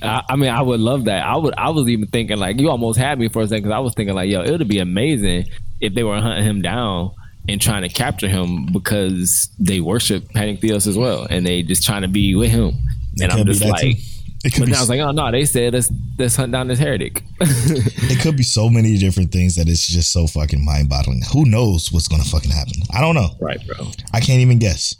I, 0.02 0.22
I 0.28 0.36
mean, 0.36 0.50
I 0.50 0.62
would 0.62 0.80
love 0.80 1.04
that. 1.04 1.24
I 1.24 1.36
would. 1.36 1.54
I 1.56 1.70
was 1.70 1.88
even 1.88 2.06
thinking 2.08 2.38
like 2.38 2.60
you 2.60 2.70
almost 2.70 2.98
had 2.98 3.18
me 3.18 3.28
for 3.28 3.42
a 3.42 3.48
second 3.48 3.64
because 3.64 3.74
I 3.74 3.80
was 3.80 3.94
thinking 3.94 4.14
like, 4.14 4.30
yo, 4.30 4.42
it 4.42 4.50
would 4.50 4.68
be 4.68 4.78
amazing 4.78 5.46
if 5.80 5.94
they 5.94 6.04
were 6.04 6.20
hunting 6.20 6.44
him 6.44 6.62
down 6.62 7.12
and 7.48 7.60
trying 7.60 7.82
to 7.82 7.88
capture 7.88 8.28
him 8.28 8.66
because 8.66 9.50
they 9.58 9.80
worship 9.80 10.28
Pantheos 10.32 10.86
as 10.86 10.96
well, 10.96 11.26
and 11.28 11.46
they 11.46 11.62
just 11.62 11.84
trying 11.84 12.02
to 12.02 12.08
be 12.08 12.34
with 12.34 12.50
him. 12.50 12.74
And 13.20 13.32
I'm 13.32 13.46
just 13.46 13.64
like, 13.64 13.80
too. 13.80 13.94
It 14.42 14.54
could 14.54 14.60
but 14.60 14.66
be 14.66 14.72
then 14.72 14.78
I 14.78 14.80
was 14.80 14.88
like, 14.88 15.00
oh 15.00 15.10
no, 15.10 15.30
they 15.30 15.44
said 15.44 15.74
let's 15.74 15.90
let's 16.18 16.36
hunt 16.36 16.52
down 16.52 16.68
this 16.68 16.78
heretic. 16.78 17.22
it 17.40 18.20
could 18.20 18.36
be 18.38 18.42
so 18.42 18.70
many 18.70 18.96
different 18.96 19.32
things 19.32 19.56
that 19.56 19.68
it's 19.68 19.86
just 19.86 20.12
so 20.12 20.26
fucking 20.26 20.64
mind 20.64 20.88
boggling. 20.88 21.20
Who 21.32 21.44
knows 21.44 21.92
what's 21.92 22.08
gonna 22.08 22.24
fucking 22.24 22.50
happen? 22.50 22.74
I 22.94 23.02
don't 23.02 23.14
know. 23.14 23.30
right, 23.40 23.60
bro. 23.66 23.90
I 24.14 24.20
can't 24.20 24.40
even 24.40 24.58
guess. 24.58 24.94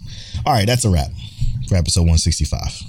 All 0.45 0.53
right, 0.53 0.67
that's 0.67 0.85
a 0.85 0.91
wrap 0.91 1.11
for 1.69 1.77
episode 1.77 2.01
165. 2.01 2.83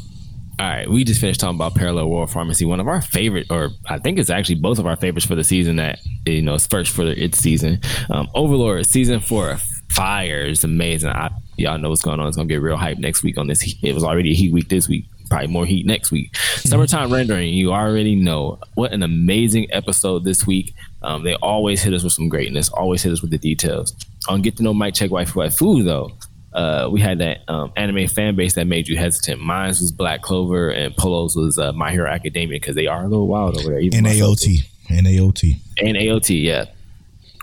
All 0.62 0.68
right, 0.68 0.88
we 0.88 1.04
just 1.04 1.20
finished 1.20 1.40
talking 1.40 1.56
about 1.56 1.74
Parallel 1.74 2.08
World 2.08 2.30
Pharmacy, 2.30 2.66
one 2.66 2.80
of 2.80 2.88
our 2.88 3.02
favorite, 3.02 3.48
or 3.50 3.72
I 3.90 3.98
think 3.98 4.20
it's 4.20 4.30
actually 4.30 4.56
both 4.56 4.78
of 4.78 4.86
our 4.86 4.96
favorites 4.96 5.26
for 5.26 5.34
the 5.34 5.44
season. 5.44 5.78
That 5.78 5.98
you 6.28 6.44
know, 6.44 6.54
it's 6.54 6.68
first 6.68 6.92
for 6.92 7.02
its 7.02 7.40
season. 7.40 7.80
Um, 8.12 8.30
Overlord 8.36 8.86
season 8.86 9.22
four, 9.22 9.58
fire 9.90 10.42
is 10.42 10.64
amazing. 10.64 11.10
I, 11.10 11.32
y'all 11.58 11.80
know 11.80 11.90
what's 11.90 12.04
going 12.04 12.20
on. 12.20 12.28
It's 12.28 12.38
gonna 12.38 12.48
get 12.48 12.62
real 12.62 12.78
hype 12.78 13.00
next 13.00 13.24
week 13.24 13.40
on 13.40 13.48
this. 13.48 13.74
It 13.82 13.96
was 13.96 14.04
already 14.04 14.34
a 14.34 14.36
heat 14.36 14.54
week 14.54 14.70
this 14.70 14.88
week. 14.88 15.06
Probably 15.32 15.48
more 15.48 15.66
heat 15.66 15.88
next 15.88 16.12
week. 16.12 16.38
Summertime 16.58 17.12
rendering, 17.12 17.56
you 17.56 17.74
already 17.74 18.16
know 18.16 18.60
what 18.76 18.94
an 18.94 19.02
amazing 19.02 19.66
episode 19.72 20.26
this 20.26 20.46
week. 20.46 20.76
Um, 21.02 21.24
they 21.24 21.34
always 21.38 21.82
hit 21.82 21.96
us 21.96 22.04
with 22.04 22.14
some 22.14 22.30
greatness. 22.30 22.70
Always 22.70 23.02
hit 23.02 23.12
us 23.12 23.24
with 23.24 23.32
the 23.32 23.40
details. 23.40 23.96
On 24.30 24.44
get 24.44 24.58
to 24.58 24.64
know 24.64 24.76
Mic 24.76 24.94
Check 24.94 25.10
Waifu 25.10 25.34
Waifu 25.34 25.84
though 25.84 26.12
uh, 26.53 26.90
we 26.91 26.99
had 26.99 27.19
that 27.19 27.40
um, 27.48 27.72
anime 27.76 28.07
fan 28.07 28.36
base 28.36 28.53
that 28.56 28.68
made 28.68 28.88
you 28.88 28.98
hesitant. 28.98 29.41
Mine 29.41 29.68
was 29.68 29.91
Black 29.91 30.22
Clover, 30.22 30.69
and 30.69 30.95
Polo's 30.95 31.36
was 31.36 31.57
uh, 31.57 31.72
My 31.72 31.91
Hero 31.91 32.10
Academia 32.10 32.60
because 32.60 32.76
they 32.76 32.88
are 32.88 33.03
a 33.03 33.07
little 33.07 33.28
wild 33.28 33.57
over 33.57 33.69
there. 33.69 33.82
myself. 34.02 34.40
NAOT. 34.40 35.57
NAOT. 35.80 36.44
yeah. 36.44 36.65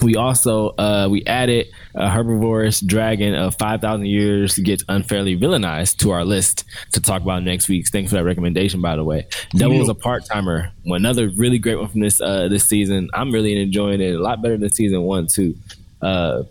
We 0.01 0.15
also 0.15 0.69
uh, 0.79 1.09
we 1.11 1.25
added 1.27 1.67
a 1.97 2.09
herbivorous 2.09 2.81
dragon 2.81 3.35
of 3.35 3.57
five 3.57 3.81
thousand 3.81 4.07
years 4.07 4.57
gets 4.59 4.85
unfairly 4.89 5.37
villainized 5.37 5.97
to 5.99 6.13
our 6.13 6.25
list 6.25 6.63
to 6.93 7.01
talk 7.01 7.23
about 7.23 7.43
next 7.43 7.69
week. 7.69 7.89
Thanks 7.89 8.11
for 8.11 8.17
that 8.17 8.25
recommendation, 8.25 8.81
by 8.81 8.95
the 8.95 9.03
way. 9.03 9.27
Devil 9.57 9.79
was 9.79 9.89
a 9.89 9.95
part 9.95 10.25
timer. 10.25 10.71
Another 10.85 11.31
really 11.31 11.59
great 11.59 11.81
one 11.81 11.89
from 11.89 12.01
this 12.01 12.21
uh, 12.21 12.47
this 12.47 12.65
season. 12.65 13.11
I'm 13.13 13.33
really 13.33 13.61
enjoying 13.61 14.01
it 14.01 14.15
a 14.15 14.23
lot 14.23 14.41
better 14.41 14.57
than 14.57 14.71
season 14.71 15.03
one 15.03 15.27
too. 15.27 15.57
Uh, 16.01 16.45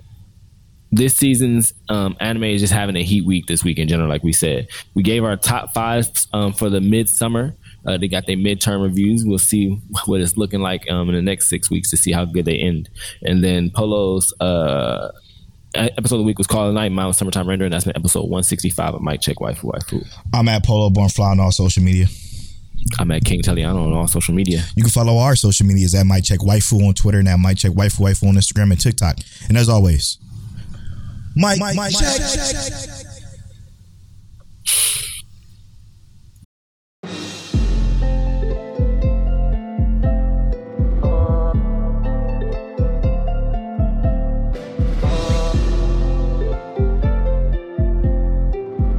this 0.92 1.18
season's 1.18 1.74
um, 1.90 2.16
anime 2.20 2.46
is 2.46 2.62
just 2.62 2.74
having 2.74 2.96
a 2.96 3.04
heat 3.04 3.26
week 3.26 3.48
this 3.48 3.64
week 3.64 3.78
in 3.78 3.88
general. 3.88 4.10
Like 4.10 4.24
we 4.24 4.34
said, 4.34 4.68
we 4.94 5.04
gave 5.04 5.24
our 5.24 5.36
top 5.36 5.74
five 5.74 6.08
um, 6.34 6.54
for 6.54 6.70
the 6.70 6.82
midsummer. 6.82 7.56
Uh, 7.86 7.98
they 7.98 8.08
got 8.08 8.26
their 8.26 8.36
midterm 8.36 8.84
reviews. 8.84 9.24
We'll 9.26 9.38
see 9.38 9.80
what 10.06 10.22
it's 10.22 10.38
looking 10.38 10.62
like 10.62 10.90
um, 10.90 11.10
in 11.10 11.16
the 11.16 11.22
next 11.22 11.50
six 11.50 11.70
weeks 11.70 11.90
to 11.92 11.98
see 11.98 12.12
how 12.12 12.26
good 12.26 12.46
they 12.46 12.58
end. 12.58 12.90
And 13.22 13.44
then 13.44 13.70
Polo's 13.70 14.34
uh, 14.40 15.12
episode 15.74 16.16
of 16.16 16.20
the 16.20 16.26
week 16.26 16.38
was 16.38 16.48
called 16.48 16.74
Night 16.74 16.92
Mount 16.92 17.16
Summertime 17.16 17.48
Rendering. 17.48 17.72
That's 17.72 17.86
been 17.86 17.96
episode 17.96 18.22
165 18.22 18.96
of 18.96 19.02
Mic 19.02 19.22
Check 19.22 19.38
Waifu 19.38 19.72
Waifu. 19.72 20.06
I'm 20.34 20.48
at 20.50 20.66
Polo 20.66 20.90
Born 20.90 21.10
Fly 21.10 21.32
on 21.32 21.40
all 21.40 21.52
social 21.52 21.84
media. 21.84 22.08
I'm 23.00 23.12
at 23.12 23.26
King 23.26 23.42
Teliano 23.42 23.86
on 23.86 23.94
all 23.94 24.08
social 24.08 24.34
media. 24.34 24.64
You 24.76 24.84
can 24.84 24.92
follow 24.92 25.18
our 25.18 25.36
social 25.36 25.66
medias 25.66 25.94
at 25.96 26.06
Mic 26.06 26.24
Check 26.24 26.40
Waifu 26.40 26.88
on 26.88 26.94
Twitter 26.94 27.20
and 27.20 27.28
at 27.28 27.40
Mic 27.40 27.58
Check 27.58 27.72
Waifu 27.72 28.00
Waifu 28.00 28.28
on 28.28 28.36
Instagram 28.36 28.72
and 28.72 28.80
TikTok. 28.80 29.18
And 29.50 29.58
as 29.58 29.68
always, 29.70 30.18
Mic, 31.40 31.60
Mic, 31.60 31.76
check. 31.92 32.20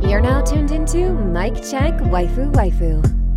You're 0.09 0.20
now 0.20 0.43
tuned 0.43 0.70
into 0.70 1.12
Mic 1.12 1.56
Check 1.56 1.98
Waifu 2.02 2.52
Waifu. 2.52 3.27